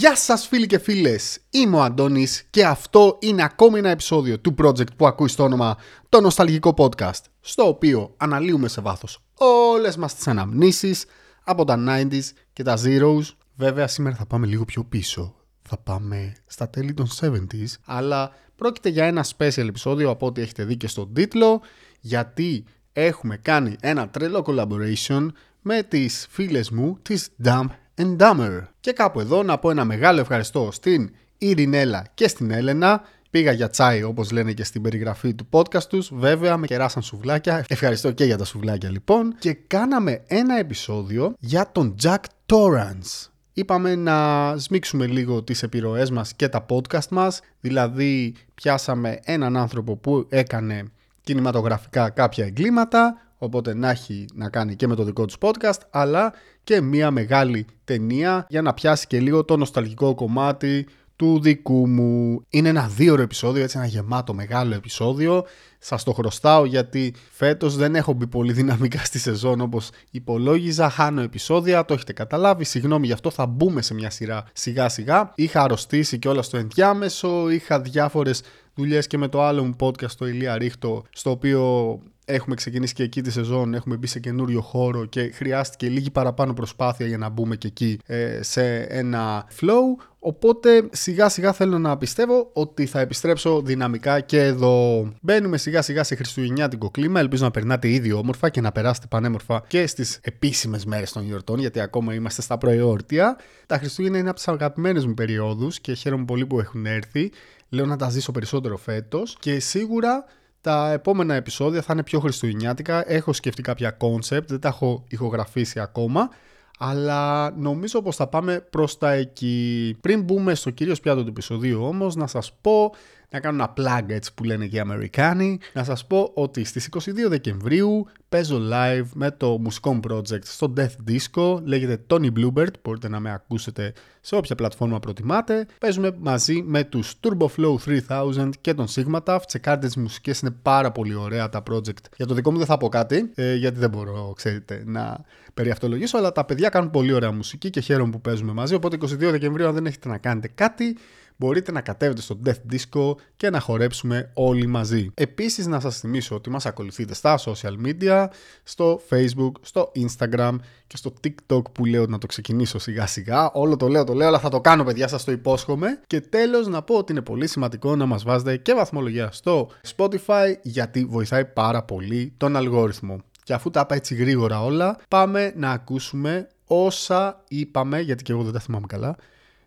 Γεια 0.00 0.16
σας 0.16 0.46
φίλοι 0.46 0.66
και 0.66 0.78
φίλες, 0.78 1.38
είμαι 1.50 1.76
ο 1.76 1.82
Αντώνης 1.82 2.46
και 2.50 2.64
αυτό 2.66 3.18
είναι 3.20 3.42
ακόμη 3.42 3.78
ένα 3.78 3.88
επεισόδιο 3.88 4.38
του 4.38 4.54
project 4.58 4.96
που 4.96 5.06
ακούεις 5.06 5.32
στο 5.32 5.42
όνομα 5.42 5.76
το 6.08 6.20
Νοσταλγικό 6.20 6.74
Podcast 6.76 7.20
στο 7.40 7.68
οποίο 7.68 8.14
αναλύουμε 8.16 8.68
σε 8.68 8.80
βάθος 8.80 9.22
όλες 9.34 9.96
μας 9.96 10.14
τις 10.14 10.28
αναμνήσεις 10.28 11.04
από 11.44 11.64
τα 11.64 11.84
90s 11.88 12.22
και 12.52 12.62
τα 12.62 12.78
zeros. 12.84 13.22
Βέβαια 13.56 13.86
σήμερα 13.86 14.16
θα 14.16 14.26
πάμε 14.26 14.46
λίγο 14.46 14.64
πιο 14.64 14.84
πίσω, 14.84 15.34
θα 15.62 15.78
πάμε 15.78 16.32
στα 16.46 16.68
τέλη 16.68 16.94
των 16.94 17.08
70s 17.20 17.72
αλλά 17.84 18.32
πρόκειται 18.56 18.88
για 18.88 19.04
ένα 19.04 19.24
special 19.36 19.66
επεισόδιο 19.68 20.10
από 20.10 20.26
ό,τι 20.26 20.40
έχετε 20.40 20.64
δει 20.64 20.76
και 20.76 20.88
στον 20.88 21.12
τίτλο 21.12 21.60
γιατί 22.00 22.64
έχουμε 22.92 23.36
κάνει 23.36 23.76
ένα 23.80 24.08
τρελό 24.08 24.44
collaboration 24.46 25.26
με 25.60 25.82
τις 25.82 26.26
φίλες 26.30 26.70
μου 26.70 26.98
της 27.02 27.28
Dumb 27.44 27.66
and 27.96 28.16
Dumber. 28.16 28.62
Και 28.80 28.92
κάπου 28.92 29.20
εδώ 29.20 29.42
να 29.42 29.58
πω 29.58 29.70
ένα 29.70 29.84
μεγάλο 29.84 30.20
ευχαριστώ 30.20 30.68
στην 30.72 31.14
Ειρηνέλα 31.38 32.06
και 32.14 32.28
στην 32.28 32.50
Έλενα. 32.50 33.02
Πήγα 33.30 33.52
για 33.52 33.68
τσάι 33.68 34.02
όπως 34.02 34.30
λένε 34.30 34.52
και 34.52 34.64
στην 34.64 34.82
περιγραφή 34.82 35.34
του 35.34 35.48
podcast 35.50 35.82
τους. 35.82 36.10
Βέβαια 36.14 36.56
με 36.56 36.66
κεράσαν 36.66 37.02
σουβλάκια. 37.02 37.64
Ευχαριστώ 37.68 38.10
και 38.10 38.24
για 38.24 38.36
τα 38.36 38.44
σουβλάκια 38.44 38.90
λοιπόν. 38.90 39.34
Και 39.38 39.52
κάναμε 39.52 40.22
ένα 40.26 40.58
επεισόδιο 40.58 41.34
για 41.38 41.70
τον 41.72 41.94
Jack 42.02 42.18
Torrance. 42.46 43.28
Είπαμε 43.52 43.94
να 43.94 44.54
σμίξουμε 44.56 45.06
λίγο 45.06 45.42
τις 45.42 45.62
επιρροές 45.62 46.10
μας 46.10 46.34
και 46.34 46.48
τα 46.48 46.66
podcast 46.68 47.08
μας. 47.10 47.40
Δηλαδή 47.60 48.34
πιάσαμε 48.54 49.20
έναν 49.24 49.56
άνθρωπο 49.56 49.96
που 49.96 50.26
έκανε 50.28 50.84
κινηματογραφικά 51.22 52.10
κάποια 52.10 52.44
εγκλήματα 52.44 53.30
οπότε 53.40 53.74
να 53.74 53.90
έχει 53.90 54.26
να 54.34 54.48
κάνει 54.48 54.76
και 54.76 54.86
με 54.86 54.94
το 54.94 55.04
δικό 55.04 55.24
του 55.24 55.34
podcast, 55.40 55.80
αλλά 55.90 56.32
και 56.64 56.80
μια 56.80 57.10
μεγάλη 57.10 57.66
ταινία 57.84 58.46
για 58.48 58.62
να 58.62 58.74
πιάσει 58.74 59.06
και 59.06 59.20
λίγο 59.20 59.44
το 59.44 59.56
νοσταλγικό 59.56 60.14
κομμάτι 60.14 60.86
του 61.20 61.40
δικού 61.40 61.88
μου. 61.88 62.44
Είναι 62.50 62.68
ένα 62.68 62.88
δύο 62.96 63.20
επεισόδιο, 63.20 63.62
έτσι 63.62 63.78
ένα 63.78 63.86
γεμάτο 63.86 64.34
μεγάλο 64.34 64.74
επεισόδιο. 64.74 65.44
Σας 65.78 66.04
το 66.04 66.12
χρωστάω 66.12 66.64
γιατί 66.64 67.14
φέτος 67.30 67.76
δεν 67.76 67.94
έχω 67.94 68.12
μπει 68.12 68.26
πολύ 68.26 68.52
δυναμικά 68.52 69.04
στη 69.04 69.18
σεζόν 69.18 69.60
όπως 69.60 69.90
υπολόγιζα. 70.10 70.90
Χάνω 70.90 71.20
επεισόδια, 71.20 71.84
το 71.84 71.94
έχετε 71.94 72.12
καταλάβει. 72.12 72.64
Συγγνώμη 72.64 73.06
γι' 73.06 73.12
αυτό 73.12 73.30
θα 73.30 73.46
μπούμε 73.46 73.82
σε 73.82 73.94
μια 73.94 74.10
σειρά 74.10 74.44
σιγά 74.52 74.88
σιγά. 74.88 75.32
Είχα 75.34 75.62
αρρωστήσει 75.62 76.18
και 76.18 76.28
όλα 76.28 76.42
στο 76.42 76.56
ενδιάμεσο. 76.56 77.50
Είχα 77.50 77.80
διάφορες 77.80 78.42
δουλειές 78.74 79.06
και 79.06 79.18
με 79.18 79.28
το 79.28 79.42
άλλο 79.42 79.64
μου 79.64 79.76
podcast, 79.80 80.12
το 80.18 80.26
Ηλία 80.26 80.58
Ρίχτο, 80.58 81.04
στο 81.10 81.30
οποίο 81.30 81.98
έχουμε 82.24 82.54
ξεκινήσει 82.54 82.94
και 82.94 83.02
εκεί 83.02 83.22
τη 83.22 83.30
σεζόν, 83.30 83.74
έχουμε 83.74 83.96
μπει 83.96 84.06
σε 84.06 84.20
καινούριο 84.20 84.60
χώρο 84.60 85.04
και 85.04 85.30
χρειάστηκε 85.34 85.88
λίγη 85.88 86.10
παραπάνω 86.10 86.52
προσπάθεια 86.52 87.06
για 87.06 87.18
να 87.18 87.28
μπούμε 87.28 87.56
και 87.56 87.66
εκεί 87.66 87.98
ε, 88.06 88.42
σε 88.42 88.76
ένα 88.76 89.46
flow. 89.60 90.04
Οπότε 90.22 90.88
σιγά 90.90 91.28
σιγά 91.28 91.52
θέλω 91.52 91.78
να 91.78 91.96
πιστεύω 91.96 92.50
ότι 92.52 92.86
θα 92.86 93.00
επιστρέψω 93.00 93.62
δυναμικά 93.62 94.20
και 94.20 94.42
εδώ. 94.42 95.08
Μπαίνουμε 95.20 95.56
σιγά 95.56 95.82
σιγά 95.82 96.04
σε 96.04 96.14
χριστουγεννιάτικο 96.14 96.90
κλίμα. 96.90 97.20
Ελπίζω 97.20 97.44
να 97.44 97.50
περνάτε 97.50 97.88
ήδη 97.88 98.12
όμορφα 98.12 98.48
και 98.48 98.60
να 98.60 98.72
περάσετε 98.72 99.06
πανέμορφα 99.10 99.62
και 99.66 99.86
στις 99.86 100.18
επίσημες 100.22 100.84
μέρες 100.84 101.12
των 101.12 101.24
γιορτών, 101.24 101.58
γιατί 101.58 101.80
ακόμα 101.80 102.14
είμαστε 102.14 102.42
στα 102.42 102.58
προεόρτια. 102.58 103.38
Τα 103.66 103.78
Χριστούγεννα 103.78 104.18
είναι 104.18 104.28
από 104.28 104.36
τις 104.36 104.48
αγαπημένες 104.48 105.06
μου 105.06 105.14
περιόδους 105.14 105.80
και 105.80 105.94
χαίρομαι 105.94 106.24
πολύ 106.24 106.46
που 106.46 106.60
έχουν 106.60 106.86
έρθει. 106.86 107.30
Λέω 107.68 107.86
να 107.86 107.96
τα 107.96 108.10
ζήσω 108.10 108.32
περισσότερο 108.32 108.76
φέτος 108.76 109.36
και 109.40 109.60
σίγουρα 109.60 110.24
τα 110.60 110.92
επόμενα 110.92 111.34
επεισόδια 111.34 111.82
θα 111.82 111.92
είναι 111.92 112.02
πιο 112.02 112.20
χριστουγεννιάτικα. 112.20 113.10
Έχω 113.10 113.32
σκεφτεί 113.32 113.62
κάποια 113.62 113.96
concept, 114.00 114.46
δεν 114.46 114.60
τα 114.60 114.68
έχω 114.68 115.04
ηχογραφήσει 115.08 115.80
ακόμα. 115.80 116.30
Αλλά 116.78 117.50
νομίζω 117.50 118.02
πως 118.02 118.16
θα 118.16 118.26
πάμε 118.26 118.66
προς 118.70 118.98
τα 118.98 119.12
εκεί. 119.12 119.96
Πριν 120.00 120.22
μπούμε 120.22 120.54
στο 120.54 120.70
κύριο 120.70 120.94
πιάτο 121.02 121.22
του 121.22 121.28
επεισοδίου 121.28 121.84
όμως, 121.84 122.16
να 122.16 122.26
σας 122.26 122.52
πω 122.60 122.94
να 123.30 123.40
κάνω 123.40 123.62
ένα 123.62 123.72
plug 123.76 124.04
έτσι 124.08 124.34
που 124.34 124.44
λένε 124.44 124.66
και 124.66 124.76
οι 124.76 124.78
Αμερικάνοι. 124.78 125.58
Να 125.72 125.84
σας 125.84 126.06
πω 126.06 126.30
ότι 126.34 126.64
στις 126.64 126.88
22 126.98 127.28
Δεκεμβρίου 127.28 128.06
παίζω 128.28 128.60
live 128.72 129.06
με 129.14 129.30
το 129.30 129.58
μουσικό 129.58 130.00
project 130.08 130.44
στο 130.44 130.72
Death 130.76 131.10
Disco. 131.10 131.62
Λέγεται 131.62 132.04
Tony 132.10 132.28
Bluebird, 132.36 132.72
μπορείτε 132.82 133.08
να 133.08 133.20
με 133.20 133.32
ακούσετε 133.32 133.92
σε 134.20 134.36
όποια 134.36 134.54
πλατφόρμα 134.54 135.00
προτιμάτε. 135.00 135.66
Παίζουμε 135.78 136.16
μαζί 136.18 136.62
με 136.66 136.84
τους 136.84 137.14
Turbo 137.20 137.46
Flow 137.56 137.74
3000 138.08 138.50
και 138.60 138.74
τον 138.74 138.86
Sigma 138.88 139.38
Τσεκάρτες 139.46 139.92
τις 139.92 140.02
μουσικές, 140.02 140.40
είναι 140.40 140.54
πάρα 140.62 140.92
πολύ 140.92 141.14
ωραία 141.14 141.48
τα 141.48 141.62
project. 141.70 142.04
Για 142.16 142.26
το 142.26 142.34
δικό 142.34 142.50
μου 142.50 142.58
δεν 142.58 142.66
θα 142.66 142.76
πω 142.76 142.88
κάτι, 142.88 143.30
ε, 143.34 143.54
γιατί 143.54 143.78
δεν 143.78 143.90
μπορώ, 143.90 144.32
ξέρετε, 144.36 144.82
να 144.86 145.24
περιαυτολογήσω, 145.54 146.18
αλλά 146.18 146.32
τα 146.32 146.44
παιδιά 146.44 146.68
κάνουν 146.68 146.90
πολύ 146.90 147.12
ωραία 147.12 147.32
μουσική 147.32 147.70
και 147.70 147.80
χαίρομαι 147.80 148.10
που 148.10 148.20
παίζουμε 148.20 148.52
μαζί. 148.52 148.74
Οπότε 148.74 148.96
22 149.00 149.06
Δεκεμβρίου, 149.30 149.66
αν 149.66 149.74
δεν 149.74 149.86
έχετε 149.86 150.08
να 150.08 150.18
κάνετε 150.18 150.48
κάτι, 150.54 150.96
μπορείτε 151.40 151.72
να 151.72 151.80
κατέβετε 151.80 152.20
στο 152.20 152.38
Death 152.44 152.72
Disco 152.72 153.14
και 153.36 153.50
να 153.50 153.60
χορέψουμε 153.60 154.30
όλοι 154.34 154.66
μαζί. 154.66 155.10
Επίσης 155.14 155.66
να 155.66 155.80
σας 155.80 155.98
θυμίσω 155.98 156.34
ότι 156.34 156.50
μας 156.50 156.66
ακολουθείτε 156.66 157.14
στα 157.14 157.38
social 157.38 157.74
media, 157.86 158.26
στο 158.62 159.00
Facebook, 159.10 159.52
στο 159.60 159.92
Instagram 159.94 160.56
και 160.86 160.96
στο 160.96 161.12
TikTok 161.24 161.62
που 161.72 161.84
λέω 161.84 162.06
να 162.06 162.18
το 162.18 162.26
ξεκινήσω 162.26 162.78
σιγά 162.78 163.06
σιγά. 163.06 163.50
Όλο 163.50 163.76
το 163.76 163.88
λέω, 163.88 164.04
το 164.04 164.12
λέω, 164.14 164.26
αλλά 164.26 164.38
θα 164.38 164.48
το 164.48 164.60
κάνω 164.60 164.84
παιδιά, 164.84 165.08
σας 165.08 165.24
το 165.24 165.32
υπόσχομαι. 165.32 166.00
Και 166.06 166.20
τέλος 166.20 166.66
να 166.66 166.82
πω 166.82 166.94
ότι 166.96 167.12
είναι 167.12 167.22
πολύ 167.22 167.46
σημαντικό 167.46 167.96
να 167.96 168.06
μας 168.06 168.22
βάζετε 168.22 168.56
και 168.56 168.74
βαθμολογία 168.74 169.30
στο 169.32 169.70
Spotify 169.96 170.54
γιατί 170.62 171.04
βοηθάει 171.04 171.44
πάρα 171.44 171.82
πολύ 171.82 172.32
τον 172.36 172.56
αλγόριθμο. 172.56 173.18
Και 173.42 173.52
αφού 173.52 173.70
τα 173.70 173.80
είπα 173.80 173.94
έτσι 173.94 174.14
γρήγορα 174.14 174.64
όλα, 174.64 174.98
πάμε 175.08 175.52
να 175.56 175.70
ακούσουμε 175.70 176.48
όσα 176.66 177.44
είπαμε, 177.48 178.00
γιατί 178.00 178.22
και 178.22 178.32
εγώ 178.32 178.42
δεν 178.42 178.52
τα 178.52 178.60
θυμάμαι 178.60 178.86
καλά, 178.86 179.16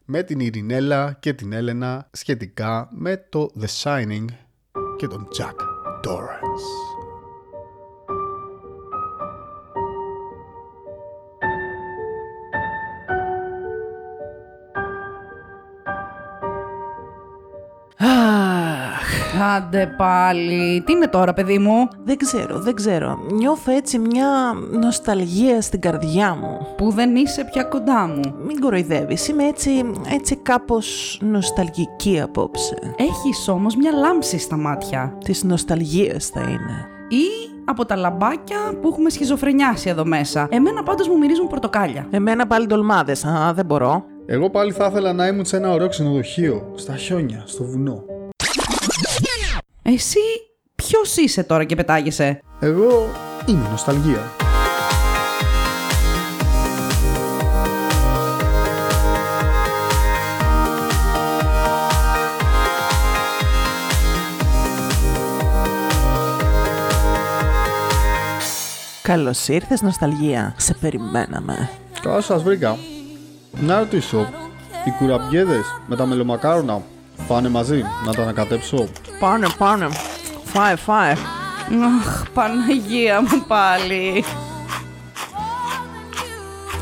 με 0.05 0.23
την 0.23 0.39
Ειρηνέλα 0.39 1.17
και 1.19 1.33
την 1.33 1.53
Έλενα 1.53 2.07
σχετικά 2.11 2.87
με 2.91 3.25
το 3.29 3.51
The 3.61 3.81
Shining 3.83 4.25
και 4.97 5.07
τον 5.07 5.27
Jack 5.37 5.55
Torrance. 6.07 6.92
Άντε 19.55 19.93
πάλι. 19.97 20.81
Τι 20.85 20.91
είναι 20.91 21.07
τώρα, 21.07 21.33
παιδί 21.33 21.57
μου; 21.57 21.87
Δεν 22.03 22.17
ξέρω, 22.17 22.59
δεν 22.59 22.73
ξέρω. 22.73 23.17
Νιώθω 23.31 23.71
έτσι 23.71 23.99
μια 23.99 24.27
νοσταλγία 24.83 25.61
στην 25.61 25.79
καρδιά 25.79 26.35
μου. 26.35 26.67
Που 26.77 26.91
δεν 26.91 27.15
είσαι 27.15 27.49
πια 27.51 27.63
κοντά 27.63 28.07
μου. 28.07 28.35
Μην 28.45 28.59
κοροϊδεύεις. 28.59 29.27
Είμαι 29.27 29.43
έτσι, 29.43 29.71
έτσι 30.13 30.35
κάπως 30.35 31.19
νοσταλγική 31.21 32.21
απόψε. 32.21 32.75
Έχεις 32.97 33.47
όμως 33.47 33.75
μια 33.75 33.91
λάμψη 33.91 34.37
στα 34.39 34.57
μάτια. 34.57 35.17
Της 35.23 35.43
νοσταλγίας 35.43 36.27
θα 36.27 36.41
είναι. 36.41 36.87
Ή 37.09 37.51
από 37.65 37.85
τα 37.85 37.95
λαμπάκια 37.95 38.57
που 38.81 38.87
έχουμε 38.87 39.09
σχιζοφρενιάσει 39.09 39.89
εδώ 39.89 40.05
μέσα. 40.05 40.47
Εμένα 40.49 40.83
πάντως 40.83 41.07
μου 41.07 41.17
μυρίζουν 41.17 41.47
πορτοκάλια. 41.47 42.07
Εμένα 42.09 42.47
πάλι 42.47 42.65
ντολμάδες. 42.65 43.25
Α, 43.25 43.53
δεν 43.53 43.65
μπορώ. 43.65 44.03
Εγώ 44.25 44.49
πάλι 44.49 44.71
θα 44.71 44.85
ήθελα 44.85 45.13
να 45.13 45.27
ήμουν 45.27 45.45
σε 45.45 45.57
ένα 45.57 45.71
ωραίο 45.71 45.87
ξενοδοχείο, 45.87 46.71
στα 46.75 46.95
χιόνια, 46.95 47.43
στο 47.45 47.63
βουνό. 47.63 48.03
Εσύ 49.85 50.19
ποιος 50.75 51.15
είσαι 51.15 51.43
τώρα 51.43 51.63
και 51.63 51.75
πετάγεσαι; 51.75 52.39
Εγώ 52.59 53.09
είμαι 53.45 53.67
νοσταλγία. 53.71 54.31
Καλώς 69.01 69.47
ήρθες 69.47 69.81
νοσταλγία. 69.81 70.53
Σε 70.57 70.73
περιμέναμε. 70.73 71.69
Καλά 72.01 72.21
σας 72.21 72.43
βρήκα. 72.43 72.77
Να 73.61 73.79
ρωτήσω, 73.79 74.29
οι 74.85 74.91
κουραμπιέδες 74.97 75.65
με 75.87 75.95
τα 75.95 76.05
μελομακάρονα 76.05 76.81
πάνε 77.27 77.49
μαζί, 77.49 77.83
να 78.05 78.13
τα 78.13 78.21
ανακατέψω. 78.21 78.87
Πάνε, 79.19 79.47
πάνε. 79.57 79.87
Φάε, 80.43 80.75
φάε. 80.75 81.11
Αχ, 81.99 82.23
Παναγία 82.33 83.21
μου 83.21 83.43
πάλι. 83.47 84.23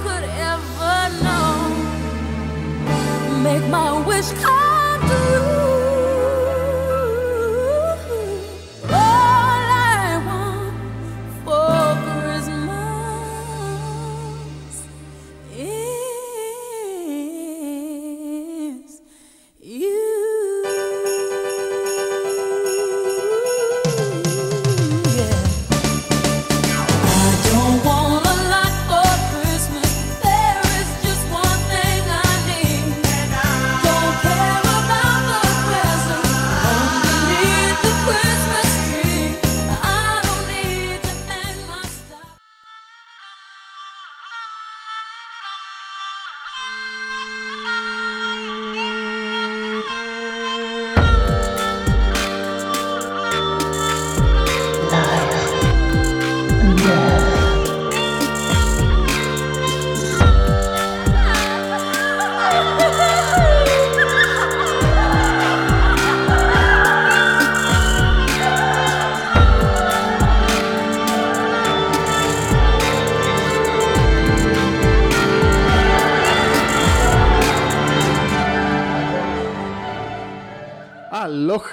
could 0.04 0.26
ever 0.52 1.00
know. 1.24 1.54
Make 3.44 3.66
my 3.70 3.92
wish 4.08 4.30
come 4.44 5.02
true. 5.10 5.71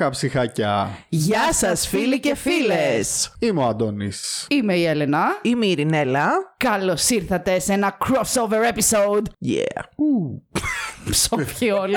Αλόχα 0.08 0.10
ψυχάκια. 0.10 0.98
Γεια 1.08 1.52
σας 1.52 1.88
φίλοι 1.88 2.20
και 2.20 2.34
φίλες. 2.34 3.32
Είμαι 3.38 3.60
ο 3.60 3.66
Αντώνης. 3.66 4.46
Είμαι 4.50 4.74
η 4.74 4.84
Έλενα. 4.84 5.24
Είμαι 5.42 5.66
η 5.66 5.70
Ειρηνέλα. 5.70 6.30
Καλώς 6.64 7.08
ήρθατε 7.08 7.58
σε 7.58 7.72
ένα 7.72 7.96
crossover 8.04 8.72
episode. 8.74 9.22
Yeah. 9.46 9.82
Ψόφιοι 11.10 11.72
όλοι. 11.80 11.96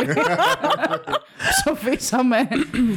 Ψοφήσαμε. 1.49 2.37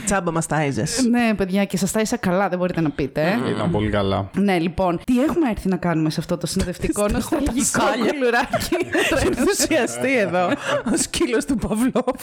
Τσάμπα 0.05 0.31
μας 0.31 0.47
τάιζες. 0.47 1.03
ναι, 1.11 1.35
παιδιά, 1.37 1.65
και 1.65 1.77
σας 1.77 1.93
τα 1.93 2.01
ίσα 2.01 2.17
καλά, 2.17 2.49
δεν 2.49 2.59
μπορείτε 2.59 2.81
να 2.81 2.91
πείτε. 2.91 3.23
ε. 3.47 3.51
Ήταν 3.51 3.71
πολύ 3.71 3.91
καλά. 3.91 4.31
Ναι, 4.37 4.59
λοιπόν, 4.59 5.01
τι 5.05 5.23
έχουμε 5.23 5.51
έρθει 5.51 5.69
να 5.69 5.77
κάνουμε 5.77 6.11
σε 6.11 6.21
αυτό 6.21 6.37
το 6.37 6.47
συνοδευτικό 6.47 7.09
νοσταλγικό 7.09 7.63
σάλια. 7.63 8.11
κουλουράκι; 8.13 8.77
Έχει 9.15 9.27
ενθουσιαστεί 9.27 10.19
εδώ 10.19 10.47
ο 10.93 10.97
σκύλος 10.97 11.45
του 11.45 11.57
Παυλόφ. 11.57 12.23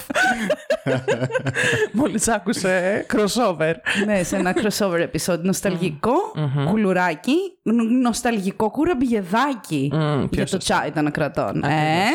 Μόλις 1.91 2.27
άκουσε 2.27 3.05
crossover. 3.13 3.73
ναι, 4.05 4.23
σε 4.23 4.35
ένα 4.35 4.53
crossover 4.55 5.07
episode. 5.11 5.39
Νοσταλγικό 5.41 6.13
κουλουράκι, 6.69 7.35
νο- 7.63 7.83
νοσταλγικό 7.83 8.69
κουραμπιεδάκι. 8.71 9.29
Μμμ, 9.91 10.19
Για 10.19 10.27
πιο 10.29 10.45
το 10.45 10.57
τσάι 10.57 10.91
των 10.91 11.07
ακρατών. 11.07 11.63
Ε; 11.63 12.05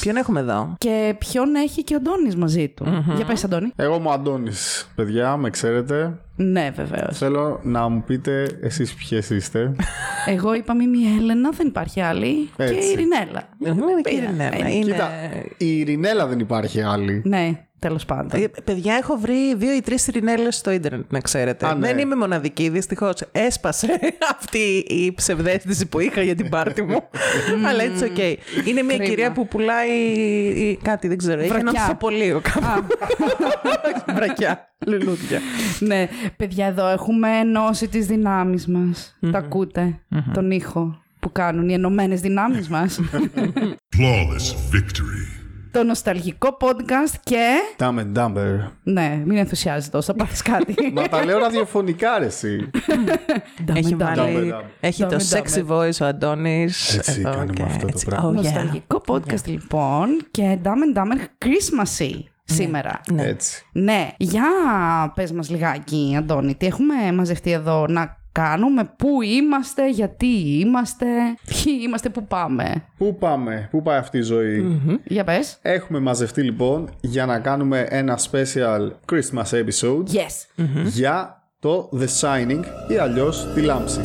Ποιον 0.00 0.16
έχουμε 0.16 0.40
εδώ; 0.40 0.74
Και 0.78 1.14
ποιον 1.18 1.54
έχει 1.54 1.84
και 1.84 1.94
ο 1.94 1.96
Αντώνης 1.96 2.36
μαζί 2.36 2.68
του. 2.68 3.04
Για 3.16 3.24
πες, 3.24 3.44
Αντώνη. 3.44 3.72
Εγώ 3.76 3.94
είμαι 3.94 4.08
ο 4.08 4.12
Αντώνης. 4.12 4.90
Παιδιά, 4.94 5.36
με 5.36 5.50
ξέρετε. 5.50 6.18
Ναι, 6.36 6.70
βεβαίως. 6.74 7.18
Θέλω 7.18 7.60
να 7.62 7.88
μου 7.88 8.02
πείτε 8.06 8.58
εσείς 8.62 8.94
ποιες 8.94 9.30
είστε. 9.30 9.72
Εγώ 10.34 10.54
είπαμε 10.54 10.82
η 10.84 11.16
Έλενα, 11.20 11.50
δεν 11.50 11.66
υπάρχει 11.66 12.00
άλλη. 12.00 12.50
Και 12.56 12.62
Έτσι. 12.62 12.74
η 12.74 12.90
Ειρηνέλα. 12.92 13.42
Είναι 13.58 14.00
και 14.02 14.10
η 14.10 14.16
Ειρηνέλα. 14.16 14.68
Είναι- 14.68 14.84
Κοίτα, 14.92 15.10
η 15.56 15.78
Ειρηνέλα 15.78 16.26
δεν 16.26 16.38
υπάρχει 16.38 16.82
άλλη. 16.82 17.22
Ναι, 17.24 17.66
τέλος 17.86 18.04
πάντων. 18.04 18.42
Ε, 18.42 18.46
Παιδιά, 18.64 18.94
έχω 18.94 19.16
βρει 19.16 19.54
δύο 19.56 19.74
ή 19.74 19.80
τρεις 19.80 20.06
Ειρηνέλε 20.06 20.50
στο 20.50 20.70
ίντερνετ, 20.70 21.12
να 21.12 21.20
ξέρετε. 21.20 21.66
Α, 21.66 21.74
ναι. 21.74 21.86
Δεν 21.86 21.98
είμαι 21.98 22.16
μοναδική, 22.16 22.68
δυστυχώς. 22.68 23.14
Έσπασε 23.32 23.86
αυτή 24.38 24.58
η 24.88 25.12
ψευδέστηση 25.14 25.86
που 25.86 26.00
είχα 26.00 26.22
για 26.22 26.34
την 26.34 26.48
πάρτη 26.48 26.82
μου. 26.82 27.08
Αλλά 27.68 27.82
it's 27.84 28.02
okay. 28.02 28.34
Είναι 28.64 28.82
μια 28.82 28.96
Κρίμα. 28.96 29.04
κυρία 29.08 29.32
που 29.32 29.48
πουλάει 29.48 29.90
ή 30.56 30.78
κάτι, 30.82 31.08
δεν 31.08 31.16
ξέρω. 31.18 31.40
Έχει 31.40 31.50
ένα 31.50 31.60
Βρακιά. 31.60 31.80
ανθοπολείο 31.82 32.40
κάπου. 32.40 32.86
Βρακιά. 34.16 34.68
Λουλούδια. 34.86 35.40
ναι, 35.78 36.08
παιδιά, 36.36 36.66
εδώ 36.66 36.88
έχουμε 36.88 37.28
ενώσει 37.38 37.88
τις 37.88 38.06
δυνάμεις 38.06 38.66
μας. 38.66 39.16
Τα 39.32 39.38
ακούτε, 39.38 40.00
τον 40.32 40.50
ήχο 40.50 41.00
που 41.20 41.32
κάνουν 41.32 41.68
οι 41.68 41.72
ενωμένες 41.72 42.20
δυνάμεις 42.20 42.68
μας. 42.68 43.00
Flawless 43.96 44.74
victory. 44.76 45.35
Το 45.76 45.84
νοσταλγικό 45.84 46.56
podcast 46.60 47.14
και. 47.22 47.46
Dumb 47.78 47.98
and 47.98 48.14
Dumber. 48.14 48.70
Ναι, 48.82 49.22
μην 49.24 49.36
ενθουσιάζεσαι 49.36 49.90
τόσο, 49.90 50.12
θα 50.12 50.24
πάθει 50.24 50.42
κάτι. 50.42 50.74
Μα 50.94 51.02
τα 51.02 51.24
λέω 51.24 51.38
ραδιοφωνικά 51.38 52.18
ρε 52.18 52.24
εσύ. 52.24 52.70
Έχει, 53.74 53.96
Dumb 53.98 54.02
and 54.02 54.16
βάλει, 54.16 54.52
Dumb 54.52 54.54
and 54.54 54.60
Dumb. 54.60 54.64
έχει 54.80 55.04
Dumb 55.04 55.10
το 55.10 55.16
and 55.16 55.36
sexy 55.36 55.66
Dumber. 55.66 55.76
voice 55.76 55.96
ο 56.00 56.04
Αντώνης. 56.04 56.96
Έτσι 56.96 57.20
εδώ 57.20 57.30
κάνουμε 57.30 57.52
και 57.52 57.62
αυτό 57.62 57.80
το 57.80 57.86
έτσι. 57.90 58.06
πράγμα. 58.06 58.28
Oh, 58.28 58.32
yeah. 58.32 58.34
Νοσταλγικό 58.34 59.02
podcast 59.06 59.44
λοιπόν 59.44 60.08
και 60.30 60.58
Dumb 60.62 60.68
and 60.68 60.98
Dumber 61.02 61.44
Christmassy 61.44 62.18
σήμερα. 62.44 63.00
Έτσι. 63.16 63.66
Ναι, 63.72 64.08
για 64.16 64.44
πες 65.14 65.32
μας 65.32 65.50
λιγάκι, 65.50 66.14
Αντώνη, 66.18 66.54
τι 66.54 66.66
έχουμε 66.66 67.12
μαζευτεί 67.14 67.50
εδώ 67.50 67.86
να 67.88 68.15
κάνουμε, 68.36 68.90
πού 68.96 69.22
είμαστε, 69.22 69.90
γιατί 69.90 70.26
είμαστε, 70.60 71.06
ποιοι 71.46 71.78
είμαστε, 71.82 72.08
πού 72.08 72.26
πάμε. 72.26 72.84
Πού 72.98 73.16
πάμε, 73.18 73.68
πού 73.70 73.82
πάει 73.82 73.98
αυτή 73.98 74.18
η 74.18 74.22
ζωή. 74.22 74.80
Για 75.04 75.24
πες. 75.24 75.58
Έχουμε 75.62 75.98
μαζευτεί 75.98 76.42
λοιπόν 76.42 76.90
για 77.00 77.26
να 77.26 77.38
κάνουμε 77.38 77.86
ένα 77.90 78.18
special 78.30 78.90
Christmas 79.12 79.50
episode 79.50 80.04
Yes. 80.12 80.64
για 80.84 81.42
το 81.58 81.90
The 82.00 82.06
Shining 82.20 82.64
ή 82.88 82.96
αλλιώς 82.96 83.46
τη 83.54 83.60
Λάμψη. 83.60 84.00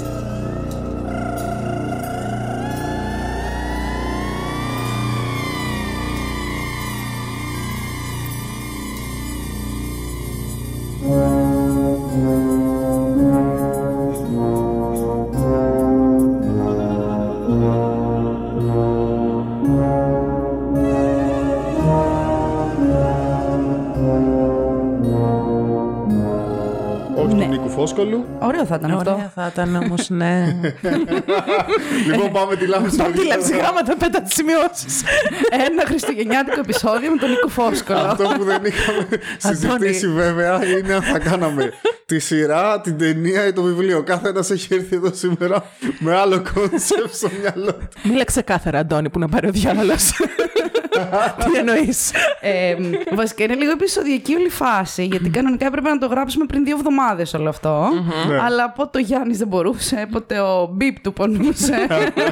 Θα 28.71 28.77
ήταν 28.79 28.97
αυτό. 28.97 29.11
Ωραία 29.11 29.31
θα 29.35 29.49
ήταν 29.51 29.75
όμως, 29.75 30.09
ναι. 30.09 30.55
λοιπόν 32.07 32.31
πάμε 32.31 32.55
τη 32.55 32.65
Λάμψη. 32.65 32.97
Τι 32.97 33.03
παιδιά. 33.03 33.23
λεξιγράμματα 33.23 33.95
πέτα 33.97 34.21
τις 34.21 34.33
σημειώσεις. 34.33 35.03
Ένα 35.69 35.85
χριστουγεννιάτικο 35.85 36.59
επεισόδιο 36.59 37.11
με 37.11 37.17
τον 37.17 37.29
Νίκο 37.29 37.47
Φόσκολο. 37.47 37.99
Αυτό 37.99 38.23
που 38.37 38.43
δεν 38.43 38.61
είχαμε 38.65 39.07
συζητήσει 39.37 40.07
βέβαια 40.07 40.65
είναι 40.65 40.93
αν 40.93 41.01
θα 41.01 41.19
κάναμε 41.19 41.73
τη 42.05 42.19
σειρά, 42.19 42.81
την 42.81 42.97
ταινία 42.97 43.47
ή 43.47 43.53
το 43.53 43.61
βιβλίο. 43.61 44.03
Κάθε 44.03 44.29
ένας 44.29 44.49
έχει 44.49 44.73
έρθει 44.73 44.95
εδώ 44.95 45.13
σήμερα 45.13 45.65
με 45.99 46.15
άλλο 46.15 46.43
concept 46.53 47.13
στο 47.13 47.29
μυαλό 47.39 47.73
του. 47.73 47.87
Μίλα 48.03 48.23
ξεκάθαρα, 48.23 48.79
Αντώνη, 48.79 49.09
που 49.09 49.19
να 49.19 49.29
πάρει 49.29 49.47
ο 49.47 49.51
διάολο. 49.51 49.93
Τι 51.45 51.57
εννοείς; 51.57 52.11
ε, 52.41 52.75
βασικά 53.15 53.43
είναι 53.43 53.55
λίγο 53.55 53.71
επεισοδιακή 53.71 54.35
όλη 54.35 54.45
η 54.45 54.49
φάση, 54.49 55.05
γιατί 55.05 55.29
κανονικά 55.29 55.65
έπρεπε 55.65 55.89
να 55.89 55.97
το 55.97 56.07
γράψουμε 56.07 56.45
πριν 56.45 56.63
δύο 56.63 56.75
εβδομάδες 56.77 57.33
όλο 57.33 57.49
αυτό. 57.49 57.87
Ναι. 58.27 58.37
Αλλά 58.39 58.69
πότε 58.71 58.97
ο 58.97 59.01
Γιάννης 59.01 59.37
δεν 59.37 59.47
μπορούσε, 59.47 60.07
πότε 60.11 60.39
ο 60.39 60.69
Μπίπ 60.71 60.99
του 60.99 61.13
πονούσε. 61.13 61.87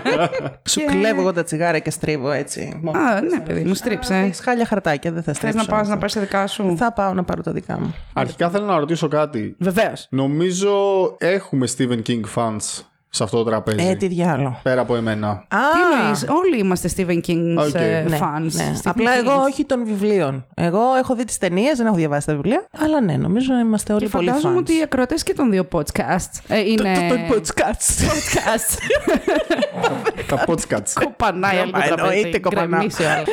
Σου 0.70 0.80
Και- 0.80 0.86
κλέβω 0.90 1.22
εγώ 1.22 1.34
τα 1.34 1.44
τσιγάρα 1.44 1.80
και 1.80 1.90
στρίβω 1.90 2.32
έτσι. 2.32 2.82
Α, 2.96 3.22
ναι, 3.22 3.40
παιδί 3.40 3.64
μου, 3.64 3.74
στρίψε. 3.74 4.16
Έχεις 4.16 4.40
χάλια 4.40 4.66
χαρτάκια, 4.66 5.12
δεν 5.12 5.24
θα 5.24 5.34
Θες 5.34 5.38
στρίψω. 5.38 5.58
να 5.72 5.78
πας 5.78 5.88
να 5.88 5.98
πάρεις 5.98 6.14
τα 6.14 6.22
δικά 6.22 6.48
σου; 6.48 6.76
Θα 6.78 6.94
πάω 6.94 7.14
να 7.14 7.24
πάρω 7.24 7.42
τα 7.42 7.52
δικά 7.52 7.80
μου. 7.80 7.96
Αρχικά 8.14 8.50
θέλω 8.50 8.66
να 8.66 8.78
ρωτήσω 8.80 9.08
κάτι. 9.08 9.56
Βεβαίως. 9.60 10.08
Νομίζω 10.10 10.78
έχουμε 11.20 11.68
Stephen 11.78 12.02
King 12.08 12.22
fans 12.36 12.82
σε 13.10 13.24
αυτό 13.24 13.38
το 13.38 13.44
τραπέζι. 13.44 13.88
Ε, 13.88 13.96
τι 13.96 14.08
διάολο. 14.08 14.60
Πέρα 14.64 14.82
από 14.82 14.96
εμένα. 14.96 15.28
Α, 15.30 15.38
Τι 15.48 15.98
εννοείς, 16.00 16.26
όλοι 16.30 16.58
είμαστε 16.60 16.90
Stephen 16.96 17.20
King 17.28 17.56
Οκ. 17.68 17.74
ε, 17.74 18.06
ναι, 18.10 18.18
fans. 18.22 18.52
ναι. 18.52 18.74
Stephen 18.76 18.82
Απλά 18.84 19.16
King. 19.16 19.18
εγώ 19.20 19.42
όχι 19.42 19.66
των 19.66 19.86
βιβλίων. 19.86 20.46
Εγώ 20.56 20.80
έχω 21.00 21.16
δει 21.16 21.24
τις 21.26 21.38
ταινίες, 21.38 21.78
δεν 21.78 21.86
έχω 21.86 21.96
διαβάσει 21.96 22.26
τα 22.26 22.34
βιβλία. 22.34 22.66
Αλλά 22.80 23.02
ναι, 23.02 23.14
νομίζω 23.18 23.54
είμαστε 23.60 23.94
όλοι 23.94 24.04
Και 24.04 24.10
πολύ 24.10 24.28
φαντάζομαι 24.28 24.56
fans. 24.56 24.60
ότι 24.60 24.78
οι 24.78 24.82
ακροατές 24.84 25.24
και 25.24 25.34
των 25.34 25.52
δύο 25.52 25.68
podcasts 25.72 26.40
ε, 26.48 26.60
είναι. 26.60 26.94
Το- 27.10 27.16
το- 27.16 27.16
το 27.16 27.36
podcast. 27.36 28.04
podcast. 28.10 28.78
Τα 30.28 30.44
podcasts. 30.48 30.92
Κοπανάει 31.04 31.58
άλλο 31.58 31.72
το 31.72 31.78
Μα 31.78 31.84
τραπέζι. 31.86 32.16
εννοείται 32.18 32.40
κοπανά. 32.40 32.66
γκρεμίσει 32.78 33.04
ο 33.04 33.10
άλλος. 33.10 33.28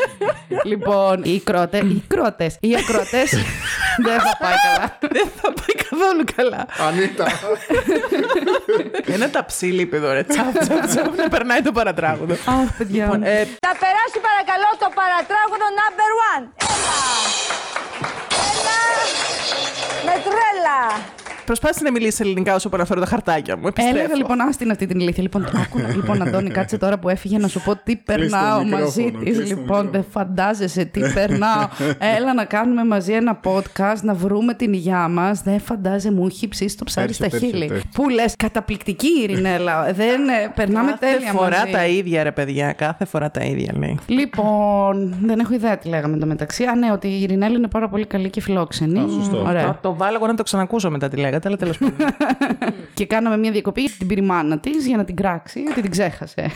λοιπόν, 0.64 1.22
οι 1.24 1.40
κρότε, 1.40 1.78
οι 1.78 2.02
κρότες, 2.06 2.56
οι 2.60 2.74
ακροατές 2.76 3.30
δεν 4.06 4.20
θα 4.20 4.36
πάει 4.40 4.54
καλά. 4.66 4.98
Δεν 5.00 5.26
θα 5.36 5.52
πάει 5.52 5.84
καθόλου 5.88 6.24
καλά. 6.36 6.66
Ανίτα. 6.88 7.26
Ένα 9.14 9.30
ταψί 9.30 9.65
λείπει 9.72 9.96
εδώ, 9.96 10.12
ρε. 10.12 10.22
Τσαπ, 10.22 10.58
τσαπ, 10.58 10.86
τσαπ, 10.86 11.14
να 11.22 11.28
περνάει 11.28 11.62
το 11.62 11.72
παρατράγουδο. 11.72 12.34
Αχ, 12.34 12.68
παιδιά. 12.78 13.04
Λοιπόν, 13.04 13.22
ε, 13.22 13.36
Θα 13.66 13.72
περάσει 13.82 14.18
παρακαλώ 14.28 14.70
το 14.78 14.88
παρατράγωνο 15.00 15.66
number 15.80 16.10
one. 16.32 16.44
Έλα. 16.72 17.02
Έλα. 18.50 18.80
Με 20.06 20.14
τρέλα. 20.26 20.80
Προσπάθησε 21.46 21.84
να 21.84 21.90
μιλήσει 21.90 22.22
ελληνικά 22.24 22.54
όσο 22.54 22.68
παραφέρω 22.68 23.00
τα 23.00 23.06
χαρτάκια 23.06 23.56
μου. 23.56 23.66
Επιστρέφω. 23.66 23.98
Έλεγα 23.98 24.14
λοιπόν, 24.16 24.40
άστην 24.40 24.70
αυτή 24.70 24.86
την 24.86 25.00
ηλίθεια. 25.00 25.22
Λοιπόν, 25.22 25.44
άκου, 25.62 25.78
λοιπόν, 25.96 26.22
Αντώνη, 26.22 26.50
κάτσε 26.50 26.78
τώρα 26.78 26.98
που 26.98 27.08
έφυγε 27.08 27.38
να 27.38 27.48
σου 27.48 27.60
πω 27.64 27.76
τι 27.84 27.96
περνάω 27.96 28.62
μικρόφωνο, 28.62 28.84
μαζί 28.84 29.02
τη. 29.04 29.10
κλείς 29.24 29.36
το 29.36 29.42
Λοιπόν, 29.42 29.60
μικρόφωνο. 29.62 29.90
δεν 29.90 30.04
φαντάζεσαι 30.10 30.84
τι 30.84 31.00
περνάω. 31.14 31.68
Έλα 32.16 32.34
να 32.34 32.44
κάνουμε 32.44 32.84
μαζί 32.84 33.12
ένα 33.12 33.40
podcast, 33.44 34.00
να 34.02 34.14
βρούμε 34.14 34.54
την 34.54 34.72
υγειά 34.72 35.08
μας. 35.08 35.42
Δεν 35.42 35.60
φαντάζεσαι, 35.60 36.12
μου 36.12 36.26
έχει 36.26 36.48
ψήσει 36.48 36.76
το 36.76 36.84
ψάρι 36.84 37.12
στα 37.12 37.24
Έρχεται, 37.24 37.46
χείλη. 37.46 37.64
έρχεται. 37.64 37.82
Πού 37.94 38.08
λες, 38.08 38.34
καταπληκτική 38.36 39.06
η 39.06 39.22
Ειρηνέλα. 39.22 39.92
Δεν, 39.92 40.28
ε, 40.28 40.52
περνάμε 40.54 40.90
Κάθε 40.90 41.06
τέλεια 41.16 41.32
φορά 41.32 41.58
μαζί. 41.58 41.72
τα 41.72 41.86
ίδια, 41.86 42.22
ρε 42.22 42.32
παιδιά. 42.32 42.72
Κάθε 42.72 43.04
φορά 43.04 43.30
τα 43.30 43.44
ίδια 43.44 43.72
λέει. 43.78 43.98
Λοιπόν, 44.06 45.14
δεν 45.24 45.38
έχω 45.38 45.54
ιδέα 45.54 45.78
τι 45.78 45.88
λέγαμε 45.88 46.16
το 46.16 46.26
μεταξύ. 46.26 46.64
Α, 46.64 46.74
ναι, 46.76 46.92
ότι 46.92 47.08
η 47.08 47.22
Ειρηνέλα 47.22 47.56
είναι 47.56 47.68
πάρα 47.68 47.88
πολύ 47.88 48.06
καλή 48.06 48.30
και 48.30 48.40
φιλόξενη. 48.40 48.98
Α, 48.98 49.04
σωστό. 49.08 49.44
Ωραία. 49.46 49.62
Θα 49.64 49.78
το 49.82 49.94
βάλω 49.94 50.16
εγώ 50.16 50.26
να 50.26 50.34
το 50.34 50.42
ξανακούσω 50.42 50.90
μετά 50.90 51.08
τι 51.08 51.16
λέγατε, 51.36 51.48
αλλά 51.48 51.56
τέλος 51.56 51.78
πάντων. 51.78 52.16
Και 52.94 53.06
κάναμε 53.06 53.36
μια 53.36 53.50
διακοπή 53.50 53.80
γιατί 53.80 53.96
την 53.96 54.06
πήρε 54.06 54.20
η 54.20 54.24
μάνα 54.24 54.58
της 54.58 54.86
για 54.86 54.96
να 54.96 55.04
την 55.04 55.16
κράξει, 55.16 55.64
ότι 55.70 55.80
την 55.80 55.90
ξέχασε. 55.90 56.50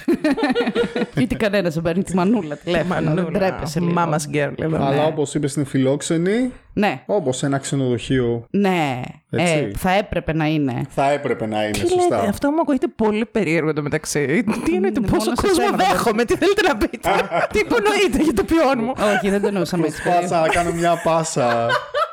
Γιατί 1.14 1.37
κανένας 1.37 1.75
δεν 1.75 1.82
παίρνει 1.82 2.02
τη 2.02 2.14
μανούλα 2.14 2.56
τηλέφωνο. 2.56 3.14
Δεν 3.14 3.32
τρέπεσαι 3.32 3.80
λίγο. 3.80 3.92
Mama's 3.96 4.37
girl, 4.37 4.52
εδώ. 4.56 4.76
Αλλά 4.76 4.90
ναι. 4.90 5.04
όπως 5.06 5.34
είπες 5.34 5.54
είναι 5.54 5.64
φιλόξενη, 5.64 6.52
Ναι, 6.72 7.02
όπως 7.06 7.42
ένα 7.42 7.58
ξενοδοχείο 7.58 8.46
ναι. 8.50 9.00
Έτσι. 9.30 9.52
Ε, 9.52 9.70
θα 9.76 9.90
έπρεπε 9.92 10.32
να 10.32 10.46
είναι. 10.46 10.87
θα 10.88 11.10
έπρεπε 11.10 11.46
να 11.46 11.62
είναι 11.62 11.70
Τι 11.70 11.78
σωστά. 11.78 12.16
λέτε, 12.16 12.28
αυτό 12.28 12.50
μου 12.50 12.60
ακούγεται 12.60 12.87
πολύ 12.96 13.26
περίεργο 13.26 13.72
το 13.72 13.82
μεταξύ. 13.82 14.44
Τι 14.64 14.75
εννοείται, 14.75 15.00
μόνο 15.00 15.12
πόσο 15.12 15.30
σε 15.34 15.42
κόσμο 15.42 15.64
σένα 15.64 15.76
δεν 15.76 15.87
δέχομαι, 15.90 16.25
τι 16.25 16.37
θέλετε 16.37 16.62
να 16.68 16.76
πείτε. 16.76 17.08
Τι 17.52 17.58
υπονοείτε 17.58 18.22
για 18.22 18.34
το 18.34 18.44
ποιόν 18.44 18.78
μου; 18.84 18.92
Όχι, 19.14 19.30
δεν 19.30 19.40
το 19.40 19.46
εννοούσαμε 19.46 19.87
έτσι. 19.87 20.02
Προσπάθησα 20.02 20.40
να 20.40 20.49
κάνω 20.49 20.72
μια 20.72 21.00
πάσα 21.04 21.66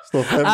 στο 0.07 0.19
θέμα. 0.19 0.49
Α, 0.49 0.53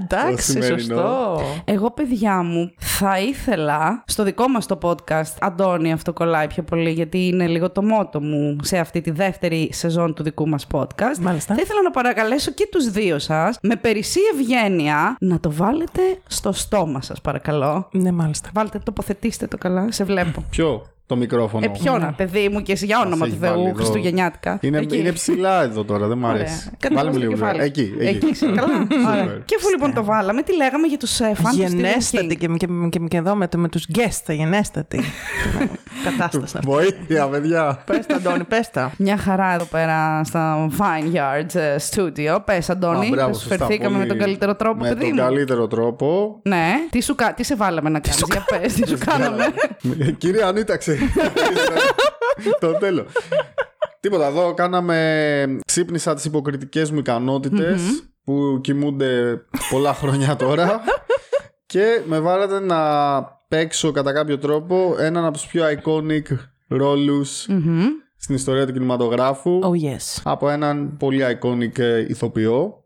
εντάξει, 0.00 0.50
σημερινό. 0.50 0.78
σωστό. 0.78 1.40
Εγώ, 1.64 1.90
παιδιά 1.90 2.42
μου, 2.42 2.72
θα 2.78 3.18
ήθελα 3.20 4.02
στο 4.06 4.22
δικό 4.24 4.48
μας 4.48 4.66
το 4.66 4.78
podcast, 4.82 5.34
Αντώνη, 5.40 5.92
αυτό 5.92 6.12
κολλάει 6.12 6.46
πιο 6.46 6.62
πολύ, 6.62 6.90
γιατί 6.90 7.26
είναι 7.26 7.46
λίγο 7.46 7.70
το 7.70 7.82
μότο 7.82 8.20
μου 8.20 8.56
σε 8.62 8.78
αυτή 8.78 9.00
τη 9.00 9.10
δεύτερη 9.10 9.70
σεζόν 9.72 10.14
του 10.14 10.22
δικού 10.22 10.48
μας 10.48 10.66
podcast. 10.72 11.18
Μάλιστα. 11.20 11.54
Θα 11.54 11.60
ήθελα 11.62 11.82
να 11.82 11.90
παρακαλέσω 11.90 12.50
και 12.50 12.68
τους 12.70 12.90
δύο 12.90 13.18
σας, 13.18 13.58
με 13.62 13.76
περισσή 13.76 14.20
ευγένεια, 14.34 15.16
να 15.20 15.40
το 15.40 15.52
βάλετε 15.52 16.00
στο 16.26 16.52
στόμα 16.52 17.02
σας, 17.02 17.20
παρακαλώ. 17.20 17.88
Ναι, 17.92 18.12
μάλιστα. 18.12 18.50
Βάλτε, 18.54 18.78
τοποθετήστε 18.78 19.46
το 19.46 19.58
καλά, 19.58 19.92
σε 19.92 20.04
βλέπω. 20.04 20.44
Ποιο; 20.50 20.86
Το 21.08 21.16
μικρόφωνο. 21.16 21.64
Ε, 21.64 21.68
ποιο 21.68 21.98
να, 21.98 22.12
παιδί 22.12 22.48
μου, 22.48 22.62
και 22.62 22.72
εσύ 22.72 22.86
για 22.86 22.98
όνομα 22.98 23.16
Μας 23.16 23.28
του 23.28 23.34
έχει 23.34 23.38
βάλει 23.44 23.54
Θεού, 23.54 23.66
εδώ. 23.66 23.74
Χριστουγεννιάτικα. 23.76 24.58
Είναι, 24.62 24.78
Εκεί. 24.78 24.98
είναι 24.98 25.12
ψηλά 25.12 25.62
εδώ 25.62 25.84
τώρα, 25.84 26.06
δεν 26.06 26.18
μ' 26.18 26.24
Ωραία. 26.24 26.34
αρέσει. 26.36 26.70
Κάτω 26.78 26.94
Βάλε 26.94 27.08
μου 27.08 27.14
στο 27.14 27.22
λίγο. 27.22 27.32
κεφάλι. 27.32 27.62
Εκεί, 27.62 27.92
εκεί. 27.98 28.06
Εκεί, 28.16 28.26
είσαι 28.26 28.46
καλά. 28.46 28.86
Ωραία. 29.08 29.38
Και 29.44 29.54
αφού 29.58 29.68
λοιπόν 29.70 29.94
το 29.94 30.04
βάλαμε, 30.04 30.42
τι 30.42 30.56
λέγαμε 30.56 30.86
για 30.86 30.98
τους 30.98 31.20
ε, 31.20 31.32
φαν 31.34 31.56
του 31.56 31.62
Stephen 31.62 31.68
Γενέστατη 31.68 32.38
King. 32.40 32.56
και, 32.56 32.66
και, 32.66 32.66
και, 32.90 32.98
και 33.08 33.16
εδώ 33.16 33.34
με, 33.34 33.48
με 33.56 33.68
τους 33.68 33.86
guests, 33.94 34.34
γενέστατη. 34.34 35.00
Κατάσταση 36.04 36.56
αυτή. 36.56 36.70
Βοήθεια, 36.70 37.28
παιδιά. 37.28 37.82
Πες 37.86 38.06
τα, 38.06 38.14
Αντώνη, 38.16 38.44
πες 38.44 38.70
τα. 38.70 38.92
Μια 38.98 39.16
χαρά 39.16 39.54
εδώ 39.54 39.64
πέρα 39.64 40.24
στα 40.24 40.68
Fine 40.78 41.14
Yards 41.16 41.54
ε, 41.54 41.76
Studio. 41.90 42.38
Πες, 42.44 42.70
Αντώνη, 42.70 43.06
Α, 43.06 43.08
μπράβο, 43.10 43.32
θα 43.32 43.38
σου 43.38 43.40
σωστά, 43.48 43.56
φερθήκαμε 43.56 43.88
πολύ- 43.96 44.08
με 44.08 44.14
τον 44.14 44.18
καλύτερο 44.18 44.54
τρόπο, 44.56 44.82
Με 44.82 44.88
παιδί 44.88 45.00
τον 45.00 45.10
μου. 45.14 45.16
καλύτερο 45.22 45.66
τρόπο. 45.66 46.40
Ναι, 46.44 46.74
τι, 46.90 47.00
σου, 47.02 47.14
κα- 47.14 47.34
τι 47.34 47.44
σε 47.44 47.56
βάλαμε 47.56 47.88
να 47.88 48.00
κάνεις, 48.00 48.22
για 48.32 48.44
πες, 48.58 48.72
τι 48.74 48.88
σου 48.90 48.98
κάναμε. 49.06 49.44
Κύριε 50.18 50.44
Ανίτα, 50.44 50.76
ξέρεις. 50.76 51.02
Το 52.60 52.72
τέλο. 52.72 53.06
Τίποτα, 54.00 54.26
εδώ 54.26 54.54
κάναμε. 54.54 55.58
Ξύπνησα 55.66 56.14
τις 56.14 56.24
υποκριτικές 56.24 56.90
μου 56.90 56.98
ικανοτητε 56.98 57.78
που 58.24 58.58
κοιμούνται 58.60 59.40
πολλά 59.70 59.94
χρόνια 59.94 60.36
τώρα. 60.36 60.80
και 61.66 62.00
με 62.04 62.20
βάλατε 62.20 62.60
να 62.60 62.76
παίξω 63.48 63.90
κατά 63.90 64.12
κάποιο 64.12 64.38
τρόπο 64.38 64.94
έναν 64.98 65.24
από 65.24 65.32
τους 65.32 65.46
πιο 65.46 65.64
iconic 65.64 66.36
ρόλους 66.68 67.48
στην 68.16 68.34
ιστορία 68.34 68.66
του 68.66 68.72
κινηματογράφου. 68.72 69.60
Oh 69.62 69.84
yes. 69.84 70.20
Από 70.22 70.48
έναν 70.48 70.96
πολύ 70.96 71.38
iconic 71.40 71.78
ε, 71.78 71.98
ηθοποιό. 72.08 72.84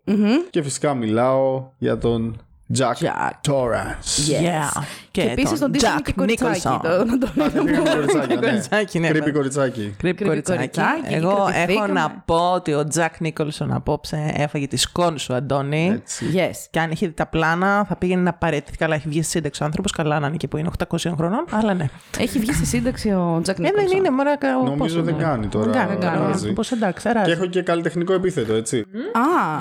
Και 0.50 0.62
φυσικά 0.62 0.95
μιλάω 0.95 1.71
για 1.78 1.99
τον 1.99 2.40
Jack, 2.78 2.95
Jack. 3.04 3.52
Torrance. 3.52 4.31
Yeah. 4.31 4.71
Και 5.12 5.21
επίσης 5.23 5.59
τον 5.61 5.71
Disney 5.75 6.02
και 6.04 6.12
κοριτσάκι. 6.12 6.61
Nicholson. 6.64 6.78
το- 6.83 7.04
να 7.04 7.19
το 7.19 7.28
Creepy 7.37 7.90
κοριτσάκι, 7.95 8.35
ναι. 8.35 8.35
Κοριτσάκι, 8.35 8.99
ναι, 8.99 9.09
Creepy 9.09 9.12
βέβαια. 9.12 9.33
κοριτσάκι. 9.33 9.81
Κρύπη 9.81 9.97
Κρύπη 9.99 10.25
κοριτσάκι. 10.25 10.59
κοριτσάκι, 10.59 11.14
Εγώ 11.14 11.28
έχω 11.31 11.45
κρατηθήκαμε. 11.47 11.92
να 11.92 12.23
πω 12.25 12.52
ότι 12.54 12.73
ο 12.75 12.85
Τζακ 12.88 13.21
Νίκολσον 13.21 13.73
απόψε 13.73 14.33
έφαγε 14.37 14.66
τη 14.66 14.76
σκόνη 14.76 15.19
σου, 15.19 15.35
Αντώνη. 15.35 15.90
Έτσι. 15.95 16.25
Yes. 16.35 16.57
Και 16.71 16.81
αν 16.81 16.90
είχε 16.90 17.07
δει 17.07 17.12
τα 17.12 17.26
πλάνα, 17.26 17.85
θα 17.88 17.97
πήγαινε 17.97 18.23
να 18.23 18.33
παρέτηθεί. 18.33 18.76
Καλά, 18.76 18.95
έχει 18.95 19.09
βγει 19.09 19.23
στη 19.23 19.31
σύνταξη 19.31 19.62
ο 19.62 19.64
άνθρωπος. 19.66 19.92
Καλά 19.92 20.19
να 20.21 20.26
είναι 20.26 20.37
και 20.37 20.49
που 20.49 20.57
είναι 20.57 20.69
800 20.69 21.12
χρονών. 21.16 21.45
Αλλά 21.50 21.75
ναι. 21.75 21.87
Έχει 22.19 22.38
βγει 22.38 22.52
στη 22.52 22.66
σύνταξη 22.66 23.09
ο 23.11 23.38
Τζακ 23.42 23.59
Ε, 23.59 23.62
δεν 23.62 23.71
Νίκολσον. 23.73 23.97
είναι, 23.99 24.11
μωρά. 24.11 24.37
κα- 24.37 24.50
Νομίζω 24.52 24.75
πόσο 24.76 25.02
δεν 25.02 25.14
είναι. 25.14 25.23
κάνει 25.23 25.47
τώρα. 25.47 25.64
Δεν 25.64 25.75
κάνει, 25.75 25.88
δεν 25.90 26.00
κάνει. 26.00 26.26
ράζι. 26.26 26.52
Πώς 26.52 26.73
εντάξει, 26.73 27.07
Και 27.09 27.12
ράζι. 27.12 27.31
έχω 27.31 27.47
και 27.47 27.62
καλλιτεχνικό 27.62 28.12
επίθετο, 28.12 28.54
έτσι. 28.54 28.78
Α, 29.12 29.61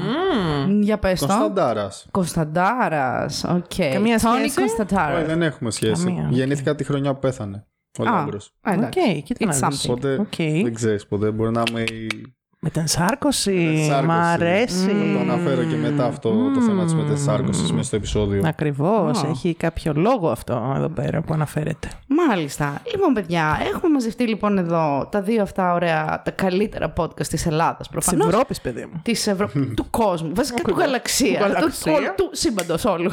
για 0.80 0.98
πες 0.98 1.20
το. 1.20 1.26
Κωνσταντάρας. 1.28 2.06
Κωνσταντάρας, 2.12 3.44
οκ. 3.44 3.92
Καμία 3.94 4.20
Τόνι 4.20 4.38
σχέση; 4.50 4.56
Κωνσταντάρας. 4.60 5.28
Όχι, 5.42 5.50
δεν 5.50 5.54
έχουμε 5.54 5.72
σχέση. 5.72 6.06
Καμία, 6.06 6.26
οκ. 6.28 6.34
Γεννήθηκα 6.34 6.76
τη 6.76 6.84
χρονιά 6.84 7.14
που 7.14 7.20
πέθανε. 7.20 7.66
Ο 8.00 8.04
Α, 8.04 8.12
Λάμπρος. 8.12 8.54
α, 8.62 8.74
εντάξει. 8.74 9.00
Οκ, 9.00 9.24
κοίτα 9.24 9.46
να 9.46 9.52
It's 9.60 9.70
δεις. 9.70 9.86
something. 9.86 9.90
Οπότε 9.92 10.16
Οκ. 10.20 10.36
δεν 10.64 10.74
ξέρεις 10.74 11.08
ποτέ. 11.08 11.32
Μπορεί 11.32 11.52
να 11.52 11.64
είμαι 11.70 11.82
η. 11.82 12.08
Μετενσάρκωση. 12.64 13.84
Σάρκωση. 13.88 14.06
Μ' 14.08 14.12
αρέσει. 14.12 14.86
Θα 14.88 15.14
το 15.14 15.20
αναφέρω 15.20 15.64
και 15.64 15.76
μετά 15.76 16.06
αυτό 16.06 16.52
το 16.54 16.62
θέμα 16.62 16.84
της 16.84 16.94
μετενσάρκωση 16.96 17.62
μέσα 17.74 17.84
στο 17.84 17.96
επεισόδιο. 17.96 18.42
Ακριβώς. 18.46 19.24
Α. 19.24 19.28
Έχει 19.30 19.54
κάποιο 19.56 19.94
λόγο 19.96 20.30
αυτό 20.30 20.74
εδώ 20.76 20.90
πέρα 20.90 21.22
που 21.22 21.34
αναφέρεται. 21.34 21.90
Μάλιστα. 22.08 22.82
Λοιπόν, 22.92 23.14
παιδιά, 23.14 23.58
έχουμε 23.74 23.92
μαζευτεί 23.94 24.28
λοιπόν 24.28 24.58
εδώ 24.58 25.08
τα 25.12 25.22
δύο 25.22 25.42
αυτά 25.42 25.74
ωραία, 25.74 26.22
τα 26.26 26.32
καλύτερα 26.32 26.94
podcast 26.98 27.28
της 27.28 27.46
Ελλάδας 27.46 27.78
Της 27.78 27.90
προφανώς. 27.90 28.28
Ευρώπης, 28.28 28.62
παιδί 28.62 28.88
μου. 28.94 29.00
Της 29.04 29.28
Ευρω... 29.28 29.50
του 29.76 29.86
κόσμου, 29.90 30.32
βασικά 30.36 30.62
του 30.62 30.76
γαλαξία, 30.78 31.40
Του 31.40 31.46
του, 31.46 31.52
γαλαξία. 31.54 31.94
όλου- 31.94 32.14
του 32.16 32.30
σύμπαντος 32.32 32.86
όλου. 32.86 33.12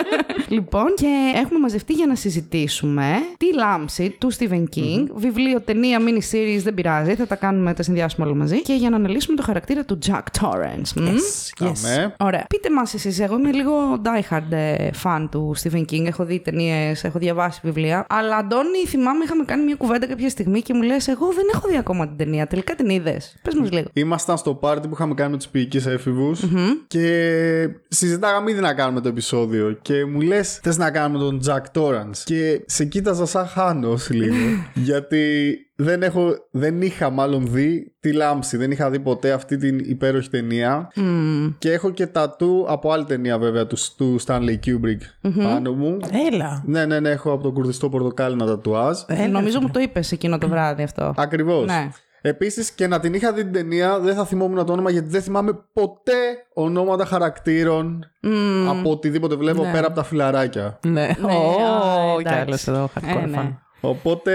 λοιπόν, 0.56 0.94
και 0.96 1.32
έχουμε 1.44 1.58
μαζευτεί 1.58 1.92
για 1.92 2.06
να 2.06 2.14
συζητήσουμε 2.14 3.04
τη 3.36 3.54
λάμψη 3.54 4.16
του 4.20 4.32
Stephen 4.32 4.64
King, 4.76 5.04
βιβλίο, 5.14 5.60
ταινία, 5.60 5.98
mini-series, 6.00 6.60
δεν 6.62 6.74
πειράζει, 6.74 7.14
θα 7.14 7.26
τα 7.26 7.34
κάνουμε, 7.36 7.74
τα 7.74 7.82
συνδυάσουμε 7.82 8.26
όλα 8.26 8.34
μαζί, 8.36 8.62
και 8.62 8.72
για 8.82 8.90
να 8.90 8.96
αναλύσουμε 8.96 9.36
το 9.36 9.42
χαρακτήρα 9.42 9.84
του 9.84 9.98
Jack 10.06 10.40
Torrance. 10.40 10.92
Μμ; 10.96 11.06
Yes, 11.06 11.64
yes. 11.64 11.72
Αμέ. 11.84 12.14
Ωραία. 12.18 12.44
Πείτε 12.48 12.70
μας 12.70 12.94
εσείς, 12.94 13.20
εγώ 13.20 13.38
είμαι 13.38 13.52
λίγο 13.52 13.72
diehard 14.04 14.50
ε, 14.52 14.90
fan 15.02 15.26
του 15.30 15.54
Stephen 15.62 15.84
King. 15.90 16.04
Έχω 16.06 16.24
δει 16.24 16.40
ταινίες, 16.40 17.04
έχω 17.04 17.18
διαβάσει 17.18 17.60
βιβλία. 17.62 18.06
Αλλά 18.08 18.36
Αντώνη, 18.36 18.86
θυμάμαι, 18.86 19.24
είχαμε 19.24 19.44
κάνει 19.44 19.64
μια 19.64 19.74
κουβέντα 19.74 20.06
κάποια 20.06 20.28
στιγμή 20.28 20.60
και 20.62 20.74
μου 20.74 20.82
λες: 20.82 21.08
Εγώ 21.08 21.26
δεν 21.26 21.44
έχω 21.54 21.68
δει 21.68 21.76
ακόμα 21.76 22.08
την 22.08 22.16
ταινία. 22.16 22.46
Τελικά 22.46 22.74
την 22.74 22.88
είδες. 22.88 23.36
Πες 23.42 23.54
μας 23.54 23.70
λίγο. 23.70 23.88
Ήμασταν 23.92 24.38
στο 24.38 24.54
πάρτι 24.54 24.88
που 24.88 24.94
είχαμε 24.94 25.14
κάνει 25.14 25.30
με 25.30 25.36
τους 25.36 25.48
ποιητικέ 25.48 25.90
έφηβους 25.90 26.44
και 26.86 27.68
συζητάγαμε 27.88 28.50
ήδη 28.50 28.60
να 28.60 28.74
κάνουμε 28.74 29.00
το 29.00 29.08
επεισόδιο. 29.08 29.78
Και 29.82 30.04
μου 30.04 30.20
λες: 30.20 30.60
Θες 30.62 30.76
να 30.76 30.90
κάνουμε 30.90 31.18
τον 31.18 31.40
Jack 31.46 31.80
Torrance. 31.80 32.18
Και 32.24 32.62
σε 32.66 32.84
κοίταζα 32.84 33.26
σαν 33.26 33.46
χάνος 33.46 34.10
λίγο. 34.10 34.36
γιατί 34.88 35.56
δεν, 35.82 36.02
έχω, 36.02 36.34
δεν 36.50 36.82
είχα 36.82 37.10
μάλλον 37.10 37.46
δει 37.46 37.94
τη 38.00 38.12
λάμψη. 38.12 38.56
Δεν 38.56 38.70
είχα 38.70 38.90
δει 38.90 38.98
ποτέ 38.98 39.32
αυτή 39.32 39.56
την 39.56 39.78
υπέροχη 39.78 40.30
ταινία. 40.30 40.88
Και 41.58 41.72
έχω 41.72 41.90
και 41.90 42.06
τατού 42.06 42.64
από 42.68 42.92
άλλη 42.92 43.04
ταινία 43.04 43.38
βέβαια 43.38 43.66
του, 43.66 43.76
του 43.96 44.20
Stanley 44.26 44.56
Kubrick 44.66 45.30
πάνω 45.42 45.72
μου. 45.72 45.96
Έλα. 46.32 46.62
Ναι, 46.66 46.86
ναι, 46.86 47.00
ναι, 47.00 47.08
έχω 47.10 47.32
από 47.32 47.42
το 47.42 47.50
κουρδιστό 47.52 47.88
πορτοκάλι 47.88 48.32
ένα 48.32 48.46
τατουάζ. 48.46 48.98
Έλα. 49.06 49.28
Νομίζω 49.28 49.60
μου 49.60 49.70
το 49.70 49.80
είπες 49.80 50.12
εκείνο 50.12 50.38
το 50.38 50.48
βράδυ 50.48 50.82
αυτό. 50.82 51.14
Ακριβώς. 51.16 51.66
Ναι. 51.66 51.88
Επίσης 52.24 52.70
και 52.70 52.86
να 52.86 53.00
την 53.00 53.14
είχα 53.14 53.32
δει 53.32 53.42
την 53.42 53.52
ταινία, 53.52 53.98
δεν 53.98 54.14
θα 54.14 54.24
θυμόμουν 54.24 54.66
το 54.66 54.72
όνομα 54.72 54.90
γιατί 54.90 55.08
δεν 55.08 55.22
θυμάμαι 55.22 55.52
ποτέ 55.72 56.12
ονόματα 56.54 57.04
χαρακτήρων 57.04 58.04
από 58.68 58.90
οτιδήποτε 58.90 59.34
βλέπω 59.34 59.62
πέρα 59.72 59.86
από 59.86 59.94
τα 59.94 60.02
φιλαράκια. 60.04 60.78
Ναι. 60.86 61.06
Ναι, 61.20 61.34
Ω, 61.34 61.50
α, 62.18 62.22
κι 62.22 62.28
άλλο 62.28 62.40
εντάξει. 62.40 62.70
εδώ, 62.70 62.82
Ε, 62.82 63.00
hardcore 63.00 63.28
ναι. 63.28 63.38
fan. 63.38 63.56
Οπότε 63.84 64.32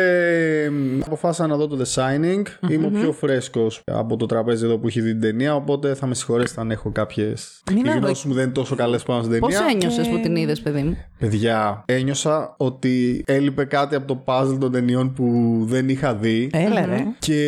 μ, 0.71 0.99
αποφάσισα 1.05 1.47
να 1.47 1.55
δω 1.55 1.67
το 1.67 1.77
The 1.83 1.93
Shining. 2.01 2.69
Είμαι 2.71 2.85
ο 2.85 2.89
πιο 2.89 3.11
φρέσκος 3.11 3.81
από 3.85 4.15
το 4.17 4.25
τραπέζι 4.25 4.65
εδώ 4.65 4.77
που 4.77 4.87
έχει 4.87 5.01
δει 5.01 5.11
την 5.11 5.21
ταινία. 5.21 5.55
Οπότε 5.55 5.93
θα 5.93 6.07
με 6.07 6.15
συγχωρέσετε 6.15 6.61
αν 6.61 6.71
έχω 6.71 6.91
κάποιες. 6.91 7.61
Μην 7.71 7.85
Οι 7.85 7.89
αδο- 7.89 7.99
γνώσεις 7.99 8.23
μου 8.25 8.33
δεν 8.33 8.43
είναι 8.43 8.51
τόσο 8.51 8.75
καλές 8.75 9.03
πάνω 9.03 9.23
στην 9.23 9.39
Πώς 9.39 9.53
ταινία. 9.53 9.67
ένιωσε 9.71 10.01
που 10.11 10.19
την 10.19 10.35
είδες, 10.35 10.61
παιδί 10.61 10.81
μου; 10.81 10.97
Παιδιά, 11.19 11.83
ένιωσα 11.87 12.53
ότι 12.57 13.23
έλειπε 13.27 13.63
κάτι 13.65 13.95
από 13.95 14.07
το 14.07 14.23
puzzle 14.25 14.57
των 14.59 14.71
ταινιών 14.71 15.13
που 15.13 15.57
δεν 15.67 15.89
είχα 15.89 16.15
δει. 16.15 16.49
Έλα, 16.53 16.85
ρε. 16.85 17.03
Και 17.19 17.41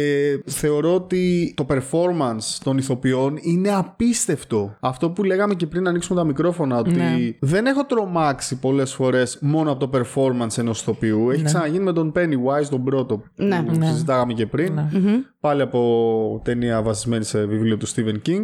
θεωρώ 0.46 0.94
ότι 0.96 1.54
το 1.58 1.66
performance 1.70 2.58
των 2.64 2.78
ηθοποιών 2.78 3.38
είναι 3.42 3.70
απίστευτο. 3.76 4.76
Αυτό 4.80 5.10
που 5.10 5.24
λέγαμε 5.24 5.54
και 5.54 5.66
πριν 5.68 5.84
να 5.84 5.90
ανοίξουμε 5.90 6.20
τα 6.20 6.26
μικρόφωνα, 6.26 6.78
ότι 6.78 6.90
Ναι. 6.92 7.16
δεν 7.40 7.66
έχω 7.66 7.86
τρομάξει 7.86 8.60
πολλές 8.60 8.94
φορές 8.94 9.38
μόνο 9.42 9.72
από 9.72 9.88
το 9.88 10.00
performance 10.00 10.58
ενός 10.58 10.82
ηθοποιού. 10.82 11.30
Έχει 11.30 11.44
ξαναγίνει 11.44 11.84
με 11.90 11.94
τον 11.94 12.12
Pennywise 12.16 12.66
τον 12.70 12.84
πρώτο 12.84 13.24
Ναι. 13.36 13.62
που 13.64 13.74
συζητάγαμε 13.84 14.34
και 14.34 14.46
πριν. 14.46 14.80
Πάλι 15.40 15.62
από 15.62 16.42
ταινία 16.44 16.82
βασισμένη 16.82 17.24
σε 17.24 17.46
βιβλίο 17.46 17.78
του 17.78 17.88
Stephen 17.88 18.16
King. 18.30 18.44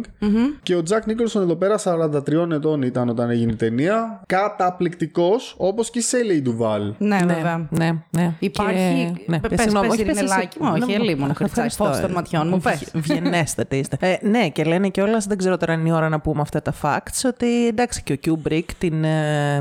Και 0.62 0.74
ο 0.76 0.82
Jack 0.88 1.10
Nicholson 1.10 1.40
εδώ 1.40 1.56
πέρα 1.56 1.78
43 1.84 2.50
ετών 2.52 2.82
ήταν 2.82 3.08
όταν 3.08 3.30
έγινε 3.30 3.52
η 3.52 3.56
ταινία. 3.56 4.22
Καταπληκτικός, 4.26 5.54
όπως 5.58 5.90
και 5.90 5.98
η 5.98 6.02
Σέλεϊ 6.02 6.42
Ντουβάλ. 6.42 6.92
Ναι, 6.98 7.16
Ναι, 7.24 7.34
βέβαια. 7.34 7.66
ναι, 7.70 7.90
ναι. 8.10 8.34
Υπάρχει. 8.38 9.12
Και- 9.16 9.22
ναι. 9.26 9.40
Πε, 9.40 9.54
Ε, 9.54 9.56
συγγνώμη, 9.60 9.86
πες, 9.88 9.96
όχι, 9.96 10.04
πες 10.06 10.14
εσύ. 10.16 10.24
Ειρηνελάκη 10.24 10.58
μου, 10.62 10.68
όχι, 10.72 10.86
Ναι, 10.86 10.92
αλίμονο, 11.04 11.30
αχ, 11.30 11.36
κοριτσάκι, 11.36 11.66
ευχαριστώ. 11.66 11.84
φως 11.84 12.00
των 12.00 12.10
ματιών 12.10 12.48
μου, 12.48 12.58
πες. 12.60 12.90
Βγε- 12.94 13.20
Ευγενέστατε 13.20 13.76
είστε. 13.76 13.96
Ε, 14.00 14.16
ναι, 14.28 14.48
και 14.48 14.64
λένε 14.64 14.88
κιόλας, 14.88 15.26
δεν 15.26 15.38
ξέρω 15.38 15.56
τώρα 15.56 15.72
είναι 15.72 15.88
η 15.88 15.92
ώρα 15.92 16.08
να 16.08 16.20
πούμε 16.20 16.40
αυτά 16.40 16.62
τα 16.62 16.74
facts, 16.82 17.20
ότι 17.26 17.66
εντάξει 17.66 18.02
και 18.02 18.12
ο 18.12 18.16
Kubrick 18.26 18.64
την, 18.78 19.04
ε, 19.04 19.60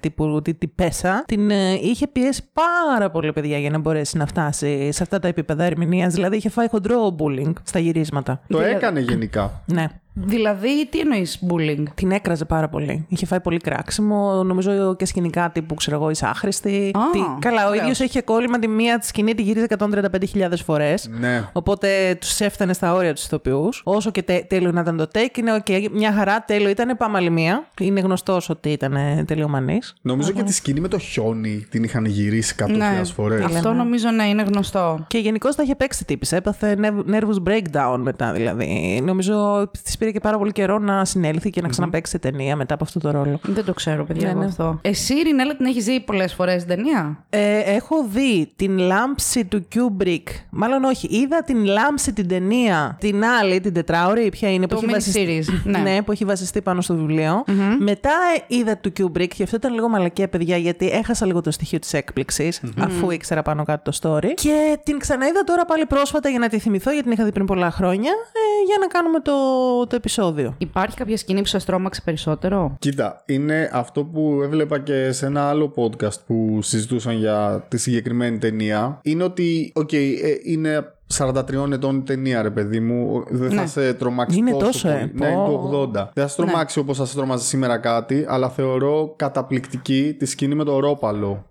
τύπου, 0.00 0.40
την, 0.42 0.58
την 0.58 0.70
πέσα, 0.74 1.24
την 1.26 1.50
ε, 1.50 1.72
είχε 1.72 2.06
πιέσει 2.08 2.42
πάρα 2.52 3.10
πολύ 3.10 3.23
παιδιά 3.32 3.58
για 3.58 3.70
να 3.70 3.78
μπορέσει 3.78 4.16
να 4.16 4.26
φτάσει 4.26 4.92
σε 4.92 5.02
αυτά 5.02 5.18
τα 5.18 5.28
επίπεδα 5.28 5.64
ερμηνείας. 5.64 6.14
Δηλαδή 6.14 6.36
είχε 6.36 6.48
φάει 6.48 6.68
χοντρό 6.68 7.16
bullying 7.18 7.52
στα 7.62 7.78
γυρίσματα. 7.78 8.40
Το 8.48 8.58
Δηλαδή- 8.58 8.76
έκανε 8.76 9.00
γενικά. 9.00 9.62
Ναι. 9.66 9.86
Δηλαδή, 10.16 10.86
τι 10.90 10.98
εννοείς 11.00 11.38
bullying; 11.50 11.82
Την 11.94 12.10
έκραζε 12.10 12.44
πάρα 12.44 12.68
πολύ. 12.68 13.06
Είχε 13.08 13.26
φάει 13.26 13.40
πολύ 13.40 13.58
κράξιμο. 13.58 14.42
Νομίζω 14.42 14.96
και 14.96 15.06
σκηνικά 15.06 15.50
τύπου, 15.50 15.74
ξέρω 15.74 15.96
εγώ, 15.96 16.10
είσαι 16.10 16.26
άχρηστη. 16.26 16.90
Α, 16.94 17.00
Τι- 17.12 17.18
Καλά, 17.38 17.64
ο 17.64 17.68
ωραίος. 17.68 17.82
ίδιος 17.82 17.98
είχε 17.98 18.20
κόλλημα 18.22 18.58
τη 18.58 18.68
μία 18.68 18.98
της 18.98 19.08
σκηνή, 19.08 19.34
τη 19.34 19.42
γύριζε 19.42 19.66
135.000 19.68 20.64
φορές. 20.64 21.08
Ναι. 21.20 21.44
Οπότε 21.52 22.16
τους 22.20 22.40
έφτανε 22.40 22.72
στα 22.72 22.94
όρια 22.94 23.14
τους 23.14 23.24
ηθοποιούς. 23.24 23.80
Όσο 23.84 24.10
και 24.10 24.22
τε, 24.22 24.44
τέλειο 24.48 24.72
να 24.72 24.80
ήταν 24.80 24.96
το 24.96 25.08
take, 25.14 25.38
είναι 25.38 25.54
οκ. 25.54 25.66
Μια 25.92 26.12
χαρά, 26.12 26.44
τέλειο 26.44 26.68
ήταν. 26.68 26.96
Πάμε 26.96 27.18
άλλη 27.18 27.30
μία. 27.30 27.66
Είναι 27.80 28.00
γνωστός 28.00 28.48
ότι 28.48 28.68
ήταν 28.68 28.96
τελειομανής. 29.26 29.94
Νομίζω 30.02 30.30
και 30.30 30.42
τη 30.42 30.52
σκηνή 30.52 30.80
με 30.80 30.88
το 30.88 30.98
χιόνι 30.98 31.66
την 31.70 31.82
είχαν 31.84 32.04
γυρίσει 32.04 32.54
100.000 32.58 32.76
Ναι, 32.76 33.04
φορές. 33.04 33.44
αυτό 33.44 33.72
νομίζω 33.72 34.10
να 34.10 34.24
είναι 34.28 34.42
γνωστό. 34.42 35.04
Και 35.06 35.18
γενικώς 35.18 35.54
τα 35.56 35.62
είχε 35.62 35.74
παίξει 35.74 36.04
τύπης. 36.04 36.32
Έπαθε 36.32 36.76
nerv- 36.80 37.14
nervous 37.14 37.42
breakdown 37.48 37.98
μετά 37.98 38.32
δηλαδή. 38.32 39.00
Νομίζω 39.04 39.68
τη 39.72 39.80
πήρε 40.04 40.16
και 40.16 40.22
πάρα 40.22 40.38
πολύ 40.38 40.52
καιρό 40.52 40.78
να 40.78 41.04
συνέλθει 41.04 41.50
και 41.50 41.60
να 41.60 41.68
ξαναπαίξει 41.68 42.12
σε 42.12 42.18
ταινία 42.18 42.56
μετά 42.56 42.74
από 42.74 42.84
αυτό 42.84 42.98
το 42.98 43.10
ρόλο. 43.10 43.40
Δεν 43.42 43.64
το 43.64 43.72
ξέρω, 43.72 44.04
παιδιά, 44.04 44.24
Ναι, 44.24 44.30
εγώ 44.30 44.40
ναι. 44.40 44.46
αυτό. 44.46 44.78
Εσύ, 44.82 45.14
Ρινέλα, 45.14 45.56
την 45.56 45.66
έχεις 45.66 45.84
δει 45.84 46.00
πολλές 46.00 46.34
φορές 46.34 46.64
την 46.64 46.76
ταινία; 46.76 47.24
Ε, 47.30 47.58
έχω 47.58 48.04
δει 48.08 48.52
την 48.56 48.78
λάμψη 48.78 49.44
του 49.44 49.66
Kubrick. 49.74 50.22
Μάλλον 50.50 50.84
όχι. 50.84 51.08
Είδα 51.10 51.42
την 51.42 51.64
λάμψη 51.64 52.12
την 52.12 52.28
ταινία. 52.28 52.96
Την 53.00 53.24
άλλη, 53.24 53.60
την 53.60 53.72
τετράωρη, 53.72 54.28
ποια 54.28 54.52
είναι. 54.52 54.66
Το 54.66 54.76
που 54.76 54.94
έχει 54.94 55.12
mini-series, 55.14 55.70
ναι. 55.82 56.02
που 56.02 56.12
έχει 56.12 56.24
βασιστεί 56.24 56.62
πάνω 56.62 56.80
στο 56.80 56.94
βιβλιο 56.94 57.44
Μετά 57.78 58.12
ε, 58.48 58.54
είδα 58.56 58.76
του 58.76 58.92
Kubrick 58.98 59.28
και 59.28 59.42
αυτό 59.42 59.56
ήταν 59.56 59.74
λίγο 59.74 59.88
μαλακία, 59.88 60.28
παιδιά, 60.28 60.56
γιατί 60.56 60.88
έχασα 60.90 61.26
λίγο 61.26 61.40
το 61.40 61.50
στοιχείο 61.50 61.78
της 61.78 61.92
έκπληξης 61.92 62.52
αφού 62.78 63.10
ήξερα 63.10 63.42
πάνω 63.42 63.64
κάτω 63.64 63.90
το 63.90 63.98
story. 64.02 64.32
Και 64.34 64.78
την 64.82 64.98
ξαναείδα 64.98 65.44
τώρα 65.44 65.64
πάλι 65.64 65.86
πρόσφατα 65.86 66.28
για 66.28 66.38
να 66.38 66.48
τη 66.48 66.58
θυμηθώ, 66.58 66.90
γιατί 66.90 67.04
την 67.04 67.12
είχα 67.12 67.24
δει 67.24 67.32
πριν 67.32 67.46
πολλά 67.46 67.70
χρόνια, 67.70 68.10
ε, 68.32 68.64
για 68.66 68.76
να 68.80 68.86
κάνουμε 68.86 69.20
το, 69.20 69.93
το 69.94 70.00
επεισόδιο. 70.00 70.54
Υπάρχει 70.58 70.96
κάποια 70.96 71.16
σκηνή 71.16 71.40
που 71.40 71.46
σας 71.46 71.64
τρόμαξε 71.64 72.00
περισσότερο; 72.04 72.76
Κοίτα, 72.78 73.22
είναι 73.26 73.70
αυτό 73.72 74.04
που 74.04 74.40
έβλεπα 74.42 74.78
και 74.78 75.12
σε 75.12 75.26
ένα 75.26 75.48
άλλο 75.48 75.72
podcast 75.76 76.20
που 76.26 76.58
συζητούσαν 76.62 77.16
για 77.16 77.64
τη 77.68 77.76
συγκεκριμένη 77.78 78.38
ταινία. 78.38 78.98
Είναι 79.02 79.22
ότι, 79.24 79.72
οκ, 79.74 79.92
ε, 79.92 79.98
είναι 80.44 80.88
43 81.16 81.72
ετών 81.72 81.96
η 81.96 82.02
ταινία, 82.02 82.42
ρε 82.42 82.50
παιδί 82.50 82.80
μου. 82.80 83.24
Δεν 83.30 83.48
θα 83.50 83.60
Ναι. 83.60 83.66
σε 83.66 83.94
τρομάξει 83.94 84.38
Είναι 84.38 84.50
τόσο 84.50 84.64
τόσο, 84.64 84.88
ε, 84.88 84.92
πολύ. 84.92 85.12
Ναι, 85.14 85.26
είναι 85.26 85.36
πω. 85.36 85.68
το 85.70 85.80
80. 85.80 86.10
Δεν 86.14 86.24
θα 86.24 86.28
σε 86.28 86.36
τρομάξει 86.36 86.78
όπως 86.78 86.96
θα 86.96 87.04
σε 87.04 87.14
τρομάζει 87.16 87.44
σήμερα 87.44 87.78
κάτι, 87.78 88.24
αλλά 88.28 88.48
θεωρώ 88.48 89.12
καταπληκτική 89.16 90.16
τη 90.18 90.26
σκηνή 90.26 90.54
με 90.54 90.64
το 90.64 90.78
ρόπαλο. 90.78 91.44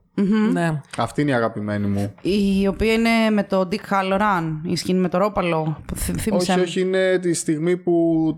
Ναι. 0.51 0.81
Αυτή 0.97 1.21
είναι 1.21 1.31
η 1.31 1.33
αγαπημένη 1.33 1.87
μου. 1.87 2.13
Η 2.21 2.67
οποία 2.67 2.93
είναι 2.93 3.09
με 3.33 3.43
το 3.43 3.67
Dick 3.71 3.75
Halloran, 3.93 4.43
η 4.63 4.75
σκηνή 4.75 4.99
με 4.99 5.09
το 5.09 5.17
ρόπαλο. 5.17 5.77
που 5.85 5.95
θυ- 5.95 6.19
θύμισε 6.19 6.51
όχι, 6.51 6.59
με. 6.59 6.65
όχι, 6.65 6.81
είναι 6.81 7.17
τη 7.21 7.33
στιγμή 7.33 7.77
που 7.77 7.93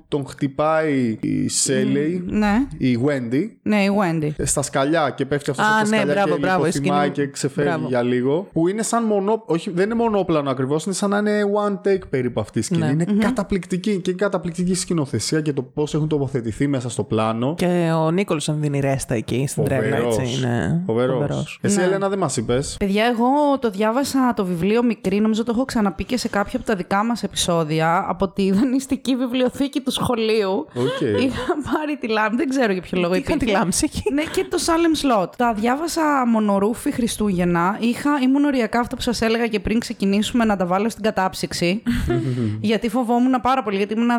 τον 0.07 0.25
χτυπάει 0.27 1.17
η 1.21 1.47
Σέλεϊ, 1.47 2.23
Ναι, 2.27 2.67
η 2.77 2.99
Wendy, 3.05 3.43
ναι, 3.63 3.83
η 3.83 3.89
Wendy. 4.01 4.31
στα 4.43 4.61
σκαλιά 4.61 5.09
και 5.09 5.25
πέφτει 5.25 5.49
αυτός 5.49 5.65
Α, 5.65 5.69
στα 5.69 5.79
ναι, 5.79 5.85
σκαλιά 5.85 6.13
μπράβο, 6.13 6.33
και 6.33 6.39
μπράβο, 6.39 6.65
η 6.65 6.67
λιποθυμάει 6.67 6.99
σκηνή- 7.07 7.13
και 7.27 7.27
ξεφεύγει 7.31 7.69
Μπράβο. 7.71 7.87
για 7.87 8.01
λίγο. 8.01 8.47
Που 8.53 8.67
είναι 8.67 8.83
σαν 8.83 9.03
μονό... 9.03 9.43
Όχι, 9.45 9.69
δεν 9.71 9.85
είναι 9.85 9.95
μονόπλανο 9.95 10.49
ακριβώς, 10.49 10.85
είναι 10.85 10.93
σαν 10.95 11.09
να 11.09 11.17
είναι 11.17 11.39
one 11.65 11.87
take 11.87 12.07
περίπου 12.09 12.39
αυτή 12.39 12.59
η 12.59 12.61
σκηνή. 12.61 12.81
Ναι. 12.95 13.03
Είναι 13.03 13.05
καταπληκτική 13.19 13.99
και 13.99 14.11
η 14.11 14.15
καταπληκτική 14.15 14.73
σκηνοθεσία 14.75 15.41
και 15.41 15.53
το 15.53 15.61
πώς 15.61 15.93
έχουν 15.93 16.07
τοποθετηθεί 16.07 16.67
μέσα 16.67 16.89
στο 16.89 17.03
πλάνο. 17.03 17.53
Και 17.57 17.91
ο 18.05 18.11
Νίκολσον 18.11 18.61
δίνει 18.61 18.79
ρέστα 18.79 19.13
εκεί 19.15 19.45
στην 19.47 19.63
τρέλα, 19.63 19.97
έτσι. 19.97 20.21
Είναι 20.37 20.83
Φοβερός. 20.85 21.13
φοβερός. 21.13 21.59
Εσύ, 21.65 21.77
Ναι. 21.77 21.83
Έλενα, 21.83 22.09
δεν 22.09 22.17
μας 22.19 22.37
είπες. 22.37 22.75
Παιδιά, 22.79 23.05
εγώ 23.05 23.59
το 23.59 23.69
διάβασα 23.69 24.33
το 24.35 24.45
βιβλίο 24.45 24.83
μικρή, 24.83 25.19
νομίζω 25.19 25.43
το 25.43 25.51
έχω 25.55 25.65
ξαναπεί 25.65 26.03
και 26.03 26.17
σε 26.17 26.27
κάποια 26.27 26.57
από 26.59 26.67
τα 26.67 26.75
δικά 26.75 27.03
μας 27.03 27.23
επεισόδια, 27.23 28.05
από 28.07 28.27
τη 28.27 28.51
δανειστική 28.51 29.15
βιβλιοθήκη 29.15 29.79
του 29.81 29.91
σχολείου. 29.91 30.51
Οκ. 30.75 31.01
Είχα 31.01 31.53
πάρει 31.71 31.97
τη 31.99 32.07
λάμψη, 32.07 32.35
δεν 32.37 32.49
ξέρω 32.49 32.71
για 32.73 32.81
ποιο 32.81 32.99
λόγο 32.99 33.13
Είχαν 33.15 33.25
τη 33.25 33.33
υπήρχε. 33.33 33.53
λάμψη 33.57 33.85
εκεί; 33.93 34.13
Ναι, 34.13 34.23
και 34.23 34.45
το 34.49 34.57
Salem's 34.65 35.21
Lot. 35.23 35.29
Τα 35.37 35.53
διάβασα 35.53 36.01
μονορούφι 36.27 36.91
Χριστούγεννα. 36.91 37.77
Είχα, 37.79 38.09
ήμουν 38.23 38.43
οριακά 38.45 38.79
αυτό 38.79 38.95
που 38.95 39.01
σας 39.01 39.21
έλεγα 39.21 39.47
και 39.47 39.59
πριν 39.59 39.79
ξεκινήσουμε 39.79 40.45
να 40.45 40.55
τα 40.57 40.65
βάλω 40.65 40.89
στην 40.89 41.03
κατάψυξη. 41.03 41.83
γιατί 42.61 42.89
φοβόμουν 42.89 43.41
πάρα 43.41 43.63
πολύ, 43.63 43.77
γιατί 43.77 43.93
ήμουν 43.93 44.09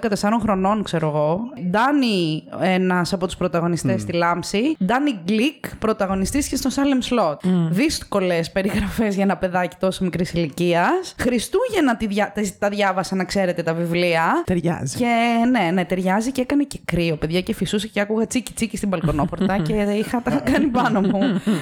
13-14 0.00 0.28
χρονών, 0.42 0.82
ξέρω 0.82 1.06
εγώ. 1.08 1.40
Ντάνι, 1.70 2.42
ένας 2.60 3.12
από 3.12 3.26
τους 3.26 3.36
πρωταγωνιστές 3.36 4.00
στη 4.02 4.12
Λάμψη. 4.12 4.76
Ντάνι 4.84 5.18
Γκλικ, 5.24 5.76
πρωταγωνιστής 5.76 6.48
και 6.48 6.56
στο 6.56 6.70
Salem's 6.74 6.87
Lot. 7.02 7.36
Δύσκολες 7.70 8.50
περιγραφές 8.50 9.14
για 9.14 9.22
ένα 9.24 9.36
παιδάκι 9.36 9.76
τόσο 9.80 10.04
μικρής 10.04 10.32
ηλικίας. 10.32 11.14
Χριστούγεννα 11.20 11.96
τη 11.96 12.06
δια- 12.06 12.32
τα- 12.34 12.42
τα 12.58 12.68
διάβασα, 12.68 13.16
να 13.16 13.24
ξέρετε, 13.24 13.62
τα 13.62 13.74
βιβλία. 13.74 14.42
Ταιριάζει. 14.46 14.96
Και 14.96 15.06
ναι, 15.50 15.70
ναι, 15.72 15.84
ταιριάζει 15.84 16.32
και 16.32 16.40
έκανε 16.40 16.62
και 16.64 16.78
κρύο, 16.84 17.16
παιδιά, 17.16 17.40
και 17.40 17.54
φυσούσε 17.54 17.86
και 17.88 18.00
άκουγα 18.00 18.26
τσίκι 18.26 18.52
τσίκι 18.52 18.76
στην 18.76 18.88
μπαλκονόπορτα 18.88 19.58
και 19.66 19.72
είχα 19.72 20.22
τα 20.22 20.30
κάνει 20.30 20.66
πάνω 20.66 21.00
μου. 21.00 21.18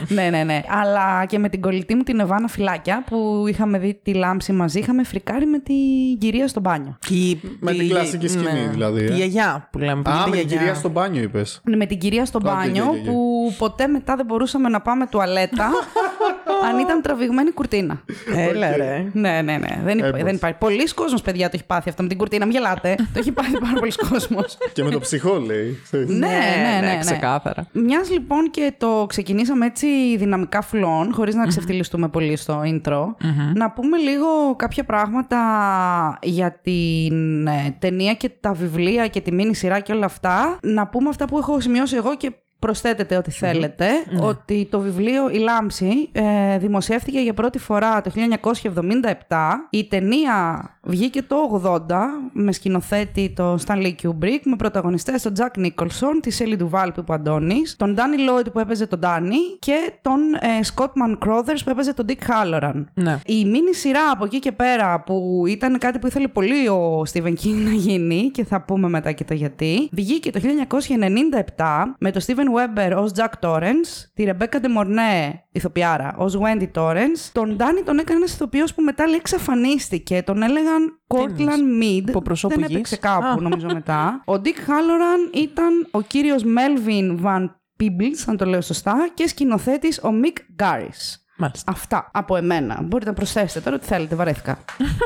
ναι, 0.08 0.28
ναι, 0.30 0.42
ναι. 0.44 0.60
Αλλά 0.68 1.24
και 1.24 1.38
με 1.38 1.48
την 1.48 1.60
κολλητή 1.60 1.94
μου 1.94 2.02
την 2.02 2.20
Εβάνα 2.20 2.48
Φυλάκια 2.48 3.04
που 3.06 3.44
είχαμε 3.48 3.78
δει 3.78 4.00
τη 4.02 4.12
λάμψη 4.14 4.52
μαζί, 4.52 4.78
είχαμε 4.78 5.04
φρικάρει 5.04 5.46
με 5.46 5.58
την 5.58 5.74
κυρία 6.18 6.48
στο 6.48 6.60
μπάνιο. 6.60 6.98
Η- 7.10 7.38
Με 7.60 7.72
την 7.72 7.80
η- 7.80 7.88
κλασική 7.88 8.28
σκηνή, 8.28 8.66
δηλαδή, 8.70 9.00
ε. 9.00 9.12
Η 9.12 9.14
γιαγιά 9.14 9.68
που 9.72 9.78
λέμε. 9.78 10.02
που 10.02 10.10
Α, 10.10 10.14
είναι 10.14 10.22
με 10.30 10.36
η 10.36 10.38
την 10.38 10.48
γιαγιά. 10.48 10.56
κυρία 10.58 10.74
στο 10.74 10.88
μπάνιο, 10.88 11.22
είπες. 11.22 11.60
Με 11.76 11.86
την 11.86 11.98
κυρία 11.98 12.24
στο 12.24 12.38
Οκ, 12.42 12.44
μπάνιο 12.44 12.84
OK, 12.84 12.90
OK, 12.90 12.96
OK. 12.98 13.04
που 13.04 13.54
ποτέ 13.58 13.86
μετά 13.86 14.16
δεν 14.16 14.26
μπορούσαμε 14.26 14.68
να 14.68 14.80
πάμε 14.80 15.06
τουαλέτα 15.16 15.70
αν 16.70 16.78
ήταν 16.78 17.02
τραβηγμένη 17.02 17.50
κουρτίνα. 17.50 18.00
Έλα 18.36 18.76
ρε. 18.76 19.06
ναι, 19.12 19.40
ναι, 19.42 19.56
ναι. 19.56 19.80
Δεν, 19.84 19.98
υπά- 19.98 20.08
Έπως. 20.08 20.22
δεν 20.22 20.34
υπάρχει. 20.34 20.56
Πολύς 20.58 20.88
κόσμος, 20.94 21.22
παιδιά, 21.22 21.44
το 21.48 21.52
έχει 21.54 21.64
πάθει 21.66 21.88
αυτό 21.88 22.02
με 22.02 22.08
την 22.08 22.18
κουρτίνα. 22.18 22.44
Μην 22.46 22.54
γελάτε. 22.54 22.94
το 22.96 23.18
έχει 23.18 23.32
πάθει 23.32 23.58
πάρα 23.58 23.72
πολύς 23.78 23.92
κόσμος. 24.10 24.58
και 24.72 24.82
με 24.84 24.90
το 24.90 25.00
Psycho, 25.00 25.38
λέει. 25.38 25.78
Ναι, 25.90 26.04
ναι, 26.06 26.80
ναι, 26.80 26.86
ναι. 26.86 26.98
ξεκάθαρα. 27.00 27.66
Μιας 27.72 28.10
λοιπόν 28.10 28.50
και 28.50 28.72
το 28.78 29.04
ξεκινήσαμε 29.08 29.66
έτσι 29.66 30.16
δυναμικά 30.16 30.60
πλέον, 30.62 31.12
χωρίς 31.14 31.34
να 31.34 31.46
ξεφτιλιστούμε 31.46 32.08
πολύ 32.08 32.36
στο 32.36 32.62
intro, 32.64 33.04
να 33.54 33.70
πούμε 33.70 33.96
λίγο 33.96 34.26
κάποια 34.56 34.84
πράγματα 34.84 35.38
για 36.22 36.60
την 36.62 37.46
ε, 37.46 37.76
ταινία 37.78 38.14
και 38.14 38.30
τα 38.40 38.52
βιβλία 38.52 39.06
και 39.06 39.20
τη 39.20 39.32
μίνι 39.32 39.54
σειρά 39.54 39.80
και 39.80 39.92
όλα 39.92 40.04
αυτά. 40.04 40.58
Να 40.62 40.86
πούμε 40.86 41.08
αυτά 41.08 41.24
που 41.24 41.38
έχω 41.38 41.60
σημειώσει 41.60 41.96
εγώ 41.96 42.16
και 42.16 42.32
προσθέτετε 42.58 43.16
ό,τι 43.16 43.30
θέλετε, 43.30 43.88
ότι 44.20 44.68
το 44.70 44.80
βιβλίο 44.80 45.30
«Η 45.30 45.38
Λάμψη» 45.38 46.08
ε, 46.12 46.58
δημοσιεύτηκε 46.58 47.20
για 47.20 47.34
πρώτη 47.34 47.58
φορά 47.58 48.00
το 48.00 48.10
1977. 48.98 49.12
Η 49.70 49.84
ταινία 49.86 50.70
βγήκε 50.86 51.22
το 51.22 51.62
80 51.88 51.96
με 52.32 52.52
σκηνοθέτη 52.52 53.32
τον 53.36 53.58
Stanley 53.66 53.94
Kubrick, 54.02 54.40
με 54.44 54.56
πρωταγωνιστές 54.56 55.22
τον 55.22 55.32
Jack 55.36 55.58
Nicholson, 55.58 56.20
τη 56.20 56.30
Σέλι 56.30 56.56
Ντουβάλ 56.56 56.92
που 56.92 57.00
είπε 57.00 57.12
ο 57.12 57.14
Αντώνης, 57.14 57.76
τον 57.76 57.96
Danny 57.98 58.30
Lloyd 58.30 58.52
που 58.52 58.58
έπαιζε 58.58 58.86
τον 58.86 59.00
Danny 59.02 59.58
και 59.58 59.92
τον 60.02 60.20
ε, 60.34 60.48
Scottman 60.74 61.28
Crothers 61.28 61.58
που 61.64 61.70
έπαιζε 61.70 61.94
τον 61.94 62.06
Dick 62.08 62.30
Halloran. 62.30 62.84
Ναι. 62.94 63.18
Η 63.26 63.44
μίνι 63.44 63.74
σειρά 63.74 64.10
από 64.12 64.24
εκεί 64.24 64.38
και 64.38 64.52
πέρα 64.52 65.00
που 65.00 65.44
ήταν 65.48 65.78
κάτι 65.78 65.98
που 65.98 66.06
ήθελε 66.06 66.28
πολύ 66.28 66.68
ο 66.68 67.02
Stephen 67.12 67.34
King 67.44 67.64
να 67.64 67.70
γίνει 67.70 68.30
και 68.30 68.44
θα 68.44 68.60
πούμε 68.60 68.88
μετά 68.88 69.12
και 69.12 69.24
το 69.24 69.34
γιατί, 69.34 69.88
βγήκε 69.92 70.30
το 70.30 70.40
1997 71.56 71.64
με 71.98 72.10
τον 72.10 72.22
Steven 72.26 72.32
Weber 72.56 73.02
ως 73.02 73.10
Jack 73.16 73.48
Torrance, 73.48 74.04
τη 74.14 74.24
Rebecca 74.26 74.56
De 74.56 74.78
Mornay, 74.78 75.32
ηθοποιάρα, 75.52 76.14
ως 76.16 76.38
Wendy 76.42 76.68
Torrance. 76.74 77.30
Τον 77.32 77.56
Danny 77.60 77.82
τον 77.84 77.98
έκανε 77.98 78.18
ένας 78.18 78.32
ηθοποιός 78.32 78.74
που 78.74 78.82
μετά 78.82 79.06
λέει 79.06 79.16
εξαφανίστηκε, 79.16 80.22
τον 80.22 80.42
έλεγαν 80.42 80.75
Cortland 81.06 81.82
Mead. 81.82 82.04
Από 82.08 82.22
προσώπου 82.22 82.54
Δεν 82.54 82.64
γης. 82.64 82.74
έπαιξε 82.74 82.96
κάπου 82.96 83.26
Α. 83.26 83.40
νομίζω 83.40 83.66
μετά. 83.78 84.22
Ο 84.26 84.32
Dick 84.32 84.46
Halloran 84.68 85.34
ήταν 85.36 85.86
ο 85.90 86.00
κύριος 86.00 86.42
Melvin 86.44 87.24
Van 87.24 87.44
Peebles, 87.80 88.24
αν 88.26 88.36
το 88.36 88.44
λέω 88.44 88.60
σωστά, 88.60 89.08
και 89.14 89.28
σκηνοθέτης 89.28 89.98
ο 89.98 90.08
Mick 90.24 90.62
Garris. 90.64 91.14
Μάλιστα. 91.38 91.72
Αυτά 91.72 92.10
από 92.12 92.36
εμένα. 92.36 92.82
Μπορείτε 92.82 93.10
να 93.10 93.16
προσθέσετε 93.16 93.60
τώρα 93.60 93.78
τι 93.78 93.86
θέλετε, 93.86 94.14
βαρέθηκα. 94.14 94.58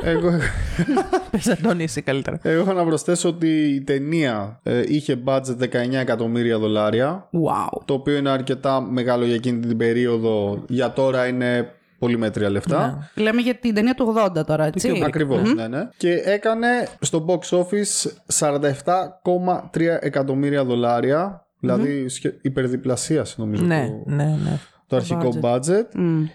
Εγώ, 0.05 0.31
Πες 1.31 1.49
Αντώνη 1.49 1.83
εσύ 1.83 2.03
καλύτερα. 2.03 2.39
εγώ 2.43 2.61
έχω 2.61 2.73
να 2.73 2.85
προσθέσω 2.85 3.29
ότι 3.29 3.49
η 3.75 3.83
ταινία 3.83 4.61
ε, 4.63 4.83
είχε 4.87 5.23
budget 5.25 5.59
19 5.63 5.69
εκατομμύρια 5.93 6.59
δολάρια. 6.59 7.29
Wow. 7.33 7.81
Το 7.85 7.95
οποίο 7.95 8.17
είναι 8.17 8.31
αρκετά 8.31 8.81
μεγάλο 8.81 9.25
για 9.25 9.35
εκείνη 9.35 9.67
την 9.67 9.77
περίοδο. 9.77 10.65
Για 10.69 10.93
τώρα 10.93 11.27
είναι 11.27 11.73
πολύ 12.01 12.19
μέτρια 12.19 12.51
λεφτά. 12.51 13.11
Λέμε 13.15 13.41
για 13.41 13.55
την 13.55 13.75
ταινία 13.75 13.95
του 13.95 14.15
80 14.37 14.47
τώρα, 14.47 14.65
έτσι. 14.65 15.03
Ακριβώς, 15.05 15.55
ναι, 15.55 15.69
ναι. 15.69 15.89
Και 15.97 16.13
έκανε 16.25 16.67
στο 17.01 17.25
box 17.29 17.59
office 17.59 18.11
47,3 18.39 19.99
εκατομμύρια 20.01 20.65
δολάρια. 20.65 21.45
Δηλαδή 21.61 22.09
σχε- 22.09 22.39
υπερδιπλασίασε 22.45 23.35
νομίζω 23.39 23.65
Ναι, 23.65 23.87
το, 24.05 24.11
ναι, 24.15 24.25
ναι. 24.25 24.59
το 24.87 24.97
αρχικό 24.97 25.35
budget. 25.41 25.85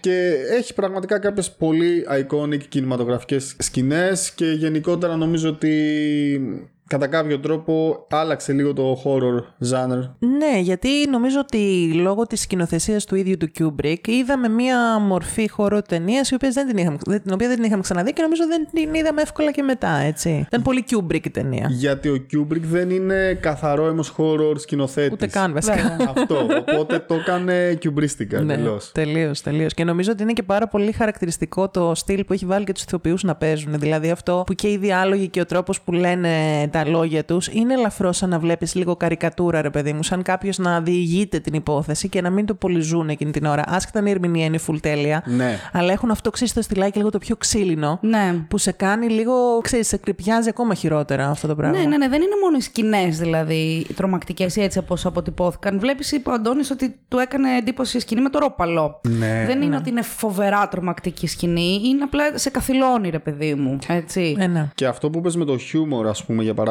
Και 0.00 0.32
έχει 0.58 0.74
πραγματικά 0.74 1.18
κάποιες 1.18 1.50
πολύ 1.52 2.06
iconic 2.10 2.62
κινηματογραφικές 2.68 3.54
σκηνές 3.58 4.30
και 4.32 4.44
γενικότερα 4.50 5.16
νομίζω 5.16 5.48
ότι 5.48 6.68
κατά 6.88 7.06
κάποιο 7.06 7.38
τρόπο 7.40 8.06
άλλαξε 8.10 8.52
λίγο 8.52 8.72
το 8.72 9.00
horror 9.04 9.66
genre. 9.70 10.10
Ναι, 10.18 10.58
γιατί 10.60 10.88
νομίζω 11.10 11.38
ότι 11.40 11.92
λόγω 11.94 12.26
της 12.26 12.40
σκηνοθεσίας 12.40 13.04
του 13.04 13.14
ίδιου 13.16 13.36
του 13.36 13.50
Kubrick 13.58 14.08
είδαμε 14.08 14.48
μία 14.48 14.98
μορφή 14.98 15.48
χώρο 15.50 15.82
ταινίας 15.82 16.30
δεν 16.52 16.66
την, 16.68 16.76
είχαμε, 16.76 16.96
δεν- 17.06 17.22
την 17.22 17.32
οποία 17.32 17.46
δεν 17.46 17.56
την 17.56 17.64
είχαμε 17.64 17.82
ξαναδεί 17.82 18.12
και 18.12 18.22
νομίζω 18.22 18.46
δεν 18.46 18.68
την 18.72 18.94
είδαμε 18.94 19.22
εύκολα 19.22 19.50
και 19.50 19.62
μετά, 19.62 19.88
έτσι. 19.96 20.44
Ήταν 20.46 20.62
πολύ 20.62 20.84
Kubrick 20.90 21.24
η 21.26 21.30
ταινία. 21.30 21.66
Γιατί 21.70 22.08
ο 22.08 22.26
Kubrick 22.32 22.60
δεν 22.60 22.90
είναι 22.90 23.34
καθαρό 23.40 23.86
έμος 23.86 24.14
horror 24.18 24.54
σκηνοθέτης. 24.60 25.12
Ούτε 25.12 25.26
καν 25.26 25.52
βασικά. 25.52 25.96
Αυτό. 26.16 26.46
Οπότε 26.72 26.98
το 26.98 27.14
έκανε 27.14 27.74
κυμπρίστικα 27.74 28.40
Ναι, 28.40 28.52
εντελώ. 28.54 28.80
τελείως, 28.92 29.40
τελείως. 29.40 29.74
Και 29.74 29.84
νομίζω 29.84 30.12
ότι 30.12 30.22
είναι 30.22 30.32
και 30.32 30.42
πάρα 30.42 30.68
πολύ 30.68 30.92
χαρακτηριστικό 30.92 31.68
το 31.68 31.92
στυλ 31.94 32.24
που 32.24 32.32
έχει 32.32 32.46
βάλει 32.46 32.64
και 32.64 32.72
τους 32.72 32.82
ηθοποιούς 32.82 33.22
να 33.22 33.34
παίζουν. 33.34 33.78
Δηλαδή 33.78 34.10
αυτό 34.10 34.42
που 34.46 34.52
και 34.54 34.68
οι 34.70 34.76
διάλογοι 34.76 35.28
και 35.28 35.40
ο 35.40 35.46
τρόπος 35.46 35.80
που 35.80 35.92
λένε 35.92 36.28
τα 36.76 36.88
λόγια 36.88 37.24
τους, 37.24 37.48
είναι 37.48 37.74
ελαφρώς 37.74 38.16
σαν 38.16 38.28
να 38.28 38.38
βλέπεις 38.38 38.74
λίγο 38.74 38.96
καρικατούρα, 38.96 39.62
ρε 39.62 39.70
παιδί 39.70 39.92
μου, 39.92 40.02
σαν 40.02 40.22
κάποιος 40.22 40.58
να 40.58 40.80
διηγείται 40.80 41.38
την 41.38 41.54
υπόθεση 41.54 42.08
και 42.08 42.20
να 42.20 42.30
μην 42.30 42.46
το 42.46 42.54
πολυζούν 42.54 43.08
εκείνη 43.08 43.30
την 43.30 43.44
ώρα. 43.44 43.62
Άσχετα 43.66 43.98
αν 43.98 44.06
η 44.06 44.10
ερμηνεία 44.10 44.44
είναι 44.44 44.58
full 44.66 44.80
τέλεια. 44.80 45.22
Ναι. 45.26 45.58
Αλλά 45.72 45.92
έχουν 45.92 46.10
αυτό 46.10 46.30
ξέρεις 46.30 46.52
το 46.52 46.62
στυλάκι 46.62 46.98
λίγο 46.98 47.10
το 47.10 47.18
πιο 47.18 47.36
ξύλινο. 47.36 47.98
Ναι. 48.02 48.34
Που 48.48 48.58
σε 48.58 48.72
κάνει 48.72 49.08
λίγο, 49.08 49.60
ξέρεις, 49.62 49.88
σε 49.88 49.96
κρυπιάζει 49.96 50.48
ακόμα 50.48 50.74
χειρότερα 50.74 51.28
αυτό 51.28 51.46
το 51.46 51.54
πράγμα. 51.54 51.78
Ναι, 51.78 51.84
ναι, 51.84 51.96
ναι, 51.96 52.08
δεν 52.08 52.22
είναι 52.22 52.34
μόνο 52.42 52.56
οι 52.56 52.60
σκηνές 52.60 53.18
δηλαδή 53.18 53.86
τρομακτικές 53.94 54.56
ή 54.56 54.62
έτσι 54.62 54.78
όπως 54.78 55.06
αποτυπώθηκαν. 55.06 55.78
Βλέπεις, 55.78 56.12
είπε 56.12 56.30
ο 56.30 56.32
Αντώνης, 56.32 56.70
ότι 56.70 56.98
του 57.08 57.18
έκανε 57.18 57.56
εντύπωση 57.56 57.96
η 57.96 58.00
σκηνή 58.00 58.20
με 58.20 58.28
το 58.28 58.38
ρόπαλο. 58.38 59.00
Ναι. 59.08 59.44
Δεν 59.46 59.62
είναι 59.62 59.76
ότι 59.76 59.90
είναι 59.90 60.02
φοβερά 60.02 60.68
τρομακτική 60.68 61.26
σκηνή, 61.26 61.80
είναι 61.84 62.02
απλά 62.02 62.38
σε 62.38 62.50
καθυλώνει, 62.50 63.10
ρε 63.10 63.18
παιδί 63.18 63.54
μου. 63.54 63.78
Έτσι. 63.88 64.36
Ε, 64.38 64.46
ναι. 64.46 64.68
Και 64.74 64.86
αυτό 64.86 65.10
που 65.10 65.20
πες 65.20 65.36
με 65.36 65.44
το 65.44 65.58
χιούμορ, 65.58 66.08
ας 66.08 66.24
πούμε, 66.24 66.42
για 66.42 66.54
παράδειγμα, 66.54 66.65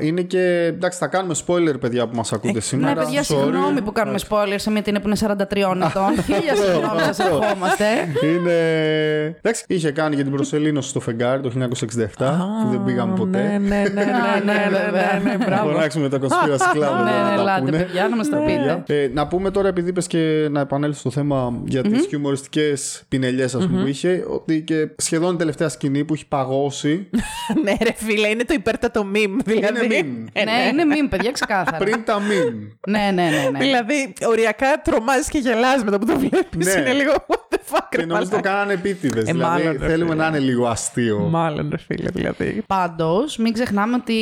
είναι 0.00 0.22
και. 0.22 0.64
Εντάξει, 0.66 0.98
θα 0.98 1.06
κάνουμε 1.06 1.34
spoiler, 1.46 1.80
παιδιά 1.80 2.06
που 2.08 2.16
μας 2.16 2.32
ακούτε 2.32 2.60
σήμερα. 2.60 2.94
Ναι, 2.94 3.04
παιδιά, 3.04 3.20
Sorry. 3.20 3.24
συγγνώμη 3.24 3.80
που 3.82 3.92
κάνουμε 3.92 4.18
spoilers 4.28 4.54
σε 4.56 4.70
μια 4.70 4.82
ταινία 4.82 5.00
που 5.00 5.06
είναι 5.08 5.16
43 5.20 5.36
ετών. 5.88 6.22
Χίλια 6.24 6.54
συγγνώμη, 6.56 7.00
σας 7.00 7.18
ερχόμαστε. 7.18 7.84
Είναι. 8.22 8.54
Εντάξει, 9.42 9.64
είχε 9.68 9.90
κάνει 9.90 10.16
και 10.16 10.22
την 10.22 10.32
προσελήνωση 10.32 10.88
στο 10.88 11.00
φεγγάρι 11.00 11.40
το 11.42 11.50
1967, 11.58 11.66
που 12.62 12.70
δεν 12.70 12.84
πήγαμε 12.84 13.14
ποτέ. 13.16 13.38
Ναι, 13.42 13.58
ναι, 13.58 13.58
ναι, 13.68 13.84
ναι, 13.84 14.04
ναι, 14.44 14.52
ναι, 14.52 14.78
ναι, 14.80 15.30
ναι, 15.30 15.36
Να 15.36 15.44
μπράβο. 15.44 15.70
φωνάξουμε 15.70 16.08
τα 16.08 16.18
conspiracy 16.18 16.74
club. 16.76 16.80
Ναι, 16.80 16.86
να 16.88 17.04
ναι, 17.30 17.36
τα 17.36 17.40
ελάτε, 17.40 17.60
πούνε. 17.64 17.76
παιδιά, 17.78 18.08
να 18.08 18.16
μας 18.16 18.28
το 18.28 18.36
πείτε. 18.36 18.82
Ε, 19.02 19.08
να 19.14 19.26
πούμε 19.26 19.50
τώρα, 19.50 19.68
επειδή 19.68 19.88
είπες 19.88 20.06
και 20.06 20.48
να 20.50 20.60
επανέλθω 20.60 20.98
στο 20.98 21.10
θέμα 21.10 21.60
για 21.64 21.82
τις 21.82 22.06
χιουμοριστικές 22.06 23.02
πινελιές 23.08 23.54
ας 23.54 23.66
πούμε, 23.66 23.80
που 23.80 23.86
είχε, 23.86 24.24
ότι 24.28 24.62
και 24.62 24.88
σχεδόν 24.96 25.34
η 25.34 25.36
τελευταία 25.36 25.68
σκηνή 25.68 26.04
που 26.04 26.14
έχει 26.14 26.26
παγώσει. 26.28 27.08
Ναι, 27.64 27.72
ρε 27.82 27.92
φίλε, 27.94 28.28
είναι 28.28 28.44
το 28.44 28.54
υπέρτατο 28.54 29.04
meme. 29.38 29.42
Δηλαδή. 29.44 29.96
Είναι 29.96 30.24
meme. 30.24 30.28
Ε, 30.32 30.44
Ναι, 30.44 30.68
είναι 30.72 30.84
μήνυμα, 30.84 31.08
παιδιά, 31.08 31.30
ξεκάθαρα. 31.32 31.76
πριν 31.76 32.04
τα 32.04 32.18
meme. 32.18 32.54
Ναι, 32.88 33.10
ναι, 33.14 33.22
ναι. 33.30 33.48
ναι. 33.52 33.58
Δηλαδή, 33.58 34.12
οριακά 34.26 34.80
τρομάζεις 34.84 35.28
και 35.28 35.38
γελάς 35.38 35.84
μετά 35.84 35.98
που 35.98 36.06
το 36.06 36.18
βλέπεις. 36.18 36.66
Ναι. 36.74 36.80
Είναι 36.80 36.92
λίγο. 36.92 37.12
What 37.28 37.54
the 37.54 37.58
fuck, 37.74 37.86
Και 37.90 37.96
ρε 37.96 38.04
νομίζω 38.04 38.24
το 38.24 38.36
μαλάκα. 38.36 38.48
κάνανε 38.50 38.72
επίτηδες. 38.72 39.28
Ε, 39.28 39.32
δηλαδή 39.32 39.62
μάλλον, 39.62 39.72
ρε 39.80 39.86
θέλουμε 39.88 40.10
φίλε. 40.10 40.22
να 40.22 40.28
είναι 40.28 40.38
λίγο 40.38 40.66
αστείο. 40.66 41.18
Μάλλον, 41.18 41.68
ρε 41.70 41.78
φίλε, 41.78 42.08
δηλαδή. 42.10 42.62
Πάντως, 42.66 43.36
μην 43.36 43.52
ξεχνάμε 43.52 43.94
ότι 43.94 44.14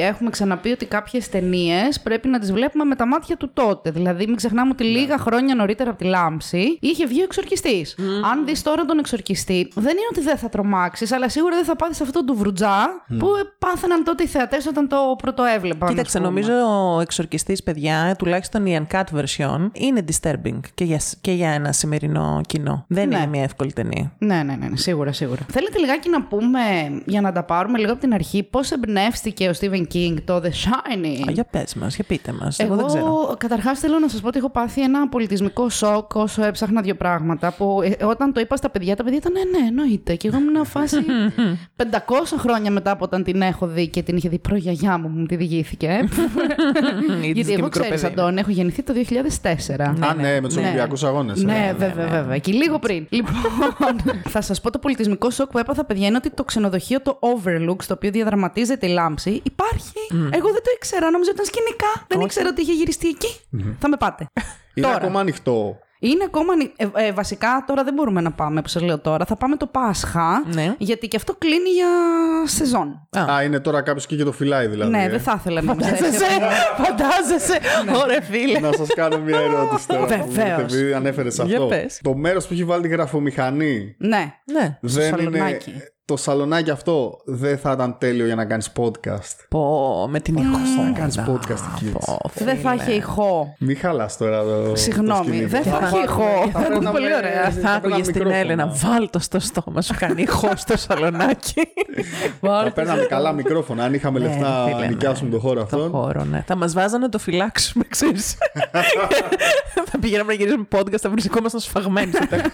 έχουμε 0.00 0.30
ξαναπεί 0.30 0.70
ότι 0.70 0.86
κάποιες 0.86 1.28
ταινίες 1.28 2.00
πρέπει 2.00 2.28
να 2.28 2.38
τις 2.38 2.52
βλέπουμε 2.52 2.84
με 2.84 2.94
τα 2.94 3.06
μάτια 3.06 3.36
του 3.36 3.50
τότε. 3.52 3.90
Δηλαδή, 3.90 4.26
μην 4.26 4.36
ξεχνάμε 4.36 4.70
ότι 4.72 4.84
λίγα 4.84 5.18
χρόνια 5.18 5.54
νωρίτερα 5.54 5.90
από 5.90 5.98
τη 5.98 6.04
λάμψη 6.04 6.78
είχε 6.80 7.06
βγει 7.06 7.20
ο 7.20 7.24
εξορκιστής. 7.24 7.96
Αν 8.32 8.44
δεις 8.46 8.62
τώρα 8.62 8.84
τον 8.84 8.98
εξορκιστή, 8.98 9.68
δεν 9.74 9.92
είναι 9.92 10.06
ότι 10.10 10.20
δεν 10.20 10.36
θα 10.36 10.48
τρομάξεις, 10.48 11.12
αλλά 11.12 11.28
σίγουρα 11.28 11.54
δεν 11.56 11.64
θα 11.64 11.76
πάθεις 11.76 12.00
αυτό 12.00 12.12
το 12.24 12.24
ντουβρουτζά 12.24 13.04
που 13.18 13.26
πάθαιναν 13.58 14.04
τότε 14.04 14.22
οι 14.22 14.26
θεατές 14.48 14.66
όταν 14.66 14.88
το 14.88 14.96
πρωτοέβλεπαν. 15.18 15.88
Κοίταξε, 15.88 16.18
ας 16.18 16.24
πούμε. 16.24 16.40
νομίζω 16.40 16.52
ο 16.94 17.00
εξορκιστής, 17.00 17.62
παιδιά, 17.62 18.14
τουλάχιστον 18.18 18.66
η 18.66 18.86
uncut 18.90 19.04
version, 19.14 19.68
είναι 19.72 20.04
disturbing 20.12 20.58
και 20.74 20.84
για, 20.84 21.00
και 21.20 21.32
για 21.32 21.50
ένα 21.50 21.72
σημερινό 21.72 22.40
κοινό. 22.46 22.84
Δεν 22.88 23.08
Ναι. 23.08 23.16
είναι 23.16 23.26
μια 23.26 23.42
εύκολη 23.42 23.72
ταινία. 23.72 24.12
Ναι, 24.18 24.34
ναι, 24.34 24.42
ναι, 24.42 24.66
ναι, 24.68 24.76
σίγουρα, 24.76 25.12
σίγουρα. 25.12 25.40
Θέλετε 25.52 25.78
λιγάκι 25.78 26.08
να 26.08 26.22
πούμε, 26.22 26.60
για 27.04 27.20
να 27.20 27.32
τα 27.32 27.42
πάρουμε 27.44 27.78
λίγο 27.78 27.92
από 27.92 28.00
την 28.00 28.14
αρχή, 28.14 28.42
πώς 28.42 28.70
εμπνεύστηκε 28.70 29.48
ο 29.48 29.52
Stephen 29.60 29.86
King 29.94 30.14
το 30.24 30.36
The 30.36 30.46
Shining; 30.48 31.28
Α, 31.28 31.32
για 31.32 31.44
πες 31.44 31.74
μας, 31.74 31.94
για 31.94 32.04
πείτε 32.04 32.32
μας. 32.40 32.58
Εγώ, 32.58 32.72
Εγώ, 32.72 32.76
δεν 32.82 32.86
ξέρω. 32.86 33.34
καταρχάς 33.38 33.78
θέλω 33.78 33.98
να 33.98 34.08
σας 34.08 34.20
πω 34.20 34.28
ότι 34.28 34.38
έχω 34.38 34.50
πάθει 34.50 34.82
ένα 34.82 35.08
πολιτισμικό 35.08 35.68
σοκ 35.68 36.14
όσο 36.14 36.44
έψαχνα 36.44 36.80
δύο 36.80 36.94
πράγματα 36.94 37.52
που 37.52 37.80
ε, 37.98 38.04
όταν 38.04 38.32
το 38.32 38.40
είπα 38.40 38.56
στα 38.56 38.70
παιδιά, 38.70 38.96
τα 38.96 39.02
παιδιά 39.04 39.18
ήταν 39.18 39.32
ναι, 39.32 39.58
ναι, 39.58 39.66
εννοείται. 39.66 40.14
Και 40.14 40.28
εγώ 40.28 40.38
ήμουν 40.38 40.64
φάση 40.66 40.96
500 41.82 41.84
χρόνια 42.38 42.70
μετά 42.70 42.90
από 42.90 43.04
όταν 43.04 43.22
την 43.24 43.42
έχω 43.42 43.66
δει 43.66 43.88
και 43.88 44.02
την 44.02 44.16
είχε 44.16 44.28
δει 44.32 44.38
η 44.44 44.48
προγιαγιά 44.48 44.98
μου 44.98 45.10
που 45.12 45.18
μου 45.18 45.26
τη 45.26 45.36
διηγήθηκε. 45.36 45.86
Είδες 45.86 47.24
Γιατί 47.24 47.44
και 47.44 47.52
εγώ 47.52 47.62
μικρό 47.62 47.68
ξέρεις, 47.82 48.00
παιδί. 48.02 48.12
Αντώνη, 48.12 48.40
έχω 48.40 48.50
γεννηθεί 48.50 48.82
το 48.82 48.92
2004. 48.92 49.80
Α, 49.80 50.14
ναι, 50.14 50.40
με 50.40 50.48
τους 50.48 50.56
Ναι. 50.56 50.62
Ολυμπιακούς 50.62 51.02
Αγώνες. 51.04 51.42
Ναι, 51.42 51.74
βέβαια, 51.78 52.06
βέβαια. 52.06 52.38
Και 52.38 52.52
λίγο 52.52 52.78
πριν. 52.78 53.06
Λοιπόν, 53.08 53.34
θα 54.28 54.40
σας 54.40 54.60
πω 54.60 54.70
το 54.70 54.78
πολιτισμικό 54.78 55.30
σοκ 55.30 55.50
που 55.50 55.58
έπαθα, 55.58 55.84
παιδιά, 55.84 56.06
είναι 56.06 56.16
ότι 56.16 56.30
το 56.30 56.44
ξενοδοχείο, 56.44 57.00
το 57.00 57.18
Overlook, 57.20 57.82
στο 57.82 57.94
οποίο 57.94 58.10
διαδραματίζεται 58.10 58.86
η 58.86 58.90
λάμψη, 58.90 59.40
υπάρχει. 59.42 59.92
Εγώ 60.10 60.46
δεν 60.52 60.62
το 60.62 60.70
ήξερα, 60.76 61.10
νόμιζα 61.10 61.30
ότι 61.30 61.40
ήταν 61.42 61.44
σκηνικά. 61.54 62.06
Δεν 62.08 62.20
ήξερα 62.20 62.48
ότι 62.48 62.60
είχε 62.60 62.72
γυριστεί 62.72 63.08
εκεί. 63.08 63.28
Θα 63.78 63.88
με 63.88 63.96
πάτε. 63.96 64.26
Είναι 64.74 64.86
Τώρα. 64.86 64.98
ακόμα 64.98 65.20
ανοιχτό. 65.20 65.78
Είναι 66.04 66.24
ακόμα. 66.26 66.52
ανοι- 66.52 66.72
Ε, 66.76 67.06
ε, 67.06 67.12
βασικά 67.12 67.64
τώρα 67.66 67.84
δεν 67.84 67.94
μπορούμε 67.94 68.20
να 68.20 68.30
πάμε, 68.32 68.58
όπω 68.58 68.68
σας 68.68 68.82
λέω 68.82 68.98
τώρα. 68.98 69.24
Θα 69.24 69.36
πάμε 69.36 69.56
το 69.56 69.66
Πάσχα. 69.66 70.42
Ναι. 70.54 70.74
Γιατί 70.78 71.08
και 71.08 71.16
αυτό 71.16 71.34
κλείνει 71.38 71.68
για 71.68 71.86
σεζόν. 72.44 73.08
Α, 73.30 73.42
είναι 73.42 73.60
τώρα 73.60 73.82
κάποιος 73.82 74.06
και, 74.06 74.16
και 74.16 74.24
το 74.24 74.32
φυλάει 74.32 74.66
δηλαδή. 74.66 74.90
ναι, 74.90 75.02
ε. 75.04 75.08
δεν 75.08 75.20
θα 75.20 75.34
ήθελα 75.38 75.62
να 75.62 75.72
είμαστε 75.72 75.94
Φαντάζεσαι, 75.94 76.24
φαντάζεσαι. 76.76 77.58
Ωραία, 78.02 78.20
φίλε. 78.22 78.58
Να 78.60 78.72
σας 78.72 78.88
κάνω 78.94 79.18
μια 79.18 79.38
ερώτηση 79.40 79.86
τώρα. 79.88 80.06
Βεβαίως. 80.06 80.60
Επειδή 80.60 80.92
ανέφερες 80.92 81.34
Για 81.34 81.44
αυτό. 81.44 81.66
πες. 81.66 82.00
Το 82.02 82.14
μέρος 82.14 82.46
που 82.46 82.52
έχει 82.52 82.64
βάλει 82.64 82.82
τη 82.82 82.88
γραφομηχανή 82.88 83.94
Ναι. 83.98 84.32
Ναι. 84.52 84.78
δεν 84.80 85.18
είναι. 85.18 85.58
Σαλονάκι. 86.16 86.64
Το 86.64 86.68
σαλονάκι 86.68 86.70
αυτό 86.70 87.20
δεν 87.24 87.58
θα 87.58 87.72
ήταν 87.72 87.96
τέλειο 87.98 88.26
για 88.26 88.34
να 88.34 88.44
κάνεις 88.44 88.72
podcast. 88.76 89.36
Πω, 89.48 90.06
με 90.10 90.20
την 90.20 90.36
ηχό. 90.36 90.58
Να 90.84 90.98
κάνεις 90.98 91.18
podcast 91.18 91.60
εκεί. 91.74 91.92
έτσι. 92.24 92.44
Δεν 92.44 92.56
θα 92.58 92.74
είχε 92.74 92.90
ηχό. 92.92 93.54
Μην 93.58 93.76
χαλάς 93.78 94.16
τώρα 94.16 94.42
το. 94.42 94.62
το 94.68 94.76
Συγγνώμη, 94.76 95.26
σκηνή. 95.26 95.44
δεν 95.44 95.62
θα 95.62 95.78
έχει 95.86 96.02
ηχό. 96.04 96.48
θα 96.52 96.58
Θα 96.58 96.58
παίρναμε- 96.68 96.90
πολύ 96.90 97.14
ωραία. 97.14 97.42
Θα 97.44 97.50
παίρναμε 97.50 97.76
άκουγε 97.76 97.94
την 98.02 98.06
μικρόφωνα. 98.06 98.36
Έλενα, 98.36 98.66
βάλ 98.74 99.10
το 99.10 99.18
στο 99.18 99.38
στόμα 99.40 99.82
σου, 99.82 99.94
κάνει 99.98 100.22
ηχό 100.22 100.48
στο 100.56 100.76
σαλονάκι. 100.76 101.62
Θα 102.40 102.72
παίρναμε 102.74 103.02
καλά 103.02 103.32
μικρόφωνα. 103.32 103.84
Αν 103.84 103.94
είχαμε 103.94 104.18
Ναι, 104.18 104.26
λεφτά 104.26 104.62
φίλε, 104.64 104.74
να 104.74 104.80
ναι. 104.80 104.86
νοικιάσουμε 104.86 105.30
το 105.30 105.38
χώρο 105.38 105.54
Το 105.54 105.60
αυτόν. 105.62 105.90
χώρο, 105.90 106.24
ναι. 106.24 106.44
Θα 106.46 106.56
μας 106.56 106.72
βάζανε 106.72 107.04
να 107.04 107.08
το 107.08 107.18
φυλάξουμε, 107.18 107.84
ξέρεις. 107.88 108.36
θα 109.90 109.98
πηγαίναμε 110.00 110.32
να 110.32 110.38
γυρίσουμε 110.38 110.66
podcast, 110.76 110.96
θα 111.00 111.10
βρισκόμασταν 111.10 111.60
σφαγμένοι 111.60 112.12
στο 112.12 112.26
τέλος. 112.28 112.44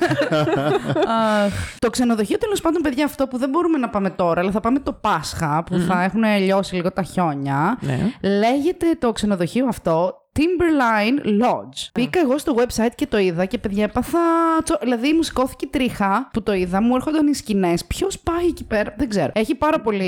Αχ. 1.45 1.53
το 1.79 1.91
ξενοδοχείο 1.91 2.39
τέλος 2.39 2.61
πάντων, 2.61 2.83
παιδιά, 2.83 3.05
αυτό 3.05 3.27
που 3.27 3.39
δεν 3.39 3.48
μπορούμε 3.49 3.79
να 3.79 3.89
πάμε 3.89 4.11
τώρα, 4.11 4.41
αλλά 4.41 4.51
θα 4.51 4.61
πάμε 4.61 4.79
το 4.79 4.93
Πάσχα 4.93 5.63
που 5.67 5.79
θα 5.79 6.03
έχουν 6.03 6.23
λιώσει 6.39 6.75
λίγο 6.75 6.93
τα 6.93 7.03
χιόνια. 7.03 7.79
Ναι. 7.81 7.99
Λέγεται 8.21 8.87
το 8.99 9.13
ξενοδοχείο 9.13 9.67
αυτό 9.67 10.15
Timberline 10.39 11.27
Lodge. 11.45 11.89
Μπήκα 11.95 12.21
εγώ 12.21 12.39
στο 12.39 12.55
website 12.59 12.91
και 12.95 13.07
το 13.07 13.19
είδα 13.19 13.45
και 13.45 13.59
παιδιά 13.59 13.85
έπαθα. 13.85 14.19
τσο- 14.65 14.79
Δηλαδή 14.83 15.13
μου 15.13 15.23
σηκώθηκε 15.23 15.65
η 15.65 15.69
τρίχα 15.73 16.29
που 16.33 16.43
το 16.43 16.53
είδα, 16.55 16.83
μου 16.83 16.95
έρχονταν 16.95 17.27
οι 17.27 17.35
σκηνές. 17.35 17.85
Ποιος 17.85 18.19
πάει 18.19 18.47
εκεί 18.47 18.65
πέρα, 18.65 18.95
δεν 18.99 19.09
ξέρω. 19.09 19.31
Έχει 19.35 19.55
πάρα, 19.55 19.81
πολύ, 19.81 20.05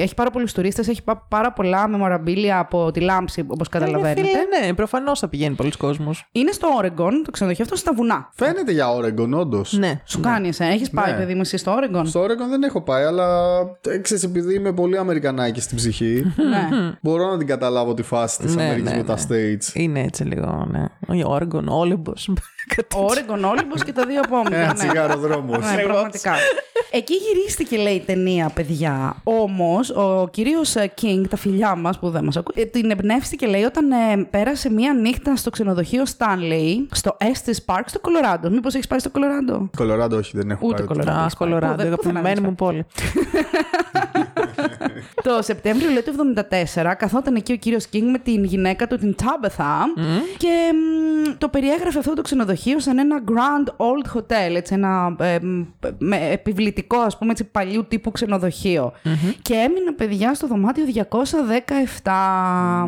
έχει 0.00 0.14
πάρα 0.14 0.30
πολλούς 0.30 0.52
τουρίστες, 0.52 0.88
έχει 0.88 1.02
πά- 1.02 1.22
πάρα 1.28 1.52
πολλά 1.52 1.86
memorabilia 1.94 2.48
από 2.58 2.90
τη 2.90 3.00
λάμψη, 3.00 3.44
όπως 3.46 3.68
καταλαβαίνετε. 3.68 4.20
Φίλε, 4.22 4.66
ναι, 4.66 4.74
προφανώς 4.74 5.18
θα 5.18 5.28
πηγαίνει 5.28 5.54
πολλοί 5.54 5.70
κόσμος. 5.70 6.28
Είναι 6.32 6.52
στο 6.52 6.68
Oregon, 6.82 7.12
το 7.24 7.30
ξενοδοχείο 7.30 7.64
αυτό 7.64 7.76
στα 7.76 7.92
βουνά. 7.94 8.28
Φαίνεται 8.32 8.72
για 8.72 8.86
Oregon, 8.96 9.30
όντως. 9.38 9.72
Ναι. 9.72 10.00
Σου 10.04 10.20
κάνει 10.20 10.48
εσένα. 10.48 10.70
Έχεις 10.72 10.90
πάει, 10.90 11.12
Ναι. 11.12 11.18
παιδί 11.18 11.34
μου, 11.34 11.40
εσύ 11.40 11.56
στο 11.56 11.76
Oregon; 11.78 12.02
Στο 12.04 12.22
Oregon 12.24 12.48
δεν 12.50 12.62
έχω 12.62 12.80
πάει, 12.82 13.04
αλλά 13.04 13.58
ε, 13.88 13.98
ξέρεις, 13.98 14.22
επειδή 14.24 14.54
είμαι 14.54 14.72
πολύ 14.72 14.98
Αμερικανάκι 14.98 15.60
στην 15.60 15.76
ψυχή, 15.76 16.32
ναι. 16.48 16.68
μπορώ 17.02 17.30
να 17.30 17.38
την 17.38 17.46
καταλάβω 17.46 17.94
τη 17.94 18.02
φάση 18.02 18.38
της 18.38 18.54
Ναι, 18.54 18.62
Αμερικής 18.62 18.90
ναι, 18.90 18.96
με 18.96 19.02
τα 19.04 19.14
ναι. 19.14 19.18
States. 19.70 19.80
Είναι 19.80 20.00
έτσι 20.00 20.24
λίγο, 20.24 20.66
ναι. 20.70 20.84
Όχι, 21.08 21.24
Όργον, 21.24 21.68
Όλυμπο. 21.68 22.12
Oregon, 22.94 23.50
Όλυμπο 23.50 23.74
και 23.84 23.92
τα 23.92 24.04
δύο 24.06 24.20
απόμειντα. 24.24 24.56
Ένα 24.56 24.66
ναι. 24.66 24.72
τσιγάρο 24.74 25.16
δρόμο. 25.18 25.56
Ναι, 25.56 25.82
πραγματικά. 25.82 26.32
Εκεί 26.90 27.14
γυρίστηκε, 27.14 27.76
λέει, 27.76 27.94
η 27.94 28.00
ταινία, 28.00 28.50
παιδιά. 28.54 29.16
Όμως, 29.24 29.90
ο 29.90 30.28
κύριο 30.32 30.60
King, 31.02 31.22
τα 31.30 31.36
φιλιά 31.36 31.74
μας 31.74 31.98
που 31.98 32.10
δεν 32.10 32.24
μας 32.24 32.36
ακούει, 32.36 32.62
ε, 32.62 32.66
την 32.66 32.90
εμπνεύστηκε, 32.90 33.46
λέει, 33.46 33.62
όταν 33.62 33.90
ε, 33.90 33.96
πέρασε 34.30 34.70
μία 34.70 34.92
νύχτα 34.92 35.36
στο 35.36 35.50
ξενοδοχείο 35.50 36.02
Stanley, 36.18 36.86
στο 36.90 37.16
Estes 37.20 37.74
Park, 37.74 37.82
στο 37.86 38.00
Κολοράντο. 38.00 38.50
Μήπως 38.50 38.74
έχεις 38.74 38.86
πάει 38.86 38.98
στο 38.98 39.10
Κολοράντο. 39.10 39.70
Κολοράντο, 39.76 40.16
όχι, 40.16 40.36
δεν 40.36 40.50
έχω 40.50 40.66
Ούτε 40.66 40.76
πάει. 40.76 40.86
Κολοράντο. 40.86 41.18
Α, 41.18 41.22
έχεις 41.24 41.36
πάει. 41.36 41.48
Πού, 41.48 41.54
Κολοράντο, 41.54 41.82
δεν- 41.82 41.92
η 41.92 41.96
πού 41.96 42.02
θα 42.02 42.08
αγαπημένη 42.08 42.40
να 42.40 42.48
μου 42.48 42.54
πόλη. 42.54 42.86
το 45.26 45.38
Σεπτέμβριο 45.42 45.90
λέει, 45.90 46.02
του 46.02 46.34
1974 46.82 46.92
καθόταν 46.98 47.34
εκεί 47.34 47.52
ο 47.52 47.56
κύριος 47.56 47.84
King 47.92 48.02
με 48.10 48.18
την 48.18 48.44
γυναίκα 48.44 48.86
του, 48.86 48.96
την 48.96 49.14
Tabitha 49.22 50.02
και 50.36 50.48
μ, 50.74 51.38
το 51.38 51.48
περιέγραφε 51.48 51.98
αυτό 51.98 52.14
το 52.14 52.22
ξενοδοχείο 52.22 52.78
σαν 52.80 52.98
ένα 52.98 53.22
grand 53.26 53.68
old 53.76 54.16
hotel, 54.18 54.54
έτσι, 54.56 54.74
ένα 54.74 55.16
ε, 55.20 55.38
μ, 55.42 55.62
με 55.98 56.28
επιβλητικό 56.30 56.98
ας 56.98 57.18
πούμε 57.18 57.30
έτσι, 57.30 57.44
παλιού 57.44 57.84
τύπου 57.88 58.10
ξενοδοχείο. 58.10 58.92
Και 59.42 59.54
έμεινε 59.54 59.92
παιδιά 59.96 60.34
στο 60.34 60.46
δωμάτιο 60.46 60.84
217 62.04 62.10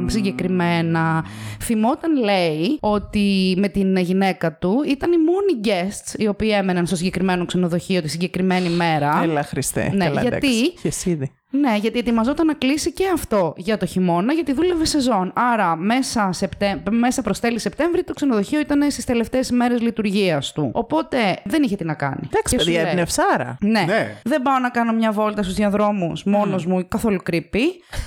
συγκεκριμένα. 0.06 1.24
Θυμόταν 1.62 2.16
λέει 2.24 2.78
ότι 2.80 3.54
με 3.58 3.68
την 3.68 3.96
γυναίκα 3.96 4.52
του 4.58 4.82
ήταν 4.86 5.12
οι 5.12 5.16
μόνοι 5.18 5.60
guests 5.64 6.20
οι 6.20 6.26
οποίοι 6.26 6.50
έμεναν 6.52 6.86
στο 6.86 6.96
συγκεκριμένο 6.96 7.46
ξενοδοχείο 7.46 8.02
τη 8.02 8.08
συγκεκριμένη 8.08 8.68
μέρα. 8.68 9.20
Έλα, 9.22 9.42
Χριστέ. 9.42 9.90
Ναι, 9.94 10.04
Καλά, 10.04 10.20
γιατί- 10.20 10.36
εντάξει. 10.36 10.74
Χεσίδι. 10.80 11.32
Ναι, 11.54 11.76
γιατί 11.76 11.98
ετοιμαζόταν 11.98 12.46
να 12.46 12.54
κλείσει 12.54 12.92
και 12.92 13.04
αυτό 13.14 13.54
για 13.56 13.76
το 13.76 13.86
χειμώνα, 13.86 14.32
γιατί 14.32 14.52
δούλευε 14.52 14.84
σεζόν. 14.84 15.32
Άρα, 15.34 15.76
μέσα, 15.76 16.32
Σεπτέ... 16.32 16.82
μέσα 16.90 17.22
προς 17.22 17.40
τέλη 17.40 17.58
Σεπτέμβρη, 17.58 18.02
το 18.04 18.12
ξενοδοχείο 18.12 18.60
ήταν 18.60 18.90
στις 18.90 19.04
τελευταίες 19.04 19.50
μέρες 19.50 19.80
λειτουργίας 19.80 20.52
του. 20.52 20.70
Οπότε 20.74 21.18
δεν 21.44 21.62
είχε 21.62 21.76
τι 21.76 21.84
να 21.84 21.94
κάνει. 21.94 22.20
Εντάξει, 22.24 22.56
Και 22.56 22.58
σου 22.58 22.64
παιδιά, 22.64 22.82
λέει, 22.82 22.90
εμπνευσάρα. 22.90 23.56
Ναι. 23.60 23.84
Ναι. 23.86 24.16
Δεν 24.24 24.42
πάω 24.42 24.58
να 24.58 24.70
κάνω 24.70 24.92
μια 24.92 25.12
βόλτα 25.12 25.42
στους 25.42 25.54
διαδρόμους 25.54 26.24
μόνος 26.24 26.66
μου, 26.66 26.88
καθόλου 26.88 27.18
creepy. 27.30 27.64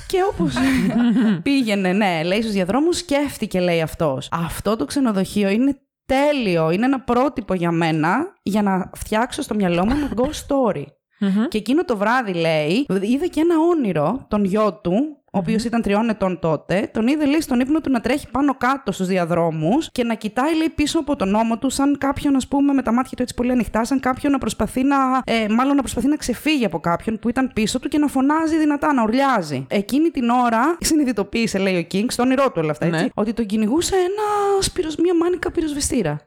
Και 0.08 0.18
όπως 0.32 0.54
πήγαινε, 1.44 1.94
ναι, 1.94 2.24
λέει 2.24 2.42
στους 2.42 2.54
διαδρόμους, 2.54 2.98
σκέφτηκε, 2.98 3.60
λέει 3.60 3.82
αυτός. 3.82 4.30
Αυτό 4.32 4.76
το 4.76 4.86
ξενοδοχείο 4.86 5.50
είναι 5.50 5.80
τέλειο. 6.06 6.72
Είναι 6.72 6.86
ένα 6.86 7.00
πρότυπο 7.00 7.54
για 7.54 7.72
μένα 7.72 8.34
για 8.44 8.62
να 8.62 8.90
φτιάξω 8.96 9.42
στο 9.42 9.56
μυαλό 9.56 9.86
μου 9.86 9.92
ένα 9.92 10.10
ghost 10.16 10.48
story. 10.48 10.86
Και 11.48 11.58
εκείνο 11.58 11.86
το 11.86 11.98
βράδυ, 11.98 12.34
λέει, 12.34 12.86
είδε 13.02 13.28
και 13.28 13.40
ένα 13.40 13.56
όνειρο, 13.60 14.26
τον 14.28 14.44
γιο 14.44 14.74
του, 14.84 15.18
ο 15.32 15.38
οποίος 15.38 15.64
ήταν 15.64 15.82
τριών 15.82 16.10
ετών 16.10 16.40
τότε, 16.40 16.90
τον 16.94 17.08
είδε, 17.08 17.26
λέει, 17.26 17.42
στον 17.42 17.60
ύπνο 17.60 17.82
του 17.82 17.90
να 17.92 18.00
τρέχει 18.00 18.28
πάνω 18.32 18.56
κάτω 18.58 18.92
στους 18.92 19.08
διαδρόμους 19.08 19.92
και 19.92 20.04
να 20.04 20.14
κοιτάει, 20.14 20.56
λέει, 20.56 20.70
πίσω 20.76 21.00
από 21.00 21.16
τον 21.16 21.36
ώμο 21.36 21.58
του, 21.58 21.70
σαν 21.70 21.98
κάποιον, 21.98 22.36
ας 22.36 22.48
πούμε, 22.48 22.74
με 22.74 22.82
τα 22.82 22.92
μάτια 22.94 23.18
του 23.18 23.22
έτσι 23.22 23.34
πολύ 23.34 23.52
ανοιχτά, 23.52 23.86
σαν 23.86 24.00
κάποιον 24.00 24.32
να 24.32 24.38
προσπαθεί 24.38 24.84
να. 24.84 24.96
Ε, 25.26 25.46
μάλλον 25.50 25.76
να 25.76 25.82
προσπαθεί 25.82 26.08
να 26.08 26.16
ξεφύγει 26.16 26.66
από 26.66 26.80
κάποιον 26.80 27.20
που 27.20 27.30
ήταν 27.30 27.52
πίσω 27.54 27.80
του 27.80 27.88
και 27.88 27.98
να 27.98 28.08
φωνάζει 28.08 28.58
δυνατά, 28.58 28.94
να 28.94 29.04
ουρλιάζει. 29.04 29.66
Εκείνη 29.70 30.10
την 30.10 30.30
ώρα 30.30 30.78
συνειδητοποίησε, 30.80 31.58
λέει 31.58 31.78
ο 31.78 31.82
Κίνγκς, 31.84 32.14
στο 32.14 32.24
όνειρό 32.24 32.46
του 32.46 32.54
όλα 32.58 32.72
αυτά, 32.72 32.86
έτσι, 32.86 33.02
Ναι. 33.02 33.08
ότι 33.14 33.34
τον 33.34 33.46
κυνηγούσε 33.46 33.96
ένα 33.96 34.62
σπυρος, 34.62 34.96
μία 34.96 35.16
μάνικα 35.16 35.52
πυροσβεστήρα. 35.52 36.20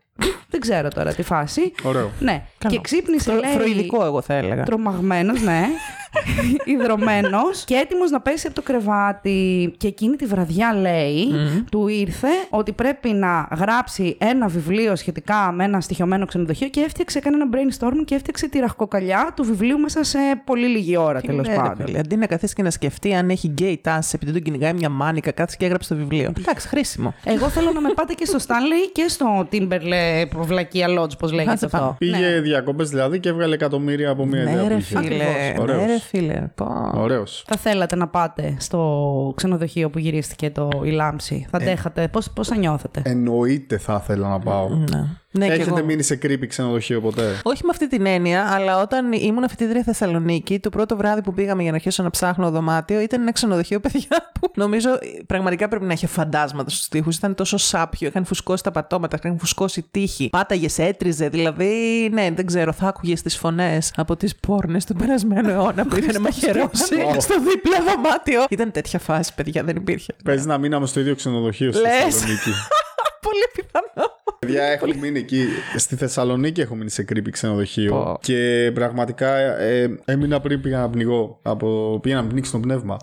Δεν 0.51 0.61
ξέρω 0.61 0.89
τώρα 0.89 1.15
τη 1.15 1.23
φάση. 1.23 1.73
Ωραίο. 1.83 2.11
Ναι. 2.21 2.43
Καλό. 2.59 2.75
Και 2.75 2.81
ξύπνησε, 2.81 3.31
Φρο- 3.31 3.43
λέει. 3.45 3.53
Φροηδικό, 3.53 4.05
εγώ 4.05 4.21
θα 4.23 4.35
έλεγα. 4.35 4.63
Τρομαγμένος, 4.63 5.43
ναι. 5.43 5.65
Ιδρωμένος 6.65 7.65
και 7.65 7.75
έτοιμος 7.75 8.11
να 8.11 8.21
πέσει 8.21 8.47
από 8.47 8.55
το 8.57 8.63
κρεβάτι. 8.63 9.75
Και 9.77 9.87
εκείνη 9.87 10.17
τη 10.17 10.27
βραδιά, 10.27 10.75
λέει, 10.75 11.27
του 11.71 11.89
ήρθε 11.89 12.29
ότι 12.51 12.73
πρέπει 12.73 13.09
να 13.09 13.49
γράψει 13.59 14.17
ένα 14.21 14.49
βιβλίο 14.49 14.97
σχετικά 14.97 15.53
με 15.53 15.65
ένα 15.65 15.81
στοιχειωμένο 15.81 16.27
ξενοδοχείο 16.27 16.69
και 16.69 16.81
έφτιαξε, 16.81 17.19
έκανε 17.19 17.37
ένα 17.37 17.47
brainstorm 17.53 18.05
και 18.05 18.15
έφτιαξε 18.15 18.49
τη 18.49 18.59
ραχοκοκαλιά 18.59 19.33
του 19.37 19.45
βιβλίου 19.45 19.79
μέσα 19.79 20.05
σε 20.05 20.19
πολύ 20.45 20.67
λίγη 20.67 20.97
ώρα, 20.97 21.21
τέλος 21.21 21.47
Ναι, 21.47 21.55
ρε 21.55 21.61
πάντων. 21.61 21.87
φίλε, 21.87 21.99
Αντί 21.99 22.17
να 22.17 22.27
καθίσεις 22.27 22.55
και 22.55 22.63
να 22.63 22.71
σκεφτεί 22.71 23.15
αν 23.15 23.31
έχει 23.31 23.49
γκέι 23.49 23.79
τάση 23.83 24.11
επειδή 24.15 24.33
τον 24.33 24.43
κυνηγάει 24.43 24.73
μια 24.73 24.89
μάνικα, 24.89 25.31
κάτσε 25.31 25.57
και 25.59 25.65
έγραψε 25.65 25.89
το 25.95 26.01
βιβλίο. 26.01 26.33
Εντάξει, 26.39 26.69
χρήσιμο. 26.69 27.15
Εγώ 27.25 27.49
θέλω 27.49 27.71
να 27.73 27.81
με 27.81 27.89
πάτε 27.95 28.13
και 28.15 28.25
στο 28.25 28.39
Stanley 28.47 28.91
και 28.93 29.05
στο 29.09 29.49
Timberley 29.53 30.08
Βλακία 30.41 30.87
Lodge, 30.99 31.19
πώς 31.19 31.33
λέγεται 31.33 31.53
Άντε 31.53 31.67
αυτό. 31.67 31.79
πάμε. 31.79 31.95
Πήγε 31.99 32.17
Ναι. 32.35 32.41
διακοπέ 32.41 32.85
δηλαδή 32.85 33.21
και 33.21 33.29
έβγαλε 33.29 33.55
εκατομμύρια 33.55 34.11
από 34.11 34.27
μια 34.27 34.41
ιδέα 34.43 34.55
Ναι, 34.55 34.63
που 34.63 34.69
ρε 34.69 34.75
είχε. 34.75 34.99
φίλε. 35.01 35.25
Ωραίος. 35.59 35.81
Ναι, 35.81 35.87
ρε 35.87 35.99
φίλε. 36.01 36.43
Πω. 36.55 36.67
Ωραίος. 36.95 37.45
Θα 37.47 37.57
θέλατε 37.57 37.97
να 37.97 38.09
πάτε 38.09 38.57
στο 38.59 39.33
ξενοδοχείο 39.37 39.91
που 39.91 39.99
γυρίστηκε 39.99 40.51
το 40.51 40.69
η 40.85 40.91
Λάμψη. 40.91 41.47
Θα 41.51 41.57
αντέχατε. 41.57 42.09
Πώς, 42.09 42.31
πώς 42.31 42.49
θα 42.49 42.57
νιώθετε; 42.57 43.03
Εννοείται 43.05 43.79
θα 43.79 44.01
ήθελα 44.03 44.29
να 44.29 44.39
πάω. 44.39 44.69
Ναι. 44.69 45.05
Ναι, 45.31 45.47
και 45.47 45.53
Έχετε 45.53 45.71
εγώ. 45.71 45.85
μείνει 45.85 46.03
σε 46.03 46.19
creepy 46.23 46.47
ξενοδοχείο 46.49 47.01
ποτέ; 47.01 47.41
Όχι 47.43 47.65
με 47.65 47.69
αυτή 47.71 47.89
την 47.89 48.07
έννοια, 48.07 48.45
αλλά 48.53 48.81
όταν 48.83 49.13
ήμουν 49.13 49.49
φοιτήτρια 49.49 49.83
Θεσσαλονίκη, 49.83 50.59
το 50.59 50.69
πρώτο 50.71 50.97
βράδυ 50.97 51.23
που 51.23 51.35
πήγαμε 51.35 51.63
για 51.63 51.71
να 51.71 51.77
αρχίσω 51.77 52.03
να 52.03 52.11
ψάχνω 52.11 52.51
δωμάτιο 52.51 53.01
ήταν 53.01 53.21
ένα 53.21 53.33
ξενοδοχείο, 53.33 53.81
παιδιά, 53.91 54.31
που 54.41 54.51
νομίζω 54.55 54.91
ε, 54.91 54.97
πραγματικά 55.27 55.69
πρέπει 55.69 55.85
να 55.85 55.93
είχε 55.93 56.07
φαντάσματα 56.07 56.71
στους 56.71 56.89
τοίχου. 56.89 57.11
Ήταν 57.11 57.35
τόσο 57.35 57.57
σάπιο, 57.57 58.09
είχαν 58.09 58.25
φουσκώσει 58.25 58.63
τα 58.63 58.71
πατώματα, 58.71 59.19
είχαν 59.23 59.39
φουσκώσει 59.39 59.87
τείχη, 59.91 60.29
πάταγες, 60.29 60.79
έτριζε. 60.79 61.29
Δηλαδή, 61.29 62.09
ναι, 62.13 62.31
δεν 62.35 62.47
ξέρω, 62.47 62.73
θα 62.73 62.89
άκουγες 62.89 63.23
τις 63.23 63.37
φωνές 63.37 63.93
από 63.97 64.17
τις 64.17 64.37
πόρνες 64.37 64.85
του 64.85 64.95
περασμένου 64.95 65.49
αιώνα 65.49 65.87
που 65.87 65.97
είχαν 65.97 66.21
μαχαιρώσει 66.23 66.85
στο 67.19 67.41
δίπλα 67.41 67.77
δωμάτιο. 67.95 68.45
Ήταν 68.51 68.71
τέτοια 68.71 68.99
φάση, 68.99 69.35
παιδιά, 69.35 69.63
δεν 69.65 69.77
υπήρχε. 69.77 70.15
Παίζει 70.25 70.47
να 70.47 70.59
μείναμε 70.59 70.87
στο 70.87 71.01
ίδιο 71.01 71.15
ξενοδοχείο 71.15 71.73
στη 71.73 71.81
Λες. 71.83 71.93
Θεσσαλονίκη. 72.03 72.51
Πολύ 73.27 73.47
πιθανό. 73.55 74.07
Παιδιά, 74.39 74.63
έχω 74.63 74.87
μείνει 75.01 75.19
εκεί. 75.19 75.45
Στη 75.77 75.97
Θεσσαλονίκη 75.97 76.61
έχω 76.61 76.75
μείνει 76.75 76.91
σε 76.91 77.05
creepy 77.09 77.31
ξενοδοχείο. 77.31 77.91
Πω. 77.93 78.19
Και 78.21 78.71
πραγματικά 78.75 79.37
ε, 79.61 79.97
έμεινα 80.05 80.41
πριν 80.41 80.61
πήγα 80.61 80.79
να 80.79 80.91
πνιγώ. 80.91 81.39
Από... 81.43 81.99
Πήγα 82.03 82.17
να 82.17 82.27
πνίξω 82.27 82.53
το 82.53 82.59
πνεύμα. 82.59 82.97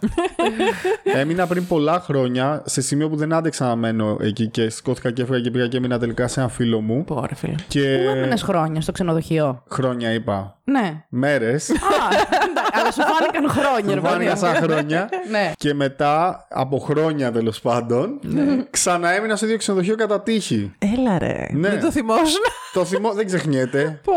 έμεινα 1.19 1.47
πριν 1.47 1.67
πολλά 1.67 1.99
χρόνια 1.99 2.63
σε 2.65 2.81
σημείο 2.81 3.09
που 3.09 3.15
δεν 3.15 3.33
άντεξα 3.33 3.67
να 3.67 3.75
μένω 3.75 4.17
εκεί 4.21 4.47
και 4.47 4.69
σηκώθηκα 4.69 5.11
και 5.11 5.21
έφυγα 5.21 5.39
και 5.39 5.51
πήγα 5.51 5.67
και 5.67 5.77
έμεινα 5.77 5.99
τελικά 5.99 6.27
σε 6.27 6.39
ένα 6.39 6.49
φίλο 6.49 6.81
μου. 6.81 7.03
Πόρε, 7.03 7.35
φίλε. 7.35 7.55
Και 7.67 7.79
Πού 7.79 8.09
έμενες 8.09 8.41
χρόνια 8.41 8.81
στο 8.81 8.91
ξενοδοχείο; 8.91 9.63
χρόνια 9.69 10.11
είπα. 10.11 10.57
Ναι. 10.67 11.03
Μέρες. 11.09 11.69
Α, 11.69 11.73
εντάξει, 12.49 12.71
αλλά 12.79 12.91
σου 12.91 13.01
φάνηκαν 13.01 13.49
χρόνια, 13.49 13.93
ρε 13.95 13.99
Μου 14.01 14.07
φάνηκαν 14.07 14.33
παιδί 14.33 14.47
μου. 14.47 14.53
σαν 14.53 14.63
χρόνια. 14.63 15.09
Ναι. 15.29 15.51
Και 15.57 15.73
μετά, 15.73 16.47
από 16.49 16.77
χρόνια 16.79 17.31
τέλος 17.31 17.61
πάντων, 17.61 18.19
ξαναέμεινα 18.69 19.35
στο 19.35 19.45
ίδιο 19.45 19.57
ξενοδοχείο 19.57 19.95
κατά 19.95 20.21
τύχη. 20.21 20.71
Έλα 20.79 21.17
ρε. 21.19 21.47
Ναι. 21.51 21.69
Δεν 21.69 21.79
το 21.81 21.91
θυμόσουν. 21.91 22.41
Το 22.73 22.85
θυμό 22.85 23.11
δεν 23.13 23.25
ξεχνιέται. 23.25 23.99
Πω. 24.03 24.13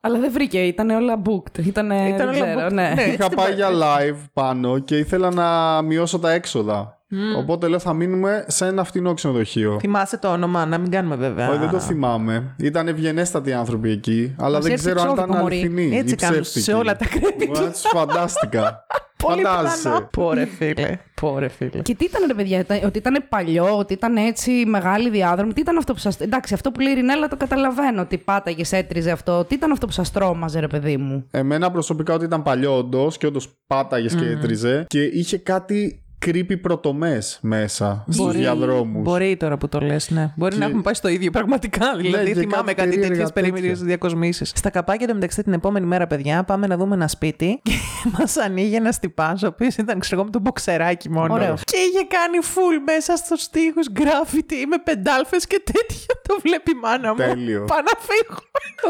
Αλλά 0.00 0.18
δεν 0.18 0.32
βρήκε, 0.32 0.58
ήταν 0.62 0.90
όλα 0.90 1.22
booked. 1.24 1.58
Ήτανε, 1.66 2.08
Ήταν 2.08 2.16
δεν 2.18 2.28
όλα 2.28 2.44
ξέρω, 2.52 2.66
booked. 2.66 2.72
ναι. 2.72 2.92
Ναι. 2.96 3.02
Είχα 3.02 3.28
πάει 3.28 3.52
για 3.52 3.68
live 3.72 4.16
πάνω 4.32 4.78
και 4.78 4.96
ήθελα 4.98 5.30
να 5.34 5.82
μειώσω 5.82 6.18
τα 6.18 6.30
έξοδα. 6.32 6.98
Οπότε 7.38 7.68
λέω 7.68 7.78
θα 7.78 7.92
μείνουμε 7.92 8.44
σε 8.48 8.66
ένα 8.66 8.84
φτηνό 8.84 9.14
ξενοδοχείο. 9.14 9.76
Θυμάσαι 9.80 10.18
το 10.18 10.28
όνομα, 10.32 10.66
να 10.66 10.78
μην 10.78 10.90
κάνουμε 10.90 11.16
βέβαια. 11.16 11.48
Όχι, 11.48 11.58
δεν 11.58 11.70
το 11.70 11.80
θυμάμαι. 11.80 12.54
Ήταν 12.56 12.88
ευγενέστατοι 12.88 13.52
άνθρωποι 13.52 13.90
εκεί, 13.90 14.34
αλλά 14.38 14.54
Μας 14.54 14.62
δεν 14.62 14.72
έρθει 14.72 14.84
ξέρω 14.84 15.00
αν 15.00 15.06
ήταν 15.06 15.18
εξώδικο, 15.24 15.42
μωρή. 15.42 15.58
αληθινοί. 15.58 15.96
Έτσι 15.96 16.14
ή 16.14 16.16
κάνουν 16.16 16.40
ψεύτικοι. 16.40 16.64
σε 16.64 16.72
όλα 16.72 16.96
τα 16.96 17.06
credit. 17.06 17.46
Μπορεί 17.46 17.60
να 17.64 17.70
τους 17.70 17.80
φαντάστηκα. 17.80 18.62
Πολύ 19.22 19.36
πιθανό. 19.36 19.56
Φαντάζεσαι. 19.56 20.08
Πόρε 20.10 20.44
φίλε. 20.46 20.98
Πόρε 21.20 21.48
φίλε. 21.48 21.82
Και 21.82 21.94
τι 21.94 22.04
ήταν, 22.04 22.22
ρε 22.26 22.34
παιδιά, 22.34 22.58
ήταν- 22.58 22.80
ότι 22.84 22.98
ήταν 22.98 23.24
παλιό, 23.28 23.78
ότι 23.78 23.92
ήταν 23.92 24.16
έτσι 24.16 24.50
μεγάλη 24.66 25.10
διάδρομη. 25.10 25.52
Τι 25.52 25.60
ήταν 25.60 25.76
αυτό 25.76 25.92
που 25.94 25.98
σα. 26.10 26.24
Εντάξει, 26.24 26.54
αυτό 26.54 26.70
που 26.70 26.80
λέει 26.80 26.92
η 26.92 26.94
Ρινέλα 26.94 27.28
το 27.28 27.36
καταλαβαίνω. 27.36 28.00
Ότι 28.00 28.18
πάταγες, 28.18 28.72
έτριζε 28.72 29.10
αυτό. 29.10 29.44
Τι 29.44 29.54
ήταν 29.54 29.70
αυτό 29.72 29.86
που 29.86 29.92
σας 29.92 30.10
τρόμαζε, 30.12 30.60
ρε 30.60 30.66
παιδί 30.66 30.96
μου; 30.96 31.26
Εμένα 31.30 31.70
προσωπικά 31.70 32.14
ότι 32.14 32.24
ήταν 32.24 32.42
παλιό 32.42 32.76
όντως 32.76 33.16
και 33.18 33.26
όντως 33.26 33.48
πάταγες 33.66 34.14
και 34.14 34.24
έτριζε 34.26 34.84
και 34.88 35.02
είχε 35.02 35.38
κάτι 35.38 36.03
creepy 36.26 36.60
πρωτομές 36.60 37.38
μέσα 37.42 38.04
στους 38.10 38.32
διαδρόμους. 38.32 39.02
Μπορεί 39.02 39.36
τώρα 39.36 39.56
που 39.56 39.68
το 39.68 39.80
λες, 39.80 40.10
ναι. 40.10 40.32
Μπορεί 40.36 40.56
να 40.56 40.64
έχουμε 40.64 40.82
πάει 40.82 40.94
στο 40.94 41.08
ίδιο 41.08 41.30
πραγματικά. 41.30 41.96
Δηλαδή, 41.96 42.32
και 42.32 42.34
θυμάμαι 42.34 42.72
κάτι 42.72 42.88
κάτι 42.88 42.90
τέτοιε 42.90 43.00
περίεργα 43.08 43.32
περίμενε 43.32 43.66
τέτοια. 43.68 43.84
διακοσμήσεις. 43.84 44.52
Στα 44.54 44.70
καπάκια 44.70 45.06
του 45.08 45.14
μεταξύ 45.14 45.42
την 45.42 45.52
επόμενη 45.52 45.86
μέρα, 45.86 46.06
παιδιά, 46.06 46.44
πάμε 46.44 46.66
να 46.66 46.76
δούμε 46.76 46.94
ένα 46.94 47.08
σπίτι 47.08 47.60
και 47.62 47.72
μας 48.18 48.36
ανοίγει 48.36 48.74
ένας 48.74 48.98
τυπάς, 48.98 49.42
ο 49.42 49.46
οποίος 49.46 49.76
ήταν, 49.76 49.98
ξέρω 49.98 50.14
εγώ, 50.16 50.24
με 50.24 50.30
τον 50.30 50.40
μποξεράκι 50.40 51.10
μόνο. 51.10 51.34
Ωραίος. 51.34 51.62
Και 51.64 51.76
είχε 51.76 52.06
κάνει 52.08 52.38
full 52.42 52.82
μέσα 52.84 53.16
στου 53.16 53.36
τοίχου 53.50 53.80
γκράφιτι 53.92 54.66
με 54.66 54.76
πεντάλφες 54.84 55.46
και 55.46 55.62
τέτοια. 55.64 56.14
Το 56.28 56.38
βλέπει 56.42 56.70
η 56.70 56.74
μάνα 56.82 57.08
μου. 57.08 57.16
Τέλειο. 57.16 57.64
Πάω 57.64 57.78
να 57.78 57.98
φύγω. 58.00 58.38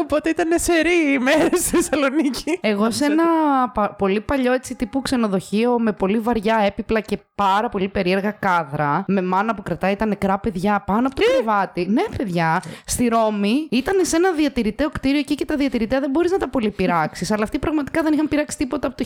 Οπότε 0.01 0.29
ήταν 0.29 0.59
σερή 0.59 1.13
ημέρε 1.13 1.49
στη 1.55 1.75
Θεσσαλονίκη. 1.75 2.57
Εγώ 2.61 2.91
σε 2.91 3.05
ένα 3.05 3.23
πα- 3.73 3.95
πολύ 3.95 4.21
παλιό 4.21 4.53
έτσι 4.53 4.75
τύπου 4.75 5.01
ξενοδοχείο 5.01 5.79
με 5.79 5.91
πολύ 5.91 6.19
βαριά 6.19 6.57
έπιπλα 6.65 6.99
και 6.99 7.17
πάρα 7.35 7.69
πολύ 7.69 7.87
περίεργα 7.87 8.31
κάδρα. 8.31 9.03
Με 9.07 9.21
μάνα 9.21 9.55
που 9.55 9.63
κρατάει 9.63 9.95
τα 9.95 10.05
νεκρά 10.05 10.39
παιδιά 10.39 10.83
πάνω 10.85 11.07
από 11.07 11.15
το 11.15 11.21
κρεβάτι. 11.33 11.87
Ναι, 11.89 12.03
παιδιά. 12.17 12.61
Στη 12.85 13.07
Ρώμη 13.07 13.67
ήταν 13.71 14.05
σε 14.05 14.15
ένα 14.15 14.31
διατηρηταίο 14.31 14.89
κτίριο 14.89 15.19
εκεί 15.19 15.35
και 15.35 15.45
τα 15.45 15.55
διατηρητέα 15.55 15.99
δεν 15.99 16.09
μπορείς 16.09 16.31
να 16.31 16.37
τα 16.37 16.49
πολύ 16.49 16.71
πειράξει. 16.71 17.27
αλλά 17.33 17.43
αυτοί 17.43 17.59
πραγματικά 17.59 18.01
δεν 18.01 18.13
είχαν 18.13 18.27
πειράξει 18.27 18.57
τίποτα 18.57 18.87
από 18.87 18.97
το 18.97 19.05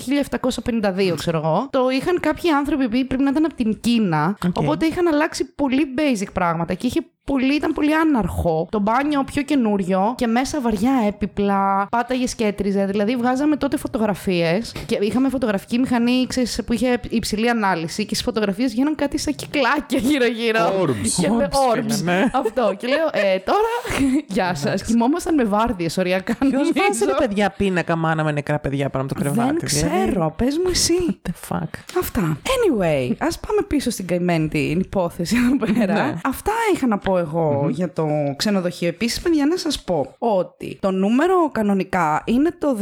1752, 1.10 1.14
ξέρω 1.16 1.38
εγώ. 1.38 1.68
Το 1.72 1.90
είχαν 1.90 2.20
κάποιοι 2.20 2.50
άνθρωποι 2.50 2.84
που 2.84 3.08
πρέπει 3.08 3.24
να 3.24 3.30
ήταν 3.30 3.46
από 3.46 3.54
την 3.54 3.80
Κίνα. 3.80 4.38
Οπότε 4.54 4.86
είχαν 4.86 5.08
αλλάξει 5.08 5.46
πολύ 5.46 5.86
basic 5.98 6.28
πράγματα 6.34 6.74
και 6.74 6.88
είχε 6.88 7.02
πολύ, 7.24 7.56
ήταν 7.56 7.74
πολύ 7.74 7.96
άναρχο. 7.96 8.68
Το 8.72 8.80
μπάνιο 8.80 9.24
πιο 9.24 9.42
καινούριο 9.42 10.14
και 10.18 10.28
μέσα 10.28 10.62
βαριά 10.62 10.92
έπιπλα, 11.08 11.88
πάταγες 11.92 12.36
και 12.36 12.44
έτριζε. 12.46 12.86
Δηλαδή, 12.86 13.16
βγάζαμε 13.16 13.56
τότε 13.56 13.78
φωτογραφίες 13.78 14.72
και 14.86 14.98
είχαμε 15.02 15.30
φωτογραφική 15.30 15.80
μηχανή 15.80 16.26
ξέρεις, 16.28 16.62
που 16.66 16.74
είχε 16.74 17.00
υψηλή 17.10 17.50
ανάλυση 17.50 18.06
και 18.06 18.14
στις 18.16 18.26
φωτογραφίες 18.26 18.74
γίνανε 18.74 18.96
κάτι 18.96 19.18
σαν 19.18 19.36
κυκλάκια 19.36 20.00
γύρω-γύρω. 20.00 20.60
Orbs. 20.82 21.22
Και 21.22 21.30
με 21.30 21.50
Orbs, 21.52 21.78
orbs. 21.78 21.82
φίλε, 21.92 22.12
ναι. 22.14 22.26
Αυτό. 22.34 22.76
Και 22.78 22.88
λέω, 22.88 23.10
ε, 23.12 23.40
τώρα. 23.40 24.02
Γεια 24.36 24.56
σας. 24.56 24.84
Κοιμόμασταν 24.84 25.36
με 25.36 25.44
βάρδιες 25.44 25.98
οριακά. 25.98 26.36
Ποιος 26.40 26.52
νομίζω. 26.52 26.72
βάζει 26.76 27.06
ρε 27.06 27.14
παιδιά 27.18 27.50
πίνακα 27.58 27.96
μάνα 27.96 28.24
με 28.24 28.32
νεκρά 28.32 28.60
παιδιά 28.60 28.90
πάνω 28.90 29.06
από 29.06 29.14
το 29.14 29.20
κρεβάτι. 29.20 29.58
Δεν 29.60 29.68
δηλαδή; 29.70 30.06
ξέρω. 30.06 30.34
Πες 30.38 30.58
μου 30.58 30.70
εσύ. 30.70 31.22
The 31.30 31.56
fuck; 31.56 31.70
Αυτά. 32.00 32.38
Anyway, 32.44 33.14
ας 33.18 33.40
πάμε 33.40 33.62
πίσω 33.68 33.90
στην 33.90 34.08
καημένη 34.08 34.48
την 34.48 34.80
υπόθεση 34.80 35.36
εδώ 35.38 35.74
πέρα. 35.74 35.94
Ναι. 35.94 36.14
Αυτά 36.24 36.52
είχα 36.74 36.88
να 36.88 36.98
πω 36.98 37.09
εγώ 37.18 37.68
για 37.70 37.94
το 37.94 38.08
ξενοδοχείο. 38.36 38.88
Επίσης, 38.88 39.22
παιδιά, 39.22 39.46
να 39.46 39.58
σας 39.58 39.82
πω 39.82 40.16
ότι 40.18 40.78
το 40.82 40.92
νούμερο 40.92 41.50
κανονικά 41.52 42.24
είναι 42.26 42.52
το 42.60 42.78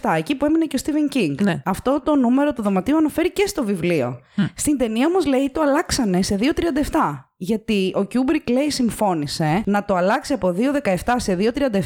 217, 0.00 0.14
εκεί 0.16 0.34
που 0.34 0.44
έμεινε 0.44 0.64
και 0.64 0.76
ο 0.76 0.80
Stephen 0.84 1.16
King. 1.16 1.34
Ναι. 1.42 1.62
Αυτό 1.64 2.00
το 2.04 2.16
νούμερο 2.16 2.52
του 2.52 2.62
δωματίου 2.62 2.96
αναφέρει 2.96 3.32
και 3.32 3.46
στο 3.46 3.64
βιβλίο. 3.64 4.20
Στην 4.54 4.78
ταινία 4.78 5.06
όμως 5.06 5.26
λέει 5.26 5.50
το 5.52 5.60
αλλάξανε 5.60 6.22
σε 6.22 6.38
237. 6.40 7.27
Γιατί 7.40 7.92
ο 7.96 8.00
Kubrick 8.00 8.50
λέει 8.50 8.70
συμφώνησε 8.70 9.62
να 9.66 9.84
το 9.84 9.94
αλλάξει 9.94 10.32
από 10.32 10.54
2.17 10.84 10.94
σε 11.16 11.36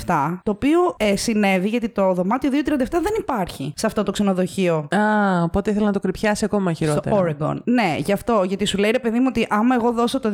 2.37, 0.06 0.38
το 0.42 0.50
οποίο 0.50 0.94
ε, 0.96 1.16
συνέβη 1.16 1.68
γιατί 1.68 1.88
το 1.88 2.12
δωμάτιο 2.12 2.50
2.37 2.52 2.58
δεν 2.90 3.14
υπάρχει 3.18 3.72
σε 3.76 3.86
αυτό 3.86 4.02
το 4.02 4.10
ξενοδοχείο. 4.12 4.88
Α, 4.90 5.42
οπότε 5.42 5.70
ήθελα 5.70 5.86
να 5.86 5.92
το 5.92 6.00
κρυπιάσει 6.00 6.44
ακόμα 6.44 6.72
χειρότερα. 6.72 7.16
Στο 7.16 7.24
Oregon. 7.24 7.56
Ναι, 7.64 7.96
γι' 7.98 8.12
αυτό. 8.12 8.42
Γιατί 8.46 8.64
σου 8.64 8.78
λέει 8.78 8.90
ρε 8.90 8.98
παιδί 8.98 9.18
μου 9.18 9.26
ότι 9.28 9.46
άμα 9.50 9.74
εγώ 9.74 9.92
δώσω 9.92 10.20
το 10.20 10.30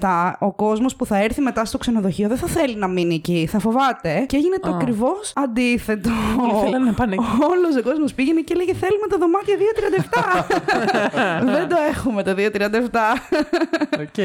217, 0.00 0.32
ο 0.38 0.52
κόσμος 0.52 0.96
που 0.96 1.06
θα 1.06 1.16
έρθει 1.16 1.40
μετά 1.40 1.64
στο 1.64 1.78
ξενοδοχείο 1.78 2.28
δεν 2.28 2.36
θα 2.36 2.46
θέλει 2.46 2.76
να 2.76 2.88
μείνει 2.88 3.14
εκεί. 3.14 3.48
Θα 3.50 3.58
φοβάται. 3.58 4.24
Και 4.28 4.36
έγινε 4.36 4.56
το 4.58 4.70
ακριβώς 4.70 5.32
αντίθετο. 5.34 6.10
Όλοι 6.42 6.52
θέλανε 6.64 6.84
να 6.84 6.92
πάνε 6.92 7.14
εκεί. 7.14 7.24
Όλος 7.50 7.76
ο 7.76 7.82
κόσμος 7.82 8.14
πήγαινε 8.14 8.40
και 8.40 8.52
έλεγε 8.52 8.74
Θέλουμε 8.74 9.06
το 9.06 9.18
δωμάτιο 9.18 9.54
237. 11.42 11.44
δεν 11.56 11.68
το 11.68 11.76
έχουμε 11.90 12.22
το 12.22 12.34
237. 12.36 12.98
Οκ. 14.00 14.18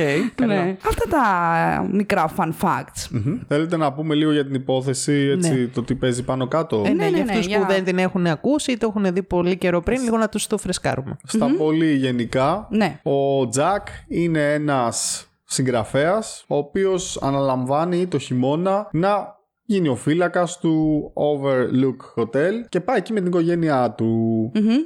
Ναι. 0.45 0.77
Αυτά 0.87 1.05
τα 1.09 1.87
μικρά 1.91 2.33
fun 2.37 2.49
facts. 2.61 3.07
Μμμ. 3.11 3.39
Θέλετε 3.47 3.77
να 3.77 3.93
πούμε 3.93 4.15
λίγο 4.15 4.31
για 4.31 4.45
την 4.45 4.53
υπόθεση, 4.55 5.13
έτσι, 5.13 5.67
το 5.67 5.83
τι 5.83 5.95
παίζει 5.95 6.23
πάνω 6.23 6.47
κάτω; 6.47 6.83
Ε, 6.85 6.89
ναι, 6.89 6.93
Ναι, 6.93 7.03
ναι, 7.03 7.15
για 7.15 7.23
ναι, 7.25 7.31
αυτούς 7.31 7.45
για- 7.45 7.59
που 7.59 7.65
δεν 7.71 7.83
την 7.83 7.97
έχουν 7.97 8.27
ακούσει 8.27 8.71
ή 8.71 8.77
το 8.77 8.93
έχουν 8.95 9.13
δει 9.13 9.23
πολύ 9.23 9.57
καιρό 9.57 9.81
πριν, 9.81 10.01
λίγο 10.03 10.17
να 10.17 10.29
τους 10.29 10.47
το 10.47 10.57
φρεσκάρουμε. 10.57 11.17
Στα 11.23 11.47
πολύ 11.57 11.93
γενικά, 11.95 12.67
Ναι. 12.69 12.99
ο 13.03 13.47
Τζακ 13.49 13.87
είναι 14.07 14.53
ένας 14.53 15.27
συγγραφέας, 15.43 16.43
ο 16.47 16.55
οποίος 16.57 17.21
αναλαμβάνει 17.21 18.07
το 18.07 18.17
χειμώνα 18.17 18.89
να 18.91 19.35
γίνει 19.69 19.87
ο 19.87 19.95
φύλακας 19.95 20.59
του 20.59 21.03
Overlook 21.15 22.21
Hotel 22.21 22.51
και 22.69 22.79
πάει 22.79 22.97
εκεί 22.97 23.13
με 23.13 23.19
την 23.19 23.27
οικογένειά 23.27 23.91
του. 23.91 24.11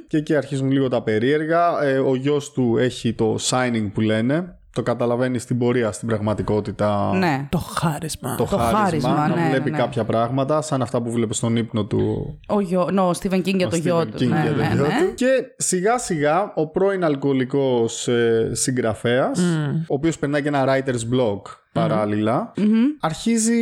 Και 0.08 0.16
εκεί 0.16 0.36
αρχίζουν 0.36 0.70
λίγο 0.70 0.88
τα 0.88 1.02
περίεργα. 1.02 1.82
Ε, 1.82 1.98
ο 1.98 2.14
γιος 2.14 2.52
του 2.52 2.76
έχει 2.78 3.12
το 3.14 3.36
signing 3.40 3.90
που 3.94 4.00
λένε. 4.00 4.56
Το 4.74 4.82
καταλαβαίνεις 4.82 5.42
στην 5.42 5.58
πορεία, 5.58 5.92
στην 5.92 6.08
πραγματικότητα. 6.08 7.14
Ναι. 7.14 7.46
Το 7.48 7.58
χάρισμα. 7.58 8.34
Το, 8.34 8.44
Το 8.44 8.56
χάρισμα, 8.56 8.78
χάρισμα, 8.78 9.28
να 9.28 9.34
ναι, 9.34 9.48
βλέπει 9.48 9.70
ναι. 9.70 9.76
κάποια 9.78 10.04
πράγματα 10.04 10.62
σαν 10.62 10.82
αυτά 10.82 11.02
που 11.02 11.10
βλέπεις 11.10 11.36
στον 11.36 11.56
ύπνο 11.56 11.84
του 11.84 12.38
Ο, 12.48 12.60
γιο, 12.60 12.82
no, 12.82 12.98
ο 12.98 13.10
Stephen 13.10 13.38
King 13.38 13.54
για 13.56 13.66
ο 13.66 13.70
το 13.70 13.76
Stephen 13.76 13.80
γιο 13.80 14.00
King 14.00 14.10
του. 14.10 14.24
Ναι, 14.24 14.42
για 14.42 14.50
το 14.50 14.56
ναι, 14.56 14.70
γιο 14.74 14.86
ναι. 14.86 14.88
του. 14.88 15.14
Και 15.14 15.26
σιγά 15.56 15.98
σιγά 15.98 16.52
ο 16.54 16.66
πρώην 16.66 17.04
αλκοολικός 17.04 18.08
ε, 18.08 18.50
συγγραφέας, 18.52 19.40
ο 19.88 19.94
οποίος 19.94 20.18
περνάει 20.18 20.42
και 20.42 20.48
ένα 20.48 20.64
writer's 20.66 21.14
blog 21.14 21.40
παραλληλα 21.72 22.52
αρχίζει 23.00 23.52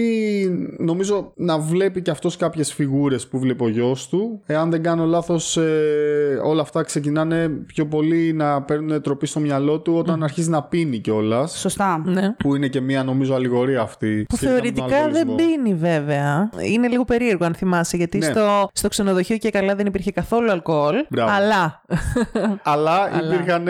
νομίζω 0.79 1.33
να 1.37 1.59
βλέπει 1.59 2.03
και 2.03 2.11
αυτός 2.11 2.37
κάποιες 2.37 2.73
φιγούρες 2.75 3.27
που 3.29 3.39
βλέπει 3.39 3.65
ο 3.65 3.69
γιος 3.69 4.09
του. 4.09 4.41
Εάν 4.47 4.71
δεν 4.71 4.83
κάνω 4.83 5.05
λάθος 5.05 5.57
ε, 5.57 6.41
όλα 6.45 6.63
αυτά 6.63 6.83
ξεκινάνε 6.83 7.49
πιο 7.49 7.87
πολύ 7.87 8.33
να 8.33 8.63
παίρνουν 8.63 9.03
τροπή 9.03 9.27
στο 9.27 9.41
μυαλό 9.41 9.81
του 9.81 9.95
όταν 9.97 10.23
αρχίζει 10.23 10.51
να 10.51 10.63
πίνει 10.63 10.99
κιόλας. 10.99 11.59
Σωστά. 11.59 12.03
Ναι. 12.07 12.31
Που 12.39 12.55
είναι 12.55 12.69
και 12.69 12.81
μία 12.81 13.05
νομίζω 13.05 13.35
αλληγορία 13.35 13.81
αυτή. 13.81 14.25
Που 14.29 14.37
σχετικά 14.37 14.55
με 14.55 14.61
τον 14.61 14.73
θεωρητικά 14.75 15.11
δεν 15.11 15.29
αλκοολισμό. 15.29 15.55
πίνει 15.63 15.75
βέβαια. 15.75 16.51
Είναι 16.73 16.89
λίγο 16.89 17.05
περίεργο 17.05 17.45
αν 17.45 17.55
θυμάσαι, 17.55 17.97
γιατί 17.97 18.19
Ναι. 18.19 18.25
στο, 18.25 18.69
στο 18.73 18.89
ξενοδοχείο 18.89 19.37
και 19.37 19.51
καλά 19.51 19.75
δεν 19.75 19.87
υπήρχε 19.87 20.11
καθόλου 20.13 20.51
αλκοόλ. 20.51 20.95
Μπράβο. 21.11 21.31
Αλλά 21.33 21.83
Αλλά 22.63 22.99
υπήρχαν 23.25 23.67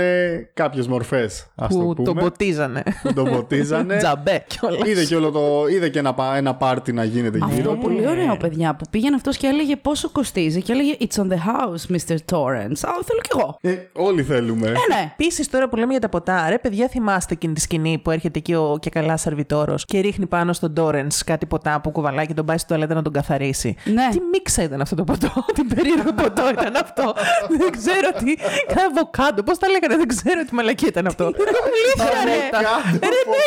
κάποιες 0.55 0.87
μορφές. 0.87 1.41
Α 1.55 1.67
το 1.71 1.79
που 1.79 1.95
πούμε. 1.95 2.05
τον 2.05 2.15
ποτίζανε. 2.17 2.83
που 3.03 3.13
τον 3.13 3.31
ποτίζανε. 3.31 3.97
Τζαμπέ 4.31 4.45
κιόλας. 4.47 4.89
είδε 4.89 5.05
και 5.05 5.17
όλο 5.17 5.31
το. 5.31 5.67
είδε 5.71 5.89
και 5.89 5.99
ένα, 5.99 6.15
πα- 6.15 6.37
ένα 6.37 6.55
πάρτι 6.55 6.93
να 6.93 7.05
γίνεται 7.05 7.39
Αυτό 7.43 7.55
γύρω. 7.55 7.73
πολύ 7.77 8.07
ωραίο, 8.09 8.37
παιδιά, 8.37 8.75
που 8.77 8.85
πήγαινε 8.91 9.15
αυτός 9.17 9.37
και 9.37 9.47
έλεγε 9.47 9.77
πόσο 9.77 10.11
κοστίζει 10.11 10.63
και 10.63 10.73
έλεγε 10.73 10.97
It's 11.01 11.21
on 11.23 11.27
the 11.27 11.37
house, 11.37 11.95
Mr. 11.97 12.15
Torrance. 12.33 12.81
Α, 12.89 12.93
θέλω 13.05 13.21
κι 13.23 13.31
εγώ. 13.39 13.59
Ε, 13.61 13.77
όλοι 13.93 14.23
θέλουμε. 14.23 14.67
Ε, 14.67 14.71
ναι. 14.71 15.13
Επίσης, 15.19 15.49
τώρα 15.51 15.69
που 15.69 15.77
λέμε 15.77 15.91
για 15.91 16.01
τα 16.01 16.09
ποτά, 16.09 16.47
ρε 16.49 16.59
παιδιά, 16.59 16.89
θυμάστε 16.89 17.35
εκείνη 17.35 17.53
τη 17.55 17.61
σκηνή 17.61 17.99
που 17.99 18.11
έρχεται 18.11 18.39
εκεί 18.39 18.55
ο 18.55 18.77
και 18.81 18.91
καλά 18.91 19.17
σερβιτόρος 19.17 19.85
και 19.85 20.01
ρίχνει 20.01 20.27
πάνω 20.27 20.53
στον 20.53 20.75
Τόρεν 20.75 21.07
κάτι 21.27 21.47
ποτά 21.47 21.81
που 21.81 21.91
κουβαλάει 21.91 22.27
και 22.27 22.35
τον 22.35 22.47
πάει 22.47 22.57
στην 22.57 22.69
τουαλέτα 22.69 22.95
να 22.95 23.03
τον 23.03 23.13
καθαρίσει. 23.13 23.77
Ναι. 23.85 24.09
Τι 24.11 24.19
μίξα 24.33 24.63
ήταν 24.63 24.81
αυτό 24.81 24.95
το 24.97 25.05
ποτό, 25.05 25.33
τι 25.55 25.65
περίεργο 25.75 26.13
ποτό 26.13 26.49
ήταν 26.53 26.75
αυτό. 26.77 27.15
δεν 27.59 27.71
ξέρω 27.71 28.09
τι. 28.25 28.35
Κάνα 28.75 28.87
αβοκάντο, 28.91 29.43
πώς 29.43 29.59
τα 29.59 29.69
λέγανε, 29.69 29.97
δεν 29.97 30.09
ξέρω 30.09 30.45
τι 30.45 30.55
μαλακή 30.55 30.87
ήταν 30.87 31.07
αυτό. 31.07 31.25
Αλήθεια, 31.25 32.11
ρε. 32.25 32.31
Αβοκάντο 32.31 32.99
Ρε, 33.13 33.21
ναι, 33.33 33.43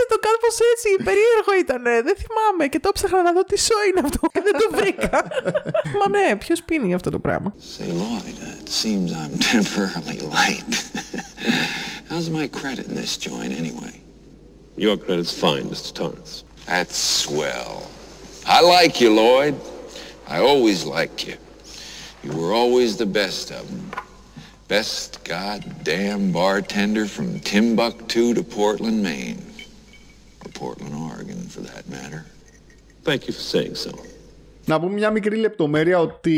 δείτε 0.00 0.02
το 0.08 0.16
κάπω 0.26 0.48
έτσι. 0.72 0.88
Περίεργο 1.08 1.52
ήταν. 1.64 1.82
Δεν 2.04 2.16
θυμάμαι 2.22 2.64
και 2.68 2.80
το 2.80 2.90
ψάχνα 2.92 3.22
να 3.22 3.32
δω 3.32 3.44
τι 3.44 3.58
σο 3.58 3.74
είναι 3.88 4.00
αυτό 4.04 4.20
και 4.32 4.40
δεν 4.42 4.52
το 4.52 4.66
βρήκα. 4.76 5.24
Μα 5.98 6.08
ναι, 6.18 6.36
ποιο 6.36 6.56
πίνει 6.64 6.94
αυτό 6.94 7.10
το 7.10 7.18
πράγμα. 7.18 7.54
Say, 7.78 7.88
Lloyd, 8.02 8.36
uh, 8.46 8.62
it 8.62 8.68
seems 8.82 9.08
I'm 9.22 9.34
temporarily 9.54 10.20
late. 10.38 10.72
How's 12.10 12.28
my 12.40 12.46
credit 12.60 12.84
in 12.90 12.94
this 13.02 13.14
joint 13.28 13.52
anyway? 13.62 13.94
Your 14.84 14.96
credit's 15.04 15.34
fine, 15.44 15.64
Mr. 15.74 15.90
Torrance. 16.00 16.34
That's 16.72 16.96
swell. 17.22 17.74
I 18.56 18.58
like 18.76 18.94
you, 19.02 19.10
Lloyd. 19.22 19.54
I 20.36 20.38
always 20.50 20.78
liked 20.96 21.20
you. 21.28 21.36
You 22.24 22.30
were 22.40 22.52
always 22.62 22.90
the 23.04 23.10
best 23.22 23.44
of 23.58 23.64
them. 23.70 23.84
Best 24.68 25.08
goddamn 25.24 26.22
bartender 26.32 27.06
from 27.16 27.28
Timbuktu 27.40 28.34
to 28.38 28.42
Portland, 28.42 28.98
Maine. 29.02 29.42
Or 30.61 30.75
Portland, 30.75 30.95
Oregon, 31.11 31.39
for 31.53 31.61
that 31.69 31.83
matter. 31.95 32.21
Thank 33.07 33.21
you 33.27 33.33
for 33.37 33.57
saying 33.57 33.75
so. 33.87 33.91
Να 34.65 34.79
πούμε 34.79 34.93
μια 34.93 35.11
μικρή 35.11 35.35
λεπτομέρεια 35.35 35.99
ότι 35.99 36.37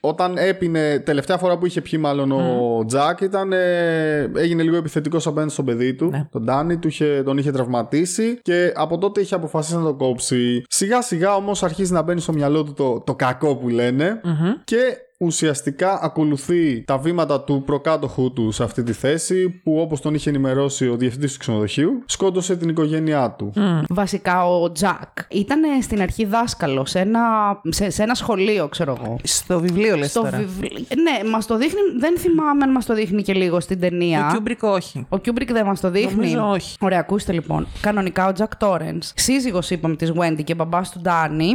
όταν 0.00 0.36
έπινε, 0.36 0.98
τελευταία 0.98 1.36
φορά 1.38 1.58
που 1.58 1.66
είχε 1.66 1.80
πιει 1.80 1.98
μάλλον 2.02 2.32
ο 2.32 2.84
Τζακ, 2.86 3.20
ήταν, 3.20 3.52
ε, 3.52 4.30
έγινε 4.36 4.62
λίγο 4.62 4.76
επιθετικό 4.76 5.18
απέναντι 5.24 5.52
στον 5.52 5.64
παιδί 5.64 5.94
του, 5.94 6.08
Ναι. 6.10 6.28
τον 6.30 6.44
Ντάνι, 6.44 6.76
του 6.76 6.88
είχε, 6.88 7.22
τον 7.24 7.38
είχε 7.38 7.50
τραυματίσει 7.52 8.38
και 8.42 8.72
από 8.74 8.98
τότε 8.98 9.20
είχε 9.20 9.34
αποφασίσει 9.34 9.76
να 9.76 9.82
το 9.82 9.94
κόψει. 9.94 10.62
Σιγά 10.68 11.02
σιγά 11.02 11.34
όμως 11.34 11.62
αρχίζει 11.62 11.92
να 11.92 12.02
μπαίνει 12.02 12.20
στο 12.20 12.32
μυαλό 12.32 12.62
του 12.64 12.72
το, 12.72 13.00
το 13.00 13.14
κακό 13.14 13.56
που 13.56 13.68
λενε 13.68 14.20
και 14.64 14.76
ουσιαστικά 15.22 15.98
ακολουθεί 16.02 16.82
τα 16.84 16.98
βήματα 16.98 17.40
του 17.40 17.62
προκάτοχου 17.66 18.32
του 18.32 18.50
σε 18.50 18.62
αυτή 18.64 18.82
τη 18.82 18.92
θέση 18.92 19.48
που 19.48 19.78
όπως 19.80 20.00
τον 20.00 20.14
είχε 20.14 20.28
ενημερώσει 20.28 20.88
ο 20.88 20.96
διευθυντής 20.96 21.32
του 21.32 21.38
ξενοδοχείου 21.38 22.02
σκότωσε 22.06 22.56
την 22.56 22.68
οικογένειά 22.68 23.30
του. 23.30 23.52
Βασικά 23.88 24.46
ο 24.46 24.72
Τζακ 24.72 25.08
ήταν 25.30 25.60
στην 25.82 26.00
αρχή 26.02 26.24
δάσκαλος 26.24 26.90
σε 26.90 26.98
ένα, 26.98 27.20
σε, 27.68 27.90
σε 27.90 28.02
ένα 28.02 28.14
σχολείο, 28.14 28.68
ξέρω 28.68 28.96
εγώ. 29.00 29.16
Στο 29.22 29.60
βιβλίο 29.60 29.96
λες 29.96 30.10
Στο 30.10 30.20
τώρα. 30.20 30.38
βιβλίο. 30.38 30.70
Ναι, 31.02 31.30
μας 31.30 31.46
το 31.46 31.56
δείχνει. 31.56 31.80
Δεν 31.98 32.18
θυμάμαι 32.18 32.64
αν 32.64 32.70
μας 32.70 32.86
το 32.86 32.94
δείχνει 32.94 33.22
και 33.22 33.32
λίγο 33.34 33.60
στην 33.60 33.80
ταινία. 33.80 34.26
Ο 34.26 34.30
Κιούμπρικ 34.30 34.62
όχι. 34.62 35.06
Ο 35.08 35.18
Κιούμπρικ 35.18 35.52
δεν 35.52 35.66
μας 35.66 35.80
το 35.80 35.90
δείχνει. 35.90 36.14
Νομίζω 36.14 36.50
όχι. 36.50 36.76
Ωραία, 36.80 36.98
ακούστε 36.98 37.32
λοιπόν. 37.32 37.66
Κανονικά 37.80 38.26
ο 38.28 38.32
Τζακ 38.32 38.56
Τόρανς, 38.56 39.12
σύζυγος 39.14 39.70
είπαμε 39.70 39.96
της 39.96 40.12
Wendy 40.16 40.44
και 40.44 40.54
μπαμπάς 40.54 40.90
του 40.90 41.00
Ντάνι 41.00 41.52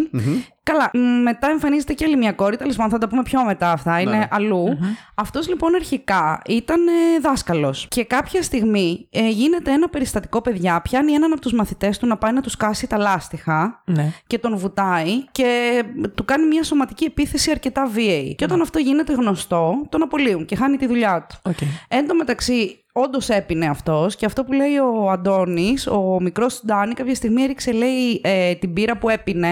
Καλά, 0.67 0.89
μ, 0.93 1.21
μετά 1.21 1.47
εμφανίζεται 1.49 1.93
και 1.93 2.05
άλλη 2.05 2.17
μια 2.17 2.31
κόρη. 2.31 2.57
Τέλος 2.57 2.75
πάντων, 2.75 2.91
θα 2.91 2.97
τα 2.97 3.07
πούμε 3.07 3.23
πιο 3.23 3.43
μετά 3.43 3.71
αυτά. 3.71 3.99
Είναι 3.99 4.27
αλλού. 4.31 4.77
Αυτός 5.15 5.47
λοιπόν 5.47 5.75
αρχικά 5.75 6.41
ήταν 6.47 6.79
δάσκαλος. 7.21 7.87
Και 7.89 8.05
κάποια 8.05 8.41
στιγμή 8.41 9.07
ε, 9.11 9.29
γίνεται 9.29 9.71
ένα 9.71 9.89
περιστατικό, 9.89 10.41
παιδιά. 10.41 10.81
Πιάνει 10.81 11.11
έναν 11.11 11.31
από 11.31 11.41
τους 11.41 11.53
μαθητές 11.53 11.97
του 11.97 12.07
να 12.07 12.17
πάει 12.17 12.31
να 12.31 12.41
του 12.41 12.55
σκάσει 12.57 12.87
τα 12.87 12.97
λάστιχα 12.97 13.81
Ναι. 13.85 14.11
και 14.27 14.37
τον 14.39 14.57
βουτάει 14.57 15.23
και 15.31 15.83
του 16.15 16.25
κάνει 16.25 16.45
μια 16.47 16.63
σωματική 16.63 17.03
επίθεση 17.05 17.51
αρκετά 17.51 17.85
βίαιη. 17.87 18.35
Και 18.35 18.43
όταν 18.43 18.61
αυτό 18.61 18.79
γίνεται 18.79 19.13
γνωστό, 19.13 19.85
τον 19.89 20.01
απολύουν 20.01 20.45
και 20.45 20.55
χάνει 20.55 20.77
τη 20.77 20.87
δουλειά 20.87 21.25
του. 21.29 21.35
Οκ. 21.49 21.57
Εν 21.87 22.07
τω 22.07 22.15
μεταξύ, 22.15 22.83
όντως 23.03 23.29
έπινε 23.29 23.65
αυτός 23.65 24.15
και 24.15 24.25
αυτό 24.25 24.43
που 24.43 24.51
λέει 24.51 24.77
ο 24.77 25.09
Αντώνης, 25.09 25.87
ο 25.87 26.17
μικρός 26.21 26.61
Ντάνι, 26.65 26.93
κάποια 26.93 27.15
στιγμή 27.15 27.41
έριξε, 27.41 27.71
λέει, 27.71 28.21
ε, 28.23 28.53
την 28.55 28.73
μπίρα 28.73 28.97
που 28.97 29.09
έπινε 29.09 29.49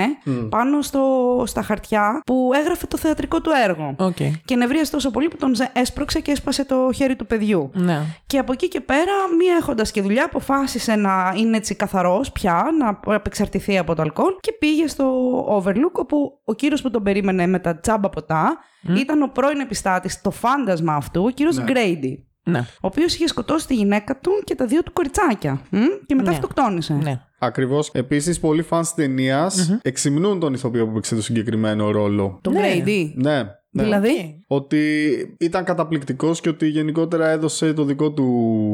πάνω 0.49 0.81
στο, 0.81 1.03
στα 1.47 1.61
χαρτιά 1.61 2.21
που 2.25 2.51
έγραφε 2.55 2.87
το 2.87 2.97
θεατρικό 2.97 3.41
του 3.41 3.51
έργο. 3.63 3.95
Οκ. 3.97 4.15
Και 4.45 4.55
νευρίασε 4.55 4.91
τόσο 4.91 5.11
πολύ 5.11 5.27
που 5.27 5.37
τον 5.37 5.55
ζε- 5.55 5.69
έσπρωξε 5.77 6.19
και 6.19 6.31
έσπασε 6.31 6.65
το 6.65 6.89
χέρι 6.95 7.15
του 7.15 7.25
παιδιού. 7.25 7.69
Ναι. 7.73 8.01
Και 8.27 8.37
από 8.37 8.51
εκεί 8.51 8.67
και 8.67 8.81
πέρα, 8.81 9.11
μη 9.37 9.55
έχοντας 9.59 9.91
και 9.91 10.01
δουλειά, 10.01 10.25
αποφάσισε 10.25 10.95
να 10.95 11.33
είναι 11.37 11.57
έτσι 11.57 11.75
καθαρός 11.75 12.31
πια, 12.31 12.65
να 12.79 13.13
απεξαρτηθεί 13.15 13.77
από 13.77 13.95
το 13.95 14.01
αλκοόλ 14.01 14.33
και 14.39 14.51
πήγε 14.59 14.87
στο 14.87 15.13
Overlook, 15.57 15.91
όπου 15.93 16.39
ο 16.45 16.53
κύριος 16.53 16.81
που 16.81 16.89
τον 16.91 17.03
περίμενε 17.03 17.47
με 17.47 17.59
τα 17.59 17.79
τσάμπα 17.79 18.09
ποτά 18.09 18.57
ήταν 18.97 19.21
ο 19.21 19.27
πρώην 19.27 19.59
επιστάτης, 19.59 20.21
το 20.21 20.31
φάντασμα 20.31 20.95
αυτού, 20.95 21.23
ο 21.25 21.29
κύριος 21.29 21.61
Γκρέιντι. 21.63 22.24
Ναι. 22.47 22.59
Ο 22.59 22.87
οποίος 22.87 23.13
είχε 23.15 23.27
σκοτώσει 23.27 23.67
τη 23.67 23.75
γυναίκα 23.75 24.17
του 24.19 24.31
και 24.43 24.55
τα 24.55 24.65
δύο 24.65 24.83
του 24.83 24.93
κοριτσάκια. 24.93 25.61
μ, 25.69 25.77
Και 26.05 26.15
μετά 26.15 26.29
Ναι. 26.29 26.35
αυτοκτόνησε. 26.35 26.93
Ναι. 26.93 27.21
Ακριβώς. 27.39 27.89
Επίσης, 27.93 28.39
πολλοί 28.39 28.61
φαν 28.61 28.81
της 28.81 28.93
ταινίας 28.93 29.77
εξυμνούν 29.81 30.39
τον 30.39 30.53
ηθοποιό 30.53 30.87
που 30.87 30.93
παίξε 30.93 31.15
το 31.15 31.21
συγκεκριμένο 31.21 31.91
ρόλο. 31.91 32.39
Τον 32.41 32.53
Ναι. 32.53 32.59
Γκρέιντι. 32.59 33.13
Ναι. 33.17 33.43
Δηλαδή; 33.83 34.43
Ότι 34.47 34.79
ήταν 35.39 35.63
καταπληκτικός 35.63 36.41
και 36.41 36.49
ότι 36.49 36.67
γενικότερα 36.67 37.29
έδωσε 37.29 37.73
το 37.73 37.83
δικό 37.83 38.11
του 38.11 38.71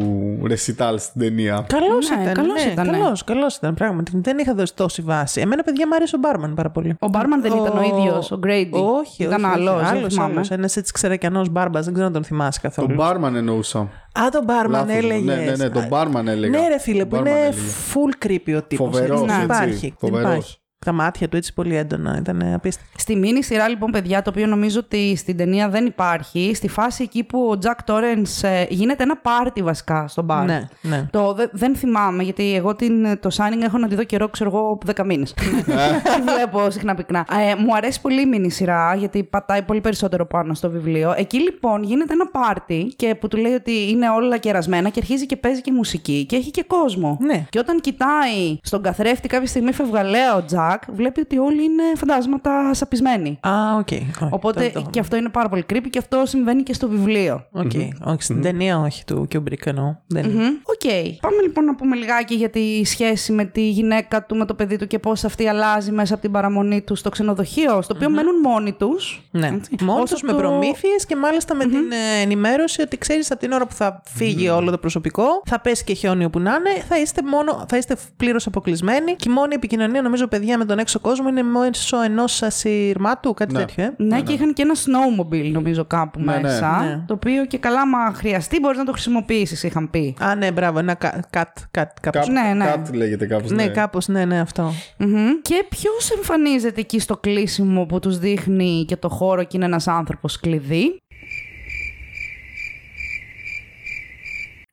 recital 0.49 0.95
στην 0.97 1.21
ταινία. 1.21 1.65
Καλός 1.67 2.09
Ναι, 2.09 2.21
ήταν. 2.21 2.33
καλός 2.33 2.65
ναι, 2.65 2.71
ήτανε. 2.71 2.91
Καλός, 2.91 3.23
καλός 3.23 3.55
ήταν 3.55 3.73
πράγματι. 3.73 4.11
Δεν 4.15 4.37
είχα 4.37 4.53
δώσει 4.53 4.75
τόση 4.75 5.01
βάση. 5.01 5.41
Εμένα, 5.41 5.63
παιδιά, 5.63 5.87
μου 5.87 5.95
άρεσε 5.95 6.15
ο 6.15 6.19
Μπάρμαν 6.19 6.53
πάρα 6.53 6.69
πολύ. 6.69 6.95
Ο 6.99 7.07
Μπάρμαν 7.07 7.41
δεν 7.41 7.51
ήταν 7.51 7.77
ο 7.77 7.81
ίδιος, 7.83 8.31
ο 8.31 8.39
Grady. 8.45 8.69
Όχι, 8.99 9.23
ήταν 9.23 9.43
όχι, 9.43 9.53
άλλος. 9.53 9.83
Άλλος, 9.83 10.17
άλλος. 10.19 10.49
Ένας 10.51 10.75
έτσι 10.77 10.93
ξερακιανός 10.93 11.49
μπάρμπας, 11.49 11.83
δεν 11.83 11.93
ξέρω 11.93 12.07
αν 12.07 12.13
τον 12.13 12.23
θυμάσαι 12.23 12.59
καθόλου. 12.61 12.95
Τον 12.95 12.97
barman 13.07 13.33
εννοούσα. 13.35 13.79
Α, 13.79 14.29
τον 14.31 14.43
Μπάρμαν 14.43 14.71
Λάθος 14.87 15.03
μου. 15.03 15.09
έλεγε. 15.11 15.23
Ναι, 15.23 15.35
ναι, 15.35 15.55
ναι, 15.55 15.69
τον 15.69 15.87
barman 15.91 16.25
έλεγα. 16.27 16.59
Ναι, 16.59 16.67
ρε 16.67 16.79
φίλε, 16.79 16.99
Τον 17.05 17.09
που 17.09 17.15
barman 17.15 17.19
είναι 17.19 17.29
έλεγα. 17.39 17.55
full 17.93 18.25
creepy 18.25 18.57
ο 18.57 18.61
τύπος. 18.63 18.85
Φοβερός, 18.95 19.21
έτσι. 19.21 19.35
Δεν 19.45 19.67
έτσι. 19.69 19.95
υπάρχει. 20.07 20.60
Δεν 20.85 20.93
Φοβερός. 20.93 21.01
υπάρχει. 21.01 21.01
Τα 21.01 21.03
μάτια 21.03 21.29
του 21.29 21.37
έτσι 21.37 21.53
πολύ 21.53 21.75
έντονα. 21.75 22.17
Ήταν 22.17 22.53
απίστευτο. 22.53 22.91
Στη 22.97 23.15
μήνυ 23.15 23.43
σειρά 23.43 23.67
λοιπόν 23.67 23.91
παιδιά, 23.91 24.21
το 24.21 24.29
οποίο 24.29 24.47
νομίζω 24.47 24.79
ότι 24.79 25.15
στην 25.15 25.37
ταινία 25.37 25.69
δεν 25.69 25.85
υπάρχει, 25.85 26.51
στη 26.55 26.67
φάση 26.67 27.03
εκεί 27.03 27.23
που 27.23 27.39
ο 27.39 27.57
Jack 27.63 27.93
Torrance 27.93 28.41
ε, 28.49 28.65
γίνεται 28.69 29.03
ένα 29.03 29.17
πάρτι 29.17 29.61
βασικά 29.61 30.07
στον 30.07 30.23
μπαρ. 30.25 30.45
Ναι, 30.45 30.67
ναι. 30.81 31.07
Το, 31.11 31.33
δε- 31.33 31.47
δεν 31.51 31.75
θυμάμαι, 31.75 32.23
γιατί 32.23 32.55
εγώ 32.55 32.75
την, 32.75 33.19
το 33.19 33.29
signing 33.37 33.61
έχω 33.63 33.77
να 33.77 33.87
τη 33.87 33.95
δω 33.95 34.03
καιρό, 34.03 34.27
ξέρω 34.29 34.49
εγώ, 34.49 34.77
10 34.95 35.05
μήνες. 35.05 35.33
Τη 36.15 36.21
βλέπω 36.35 36.69
συχνά 36.69 36.95
πυκνά. 36.95 37.25
Ε, 37.51 37.55
μου 37.55 37.75
αρέσει 37.75 38.01
πολύ 38.01 38.21
η 38.21 38.25
μήνυ 38.25 38.49
σειρά, 38.51 38.95
γιατί 38.95 39.23
πατάει 39.23 39.61
πολύ 39.61 39.81
περισσότερο 39.81 40.25
πάνω 40.25 40.53
στο 40.53 40.69
βιβλίο. 40.69 41.13
Εκεί 41.17 41.37
λοιπόν 41.39 41.83
γίνεται 41.83 42.13
ένα 42.13 42.27
πάρτι 42.27 42.93
και 42.95 43.15
που 43.15 43.27
του 43.27 43.37
λέει 43.37 43.53
ότι 43.53 43.89
είναι 43.89 44.09
όλα 44.09 44.37
κερασμένα 44.37 44.89
και 44.89 44.99
αρχίζει 44.99 45.25
και 45.25 45.35
παίζει 45.35 45.61
και 45.61 45.71
μουσική 45.71 46.25
και 46.25 46.35
έχει 46.35 46.51
και 46.51 46.63
κόσμο. 46.67 47.17
Ναι. 47.21 47.45
Και 47.49 47.59
όταν 47.59 47.79
κοιτάει 47.81 48.59
στον 48.63 48.81
καθρέφτη 48.81 49.27
κάποια 49.27 49.47
στιγμή 49.47 49.71
φευγαλέα 49.73 50.35
ο 50.35 50.43
Τζακ, 50.45 50.70
βλέπει 50.93 51.19
ότι 51.19 51.37
όλοι 51.37 51.63
είναι 51.63 51.83
φαντάσματα 51.95 52.73
σαπισμένοι. 52.73 53.39
Α, 53.41 53.51
οκ. 53.79 53.87
Όχι, 53.91 54.11
Οπότε 54.29 54.59
δεν 54.59 54.71
το- 54.73 54.87
και 54.89 54.99
αυτό 54.99 55.15
είναι 55.15 55.29
πάρα 55.29 55.49
πολύ 55.49 55.65
creepy 55.73 55.87
και 55.89 55.97
αυτό 55.97 56.21
συμβαίνει 56.25 56.63
και 56.63 56.73
στο 56.73 56.87
βιβλίο. 56.87 57.45
Οκ. 57.51 57.71
Όχι, 58.05 58.21
στην 58.21 58.41
ταινία 58.41 58.79
όχι 58.79 59.05
του 59.05 59.27
Kubrick 59.33 59.65
εννοώ. 59.65 59.95
Δεν 60.07 60.23
είναι. 60.23 60.33
Μμμ. 60.43 60.47
Οκ. 60.63 60.91
Πάμε 61.21 61.41
λοιπόν 61.41 61.65
να 61.65 61.75
πούμε 61.75 61.95
λιγάκι 61.95 62.35
για 62.35 62.49
τη 62.49 62.85
σχέση 62.85 63.31
με 63.31 63.45
τη 63.45 63.69
γυναίκα 63.69 64.25
του, 64.25 64.35
με 64.35 64.45
το 64.45 64.53
παιδί 64.53 64.75
του 64.77 64.87
και 64.87 64.99
πώς 64.99 65.23
αυτή 65.23 65.47
αλλάζει 65.47 65.91
μέσα 65.91 66.13
από 66.13 66.21
την 66.21 66.31
παραμονή 66.31 66.81
του 66.81 66.95
στο 66.95 67.09
ξενοδοχείο, 67.09 67.81
στο 67.81 67.93
οποίο 67.95 68.09
μένουν 68.09 68.39
μόνοι 68.39 68.71
τους. 68.71 69.21
Ναι, 69.31 69.59
μόνο 69.81 70.03
τους 70.03 70.21
με 70.21 70.33
προμήθειες 70.33 71.05
και 71.05 71.15
μάλιστα 71.15 71.55
με 71.55 71.65
την 71.65 71.91
ε, 71.91 72.21
ενημέρωση 72.21 72.81
ότι 72.81 72.97
ξέρεις 72.97 73.31
από 73.31 73.39
την 73.39 73.51
ώρα 73.51 73.65
που 73.67 73.73
θα 73.73 74.01
φύγει 74.09 74.49
όλο 74.49 74.71
το 74.71 74.77
προσωπικό, 74.77 75.23
θα 75.45 75.59
πέσει 75.59 75.83
και 75.83 75.93
χιόνι 75.93 76.25
όπου 76.25 76.39
να 76.39 76.51
είναι, 76.55 76.83
θα 76.87 76.99
είστε, 76.99 77.21
μόνο, 77.23 77.65
θα 77.69 77.77
είστε 77.77 77.95
πλήρως 78.17 78.47
αποκλεισμένοι 78.47 79.15
και 79.15 79.29
η 79.29 79.33
μόνη 79.33 79.55
επικοινωνία 79.55 80.01
νομίζω 80.01 80.27
παιδιά 80.27 80.57
με 80.61 80.67
τον 80.67 80.79
έξω 80.79 80.99
κόσμο 80.99 81.27
είναι 81.29 81.41
μέσω 81.43 82.01
ενός 82.01 82.41
ασυρμάτου, 82.41 83.33
κάτι 83.33 83.53
Ναι. 83.53 83.59
τέτοιο, 83.59 83.83
ε. 83.83 83.93
Ναι, 83.97 84.21
και 84.21 84.33
είχαν 84.33 84.53
και 84.53 84.61
ένα 84.61 84.73
snowmobile 84.75 85.51
νομίζω 85.51 85.85
κάπου 85.85 86.19
Ναι, 86.19 86.33
ναι. 86.35 86.41
μέσα. 86.41 86.83
Ναι. 86.83 87.03
Το 87.07 87.13
οποίο 87.13 87.45
και 87.45 87.57
καλά, 87.57 87.87
μα 87.87 88.13
χρειαστεί, 88.13 88.59
μπορείς 88.59 88.77
να 88.77 88.83
το 88.83 88.91
χρησιμοποιήσεις, 88.91 89.63
είχαν 89.63 89.89
πει. 89.89 90.15
Α, 90.19 90.35
ναι, 90.35 90.51
μπράβο, 90.51 90.79
ένα 90.79 90.93
κα- 90.93 91.19
κατ, 91.29 91.47
κατ, 91.71 91.91
κάπως. 92.01 92.27
Κάπου- 92.27 92.41
Ναι, 92.43 92.53
ναι. 92.53 92.65
Κάτι 92.65 92.97
λέγεται 92.97 93.25
κάπως. 93.25 93.51
Ναι, 93.51 93.63
Ναι, 93.63 93.69
κάπως, 93.69 94.07
ναι, 94.07 94.25
ναι, 94.25 94.39
αυτό. 94.39 94.71
Μμμ. 94.97 95.27
Και 95.41 95.65
ποιος 95.69 96.11
εμφανίζεται 96.17 96.79
εκεί 96.79 96.99
στο 96.99 97.17
κλείσιμο 97.17 97.85
που 97.85 97.99
τους 97.99 98.17
δείχνει 98.19 98.85
και 98.87 98.95
το 98.95 99.09
χώρο 99.09 99.43
και 99.43 99.57
είναι 99.57 99.65
ένας 99.65 99.87
άνθρωπος 99.87 100.39
κλειδί; 100.39 101.01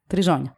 Τριζόνια. 0.09 0.53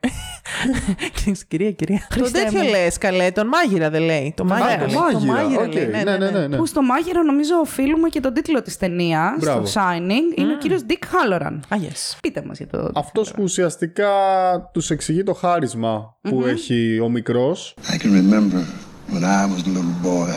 κυρία, 1.48 1.72
κυρία. 1.72 2.06
Τον 2.08 2.18
Χριστέ 2.18 2.42
τέτοιο 2.42 2.62
μου. 2.62 2.68
λες, 2.68 2.98
καλέ, 2.98 3.30
τον 3.30 3.46
μάγειρα 3.46 3.90
δεν 3.90 4.02
λέει. 4.02 4.34
Το 4.36 4.44
μάγειρα, 4.44 4.68
μάγειρα. 4.68 4.86
λέει, 4.86 4.94
το 4.94 5.00
Μάγειρα, 5.00 5.42
μάγειρα 5.42 5.62
οκ, 5.62 5.72
λέει, 5.74 5.86
ναι, 5.86 6.16
ναι, 6.16 6.30
ναι, 6.30 6.46
ναι. 6.46 6.56
Που 6.56 6.66
στο 6.66 6.82
μάγειρα 6.82 7.22
νομίζω 7.22 7.54
οφείλουμε 7.60 8.08
και 8.08 8.20
τον 8.20 8.32
τίτλο 8.32 8.62
της 8.62 8.76
ταινίας, 8.76 9.32
στο 9.42 9.52
Μπράβο. 9.52 9.66
Shining, 9.74 10.38
είναι 10.38 10.52
ο 10.52 10.56
κύριος 10.58 10.80
Dick 10.88 10.92
Halloran. 11.04 11.58
Α, 11.68 11.76
yes. 11.80 12.16
Πείτε 12.22 12.42
μας 12.46 12.58
για 12.58 12.66
το... 12.66 12.90
Αυτός 12.94 13.30
που 13.30 13.42
ουσιαστικά 13.42 14.08
τους 14.72 14.90
εξηγεί 14.90 15.22
το 15.22 15.34
χάρισμα 15.34 16.16
που 16.20 16.44
έχει 16.46 17.00
ο 17.02 17.08
μικρός. 17.08 17.74
I 17.86 17.96
can 18.02 18.12
remember 18.12 18.62
when 19.12 19.24
I 19.24 19.42
was 19.52 19.60
a 19.66 19.70
little 19.76 19.98
boy, 20.02 20.32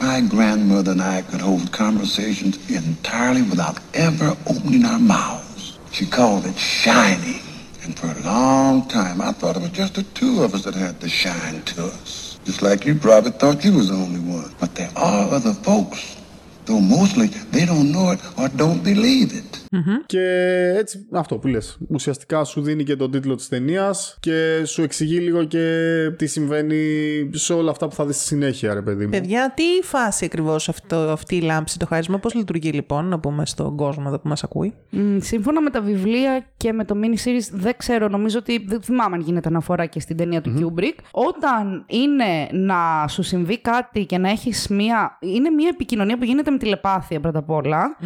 my 0.00 0.18
grandmother 0.34 0.92
and 0.96 1.02
I 1.16 1.18
could 1.28 1.42
hold 1.48 1.64
conversations 1.84 2.54
entirely 2.80 3.42
without 3.52 3.76
ever 4.06 4.30
opening 4.52 4.84
our 4.92 5.02
mouths. 5.16 5.64
She 5.96 6.04
called 6.18 6.44
it 6.50 6.58
shining. 6.82 7.42
For 7.92 8.06
a 8.06 8.20
long 8.20 8.88
time, 8.88 9.20
I 9.20 9.32
thought 9.32 9.56
it 9.56 9.62
was 9.62 9.70
just 9.72 9.94
the 9.94 10.02
two 10.02 10.42
of 10.42 10.54
us 10.54 10.64
that 10.64 10.74
had 10.74 11.00
the 11.00 11.08
shine 11.08 11.62
to 11.62 11.86
us. 11.86 12.38
Just 12.44 12.62
like 12.62 12.86
you 12.86 12.94
probably 12.94 13.32
thought 13.32 13.64
you 13.64 13.74
was 13.74 13.88
the 13.88 13.94
only 13.94 14.20
one. 14.20 14.54
But 14.58 14.74
there 14.74 14.90
are 14.96 15.28
other 15.28 15.52
folks, 15.52 16.16
though 16.64 16.80
mostly 16.80 17.26
they 17.26 17.66
don't 17.66 17.92
know 17.92 18.12
it 18.12 18.20
or 18.38 18.48
don't 18.48 18.82
believe 18.82 19.34
it. 19.34 19.59
Και 20.06 20.22
έτσι, 20.76 21.06
αυτό 21.12 21.38
που 21.38 21.46
λες. 21.46 21.78
Ουσιαστικά 21.88 22.44
σου 22.44 22.62
δίνει 22.62 22.84
και 22.84 22.96
τον 22.96 23.10
τίτλο 23.10 23.34
της 23.34 23.48
ταινίας 23.48 24.16
και 24.20 24.62
σου 24.64 24.82
εξηγεί 24.82 25.18
λίγο 25.18 25.44
και 25.44 25.64
τι 26.16 26.26
συμβαίνει 26.26 26.76
σε 27.32 27.52
όλα 27.52 27.70
αυτά 27.70 27.88
που 27.88 27.94
θα 27.94 28.06
δεις 28.06 28.16
στη 28.16 28.24
συνέχεια, 28.24 28.74
ρε 28.74 28.82
παιδί 28.82 29.04
μου. 29.04 29.10
Παιδιά, 29.10 29.52
τι 29.56 29.86
φάση 29.86 30.24
ακριβώς 30.24 30.68
αυτή 30.92 31.36
η 31.36 31.40
λάμψη, 31.40 31.78
το 31.78 31.86
χάρισμα, 31.86 32.18
πώς 32.18 32.34
λειτουργεί 32.34 32.70
λοιπόν, 32.70 33.04
να 33.04 33.18
πούμε 33.18 33.46
στον 33.46 33.76
κόσμο 33.76 34.04
εδώ 34.06 34.18
που 34.18 34.28
μας 34.28 34.44
ακούει; 34.44 34.74
Μ, 34.90 35.18
σύμφωνα 35.18 35.60
με 35.60 35.70
τα 35.70 35.80
βιβλία 35.80 36.46
και 36.56 36.72
με 36.72 36.84
το 36.84 36.94
mini 37.02 37.28
series, 37.28 37.48
δεν 37.52 37.72
ξέρω, 37.76 38.08
νομίζω 38.08 38.38
ότι 38.38 38.64
δεν 38.66 38.82
θυμάμαι 38.82 39.16
αν 39.16 39.22
γίνεται 39.22 39.48
αναφορά 39.48 39.86
και 39.86 40.00
στην 40.00 40.16
ταινία 40.16 40.40
του 40.40 40.52
Kubrick. 40.58 40.98
Όταν 41.10 41.84
είναι 41.88 42.48
να 42.52 43.08
σου 43.08 43.22
συμβεί 43.22 43.58
κάτι 43.60 44.04
και 44.04 44.18
να 44.18 44.30
έχεις 44.30 44.68
μία. 44.68 45.18
είναι 45.20 45.50
μία 45.50 45.68
επικοινωνία 45.72 46.18
που 46.18 46.24
γίνεται 46.24 46.50
με 46.50 46.58
τηλεπάθεια 46.58 47.20
πρώτα 47.20 47.38
απ' 47.38 47.50
όλα 47.50 47.96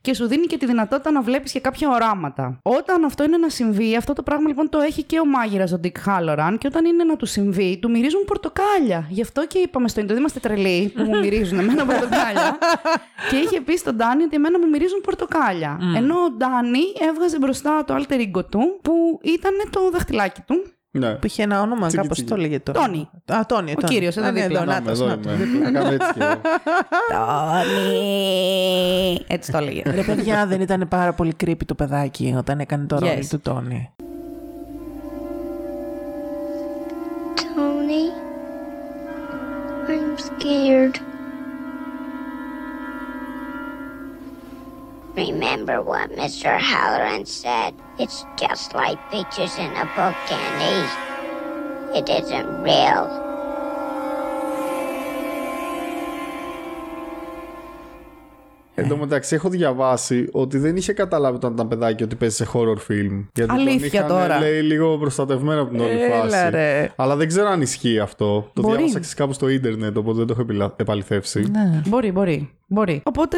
και 0.00 0.14
σου 0.14 0.26
δίνει 0.26 0.46
και 0.46 0.56
τη 0.56 0.66
δυνατότητα 0.66 1.03
να 1.10 1.22
βλέπεις 1.22 1.52
και 1.52 1.60
κάποια 1.60 1.88
οράματα. 1.90 2.58
Όταν 2.62 3.04
αυτό 3.04 3.24
είναι 3.24 3.36
να 3.36 3.48
συμβεί, 3.48 3.96
αυτό 3.96 4.12
το 4.12 4.22
πράγμα 4.22 4.48
λοιπόν 4.48 4.68
το 4.68 4.78
έχει 4.80 5.02
και 5.02 5.20
ο 5.20 5.24
μάγειρας 5.26 5.72
ο 5.72 5.80
Dick 5.84 5.92
Halloran 6.06 6.54
και 6.58 6.66
όταν 6.66 6.84
είναι 6.84 7.04
να 7.04 7.16
του 7.16 7.26
συμβεί, 7.26 7.78
του 7.82 7.90
μυρίζουν 7.90 8.24
πορτοκάλια. 8.26 9.06
Γι' 9.10 9.22
αυτό 9.22 9.46
και 9.46 9.58
είπαμε 9.58 9.88
στο 9.88 10.00
Ιντερνετ 10.00 10.18
είμαστε 10.20 10.40
τρελοί 10.40 10.92
που 10.96 11.02
μου 11.02 11.18
μυρίζουν 11.18 11.58
εμένα 11.58 11.86
πορτοκάλια. 11.90 12.58
και 13.30 13.36
είχε 13.36 13.60
πει 13.60 13.76
στον 13.76 13.96
Ντάνι 13.96 14.22
ότι 14.22 14.36
εμένα 14.36 14.58
μου 14.58 14.68
μυρίζουν 14.68 15.00
πορτοκάλια. 15.00 15.78
Ενώ 15.96 16.14
ο 16.14 16.30
Ντάνι 16.30 16.82
έβγαζε 17.08 17.38
μπροστά 17.38 17.84
το 17.84 17.94
alter 17.94 18.14
ego 18.20 18.44
του 18.50 18.78
που 18.82 19.20
ήταν 19.22 19.52
το 19.70 19.90
δαχτυλάκι 19.90 20.40
του. 20.46 20.64
Ναι. 20.96 21.14
Που 21.14 21.26
είχε 21.26 21.42
ένα 21.42 21.60
όνομα, 21.60 21.86
Τσίκι, 21.86 22.02
κάπως 22.02 22.16
τσίκι. 22.16 22.30
το 22.30 22.36
λέγε 22.36 22.58
τώρα. 22.60 22.80
Τόνι. 22.80 23.08
Α, 23.32 23.40
Τόνι. 23.46 23.70
Ο 23.70 23.74
Τόνι. 23.74 23.94
κύριος, 23.94 24.16
εδώ 24.16 24.26
Α, 24.26 24.30
ναι, 24.30 24.40
δίπλα. 24.42 24.62
εδώ, 24.62 24.70
Να, 24.72 24.80
νάτος, 24.80 25.00
εδώ 25.00 25.08
νάτος. 25.08 25.32
είμαι. 25.32 25.70
Να 25.70 25.80
κάνω 25.80 25.92
έτσι 25.92 26.12
και 26.14 26.20
εγώ. 26.22 26.40
Τόνι! 27.12 29.24
Έτσι 29.26 29.52
το 29.52 29.58
έλεγε. 29.58 29.82
Ρε 29.86 30.02
παιδιά, 30.02 30.46
δεν 30.46 30.60
ήταν 30.60 30.86
πάρα 30.88 31.12
πολύ 31.12 31.32
creepy 31.44 31.64
το 31.66 31.74
παιδάκι 31.74 32.34
όταν 32.38 32.60
έκανε 32.60 32.86
το 32.86 32.98
ρόλο 32.98 33.12
Yes. 33.12 33.26
του 33.30 33.40
Τόνι. 33.40 33.90
Tony, 37.56 38.04
I'm 39.88 40.18
scared. 40.28 40.94
Remember 45.16 45.80
what 45.80 46.10
Mr. 46.10 46.58
Halloran 46.58 47.24
said; 47.24 47.74
It's 47.98 48.24
just 48.36 48.74
like 48.74 48.98
pictures 49.10 49.56
in 49.58 49.70
a 49.76 49.86
book, 49.96 50.16
Candy. 50.28 50.78
It 51.98 52.08
isn't 52.08 52.62
real. 52.62 53.20
Εν 58.76 58.88
τω 58.88 58.96
μεταξύ, 58.96 59.34
έχω 59.34 59.48
διαβάσει 59.48 60.28
ότι 60.32 60.58
δεν 60.58 60.76
είχε 60.76 60.92
καταλάβει 60.92 61.36
όταν 61.36 61.52
ήταν 61.52 61.68
παιδάκι 61.68 62.02
ότι 62.02 62.14
παίζει 62.16 62.34
σε 62.36 62.46
horror 62.52 62.76
film. 62.90 63.24
Γιατί 63.34 63.52
Αλήθεια 63.54 63.78
τον 64.06 64.16
είχαν, 64.16 64.28
τώρα. 64.28 64.38
λέει, 64.38 64.60
λίγο 64.60 64.98
προστατευμένο 64.98 65.62
από 65.62 65.70
την 65.70 65.80
όλη 65.80 66.02
Έλα, 66.02 66.14
φάση. 66.28 66.50
ρε. 66.50 66.92
Αλλά 66.96 67.16
δεν 67.16 67.28
ξέρω 67.28 67.48
αν 67.48 67.60
ισχύει 67.60 67.98
αυτό. 67.98 68.50
Το 68.52 68.62
Μπορεί. 68.62 68.76
διάβασα 68.76 69.00
και 69.00 69.06
κάπου 69.16 69.32
στο 69.32 69.48
ίντερνετ, 69.48 69.96
οπότε 69.96 70.18
δεν 70.18 70.26
το 70.26 70.32
έχω 70.32 70.42
επιλα- 70.42 70.74
επαληθεύσει. 70.76 71.40
Ναι. 71.50 71.82
Μπορεί, 71.86 72.12
μπορεί. 72.12 72.50
Μπορεί. 72.74 73.00
Οπότε, 73.04 73.36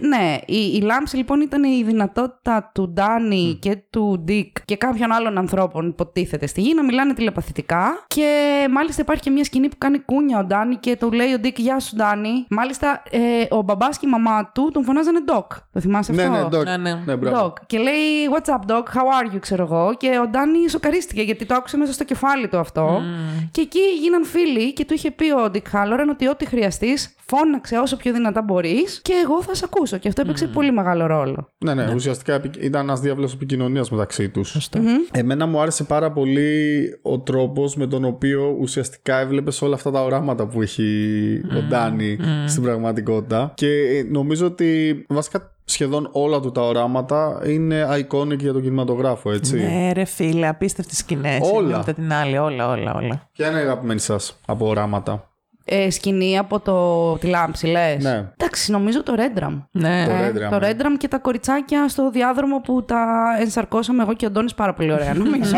ναι, 0.00 0.38
η, 0.46 0.72
η 0.74 0.80
λάμψη 0.80 1.16
λοιπόν 1.16 1.40
ήταν 1.40 1.64
η 1.64 1.82
δυνατότητα 1.82 2.70
του 2.74 2.88
Ντάνι 2.88 3.58
και 3.60 3.76
του 3.90 4.20
Ντικ 4.24 4.64
και 4.64 4.76
κάποιων 4.76 5.12
άλλων 5.12 5.38
ανθρώπων, 5.38 5.88
υποτίθεται 5.88 6.46
στη 6.46 6.60
γη, 6.60 6.74
να 6.74 6.84
μιλάνε 6.84 7.14
τηλεπαθητικά. 7.14 8.04
Και 8.06 8.66
μάλιστα 8.70 9.02
υπάρχει 9.02 9.22
και 9.22 9.30
μια 9.30 9.44
σκηνή 9.44 9.68
που 9.68 9.78
κάνει 9.78 9.98
κούνια 9.98 10.38
ο 10.38 10.44
Ντάνι 10.44 10.76
και 10.76 10.96
του 10.96 11.12
λέει 11.12 11.32
ο 11.32 11.38
Ντικ, 11.38 11.58
Γεια 11.58 11.80
σου, 11.80 11.96
Ντάνι. 11.96 12.46
Μάλιστα, 12.48 13.02
ε, 13.10 13.18
ο 13.50 13.62
μπαμπάς 13.62 13.98
και 13.98 14.06
η 14.06 14.10
μαμά 14.10 14.50
του 14.54 14.70
τον 14.72 14.84
φωνάζανε 14.84 15.18
Doc. 15.26 15.46
Το 15.72 15.80
θυμάσαι 15.80 16.12
Ναι, 16.12 16.22
αυτό; 16.22 16.38
ναι, 16.38 16.58
Doc. 16.58 16.64
Ναι, 16.64 16.76
ναι. 16.76 16.94
Ναι, 17.04 17.16
μπράβο. 17.16 17.46
Doc. 17.46 17.52
Και 17.66 17.78
λέει, 17.78 18.28
What's 18.34 18.50
up, 18.50 18.72
Doc? 18.72 18.82
How 18.82 18.82
are 18.82 19.34
you, 19.34 19.38
ξέρω 19.40 19.62
εγώ. 19.62 19.94
Και 19.96 20.18
ο 20.22 20.28
Ντάνι 20.28 20.68
σοκαρίστηκε 20.68 21.22
γιατί 21.22 21.46
το 21.46 21.54
άκουσε 21.54 21.76
μέσα 21.76 21.92
στο 21.92 22.04
κεφάλι 22.04 22.48
του 22.48 22.58
αυτό. 22.58 23.02
Και 23.50 23.60
εκεί 23.60 23.80
γίναν 24.00 24.24
φίλοι 24.24 24.72
και 24.72 24.84
του 24.84 24.94
είχε 24.94 25.10
πει 25.10 25.30
ο 25.30 25.50
Dick 25.52 25.56
Halloran 25.72 26.06
ότι 26.10 26.28
ό,τι 26.28 26.46
χρειαστείς, 26.46 27.14
φώναξε 27.26 27.76
όσο 27.76 27.96
πιο 27.96 28.12
δυνατά 28.12 28.42
μπορεί 28.42 28.71
πει 28.74 29.00
και 29.02 29.12
εγώ 29.24 29.42
θα 29.42 29.54
σε 29.54 29.64
ακούσω. 29.64 29.98
Και 29.98 30.08
αυτό 30.08 30.20
έπαιξε 30.20 30.46
πολύ 30.46 30.72
μεγάλο 30.72 31.06
ρόλο. 31.06 31.48
Ναι, 31.58 31.74
ναι, 31.74 31.92
ουσιαστικά 31.94 32.34
επικ- 32.34 32.62
ήταν 32.62 32.82
ένας 32.82 33.00
διάβλος 33.00 33.32
επικοινωνίας 33.34 33.90
μεταξύ 33.90 34.28
τους. 34.28 34.68
Εμένα 35.12 35.46
μου 35.46 35.60
άρεσε 35.60 35.84
πάρα 35.84 36.12
πολύ 36.12 36.82
ο 37.02 37.18
τρόπος 37.20 37.76
με 37.76 37.86
τον 37.86 38.04
οποίο 38.04 38.56
ουσιαστικά 38.60 39.18
έβλεπες 39.18 39.62
όλα 39.62 39.74
αυτά 39.74 39.90
τα 39.90 40.02
οράματα 40.02 40.46
που 40.46 40.62
έχει 40.62 41.40
ο 41.56 41.62
Ντάνι 41.68 42.18
στην 42.46 42.62
πραγματικότητα. 42.62 43.52
Και 43.54 43.66
ε, 43.68 44.02
νομίζω 44.10 44.46
ότι 44.46 45.04
βασικά 45.08 45.54
σχεδόν 45.64 46.08
όλα 46.12 46.40
του 46.40 46.52
τα 46.52 46.60
οράματα 46.60 47.40
είναι 47.46 47.86
iconic 47.90 48.38
για 48.38 48.52
τον 48.52 48.62
κινηματογράφο, 48.62 49.32
έτσι. 49.32 49.56
Ναι, 49.56 49.92
ρε 49.92 50.04
φίλε, 50.04 50.48
απίστευτες 50.48 50.98
σκηνές. 50.98 51.50
Όλα. 51.54 51.76
Μετά 51.78 51.92
την 51.92 52.12
άλλη, 52.12 52.38
όλα, 52.38 52.68
όλα, 52.68 52.94
όλα. 52.94 53.28
Ποια 53.32 53.48
είναι 53.50 53.58
η 53.58 53.62
αγαπημένη 53.62 54.00
σας 54.00 54.38
από 54.46 54.66
οράματα; 54.68 55.31
Ε, 55.64 55.90
σκηνή 55.90 56.38
από 56.38 56.60
το, 56.60 57.16
τη 57.18 57.26
λάμψη, 57.26 57.66
λες; 57.66 58.04
Ναι. 58.04 58.24
Εντάξει, 58.36 58.70
νομίζω 58.70 59.02
το 59.02 59.14
Ρέντραμ. 59.14 59.60
Ναι. 59.70 60.04
Το 60.06 60.10
Ε, 60.12 60.28
Red 60.30 60.36
Drum, 60.36 60.50
το 60.50 60.58
ναι. 60.58 60.70
Red 60.70 60.82
Drum 60.82 60.96
και 60.98 61.08
τα 61.08 61.18
κοριτσάκια 61.18 61.88
στο 61.88 62.10
διάδρομο 62.10 62.60
που 62.60 62.84
τα 62.84 63.06
ενσαρκώσαμε 63.40 64.02
εγώ 64.02 64.14
και 64.14 64.24
ο 64.24 64.28
Αντώνης 64.28 64.54
πάρα 64.54 64.74
πολύ 64.74 64.92
ωραία, 64.92 65.14
νομίζω. 65.14 65.56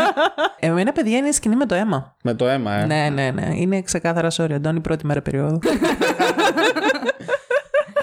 Εμένα, 0.58 0.92
παιδιά, 0.92 1.16
είναι 1.16 1.28
η 1.28 1.32
σκηνή 1.32 1.56
με 1.56 1.66
το 1.66 1.74
αίμα. 1.74 2.14
Με 2.22 2.34
το 2.34 2.46
αίμα, 2.48 2.72
ε. 2.72 2.86
Ναι, 2.86 3.08
ναι, 3.12 3.30
ναι. 3.30 3.48
Είναι 3.54 3.82
ξεκάθαρα 3.82 4.28
sorry, 4.36 4.52
Αντώνη, 4.52 4.80
πρώτη 4.80 5.06
μέρα 5.06 5.22
περίοδο. 5.22 5.58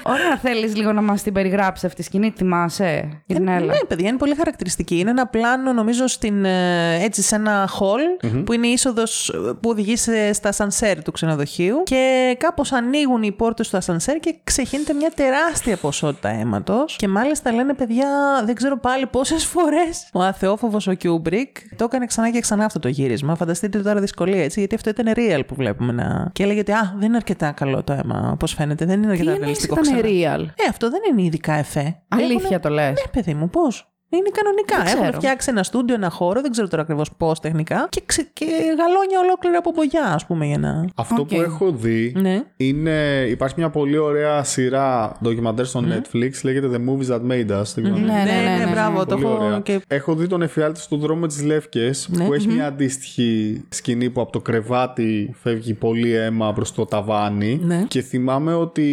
Ωραία, 0.10 0.38
θέλεις 0.42 0.76
λίγο 0.76 0.92
να 0.92 1.02
μας 1.02 1.22
την 1.24 1.34
περιγράψεις 1.34 1.86
αυτή 1.86 1.98
τη 1.98 2.04
σκηνή, 2.04 2.34
θυμάσαι, 2.38 3.10
Ειρηνέλα. 3.26 3.66
Ναι, 3.74 3.80
παιδιά, 3.88 4.08
είναι 4.10 4.18
πολύ 4.18 4.36
χαρακτηριστική. 4.36 5.00
Είναι 5.00 5.10
ένα 5.10 5.28
πλάνο, 5.28 5.74
νομίζω, 5.74 6.08
στην, 6.08 6.46
ε, 6.46 7.04
έτσι, 7.04 7.22
σε 7.22 7.36
ένα 7.36 7.70
hall 7.80 8.28
που 8.46 8.54
είναι 8.54 8.68
η 8.68 8.72
είσοδος 8.72 9.32
που 9.62 9.70
οδηγεί 9.70 9.96
σε- 9.96 10.34
στα 10.34 10.52
σανσέρ 10.52 11.04
του 11.04 11.12
ξενοδοχείου. 11.12 11.84
Και 11.84 12.36
κάπως 12.40 12.72
ανοίγουν 12.72 13.24
οι 13.24 13.32
πόρτες 13.32 13.70
του 13.70 13.78
ασανσέρ 13.78 14.20
και 14.20 14.36
ξεχύνεται 14.44 14.94
μια 14.94 15.12
τεράστια 15.16 15.78
ποσότητα 15.78 16.30
αίματος. 16.30 16.96
Και 16.96 17.08
μάλιστα 17.08 17.52
λένε, 17.54 17.74
παιδιά, 17.74 18.08
δεν 18.46 18.56
ξέρω 18.56 18.78
πάλι 18.80 19.06
πόσες 19.06 19.46
φορές 19.46 20.10
ο 20.14 20.22
αθεόφοβος 20.22 20.88
ο 20.88 20.94
Κιούμπρικ 20.94 21.58
το 21.76 21.84
έκανε 21.84 22.06
ξανά 22.06 22.30
και 22.32 22.40
ξανά 22.40 22.66
αυτό 22.66 22.80
το 22.80 22.88
γύρισμα. 22.88 23.36
Φανταστείτε 23.36 23.80
τώρα 23.80 24.00
δυσκολία 24.00 24.44
έτσι, 24.44 24.60
γιατί 24.60 24.76
αυτό 24.76 24.90
ήταν 24.90 25.14
real 25.16 25.42
που 25.48 25.56
βλέπουμε 25.56 25.92
να. 25.94 26.30
Και 26.34 26.44
έλεγε 26.44 26.60
ότι 26.60 26.72
Α, 26.72 26.94
δεν 26.98 27.08
είναι 27.08 27.16
αρκετά 27.18 27.52
καλό 27.52 27.84
το 27.84 27.94
αίμα, 27.94 28.30
όπως 28.34 28.54
φαίνεται. 28.54 28.86
Δεν 28.86 28.96
είναι 29.04 29.06
Τι 29.06 29.12
αρκετά 29.12 29.32
εννοείς 29.32 29.40
ρεαλιστικό. 29.42 29.76
Ήταν 30.00 30.12
ξανά. 30.20 30.38
real. 30.38 30.64
Ε, 30.66 30.70
αυτό 30.70 30.90
δεν 30.90 31.02
είναι 31.12 31.22
ειδικά 31.24 31.54
εφέ. 31.54 32.02
Αλήθεια 32.08 32.36
Έχουνε- 32.42 32.62
το 32.62 32.70
λες. 32.70 32.90
Ναι, 32.90 33.12
παιδί 33.12 33.34
μου, 33.34 33.50
πώς; 33.50 33.92
Είναι 34.12 34.30
κανονικά. 34.34 34.76
Δεν 34.78 34.86
ξέρω. 34.86 35.02
Έχουν 35.04 35.14
φτιάξει 35.14 35.50
ένα 35.50 35.64
στούντιο, 35.64 35.96
ένα 35.96 36.10
χώρο, 36.10 36.42
δεν 36.42 36.52
ξέρω 36.52 36.68
τώρα 36.68 36.82
ακριβώς 36.82 37.10
πώς 37.18 37.40
τεχνικά. 37.40 37.88
Και, 37.90 38.02
ξε... 38.06 38.28
και 38.34 38.46
γαλόνια 38.68 39.20
ολόκληρα 39.24 39.58
από 39.58 39.72
μπογιά, 39.76 40.06
ας 40.14 40.26
πούμε, 40.26 40.46
για 40.46 40.58
να. 40.58 40.86
Αυτό 40.96 41.22
Οκ. 41.22 41.28
που 41.28 41.42
έχω 41.42 41.72
δει 41.72 42.14
Ναι. 42.18 42.44
είναι. 42.58 43.26
Υπάρχει 43.30 43.56
μια 43.58 43.70
πολύ 43.70 43.98
ωραία 43.98 44.44
σειρά 44.44 45.18
ντοκιμαντέρ 45.24 45.66
στο 45.66 45.84
Netflix, 45.88 46.32
λέγεται 46.44 46.70
The 46.74 46.90
Movies 46.90 47.14
That 47.14 47.22
Made 47.32 47.60
Us. 47.60 47.64
Δεν 47.76 47.84
ξέρω 47.84 47.96
αν 47.96 48.02
Ναι, 48.06 48.14
ναι, 48.14 48.58
ναι, 48.58 48.66
ναι. 48.66 48.72
μπράβο, 48.72 49.06
το 49.06 49.16
Πολύ 49.16 49.26
έχω. 49.34 49.44
ωραία. 49.46 49.60
Και... 49.60 49.82
Έχω 49.88 50.16
δει 50.16 50.28
τον 50.28 50.42
εφιάλτη 50.42 50.82
στο 50.90 50.98
δρόμο 50.98 51.26
με 51.26 51.33
τις 51.33 51.44
Λεύκες 51.44 52.08
Ναι. 52.12 52.26
που 52.26 52.34
έχει 52.34 52.48
μια 52.48 52.66
αντίστοιχη 52.68 53.62
σκηνή 53.70 54.10
που 54.10 54.22
από 54.22 54.32
το 54.32 54.40
κρεβάτι 54.40 55.36
φεύγει 55.42 55.74
πολύ 55.74 56.14
αίμα 56.16 56.54
προς 56.54 56.74
το 56.74 56.86
ταβάνι. 56.86 57.60
Ναι. 57.64 57.84
Και 57.88 58.02
θυμάμαι 58.02 58.54
ότι 58.54 58.88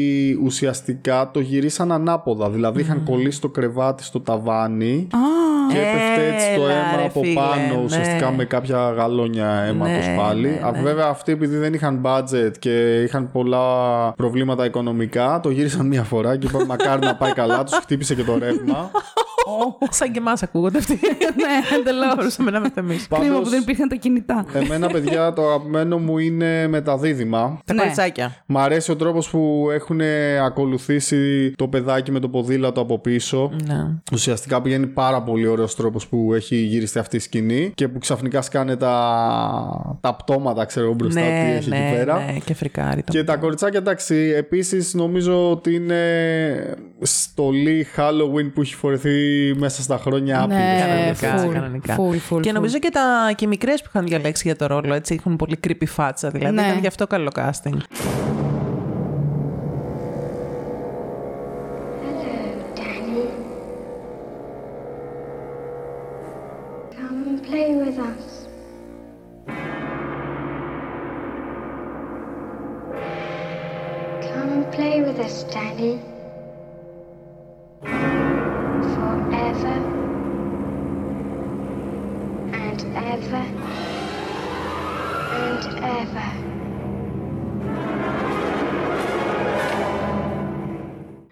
ουσιαστικά 0.44 1.30
το 1.32 1.40
γυρίσαν 1.40 1.92
ανάποδα. 1.92 2.50
Δηλαδή 2.50 2.80
είχαν 2.80 3.02
κολλήσει 3.04 3.40
το 3.40 3.48
κρεβάτι 3.48 4.02
στο 4.04 4.20
ταβάνι 4.20 5.05
και 5.72 5.78
έπεφτε 5.78 6.34
έτσι 6.34 6.46
το 6.57 6.62
Έλα, 6.62 6.72
αίμα 6.72 6.96
ρε 6.96 7.04
από 7.04 7.20
φίλε, 7.20 7.34
πάνω 7.34 7.74
ναι. 7.78 7.84
ουσιαστικά 7.84 8.30
με 8.30 8.44
κάποια 8.44 8.90
γαλόνια 8.96 9.48
αίματος 9.48 10.07
Ναι, 10.07 10.16
πάλι. 10.16 10.48
ναι, 10.48 10.61
Α, 10.66 10.70
ναι. 10.70 10.80
Βέβαια 10.80 11.07
αυτοί 11.07 11.32
επειδή 11.32 11.57
δεν 11.57 11.74
είχαν 11.74 12.00
budget 12.04 12.52
και 12.59 13.02
είχαν 13.02 13.30
πολλά 13.32 13.66
προβλήματα 14.12 14.64
οικονομικά 14.64 15.40
το 15.42 15.50
γύρισαν 15.50 15.86
μία 15.86 16.02
φορά 16.02 16.36
και 16.36 16.46
είπαν 16.46 16.66
μακάρι 16.66 17.04
να 17.07 17.14
πάει 17.16 17.32
καλά. 17.32 17.64
Τους 17.64 17.78
χτύπησε 17.78 18.14
και 18.14 18.22
το 18.24 18.38
ρεύμα. 18.38 18.90
Σαν 19.90 20.12
και 20.12 20.18
εμάς 20.18 20.42
ακούγονται 20.42 20.78
αυτοί. 20.78 20.99
ναι, 21.42 21.76
εντελώς. 21.78 22.14
Μπορούσαμε 22.14 22.51
να 22.51 22.59
είμαστε 22.59 22.80
εμείς. 22.80 23.07
Κρίμα 23.09 23.24
Πάντως- 23.24 23.42
που 23.42 23.49
δεν 23.51 23.61
υπήρχαν 23.61 23.88
τα 23.88 23.94
κινητά. 23.94 24.44
Εμένα, 24.53 24.88
παιδιά, 24.88 25.32
το 25.32 25.42
αγαπημένο 25.47 25.99
μου 25.99 26.18
είναι 26.18 26.66
με 26.68 26.80
τα 26.80 26.97
δίδυμα. 26.99 27.59
Τα 27.64 27.74
Ναι. 27.74 27.80
κοριτσάκια. 27.80 28.34
Μ' 28.47 28.59
αρέσει 28.59 28.90
ο 28.90 28.97
τρόπος 28.97 29.30
που 29.30 29.68
έχουν 29.72 30.01
ακολουθήσει 30.44 31.53
το 31.57 31.68
παιδάκι 31.68 32.11
με 32.12 32.18
το 32.20 32.28
ποδήλατο 32.28 32.80
από 32.80 32.99
πίσω. 32.99 33.51
Ναι. 33.66 33.86
Ουσιαστικά 34.12 34.62
πηγαίνει 34.62 34.86
πάρα 34.86 35.22
πολύ 35.22 35.47
ωραίος 35.47 35.74
τρόπος 35.74 36.07
που 36.09 36.32
έχει 36.34 36.57
γυριστεί 36.57 36.99
αυτή 36.99 37.16
η 37.16 37.18
σκηνή 37.18 37.70
και 37.74 37.88
που 37.88 37.99
ξαφνικά 37.99 38.42
σκάνε 38.42 38.76
τα, 38.76 39.99
τα 40.01 40.14
πτώματα, 40.14 40.64
ξέρω 40.64 40.86
εγώ 40.86 40.94
μπροστά 40.94 41.20
τι 41.20 41.26
Ναι, 41.26 41.55
έχει 41.57 41.68
ναι, 41.68 41.76
εκεί 41.88 41.97
πέρα. 41.97 42.14
ναι, 42.24 42.38
και 42.44 42.55
φρικάρι 42.55 43.03
το. 43.03 43.12
Και 43.12 43.24
τα 43.24 43.36
κοριτσάκια, 43.36 43.78
εντάξει, 43.78 44.14
επίσης 44.36 44.94
νομίζω 44.94 45.51
ότι 45.51 45.74
είναι 45.74 46.01
στολή 47.01 47.86
Halloween 47.97 48.51
που 48.55 48.61
έχει 48.61 48.74
φορεθεί 48.74 49.36
μέσα 49.59 49.82
στα 49.82 49.99
χρόνια 49.99 50.43
άπειρες. 50.43 50.61
Ναι, 50.62 51.14
Κανονικά, 51.18 51.49
full, 51.49 51.53
κανονικά. 51.53 51.97
full, 51.97 52.34
full, 52.34 52.41
και 52.43 52.51
full. 52.51 52.55
νομίζω 52.55 52.78
και, 52.78 52.89
τα, 52.93 53.32
και 53.37 53.45
οι 53.45 53.49
μικρέ 53.49 53.72
που 53.72 53.84
είχαν 53.89 54.07
διαλέξει 54.07 54.43
για 54.47 54.57
το 54.57 54.66
ρόλο 54.66 54.95
έτσι 54.95 55.14
έχουν 55.18 55.37
πολύ 55.37 55.59
creepy 55.68 55.87
φάτσα. 55.87 56.30
Δηλαδή 56.30 56.55
Ναι. 56.55 56.62
ήταν 56.62 56.78
γι' 56.78 56.87
αυτό 56.87 57.07
καλό 57.07 57.30
casting. 57.37 57.76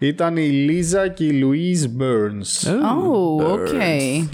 Ήταν 0.06 0.36
η 0.36 0.48
Λίζα 0.48 1.08
και 1.08 1.24
η 1.24 1.42
Louise 1.44 2.00
Burns. 2.02 2.68
Oh, 2.68 3.44
οκ. 3.52 3.68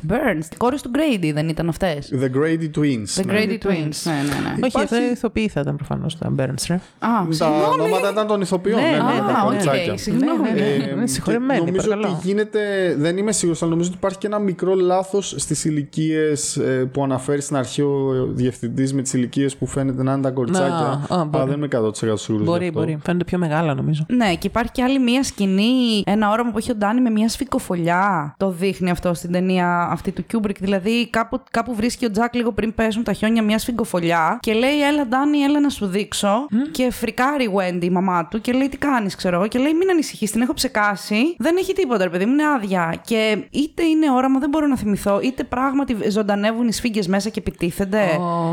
Burns. 0.08 0.46
Κόρες 0.56 0.82
του 0.82 0.90
Grady 0.94 1.30
δεν 1.34 1.48
ήταν 1.48 1.68
αυτές; 1.68 2.12
The 2.20 2.24
Grady 2.36 2.78
Twins. 2.78 3.20
The 3.20 3.24
ναι. 3.26 3.32
Grady 3.34 3.66
Twins. 3.66 3.96
Ναι, 4.04 4.12
ναι, 4.12 4.38
ναι. 4.42 4.48
Όχι, 4.50 4.56
Υπάρχει- 4.56 4.76
αυτό 4.94 4.96
ηθοποιοί 5.12 5.48
θα 5.48 5.60
ήταν 5.60 5.76
προφανώς 5.76 6.18
τα 6.18 6.34
Burns, 6.38 6.64
ρε. 6.68 6.74
Α, 6.74 6.80
Τα 6.98 7.26
συγγνώμη. 7.30 7.64
ονόματα 7.82 8.10
ήταν 8.10 8.26
των 8.26 8.40
ηθοποιών. 8.40 8.80
Ναι, 8.80 8.86
ναι, 8.86 8.90
ναι, 8.96 8.96
ναι, 8.96 9.18
τα 9.32 9.38
Α, 9.38 9.44
κοριτσάκια. 9.44 9.92
οκ, 9.92 9.98
συγγνώμη. 9.98 10.42
Ναι, 10.42 10.48
ναι, 10.50 10.60
ναι. 10.60 10.66
Ε, 10.66 10.90
Είναι 10.90 11.00
και 11.00 11.06
συγχωρεμένοι, 11.06 11.60
νομίζω 11.64 11.88
παρακαλώ. 11.88 12.14
ότι 12.16 12.26
γίνεται, 12.26 12.60
δεν 12.98 13.16
είμαι 13.16 13.32
σίγουρος, 13.32 13.62
αλλά 13.62 13.70
νομίζω 13.70 13.88
ότι 13.88 13.98
υπάρχει 13.98 14.18
και 14.18 14.26
ένα 14.26 14.38
μικρό 14.38 14.74
λάθος 14.74 15.34
στις 15.38 15.64
ηλικίες 15.64 16.60
που 16.92 17.02
αναφέρει 17.04 17.40
στην 17.40 17.56
αρχή 17.56 17.82
ο 17.82 18.28
διευθυντής 18.32 18.94
με 18.94 19.02
τις 19.02 19.12
ηλικίες 19.12 19.56
που 19.56 19.66
φαίνεται 19.66 20.02
να 20.02 20.12
είναι 20.12 20.22
τα 20.22 20.30
κοριτσάκια. 20.30 20.74
Α, 20.74 20.90
α, 20.90 20.98
αλλά 21.08 21.24
μπορεί. 21.24 21.44
δεν 21.48 21.56
είμαι 21.56 21.66
100% 21.66 22.18
σίγουρος. 22.18 22.46
Μπορεί, 22.46 22.70
μπορεί. 22.70 22.98
Φαίνονται 23.04 23.24
πιο 23.24 23.38
μεγάλα 23.38 23.74
νομίζω. 23.74 24.06
Ναι, 24.08 24.34
και 24.34 24.46
υπάρχει 24.46 24.70
και 24.72 24.82
άλλη 24.82 24.98
μία 24.98 25.22
σκηνή, 25.22 25.59
ένα 26.06 26.30
όραμα 26.30 26.50
που 26.50 26.58
έχει 26.58 26.70
ο 26.70 26.74
Ντάνι 26.74 27.00
με 27.00 27.10
μία 27.10 27.28
σφηκοφωλιά. 27.28 28.34
Το 28.36 28.50
δείχνει 28.50 28.90
αυτό 28.90 29.14
στην 29.14 29.32
ταινία 29.32 29.88
αυτή 29.90 30.10
του 30.12 30.26
Κιούμπρικ. 30.26 30.58
Δηλαδή, 30.58 31.08
κάπου, 31.10 31.40
κάπου 31.50 31.74
βρίσκει 31.74 32.04
ο 32.04 32.10
Τζακ 32.10 32.34
λίγο 32.34 32.52
πριν 32.52 32.74
πέσουν 32.74 33.02
τα 33.04 33.12
χιόνια 33.12 33.42
μία 33.42 33.58
σφηκοφωλιά 33.58 34.38
και 34.42 34.52
λέει: 34.52 34.82
Έλα, 34.92 35.06
Ντάνι, 35.06 35.38
έλα 35.38 35.60
να 35.60 35.68
σου 35.68 35.86
δείξω. 35.86 36.46
Και 36.70 36.90
φρικάρει 36.90 37.44
η 37.44 37.50
Wendy, 37.56 37.84
η 37.84 37.90
μαμά 37.90 38.26
του, 38.26 38.40
και 38.40 38.52
λέει: 38.52 38.68
Τι 38.68 38.76
κάνεις, 38.76 39.14
ξέρω 39.14 39.36
εγώ. 39.36 39.46
Και 39.46 39.58
λέει: 39.58 39.74
Μην 39.74 39.90
ανησυχείς, 39.90 40.30
την 40.30 40.40
έχω 40.40 40.54
ψεκάσει. 40.54 41.34
Δεν 41.38 41.56
έχει 41.56 41.72
τίποτα, 41.72 42.04
ρε 42.04 42.10
παιδί 42.10 42.24
μου, 42.26 42.32
είναι 42.32 42.42
άδεια. 42.56 42.94
Και 43.04 43.44
είτε 43.50 43.84
είναι 43.84 44.10
όραμα, 44.10 44.38
δεν 44.38 44.48
μπορώ 44.48 44.66
να 44.66 44.76
θυμηθώ, 44.76 45.20
είτε 45.22 45.44
πράγματι 45.44 45.96
ζωντανεύουν 46.10 46.68
οι 46.68 46.72
σφήκες 46.72 47.06
μέσα 47.08 47.28
και 47.28 47.38
επιτίθενται. 47.38 47.98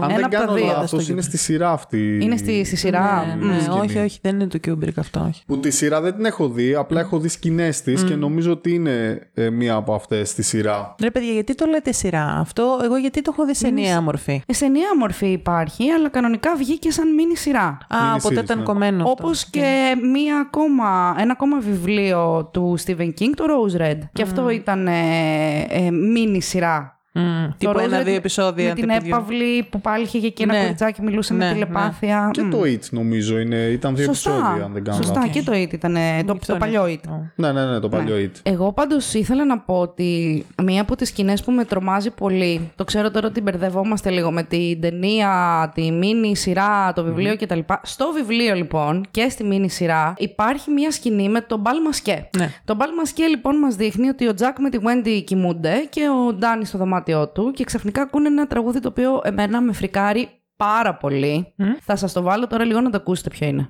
Αν 0.01 0.03
Ένα 0.03 0.15
δεν 0.15 0.23
από 0.25 0.33
τα 0.33 0.39
κάνω 0.39 0.53
δύο. 0.53 0.65
λάθος, 0.65 1.09
είναι 1.09 1.21
στη 1.21 1.37
σειρά 1.37 1.71
αυτή. 1.71 2.19
Είναι 2.21 2.37
στη, 2.37 2.63
στη 2.65 2.75
σειρά. 2.75 3.25
Ναι, 3.25 3.45
Μμ. 3.45 3.49
ναι, 3.49 3.59
σκηνή. 3.59 3.79
όχι, 3.79 3.97
όχι, 3.97 4.19
δεν 4.21 4.35
είναι 4.35 4.47
του 4.47 4.59
Κιούμπρικ 4.59 4.97
αυτό, 4.97 5.25
όχι. 5.27 5.41
Που 5.47 5.59
τη 5.59 5.71
σειρά 5.71 6.01
δεν 6.01 6.15
την 6.15 6.25
έχω 6.25 6.47
δει, 6.49 6.75
απλά 6.75 6.96
έχω 6.99 7.19
δει 7.19 7.27
σκηνές 7.27 7.81
της 7.81 8.03
και 8.03 8.15
νομίζω 8.15 8.51
ότι 8.51 8.73
είναι 8.73 9.27
ε, 9.33 9.49
μία 9.49 9.75
από 9.75 9.93
αυτές 9.93 10.29
στη 10.29 10.43
σειρά. 10.43 10.95
Ρε 11.01 11.11
παιδιά, 11.11 11.31
γιατί 11.31 11.55
το 11.55 11.65
λέτε 11.65 11.91
σειρά 11.91 12.37
αυτό, 12.39 12.79
εγώ 12.83 12.97
γιατί 12.97 13.21
το 13.21 13.31
έχω 13.33 13.45
δει 13.45 13.55
σε 13.55 13.67
ενιαία 13.67 14.01
μορφή; 14.01 14.41
Ε, 14.45 14.53
Σε 14.53 14.67
νέα 14.67 14.97
μορφή 14.99 15.27
υπάρχει, 15.27 15.89
αλλά 15.89 16.09
κανονικά 16.09 16.55
βγήκε 16.55 16.91
σαν 16.91 17.13
μίνι 17.13 17.35
σειρά. 17.35 17.65
Α, 17.65 17.77
Mini 17.89 18.17
οπότε 18.17 18.39
series, 18.39 18.43
ήταν 18.43 18.57
ναι. 18.57 18.63
κομμένο. 18.63 18.97
αυτό. 18.97 19.09
Όπως 19.09 19.45
και 19.45 19.95
μία 20.13 20.39
ακόμα, 20.39 21.15
ένα 21.19 21.31
ακόμα 21.31 21.59
βιβλίο 21.59 22.49
του 22.53 22.77
Stephen 22.85 23.09
King, 23.19 23.31
το 23.35 23.45
Rose 23.47 23.81
Red. 23.81 23.99
Και 24.13 24.21
αυτό 24.21 24.49
ήταν 24.49 24.87
ε, 24.87 25.65
ε, 25.69 25.91
μίνι 25.91 26.41
σειρά. 26.41 26.96
Μμ, 27.19 27.45
Το 27.47 27.53
Τύπου 27.57 27.73
Rose 27.79 27.83
ένα-δύο 27.83 28.13
Red 28.13 28.17
επεισόδια. 28.17 28.67
Με 28.67 28.73
την 28.73 28.87
τύπου 28.87 28.99
δύο- 29.03 29.15
έπαυλη 29.15 29.63
που 29.69 29.81
πάλι 29.81 30.03
είχε 30.11 30.29
και 30.29 30.43
ένα 30.43 30.53
Ναι. 30.53 30.61
κοριτσάκι 30.61 31.01
μιλούσε 31.01 31.33
Ναι, 31.33 31.39
με 31.39 31.45
ναι. 31.45 31.51
τηλεπάθεια. 31.53 32.29
Και 32.33 32.41
Μμ. 32.41 32.49
το 32.49 32.61
It 32.63 32.79
νομίζω 32.91 33.39
είναι, 33.39 33.55
ήταν 33.55 33.95
δύο 33.95 34.05
Σωστά. 34.05 34.29
επεισόδια, 34.31 34.63
αν 34.65 34.73
δεν 34.73 34.83
κάνω 34.83 34.97
Σωστά, 34.97 35.13
λάθος. 35.19 35.29
και 35.31 35.41
το 35.43 35.51
It 35.51 35.73
ήταν. 35.73 35.93
Το, 35.93 35.99
Αυτό 35.99 36.33
το 36.33 36.39
είναι. 36.49 36.57
παλιό 36.59 36.83
It. 36.83 37.09
Ναι, 37.35 37.51
ναι, 37.51 37.65
ναι, 37.65 37.79
το 37.79 37.89
παλιό 37.89 38.15
It. 38.17 38.31
Εγώ 38.43 38.73
πάντως 38.73 39.13
ήθελα 39.13 39.45
να 39.45 39.59
πω 39.59 39.79
ότι 39.79 40.45
μία 40.63 40.81
από 40.81 40.95
τις 40.95 41.07
σκηνές 41.07 41.43
που 41.43 41.51
με 41.51 41.63
τρομάζει 41.65 42.09
πολύ, 42.11 42.71
το 42.75 42.83
ξέρω 42.83 43.11
τώρα 43.11 43.27
ότι 43.27 43.41
μπερδευόμαστε 43.41 44.09
λίγο 44.09 44.31
με 44.31 44.43
την 44.43 44.81
ταινία, 44.81 45.31
τη 45.75 45.91
μίνι 45.91 46.35
σειρά, 46.35 46.93
το 46.93 47.03
βιβλιο 47.03 47.35
κτλ. 47.37 47.59
Στο 47.83 48.11
βιβλίο 48.15 48.55
λοιπόν 48.55 49.05
και 49.11 49.27
στη 49.29 49.43
μίνι 49.43 49.69
σειρά 49.69 50.13
υπάρχει 50.17 50.71
μία 50.71 50.91
σκηνή 50.91 51.29
με 51.29 51.41
τον 51.41 51.59
Μπαλ 51.59 51.81
Μασκέ. 51.85 52.29
Ναι. 52.37 52.49
Το 52.65 52.75
Μπαλ 52.75 52.89
Μασκέ 52.97 53.25
λοιπόν 53.25 53.57
μας 53.57 53.75
δείχνει 53.75 54.07
ότι 54.07 54.27
ο 54.27 54.33
Τζακ 54.33 54.59
με 54.59 54.69
τη 54.69 54.77
Wendy 54.81 55.21
κοιμούνται 55.25 55.73
και 55.89 56.01
ο 56.27 56.33
Ντάνι 56.33 56.65
στο 56.65 56.77
δωμάτιό 57.13 57.27
του 57.27 57.51
και 57.51 57.63
ξαφνικά 57.63 58.01
ακούνε 58.01 58.27
ένα 58.27 58.47
τραγούδι 58.47 58.79
το 58.79 58.87
οποίο 58.87 59.21
εμένα 59.23 59.61
με 59.61 59.73
φρικάρει 59.73 60.29
πάρα 60.57 60.95
πολύ. 60.95 61.53
Θα 61.81 61.95
σας 61.95 62.13
το 62.13 62.21
βάλω 62.21 62.47
τώρα 62.47 62.65
λίγο 62.65 62.81
να 62.81 62.89
το 62.89 62.97
ακούσετε 62.97 63.29
ποιο 63.29 63.47
είναι. 63.47 63.69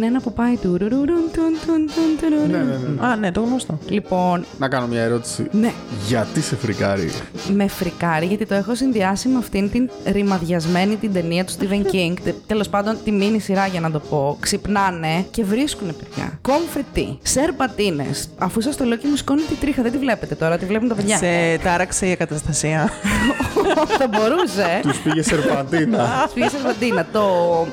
Είναι 0.00 0.08
ένα 0.08 0.20
που 0.20 0.32
πάει 0.32 0.56
του 0.56 0.76
ρουρουρουν, 0.80 1.06
τουν, 1.32 1.52
τουν, 1.66 1.90
τουν, 1.94 2.16
τουρουρουν. 2.20 2.50
Ναι, 2.50 2.58
ναι, 2.58 2.76
ναι. 3.00 3.06
Α, 3.06 3.16
ναι, 3.16 3.32
το 3.32 3.40
γνωστό. 3.40 3.78
Λοιπόν, 3.88 4.44
Να 4.58 4.68
κάνω 4.68 4.86
μια 4.86 5.00
ερώτηση. 5.02 5.46
ναι, 5.50 5.72
Γιατί 6.06 6.40
σε 6.40 6.56
φρικάρει; 6.56 7.10
με 7.54 7.68
φρικάρει 7.68 8.26
γιατί 8.26 8.46
το 8.46 8.54
έχω 8.54 8.74
συνδυάσει 8.74 9.28
με 9.28 9.38
αυτήν 9.38 9.70
την 9.70 9.90
ρημαδιασμένη 10.04 10.96
την 10.96 11.12
ταινία 11.12 11.44
του 11.44 11.52
Stephen 11.52 11.86
King. 11.94 12.32
Τέλος 12.46 12.68
πάντων, 12.68 12.96
τη 13.04 13.10
μίνι 13.12 13.38
σειρά 13.40 13.66
για 13.66 13.80
να 13.80 13.90
το 13.90 13.98
πω. 13.98 14.36
Ξυπνάνε 14.40 15.24
και 15.30 15.44
βρίσκουν 15.44 15.86
παιδιά. 15.96 16.38
Κομφετή, 16.42 17.18
σερπατίνε. 17.22 18.06
Αφού 18.38 18.60
σας 18.60 18.76
το 18.76 18.84
λέω 18.84 18.96
και 18.96 19.06
μου 19.08 19.16
σκόνη 19.16 19.40
τη 19.42 19.54
τρίχα, 19.54 19.82
δεν 19.82 19.92
τη 19.92 19.98
βλέπετε 19.98 20.34
τώρα, 20.34 20.58
τη 20.58 20.66
βλέπουν 20.66 20.88
τα 20.88 20.94
παιδιά. 20.94 21.16
Σε 21.16 21.58
τάραξε 21.62 22.06
η 22.06 22.10
ακαταστασία. 22.12 22.90
Θα 23.98 24.08
μπορούσε. 24.08 24.80
Τους 24.82 24.98
πήγε 24.98 25.22
σερπαντίνα. 25.22 26.28
Πήγε 26.34 26.48
σερπαντίνα. 26.48 27.06
Το 27.12 27.20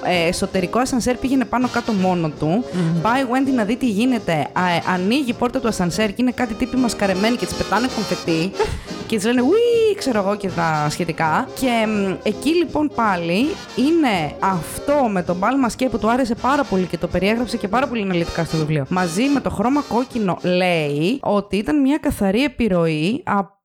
ε, 0.04 0.28
εσωτερικό 0.28 0.80
ασανσέρ 0.80 1.16
πήγαινε 1.16 1.46
πάνω 1.46 1.68
κάτω 1.68 1.92
μόνο 1.92 2.17
του. 2.40 2.64
Πάει 3.02 3.22
η 3.22 3.26
Wendy 3.32 3.54
να 3.56 3.64
δει 3.64 3.76
τι 3.76 3.90
γίνεται. 3.90 4.34
Α, 4.34 4.70
ε, 4.70 4.84
ανοίγει 4.94 5.30
η 5.30 5.34
πόρτα 5.34 5.60
του 5.60 5.68
ασανσέρ 5.68 6.08
και 6.08 6.16
είναι 6.18 6.32
κάτι 6.32 6.54
τύποι 6.54 6.78
μασκαρεμένοι 6.78 7.36
και 7.36 7.46
τις 7.46 7.56
πετάνε 7.56 7.88
κομφετή. 7.96 8.52
και 9.08 9.18
τη 9.18 9.26
λένε 9.26 9.42
Ουί, 9.42 9.96
ξέρω 9.98 10.20
εγώ 10.20 10.36
και 10.36 10.50
τα 10.50 10.88
σχετικά. 10.90 11.48
Και 11.60 11.86
μ, 11.88 12.14
εκεί 12.24 12.50
λοιπόν 12.50 12.92
πάλι 12.96 13.48
είναι 13.76 14.36
αυτό 14.40 15.08
με 15.12 15.24
τον 15.24 15.36
μπάλ 15.36 15.60
μασκέ 15.60 15.90
που 15.90 16.00
του 16.00 16.10
άρεσε 16.10 16.36
πάρα 16.36 16.64
πολύ 16.64 16.86
και 16.86 16.98
το 16.98 17.08
περιέγραψε 17.08 17.58
και 17.58 17.68
πάρα 17.68 17.88
πολύ 17.88 18.02
αναλυτικά 18.02 18.44
στο 18.44 18.58
βιβλίο. 18.58 18.86
Μαζί 18.90 19.24
με 19.24 19.40
το 19.40 19.50
χρώμα 19.50 19.82
κόκκινο 19.82 20.38
λέει 20.42 21.20
ότι 21.22 21.58
ήταν 21.58 21.82
μια 21.82 21.98
καθαρή 21.98 22.44
επιρροή 22.44 23.24
από 23.26 23.57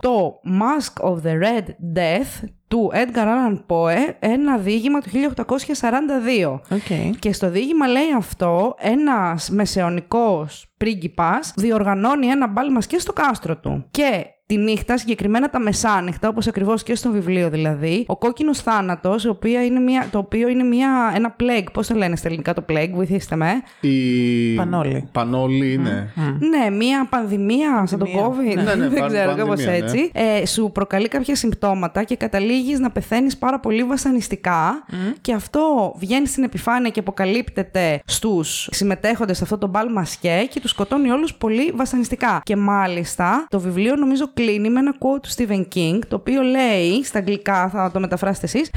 το 0.00 0.40
Mask 0.44 1.10
of 1.10 1.14
the 1.14 1.42
Red 1.42 1.68
Death 1.96 2.48
του 2.68 2.90
Edgar 2.94 3.24
Allan 3.24 3.58
Poe, 3.66 4.14
ένα 4.18 4.58
διήγημα 4.58 5.00
του 5.00 5.08
1842. 5.10 6.60
Οκ. 6.70 7.18
Και 7.18 7.32
στο 7.32 7.50
διήγημα 7.50 7.86
λέει 7.86 8.12
αυτό, 8.16 8.74
ένας 8.78 9.50
μεσαιωνικός 9.50 10.74
πρίγκιπας 10.76 11.52
διοργανώνει 11.56 12.26
ένα 12.26 12.46
μπάλ 12.46 12.72
μασκέ 12.72 12.98
στο 12.98 13.12
κάστρο 13.12 13.56
του. 13.56 13.84
Και 13.90 14.26
τη 14.54 14.60
νύχτα, 14.60 14.98
συγκεκριμένα 14.98 15.50
τα 15.50 15.58
μεσάνυχτα, 15.58 16.28
όπως 16.28 16.46
ακριβώς 16.46 16.82
και 16.82 16.94
στο 16.94 17.10
βιβλίο 17.10 17.50
δηλαδή, 17.50 18.04
ο 18.06 18.16
κόκκινος 18.16 18.58
θάνατος, 18.58 19.24
ο 19.24 19.30
οποίο 19.30 19.60
είναι 19.60 19.80
μια, 19.80 20.08
το 20.10 20.18
οποίο 20.18 20.48
είναι 20.48 20.62
μια, 20.62 21.12
ένα 21.14 21.36
plague, 21.40 21.66
πώς 21.72 21.86
το 21.86 21.94
λένε 21.94 22.16
στα 22.16 22.28
ελληνικά 22.28 22.54
το 22.54 22.64
plague, 22.68 22.90
βοηθήστε 22.92 23.36
με. 23.36 23.52
Η... 23.80 24.54
Πανώλη. 24.54 25.08
Πανώλη 25.12 25.72
είναι. 25.72 26.12
Ναι, 26.38 26.76
μια 26.76 27.06
πανδημία 27.10 27.86
σαν 27.86 27.98
τον 27.98 28.08
Πανδημία. 28.12 28.54
COVID. 28.54 28.64
Ναι, 28.64 28.74
ναι, 28.82 28.88
δεν 28.88 28.98
παν- 28.98 29.12
ξέρω, 29.12 29.26
πανδημία, 29.26 29.44
κάπως 29.44 29.64
ναι. 29.64 29.76
έτσι. 29.76 30.10
Ε, 30.12 30.46
σου 30.46 30.70
προκαλεί 30.74 31.08
κάποια 31.08 31.36
συμπτώματα 31.36 32.02
και 32.02 32.16
καταλήγεις 32.16 32.78
να 32.78 32.90
πεθαίνεις 32.90 33.36
πάρα 33.36 33.60
πολύ 33.60 33.84
βασανιστικά 33.84 34.84
και 35.20 35.32
αυτό 35.32 35.94
βγαίνει 35.98 36.26
στην 36.26 36.42
επιφάνεια 36.42 36.90
και 36.90 37.00
αποκαλύπτεται 37.00 38.02
στους 38.04 38.68
συμμετέχοντες 38.72 39.36
σε 39.36 39.44
αυτό 39.44 39.58
το 39.58 39.66
μπαλ 39.66 39.92
μασκέ 39.92 40.46
και 40.50 40.60
τους 40.60 40.70
σκοτώνει 40.70 41.10
όλους 41.10 41.34
πολύ 41.34 41.72
βασανιστικά. 41.74 42.40
Και 42.42 42.56
μάλιστα 42.56 43.46
το 43.48 43.60
βιβλίο 43.60 43.96
νομίζω 43.96 44.32
κλείνει 44.44 44.70
με 44.70 44.78
ένα 44.78 44.94
quote 44.98 45.20
του 45.22 45.28
Stephen 45.36 45.64
King 45.74 45.98
το 46.08 46.16
οποίο 46.16 46.42
λέει 46.42 47.04
στα 47.04 47.18
αγγλικά, 47.18 47.68
θα 47.68 47.90
το 47.90 48.00
μεταφράσετε 48.00 48.46
εσείς 48.46 48.70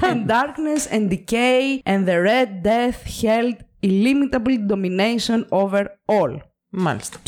And 0.00 0.30
darkness 0.30 0.94
and 0.94 1.10
decay 1.10 1.82
and 1.84 2.06
the 2.06 2.22
red 2.26 2.48
death 2.62 3.22
held 3.22 3.56
illimitable 3.82 4.58
domination 4.70 5.44
over 5.48 5.84
all. 6.06 6.36
Μάλιστα. 6.68 7.18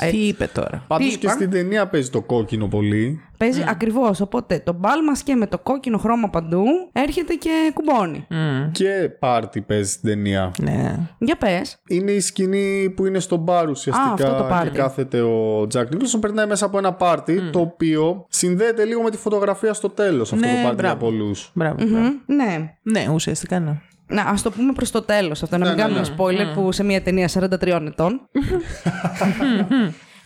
Έτσι. 0.00 0.16
Τι 0.16 0.26
είπε 0.26 0.46
τώρα. 0.54 0.84
Πάντως 0.86 1.06
Τι 1.08 1.18
και 1.18 1.26
είπα; 1.26 1.32
στην 1.34 1.50
ταινία 1.50 1.86
παίζει 1.88 2.10
το 2.10 2.20
κόκκινο 2.22 2.66
πολύ. 2.66 3.20
Παίζει 3.38 3.64
ακριβώς, 3.68 4.20
οπότε 4.20 4.58
το 4.64 4.72
μπάλ 4.72 5.04
μας 5.04 5.22
και 5.22 5.34
με 5.34 5.46
το 5.46 5.58
κόκκινο 5.58 5.98
χρώμα 5.98 6.28
παντού 6.30 6.62
έρχεται 6.92 7.34
και 7.34 7.50
κουμπώνει. 7.74 8.26
Και 8.72 9.08
πάρτι 9.18 9.60
παίζει 9.60 9.90
στην 9.90 10.08
ταινία. 10.10 10.50
Ναι. 10.62 10.98
Για 11.18 11.36
πες. 11.36 11.78
Είναι 11.88 12.10
η 12.10 12.20
σκηνή 12.20 12.92
που 12.96 13.06
είναι 13.06 13.18
στο 13.18 13.36
μπαρ 13.36 13.68
ουσιαστικά 13.68 14.12
αυτό 14.12 14.34
το 14.36 14.44
πάρτι. 14.48 14.70
και 14.70 14.78
κάθεται 14.78 15.20
ο 15.20 15.66
Τζακ 15.66 15.90
Νίκολσον. 15.92 16.20
Περνάει 16.20 16.46
μέσα 16.46 16.64
από 16.66 16.78
ένα 16.78 16.92
πάρτι 16.92 17.50
το 17.52 17.60
οποίο 17.60 18.26
συνδέεται 18.28 18.84
λίγο 18.84 19.02
με 19.02 19.10
τη 19.10 19.16
φωτογραφία 19.16 19.72
στο 19.72 19.88
τέλος. 19.88 20.32
Αυτό 20.32 20.46
Ναι, 20.46 20.52
το 20.52 20.62
πάρτι 20.62 20.80
για 20.82 20.94
μπράβο. 20.94 21.04
πολλούς. 21.06 21.50
Μπράβο. 21.54 21.74
μπράβο. 21.74 21.96
Μμ, 22.26 22.34
Ναι. 22.34 22.74
Ναι, 22.82 23.06
ουσιαστικά 23.12 23.60
ναι. 23.60 23.80
Να, 24.08 24.22
ας 24.22 24.42
το 24.42 24.50
πούμε 24.50 24.72
προς 24.72 24.90
το 24.90 25.02
τέλος 25.02 25.42
αυτό, 25.42 25.58
να 25.58 25.66
μην 25.66 25.74
ναι, 25.74 25.82
κάνουμε 25.82 26.00
ναι. 26.00 26.14
spoiler 26.16 26.54
που 26.54 26.72
σε 26.72 26.84
μια 26.84 27.02
ταινία 27.02 27.30
43 27.32 27.80
ετών. 27.86 28.20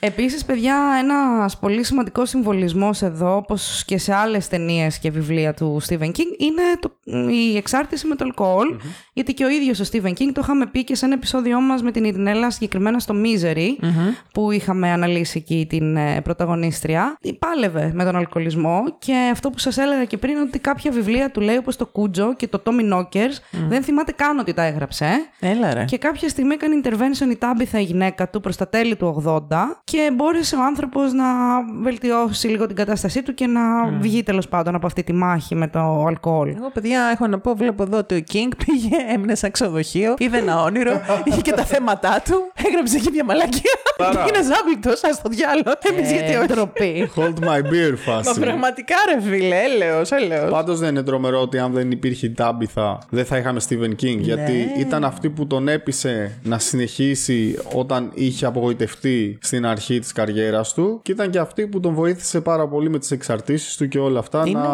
Επίσης, 0.04 0.44
παιδιά, 0.44 0.76
ένας 1.00 1.58
πολύ 1.58 1.84
σημαντικός 1.84 2.28
συμβολισμός 2.28 3.02
εδώ, 3.02 3.36
όπως 3.36 3.84
και 3.84 3.98
σε 3.98 4.14
άλλες 4.14 4.48
ταινίες 4.48 4.98
και 4.98 5.10
βιβλία 5.10 5.54
του 5.54 5.80
Stephen 5.88 6.08
King, 6.08 6.38
είναι 6.38 6.62
το, 6.80 6.90
η 7.30 7.56
εξάρτηση 7.56 8.06
με 8.06 8.14
το 8.14 8.24
αλκοολ 8.24 8.66
γιατί 9.12 9.34
και 9.34 9.44
ο 9.44 9.48
ίδιος 9.48 9.80
ο 9.80 9.84
Stephen 9.92 10.10
King 10.10 10.30
το 10.32 10.40
είχαμε 10.42 10.66
πει 10.66 10.84
και 10.84 10.94
σε 10.94 11.04
ένα 11.04 11.14
επεισόδιό 11.14 11.60
μας 11.60 11.82
με 11.82 11.90
την 11.90 12.04
Ειρηνέλα, 12.04 12.50
συγκεκριμένα 12.50 12.98
στο 12.98 13.14
Misery, 13.24 13.86
που 14.32 14.50
είχαμε 14.50 14.90
αναλύσει 14.90 15.38
εκεί 15.38 15.66
την 15.68 15.96
ε, 15.96 16.20
πρωταγωνίστρια. 16.20 17.18
Πάλευε 17.38 17.90
με 17.94 18.04
τον 18.04 18.16
αλκοολισμό 18.16 18.82
και 18.98 19.28
αυτό 19.32 19.50
που 19.50 19.58
σας 19.58 19.78
έλεγα 19.78 20.04
και 20.04 20.16
πριν, 20.16 20.36
ότι 20.36 20.58
κάποια 20.58 20.90
βιβλία 20.90 21.30
του 21.30 21.40
λέει, 21.40 21.56
όπως 21.56 21.76
το 21.76 21.86
Κούτζο 21.86 22.34
και 22.34 22.48
το 22.48 22.62
Tommy 22.64 22.92
Knockers, 22.92 23.66
δεν 23.68 23.82
θυμάται 23.82 24.12
καν 24.12 24.38
ότι 24.38 24.52
τα 24.54 24.62
έγραψε. 24.62 25.10
Έλα 25.40 25.74
ρε. 25.74 25.84
Και 25.84 25.98
κάποια 25.98 26.28
στιγμή 26.28 26.54
έκανε 26.54 26.80
intervention 26.84 27.30
η 27.30 27.36
Τάμπιθα 27.36 27.80
η 27.80 27.82
γυναίκα 27.82 28.28
του 28.30 28.40
προς 28.40 28.56
τα 28.56 28.68
τέλη 28.68 28.96
του 28.96 29.22
80 29.50 29.56
και 29.84 30.10
μπόρεσε 30.14 30.56
ο 30.56 30.64
άνθρωπος 30.64 31.12
να 31.12 31.24
βελτιώσει 31.82 32.48
λίγο 32.48 32.66
την 32.66 32.76
κατάστασή 32.76 33.22
του 33.22 33.34
και 33.34 33.46
να 33.46 33.88
βγει 34.00 34.22
τέλος 34.22 34.48
πάντων 34.48 34.74
από 34.74 34.86
αυτή 34.86 35.02
τη 35.02 35.12
μάχη 35.12 35.54
με 35.54 35.68
το 35.68 36.04
αλκοόλ. 36.06 36.48
Εγώ, 36.48 36.70
παιδιά, 36.70 37.02
έχω 37.12 37.26
να 37.26 37.38
πω, 37.38 37.54
βλέπω 37.54 37.82
εδώ 37.82 37.98
ότι 37.98 38.14
ο 38.14 38.22
King 38.32 38.52
πήγε, 38.64 38.96
έμεινε 39.08 39.34
σε 39.34 39.48
ξενοδοχείο, 39.50 40.14
είδε 40.18 40.38
ένα 40.38 40.62
όνειρο, 40.62 41.00
είχε 41.24 41.40
και 41.40 41.52
τα 41.52 41.64
θέματα 41.64 42.22
του, 42.24 42.52
έγραψε 42.66 42.96
εκεί 42.96 43.10
μια 43.10 43.24
μαλακία. 43.24 43.70
Και 43.96 44.30
είναι 44.34 44.42
ζάμπληκτο, 44.42 44.90
α 44.90 45.20
το 45.22 45.28
διάλογο. 45.28 45.72
Εμείς 45.90 46.12
γιατί 46.12 46.34
όχι. 46.34 46.46
Ντροπή. 46.46 47.10
Hold 47.16 47.44
my 47.48 47.58
beer 47.72 47.90
Μα 48.06 48.12
φάση. 48.22 48.40
πραγματικά 48.40 48.94
ρε 49.14 49.20
φίλε, 49.30 49.56
έλεος, 49.62 50.10
έλεος. 50.10 50.50
Πάντως 50.50 50.78
δεν 50.78 50.88
είναι 50.88 51.02
τρομερό 51.02 51.40
ότι 51.40 51.58
αν 51.58 51.72
δεν 51.72 51.90
υπήρχε 51.90 52.26
η 52.26 52.30
Τάμπιθα 52.30 52.98
δεν 53.10 53.24
θα 53.24 53.36
είχαμε 53.36 53.60
Stephen 53.68 53.90
King. 54.02 54.16
Γιατί 54.18 54.52
Ναι. 54.52 54.80
ήταν 54.80 55.04
αυτή 55.04 55.30
που 55.30 55.46
τον 55.46 55.68
έπεισε 55.68 56.38
να 56.42 56.58
συνεχίσει 56.58 57.58
όταν 57.74 58.10
είχε 58.14 58.46
απογοητευτεί 58.46 59.38
στην 59.42 59.66
αρχή 59.66 59.98
της 59.98 60.12
καριέρας 60.12 60.74
του. 60.74 61.00
Και 61.02 61.12
ήταν 61.12 61.30
και 61.30 61.38
αυτή 61.38 61.66
που 61.66 61.80
τον 61.80 61.94
βοήθησε 61.94 62.40
πάρα 62.40 62.68
πολύ 62.68 62.90
με 62.90 62.98
τις 62.98 63.10
εξαρτήσεις 63.10 63.76
του 63.76 63.88
και 63.88 63.98
όλα 63.98 64.18
αυτά 64.18 64.42
Είναι- 64.46 64.58
να 64.60 64.68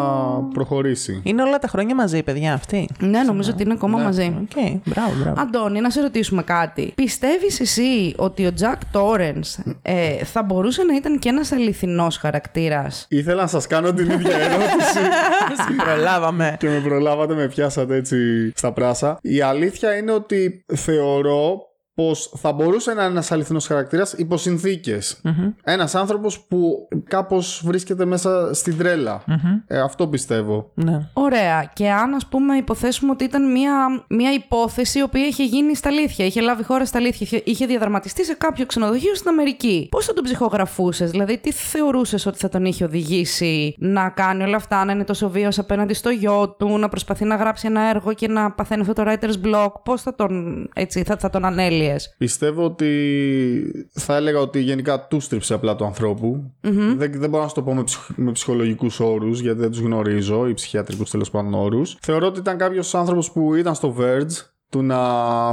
προχωρήσει. 0.53 1.21
Είναι 1.23 1.41
όλα 1.41 1.57
τα 1.59 1.67
χρόνια 1.67 1.95
μαζί, 1.95 2.23
παιδιά, 2.23 2.53
αυτοί. 2.53 2.89
ναι, 2.99 3.23
νομίζω 3.23 3.51
ότι 3.53 3.63
είναι 3.63 3.73
ακόμα 3.73 3.97
μαζί. 3.97 4.18
Οκ, 4.25 4.81
μπράβο, 4.85 5.11
μπράβο. 5.21 5.41
Αντώνη, 5.41 5.79
να 5.79 5.89
σε 5.89 6.01
ρωτήσουμε 6.01 6.43
κάτι. 6.43 6.91
Πιστεύεις 6.95 7.59
εσύ 7.59 8.13
ότι 8.17 8.45
ο 8.45 8.51
Jack 8.59 8.99
Torrance 8.99 9.73
ε, 9.81 10.23
θα 10.23 10.43
μπορούσε 10.43 10.83
να 10.83 10.95
ήταν 10.95 11.19
και 11.19 11.29
ένας 11.29 11.51
αληθινός 11.51 12.17
χαρακτήρας; 12.17 13.05
Ήθελα 13.09 13.41
να 13.41 13.47
σας 13.47 13.67
κάνω 13.67 13.93
την 13.93 14.09
ίδια 14.09 14.37
ερώτηση. 14.37 14.99
Στην 15.63 15.75
προλάβαμε. 15.75 16.55
και 16.59 16.69
με 16.69 16.79
προλάβατε, 16.79 17.33
με 17.33 17.47
πιάσατε 17.47 17.95
έτσι 17.95 18.51
στα 18.55 18.71
πράσα. 18.73 19.17
Η 19.21 19.41
αλήθεια 19.41 19.95
είναι 19.95 20.11
ότι 20.11 20.65
θεωρώ 20.75 21.68
πως 21.99 22.31
θα 22.37 22.51
μπορούσε 22.51 22.93
να 22.93 23.01
είναι 23.01 23.11
ένας 23.11 23.31
αληθινός 23.31 23.65
χαρακτήρας 23.67 24.13
υπό 24.13 24.37
συνθήκες. 24.37 25.21
Ένας 25.63 25.95
άνθρωπος 25.95 26.39
που 26.39 26.87
κάπως 27.07 27.61
βρίσκεται 27.65 28.05
μέσα 28.05 28.53
στην 28.53 28.77
τρελα 28.77 29.23
Ε, 29.67 29.79
αυτό 29.79 30.07
πιστεύω. 30.07 30.71
Ναι. 30.73 31.09
Ωραία. 31.13 31.71
Και 31.73 31.89
αν, 31.89 32.13
ας 32.13 32.25
πούμε, 32.25 32.55
υποθέσουμε 32.55 33.11
ότι 33.11 33.23
ήταν 33.23 33.51
μια, 33.51 34.03
μια 34.09 34.33
υπόθεση 34.33 34.99
η 34.99 35.01
οποία 35.01 35.25
είχε 35.25 35.43
γίνει 35.43 35.75
στα 35.75 35.89
αλήθεια, 35.89 36.25
είχε 36.25 36.41
λάβει 36.41 36.63
χώρα 36.63 36.85
στα 36.85 36.97
αλήθεια, 36.97 37.27
είχε- 37.29 37.41
είχε 37.45 37.65
διαδραματιστεί 37.65 38.25
σε 38.25 38.33
κάποιο 38.33 38.65
ξενοδοχείο 38.65 39.15
στην 39.15 39.29
Αμερική. 39.29 39.87
Πώς 39.91 40.05
θα 40.05 40.13
τον 40.13 40.23
ψυχογραφούσες, 40.23 41.11
δηλαδή, 41.11 41.37
τι 41.37 41.51
θεωρούσες 41.51 42.25
ότι 42.25 42.37
θα 42.37 42.49
τον 42.49 42.65
είχε 42.65 42.83
οδηγήσει 42.83 43.75
να 43.77 44.09
κάνει 44.09 44.43
όλα 44.43 44.55
αυτά, 44.55 44.85
να 44.85 44.91
είναι 44.91 45.03
τόσο 45.03 45.29
βίαιος 45.29 45.59
απέναντι 45.59 45.93
στο 45.93 46.09
γιο 46.09 46.49
του, 46.59 46.77
να 46.77 46.89
προσπαθεί 46.89 47.25
να 47.25 47.35
γράψει 47.35 47.67
ένα 47.67 47.81
έργο 47.81 48.13
και 48.13 48.27
να 48.27 48.51
παθαίνει 48.51 48.81
αυτό 48.81 48.93
το 48.93 49.03
writer's 49.07 49.45
block; 49.47 49.71
Πώς 49.83 50.01
θα 50.01 50.15
τον, 50.15 50.69
έτσι, 50.73 51.03
θα, 51.03 51.17
θα 51.17 51.29
τον 51.29 51.45
ανέλυε; 51.45 51.88
Πιστεύω 52.17 52.65
ότι 52.65 53.87
θα 53.91 54.15
έλεγα 54.15 54.39
ότι 54.39 54.59
γενικά 54.59 55.07
του 55.07 55.19
στρίψε 55.19 55.53
απλά 55.53 55.75
του 55.75 55.85
ανθρωπου 55.85 56.53
Δεν, 56.97 57.11
δεν 57.11 57.29
μπορώ 57.29 57.43
να 57.43 57.49
σου 57.49 57.55
το 57.55 57.61
πω 57.61 57.73
με, 57.73 57.83
ψυχ, 57.83 58.09
με 58.15 58.31
ψυχολογικούς 58.31 58.99
όρους, 58.99 59.39
γιατί 59.39 59.59
δεν 59.59 59.69
τους 59.69 59.79
γνωρίζω, 59.79 60.47
ή 60.47 60.53
ψυχιατρικού 60.53 61.03
τέλος 61.03 61.29
πάντων 61.29 61.53
όρους. 61.53 61.97
Θεωρώ 62.01 62.27
ότι 62.27 62.39
ήταν 62.39 62.57
κάποιος 62.57 62.95
άνθρωπος 62.95 63.31
που 63.31 63.55
ήταν 63.55 63.75
στο 63.75 63.95
verge 63.99 64.58
του 64.69 64.81
να 64.83 64.99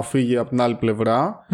φύγει 0.02 0.36
από 0.36 0.48
την 0.48 0.60
άλλη 0.60 0.74
πλευρά 0.74 1.46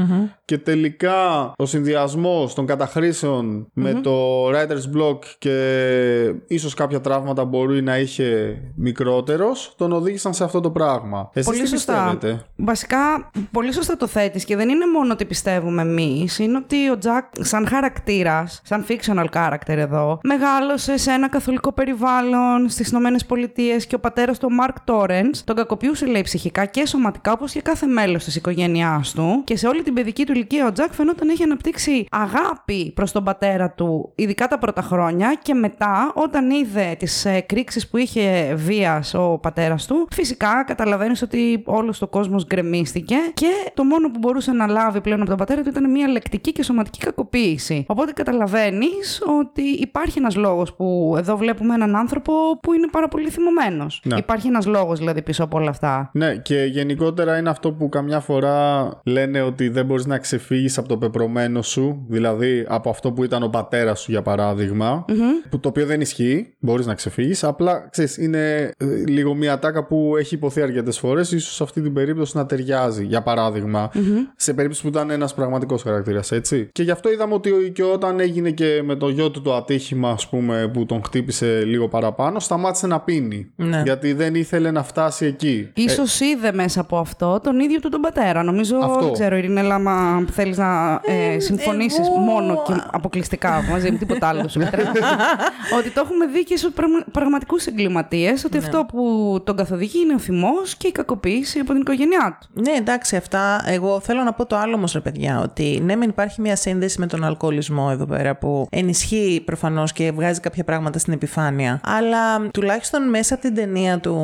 και 0.45 0.59
τελικά 0.59 1.53
ο 1.57 1.67
συνδυασμός 1.67 2.55
των 2.55 2.67
καταχρήσεων 2.67 3.69
με 3.73 3.93
το 3.93 4.47
writer's 4.49 4.97
block 4.99 5.19
και 5.39 6.35
ίσως 6.47 6.75
κάποια 6.75 7.01
τραύματα 7.01 7.45
μπορεί 7.45 7.83
να 7.83 7.99
είχε 7.99 8.57
μικρότερος 8.77 9.75
τον 9.77 9.93
οδήγησαν 9.93 10.35
σε 10.35 10.45
αυτό 10.45 10.61
το 10.61 10.71
πράγμα. 10.71 11.31
Εσείς 11.33 11.49
Πολύ 11.51 11.63
τι 11.63 11.69
σωστά. 11.69 11.93
πιστεύετε; 11.93 12.45
Βασικά, 12.57 13.31
πολύ 13.51 13.73
σωστά 13.73 13.97
το 13.97 14.07
θέτεις 14.07 14.45
και 14.45 14.57
δεν 14.57 14.69
είναι 14.69 14.87
μόνο 14.87 15.13
ότι 15.13 15.25
πιστεύουμε 15.25 15.83
εμείς, 15.83 16.39
είναι 16.39 16.57
ότι 16.57 16.91
ο 16.91 16.99
Τζακ, 16.99 17.25
σαν 17.39 17.67
χαρακτήρας, 17.69 18.61
σαν 18.65 18.85
fictional 18.89 19.27
character 19.35 19.77
εδώ, 19.77 20.19
μεγάλωσε 20.23 20.97
σε 20.97 21.11
ένα 21.11 21.29
καθολικό 21.29 21.73
περιβάλλον 21.73 22.69
στις 22.69 22.89
Ηνωμένες 22.89 23.27
Πολιτείες 23.27 23.87
και 23.87 23.95
ο 23.95 23.99
πατέρας 23.99 24.39
του, 24.39 24.49
ο 24.51 24.55
Μαρκ 24.55 24.81
Τόρεν, 24.85 25.31
τον 25.45 25.57
κακοποιούσε, 25.57 26.07
λέει, 26.07 26.23
ψυχικά 26.23 26.65
και 26.65 26.87
σωματικά, 26.87 27.33
όπως 27.33 27.52
και 27.53 27.61
κάθε 27.61 27.87
μέλος 27.87 28.25
της 28.25 28.37
οικογένειάς 28.37 29.13
του. 29.13 29.43
Και 29.45 29.57
σε 29.57 29.67
όλη 29.67 29.83
την 29.83 29.95
παιδική 29.95 30.27
του 30.27 30.33
ηλικία, 30.33 30.67
ο 30.67 30.73
Τζακ 30.73 30.93
φαινόταν 30.93 31.27
να 31.27 31.33
έχει 31.33 31.43
αναπτύξει 31.43 32.07
αγάπη 32.11 32.93
προς 32.95 33.13
τον 33.13 33.25
πατέρα 33.25 33.71
του, 33.71 34.13
ειδικά 34.15 34.49
τα 34.49 34.59
πρώτα 34.59 34.83
χρόνια. 34.83 35.39
Και 35.43 35.55
μετά, 35.55 36.13
όταν 36.15 36.51
είδε 36.51 36.97
τις 36.99 37.25
εκρήξεις 37.25 37.89
που 37.89 37.97
είχε 37.97 38.55
βίας 38.55 39.15
ο 39.15 39.39
πατέρας 39.43 39.87
του, 39.87 40.09
φυσικά 40.13 40.65
καταλαβαίνεις 40.67 41.23
ότι 41.23 41.63
όλος 41.65 42.03
ο 42.03 42.07
κόσμος 42.07 42.47
γκρεμίστηκε 42.47 43.17
και 43.35 43.51
το 43.75 43.85
μόνο 43.85 44.11
που 44.11 44.19
μπορούσε 44.19 44.53
να 44.53 44.67
λάβει 44.67 45.01
πλέον 45.01 45.21
από 45.21 45.29
τον 45.29 45.39
πατέρα 45.39 45.63
του 45.63 45.69
ήταν 45.69 45.91
μια 45.91 46.09
λεκτική 46.09 46.53
και 46.53 46.63
σωματική 46.63 46.99
κακοποίηση. 46.99 47.85
Οπότε 47.89 48.13
καταλαβαίνεις 48.13 49.23
ότι 49.39 49.63
υπάρχει 49.63 50.19
ένας 50.19 50.37
λόγος 50.37 50.75
που 50.75 51.15
εδώ 51.19 51.37
βλέπουμε 51.37 51.75
έναν 51.75 51.97
άνθρωπο 51.97 52.33
που 52.63 52.73
είναι 52.73 52.89
πάρα 52.91 53.09
πολύ 53.09 53.29
θυμωμένος. 53.29 54.03
Ναι. 54.05 54.17
Υπάρχει 54.17 54.47
ένας 54.47 54.67
λόγος 54.67 54.99
δηλαδή 54.99 55.23
πίσω 55.23 55.45
από 55.45 55.59
όλα 55.59 55.71
αυτά. 55.71 56.11
Ναι, 56.13 56.37
και 56.37 56.65
γενικότερα 56.65 57.35
είναι 57.43 57.51
αυτό 57.51 57.73
που 57.73 57.89
καμιά 57.89 58.21
φορά 58.21 58.89
λένε 59.05 59.43
ότι 59.43 59.69
δεν 59.69 59.87
μπορείς 59.87 60.07
να 60.07 60.19
ξεφύγεις 60.19 60.79
από 60.79 60.89
το 60.89 60.97
πεπρωμένο 60.97 61.63
σου, 61.63 62.05
δηλαδή 62.09 62.65
από 62.69 62.91
αυτό 62.91 63.13
που 63.13 63.25
ήταν 63.25 63.43
ο 63.43 63.49
πατέρας 63.49 64.01
σου 64.01 64.11
για 64.11 64.23
παραδειγμα 64.23 65.05
που 65.51 65.61
το 65.61 65.69
οποίο 65.69 65.87
δεν 65.87 66.01
ισχύει, 66.01 66.55
μπορείς 66.59 66.87
να 66.87 66.95
ξεφύγεις, 66.95 67.45
απλά 67.45 67.89
ξέρεις, 67.91 68.17
είναι 68.17 68.71
ε, 68.77 68.85
λίγο 69.07 69.35
μια 69.35 69.59
τάκα 69.59 69.85
που 69.87 70.15
έχει 70.19 70.35
υποθεί 70.35 70.63
αρκετές 70.63 70.99
φορές, 70.99 71.33
ίσως 71.33 71.55
σε 71.55 71.63
αυτή 71.63 71.81
την 71.83 71.93
περίπτωση 71.93 72.37
να 72.37 72.47
ταιριάζει, 72.47 73.05
για 73.05 73.23
παραδειγμα 73.23 73.91
σε 74.37 74.55
περίπτωση 74.55 74.83
που 74.83 74.89
ήταν 74.89 75.11
ένας 75.11 75.35
πραγματικός 75.35 75.83
χαρακτήρας, 75.83 76.33
έτσι. 76.33 76.69
Και 76.73 76.83
γι' 76.83 76.91
αυτό 76.91 77.13
είδαμε 77.13 77.35
ότι 77.35 77.51
ο- 77.51 77.69
και 77.73 77.83
όταν 77.83 78.21
έγινε 78.21 78.51
και 78.51 78.83
με 78.85 78.95
το 78.95 79.09
γιο 79.09 79.31
του 79.31 79.43
το 79.43 79.55
ατύχημα, 79.55 80.11
ας 80.11 80.29
πούμε, 80.29 80.71
που 80.73 80.87
τον 80.87 81.03
χτύπησε 81.05 81.65
λίγο 81.65 81.89
παραπάνω, 81.89 82.41
σταμάτησε 82.41 82.87
να 82.87 83.01
πίνει. 83.01 83.53
Ναι. 83.57 83.83
Γιατί 83.85 84.13
δεν 84.13 84.35
ήθελε 84.35 84.71
να 84.71 84.83
φτάσει 84.83 85.27
εκεί. 85.27 85.71
Ίσως 85.75 86.21
είδε 86.21 86.53
μέσα 86.53 86.81
από 86.81 86.99
αυτό 86.99 87.32
τον 87.41 87.61
ίδιο 87.61 87.81
του 87.81 87.89
τον 87.89 88.01
πατέρα. 88.01 88.43
Νομίζω, 88.43 88.77
Αυτό. 88.77 89.01
δεν 89.05 89.13
ξέρω, 89.13 89.37
Ειρηνέλα, 89.37 89.75
άμα 89.75 90.25
θέλεις 90.33 90.59
να 90.59 91.01
ε, 91.05 91.39
συμφωνήσεις 91.41 92.07
εγώ- 92.09 92.17
μόνο 92.19 92.63
και 92.67 92.75
αποκλειστικά 92.91 93.63
μαζί 93.71 93.91
μου, 93.91 93.97
τίποτα 93.99 94.29
άλλο 94.29 94.41
δεν 94.41 94.49
σου 94.49 94.61
επιτρέπει. 94.61 94.99
ότι 95.79 95.91
το 95.91 96.03
έχουμε 96.05 96.27
δει 96.27 96.45
και 96.45 96.57
σε 96.57 96.71
πραγμα, 96.71 97.05
πραγματικούς 97.13 97.67
εγκληματίες, 97.67 98.45
ότι 98.45 98.59
αυτό 98.59 98.85
που 98.89 99.41
τον 99.45 99.57
καθοδηγεί 99.57 100.01
είναι 100.01 100.15
ο 100.15 100.19
θυμός 100.19 100.75
και 100.77 100.87
η 100.87 100.93
κακοποίηση 100.93 101.59
από 101.59 101.73
την 101.73 101.81
οικογένειά 101.81 102.39
του. 102.41 102.63
Ναι, 102.63 102.73
εντάξει, 102.73 103.17
αυτά. 103.17 103.63
Εγώ 103.67 104.01
θέλω 104.01 104.23
να 104.23 104.33
πω 104.33 104.47
το 104.47 104.57
άλλο 104.57 104.75
όμως, 104.75 104.93
ρε 104.93 105.01
παιδιά, 105.01 105.41
ότι 105.41 105.81
ναι, 105.85 105.97
μεν 105.97 106.09
υπάρχει 106.09 106.41
μια 106.41 106.57
σύνδεση 106.57 107.01
με 107.01 107.07
τον 107.07 107.25
αλκοολισμό 107.25 107.89
εδώ 107.93 108.07
πέρα 108.07 108.37
που 108.37 108.67
ενισχύει 108.71 109.43
προφανώς 109.45 109.93
και 109.93 110.13
βγάζει 110.13 110.41
κάποια 110.41 110.65
πράγματα 110.65 110.99
στην 110.99 111.13
επιφάνεια. 111.13 111.81
Αλλά 111.85 112.49
τουλάχιστον 112.51 113.09
μέσα 113.09 113.35
από 113.35 113.43
την 113.43 113.55
ταινία 113.55 113.99
του, 113.99 114.17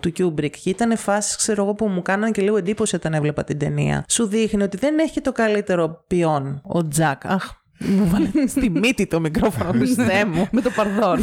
του 0.00 0.12
Kubrick, 0.18 0.50
και 0.62 0.70
ήταν 0.70 0.96
φάσεις, 0.96 1.36
ξέρω 1.36 1.62
εγώ, 1.62 1.74
που 1.74 1.86
μου 1.86 2.02
κάναν 2.02 2.32
και 2.32 2.40
λίγο 2.50 2.62
εντύπωση 2.62 2.94
όταν 2.96 3.14
έβλεπα 3.14 3.44
την 3.44 3.58
ταινία, 3.58 4.04
σου 4.08 4.26
δείχνει 4.26 4.62
ότι 4.62 4.76
δεν 4.76 4.98
έχει 4.98 5.20
το 5.20 5.32
καλύτερο 5.32 6.04
ποιόν 6.06 6.60
ο 6.64 6.88
Τζακ. 6.88 7.26
Αχ, 7.26 7.50
μου 7.78 8.08
βάλε 8.08 8.46
στη 8.46 8.70
μύτη 8.70 9.06
το 9.06 9.20
μικρόφωνο, 9.20 9.70
Χριστέ 9.78 10.24
μου. 10.24 10.48
Με 10.50 10.60
το 10.60 10.70
παρδόν. 10.70 11.18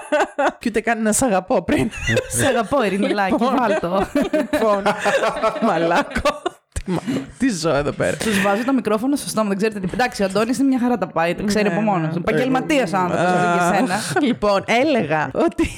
και 0.58 0.68
ούτε 0.68 0.80
καν 0.80 1.02
να 1.02 1.12
σ' 1.12 1.22
αγαπώ 1.22 1.62
πριν. 1.62 1.90
Σε 2.28 2.46
αγαπώ, 2.46 2.84
Ειρηνελάκη, 2.84 3.44
βάλτο. 3.58 4.06
λοιπόν, 4.32 4.82
μαλάκο. 5.66 6.42
Τι, 6.84 6.90
μα- 6.90 7.02
τι 7.38 7.50
ζω 7.50 7.74
εδώ 7.74 7.92
πέρα. 7.92 8.16
Του 8.16 8.30
βάζω 8.44 8.64
το 8.64 8.72
μικρόφωνο 8.72 9.16
στο 9.16 9.28
στόμα, 9.28 9.48
δεν 9.48 9.56
ξέρετε 9.56 9.80
τι. 9.80 9.88
Εντάξει, 9.92 10.22
ο 10.22 10.24
Αντώνης 10.24 10.58
είναι 10.58 10.68
μια 10.68 10.78
χαρά 10.78 10.98
τα 10.98 11.06
πάει, 11.06 11.34
το 11.34 11.44
ξέρει 11.44 11.68
Ναι, 11.68 11.74
από 11.74 11.82
μόνος 11.82 12.06
ναι. 12.06 12.12
του. 12.12 12.22
Επαγγελματίας 12.28 12.92
άνθρωπος, 12.92 13.26
για 13.30 13.72
σένα. 13.74 13.94
Αχ, 13.94 14.12
Λοιπόν, 14.30 14.64
έλεγα 14.82 15.30
ότι, 15.34 15.68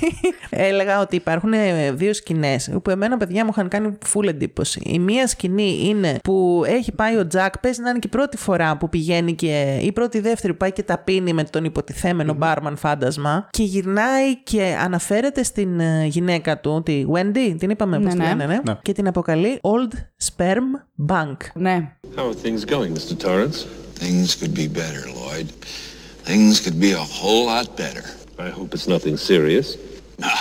έλεγα 0.50 1.00
ότι 1.00 1.16
υπάρχουν 1.16 1.52
ε, 1.52 1.92
δύο 1.92 2.14
σκηνές 2.14 2.70
που 2.82 2.90
εμένα 2.90 3.16
παιδιά 3.16 3.44
μου 3.44 3.50
είχαν 3.52 3.68
κάνει 3.68 3.98
full 4.14 4.26
εντύπωση. 4.28 4.80
Η 4.84 4.98
μία 4.98 5.26
σκηνή 5.26 5.78
είναι 5.88 6.18
που 6.24 6.62
έχει 6.66 6.92
πάει 6.92 7.16
ο 7.16 7.26
Τζακ, 7.26 7.58
παίζει 7.58 7.80
να 7.82 7.88
είναι 7.90 7.98
και 7.98 8.06
η 8.06 8.16
πρώτη 8.16 8.36
φορά 8.36 8.76
που 8.76 8.88
πηγαίνει 8.88 9.34
και. 9.34 9.78
ή 9.82 9.92
πρώτη 9.92 10.16
ή 10.16 10.20
δεύτερη 10.20 10.52
που 10.52 10.58
πάει 10.58 10.72
και 10.72 10.82
τα 10.82 10.98
πίνει 10.98 11.32
με 11.32 11.44
τον 11.44 11.64
υποτιθέμενο 11.64 12.32
μπάρμαν 12.34 12.76
φάντασμα 12.76 13.46
και 13.50 13.62
γυρνάει 13.62 14.36
και 14.42 14.76
αναφέρεται 14.82 15.42
στην 15.42 15.80
ε, 15.80 16.04
γυναίκα 16.06 16.60
του, 16.60 16.82
τη 16.84 17.04
Wendy, 17.14 17.54
την 17.58 17.70
είπαμε 17.70 17.98
Ναι, 17.98 18.04
πώς 18.04 18.12
τη 18.12 18.18
ναι. 18.18 18.26
λένε, 18.28 18.46
ναι, 18.46 18.60
Ναι. 18.64 18.78
και 18.82 18.92
την 18.92 19.06
αποκαλεί 19.08 19.60
Old 19.62 19.92
Sperm 20.32 20.56
Bank. 20.98 21.50
Ne. 21.56 21.88
How 22.14 22.28
are 22.28 22.34
things 22.34 22.64
going, 22.64 22.94
Mr. 22.94 23.18
Torrance? 23.18 23.64
Things 23.94 24.36
could 24.36 24.54
be 24.54 24.68
better, 24.68 25.10
Lloyd. 25.10 25.50
Things 25.50 26.60
could 26.60 26.78
be 26.78 26.92
a 26.92 26.98
whole 26.98 27.46
lot 27.46 27.76
better. 27.76 28.04
I 28.38 28.50
hope 28.50 28.74
it's 28.74 28.86
nothing 28.86 29.16
serious. 29.16 29.76
No. 30.18 30.32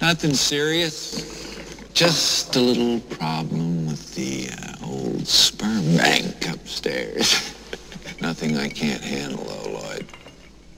Nothing 0.00 0.34
serious. 0.34 1.58
Just 1.92 2.54
a 2.54 2.60
little 2.60 3.00
problem 3.00 3.86
with 3.86 4.14
the 4.14 4.48
uh, 4.50 4.86
old 4.86 5.26
sperm 5.26 5.96
bank 5.96 6.48
upstairs. 6.48 7.52
nothing 8.20 8.56
I 8.56 8.68
can't 8.68 9.02
handle, 9.02 9.44
though, 9.44 9.72
Lloyd. 9.72 10.06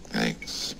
Thanks. 0.05 0.72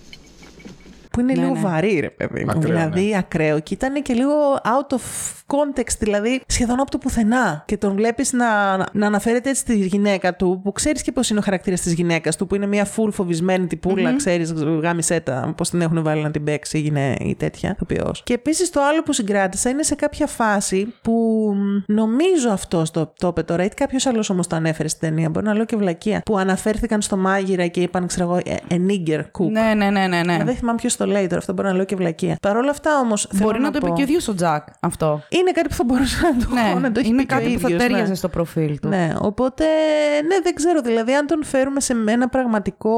Που 1.13 1.21
είναι 1.21 1.33
Ναι, 1.33 1.41
λίγο 1.43 1.55
ναι. 1.55 1.61
βαρύ, 1.61 2.01
ρε 2.01 2.11
παιδί 2.11 2.45
μου. 2.45 2.51
Ακραίο, 2.51 2.71
δηλαδή 2.73 3.17
ακραίο. 3.17 3.61
Και 3.61 3.75
ήταν 3.75 4.03
και 4.03 4.13
λίγο 4.15 4.33
out 4.65 4.95
of 4.95 5.01
context, 5.47 5.97
δηλαδή 5.99 6.43
σχεδόν 6.47 6.81
από 6.81 6.91
το 6.91 6.99
πουθενά. 6.99 7.63
Και 7.67 7.77
τον 7.77 7.95
βλέπεις 7.95 8.33
να, 8.33 8.77
να 8.93 9.07
αναφέρεται 9.07 9.49
έτσι 9.49 9.61
στη 9.61 9.75
γυναίκα 9.77 10.37
του, 10.37 10.61
που 10.65 10.73
ξέρεις 10.73 11.03
και 11.03 11.13
πώς 11.13 11.31
είναι 11.31 11.39
ο 11.39 11.43
χαρακτήρας 11.43 11.81
της 11.81 11.93
γυναίκας 11.93 12.37
του, 12.37 12.47
που 12.47 12.55
είναι 12.55 12.67
μια 12.67 12.87
full 12.97 13.09
φοβισμένη 13.13 13.67
τυπούλα, 13.67 14.17
ξέρεις, 14.17 14.53
γάμισέτα, 14.53 15.53
πώς 15.57 15.71
την 15.71 15.81
έχουν 15.81 16.03
βάλει 16.03 16.23
να 16.23 16.31
την 16.31 16.45
παίξει, 16.45 16.79
είναι 16.79 17.17
η 17.21 17.35
τέτοια 17.35 17.71
ηθοποιό. 17.71 18.13
Και 18.25 18.35
επίσης 18.35 18.71
το 18.71 18.81
άλλο 18.83 19.03
που 19.03 19.13
συγκράτησα 19.13 19.71
είναι 19.71 19.83
σε 19.83 19.95
κάποια 19.95 20.27
φάση 20.27 20.95
που 21.03 21.13
μ, 21.57 21.93
νομίζω 21.93 22.51
αυτό 22.51 22.83
το, 22.93 23.13
το 23.19 23.29
είπε 23.29 23.43
τώρα, 23.43 23.65
ή 23.65 23.69
κάποιος 23.69 24.07
άλλος 24.07 24.31
όμως 24.31 24.47
το 24.47 24.57
ανέφερε 24.57 24.89
στην 24.89 25.09
ταινία, 25.09 25.29
μπορεί 25.31 25.47
να 25.47 25.55
λέω 25.55 25.65
και 25.65 25.77
βλακεία, 25.77 26.21
που 26.25 26.39
αναφέρθηκαν 26.39 27.01
στο 27.03 27.17
μάγειρα 27.17 27.67
και 27.67 27.81
είπαν, 27.81 28.07
ξέρω 28.07 28.25
εγώ, 28.29 28.37
«Ε, 28.45 28.55
a 28.71 28.75
nigger 28.75 29.21
cook. 29.21 29.51
Ναι, 29.51 29.75
ναι, 29.77 29.91
ναι, 29.91 30.07
ναι. 30.07 30.21
ναι. 30.23 30.33
Αλλά 30.35 30.45
δεν 30.45 30.55
θυμάμαι 30.57 30.79
ποιος 30.79 30.97
το 31.05 31.11
λέει 31.11 31.27
τώρα, 31.27 31.39
αυτό 31.39 31.53
μπορεί 31.53 31.69
να 31.69 31.75
λέω 31.75 31.85
και 31.85 31.97
βλακεία. 31.97 32.37
Παρ' 32.43 32.57
όλα 32.57 32.71
αυτά 32.71 33.01
όμως. 33.01 33.29
Μπορεί 33.35 33.61
να 33.61 33.71
το 33.71 33.79
είπε 33.83 33.91
και 33.91 34.01
ο 34.01 34.03
ίδιος 34.03 34.29
ο 34.29 34.35
Τζακ 34.35 34.67
αυτό. 34.81 35.23
Είναι 35.29 35.51
κάτι 35.51 35.69
που 35.69 35.75
θα 35.75 35.85
μπορούσε 35.85 36.21
να 36.23 36.45
το, 36.45 36.55
Ναι, 36.55 36.81
να 36.81 36.93
το 36.93 37.01
έχει 37.01 37.09
είναι 37.09 37.23
πει 37.23 37.27
και 37.27 37.35
ο 37.35 37.39
κάτι 37.39 37.53
που 37.53 37.59
θα 37.59 37.69
ίδιος, 37.69 37.83
τέριαζε 37.83 38.09
ναι. 38.09 38.15
στο 38.15 38.29
προφίλ 38.29 38.79
του. 38.79 38.89
Ναι, 38.89 39.13
οπότε 39.21 39.65
ναι, 40.27 40.37
δεν 40.43 40.55
ξέρω. 40.55 40.81
Δηλαδή, 40.81 41.15
αν 41.15 41.27
τον 41.27 41.45
φέρουμε 41.45 41.81
σε 41.81 41.97
ένα 42.07 42.29
πραγματικό 42.29 42.95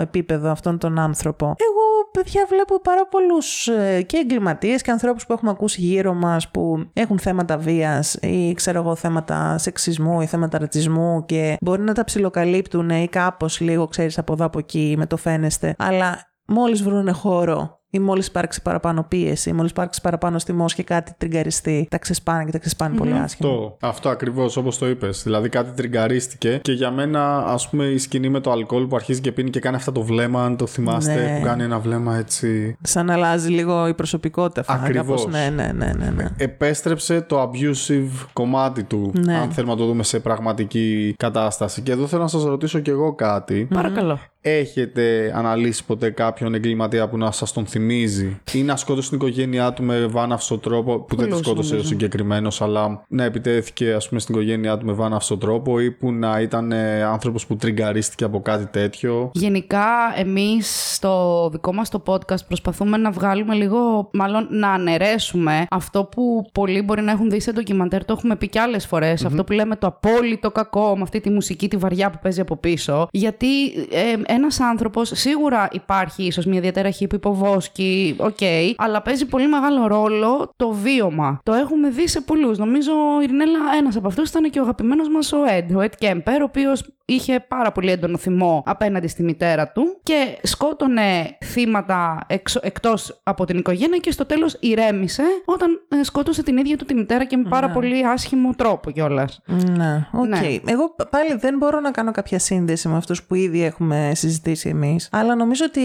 επίπεδο 0.00 0.50
αυτόν 0.50 0.78
τον 0.78 0.98
άνθρωπο. 0.98 1.44
Εγώ, 1.44 2.10
παιδιά, 2.12 2.46
βλέπω 2.48 2.80
πάρα 2.80 3.06
πολλούς 3.06 3.68
και 4.06 4.16
εγκληματίες 4.16 4.82
και 4.82 4.90
ανθρώπους 4.90 5.26
που 5.26 5.32
έχουμε 5.32 5.50
ακούσει 5.50 5.80
γύρω 5.80 6.14
μας 6.14 6.48
που 6.48 6.90
έχουν 6.92 7.18
θέματα 7.18 7.56
βίας 7.56 8.14
ή 8.14 8.52
ξέρω 8.54 8.78
εγώ 8.80 8.94
θέματα 8.94 9.58
σεξισμού 9.58 10.20
ή 10.20 10.26
θέματα 10.26 10.58
ρατσισμού 10.58 11.24
και 11.26 11.56
μπορεί 11.60 11.82
να 11.82 11.92
τα 11.92 12.04
ψιλοκαλύπτουν 12.04 12.90
ή 12.90 13.08
κάπως 13.08 13.60
λίγο, 13.60 13.86
ξέρεις, 13.86 14.18
από 14.18 14.32
εδώ 14.32 14.44
από 14.44 14.58
εκεί 14.58 14.94
με 14.98 15.06
το 15.06 15.16
φαίνεστε. 15.16 15.74
Αλλά 15.78 16.34
μόλις 16.46 16.82
βρουν 16.82 17.14
χώρο 17.14 17.80
ή 17.90 17.98
μόλις 17.98 18.26
υπάρξει 18.26 18.62
παραπάνω 18.62 19.02
πίεση, 19.08 19.50
ή 19.50 19.52
μόλις 19.52 19.70
υπάρξει 19.70 20.00
παραπάνω 20.00 20.38
στιμός 20.38 20.74
και 20.74 20.82
κάτι 20.82 21.12
τριγκαριστεί, 21.18 21.86
τα 21.90 21.98
ξεσπάνε 21.98 22.44
και 22.44 22.50
τα 22.50 22.58
ξεσπανε 22.58 22.96
πολύ 22.96 23.12
άσχημα. 23.12 23.48
Αυτό, 23.50 23.76
αυτό 23.80 24.08
ακριβώς 24.08 24.56
όπως 24.56 24.78
το 24.78 24.88
είπες. 24.88 25.22
Δηλαδή 25.22 25.48
κάτι 25.48 25.70
τριγκαρίστηκε 25.76 26.58
και 26.62 26.72
για 26.72 26.90
μένα, 26.90 27.36
ας 27.46 27.68
πούμε, 27.68 27.84
η 27.84 27.98
σκηνή 27.98 28.28
με 28.28 28.40
το 28.40 28.50
αλκοόλ 28.50 28.86
που 28.86 28.96
αρχίζει 28.96 29.20
και 29.20 29.32
πίνει 29.32 29.50
και 29.50 29.60
κάνει 29.60 29.76
αυτό 29.76 29.92
το 29.92 30.02
βλέμμα, 30.02 30.44
αν 30.44 30.56
το 30.56 30.66
θυμάστε, 30.66 31.14
Ναι. 31.14 31.38
που 31.38 31.44
κάνει 31.44 31.62
ένα 31.62 31.78
βλέμμα 31.78 32.16
έτσι. 32.16 32.76
Σαν 32.82 33.06
να 33.06 33.12
αλλάζει 33.12 33.48
λίγο 33.50 33.86
η 33.88 33.94
προσωπικότητα. 33.94 34.62
φα- 34.62 34.74
Ακριβώς. 34.74 35.24
κάπως. 35.24 35.26
Ναι, 35.26 35.50
ναι, 35.54 35.72
ναι, 35.74 35.92
ναι, 35.98 36.10
ναι. 36.10 36.24
Επέστρεψε 36.36 37.20
το 37.20 37.42
abusive 37.42 38.26
κομμάτι 38.32 38.82
του, 38.84 39.12
Ναι. 39.24 39.34
αν 39.36 39.50
θέλουμε 39.50 39.72
να 39.72 39.78
το 39.78 39.86
δούμε 39.86 40.02
σε 40.02 40.20
πραγματική 40.20 41.14
κατάσταση. 41.18 41.82
Και 41.82 41.92
εδώ 41.92 42.06
θέλω 42.06 42.22
να 42.22 42.28
σας 42.28 42.44
ρωτήσω 42.44 42.78
κι 42.78 42.90
εγώ 42.90 43.14
κάτι. 43.14 43.68
Παρακαλώ. 43.74 44.18
Έχετε 44.48 45.32
αναλύσει 45.34 45.84
ποτέ 45.84 46.10
κάποιον 46.10 46.54
εγκληματία 46.54 47.08
που 47.08 47.18
να 47.18 47.30
σας 47.30 47.52
τον 47.52 47.66
θυμίζει 47.66 48.40
ή 48.52 48.62
να 48.62 48.76
σκότωσε 48.76 49.08
την 49.08 49.18
οικογένειά 49.18 49.72
του 49.72 49.82
με 49.82 50.06
βάναυσο 50.06 50.58
τρόπο, 50.58 50.98
που 50.98 51.16
δεν 51.16 51.24
τη 51.24 51.30
Πολλούς, 51.30 51.46
σκότωσε 51.46 51.68
ο 51.68 51.76
νομίζω. 51.76 51.88
συγκεκριμένος, 51.88 52.62
αλλά 52.62 53.04
να 53.08 53.24
επιτέθηκε 53.24 53.92
ας 53.92 54.08
πούμε 54.08 54.20
στην 54.20 54.34
οικογένειά 54.34 54.78
του 54.78 54.86
με 54.86 54.92
βάναυσο 54.92 55.36
τρόπο 55.36 55.80
ή 55.80 55.90
που 55.90 56.12
να 56.12 56.40
ήταν 56.40 56.72
ε, 56.72 57.02
άνθρωπος 57.02 57.46
που 57.46 57.56
τριγκαρίστηκε 57.56 58.24
από 58.24 58.40
κάτι 58.40 58.66
τέτοιο; 58.66 59.30
Γενικά, 59.34 59.86
εμείς 60.16 60.94
στο 60.94 61.48
δικό 61.52 61.72
μας 61.72 61.88
το 61.90 62.02
podcast 62.06 62.46
προσπαθούμε 62.46 62.96
να 62.96 63.10
βγάλουμε 63.10 63.54
λίγο, 63.54 64.08
μάλλον 64.12 64.46
να 64.50 64.70
αναιρέσουμε 64.70 65.66
αυτό 65.70 66.04
που 66.04 66.48
πολλοί 66.52 66.82
μπορεί 66.82 67.02
να 67.02 67.10
έχουν 67.10 67.30
δει 67.30 67.40
σε 67.40 67.52
ντοκιμαντέρ, 67.52 68.04
το 68.04 68.12
έχουμε 68.16 68.36
πει 68.36 68.48
κι 68.48 68.58
άλλες 68.58 68.86
φορές, 68.86 69.24
αυτό 69.24 69.44
που 69.44 69.52
λέμε 69.52 69.76
το 69.76 69.86
απόλυτο 69.86 70.50
κακό 70.50 70.96
με 70.96 71.02
αυτή 71.02 71.20
τη 71.20 71.30
μουσική, 71.30 71.68
τη 71.68 71.76
βαριά 71.76 72.10
που 72.10 72.18
παίζει 72.22 72.40
από 72.40 72.56
πίσω. 72.56 73.08
Γιατί 73.10 73.68
ε, 73.90 74.34
ένας 74.36 74.60
άνθρωπος, 74.60 75.10
σίγουρα 75.14 75.68
υπάρχει 75.72 76.22
ίσως 76.22 76.46
μια 76.46 76.60
διαταραχή 76.60 77.06
που 77.06 77.14
υποβόσκει, 77.14 78.16
οκ, 78.18 78.38
αλλά 78.76 79.02
παίζει 79.02 79.26
πολύ 79.26 79.48
μεγάλο 79.48 79.86
ρόλο 79.86 80.52
το 80.56 80.70
βίωμα. 80.70 81.40
Το 81.42 81.52
έχουμε 81.52 81.88
δει 81.88 82.08
σε 82.08 82.20
πολλούς. 82.20 82.58
Νομίζω, 82.58 82.92
Ειρηνέλα, 83.22 83.58
ένας 83.78 83.96
από 83.96 84.06
αυτούς 84.06 84.28
ήταν 84.28 84.50
και 84.50 84.58
ο 84.58 84.62
αγαπημένος 84.62 85.08
μας 85.08 85.32
ο 85.32 85.38
Ed, 85.58 85.76
ο 85.76 85.80
Ed 85.80 86.04
Kemper, 86.04 86.38
ο 86.40 86.44
οποίος 86.44 86.96
είχε 87.08 87.44
πάρα 87.48 87.72
πολύ 87.72 87.90
έντονο 87.90 88.16
θυμό 88.16 88.62
απέναντι 88.66 89.08
στη 89.08 89.22
μητέρα 89.22 89.68
του 89.68 90.00
και 90.02 90.38
σκότωνε 90.42 91.36
θύματα 91.44 92.24
εξ, 92.26 92.54
εκτός 92.54 93.20
από 93.22 93.44
την 93.44 93.58
οικογένεια 93.58 93.98
και 93.98 94.10
στο 94.10 94.26
τέλος 94.26 94.56
ηρέμησε 94.60 95.22
όταν 95.44 95.80
ε, 95.88 96.02
σκότωσε 96.02 96.42
την 96.42 96.56
ίδια 96.56 96.76
του 96.76 96.84
τη 96.84 96.94
μητέρα 96.94 97.24
και 97.24 97.36
με 97.36 97.48
πάρα 97.48 97.70
πολύ 97.70 98.06
άσχημο 98.06 98.54
τρόπο 98.56 98.90
κιόλας. 98.90 99.40
Ναι, 99.76 100.06
οκ. 100.12 100.26
Ναι. 100.26 100.40
Εγώ 100.66 100.94
πάλι 101.10 101.36
δεν 101.38 101.56
μπορώ 101.56 101.80
να 101.80 101.90
κάνω 101.90 102.10
κάποια 102.10 102.38
σύνδεση 102.38 102.88
με 102.88 102.96
αυτούς 102.96 103.22
που 103.22 103.34
ήδη 103.34 103.62
έχουμε 103.64 104.12
συζητήσει 104.14 104.25
εμείς. 104.64 105.08
Αλλά 105.12 105.36
νομίζω 105.36 105.64
ότι, 105.68 105.80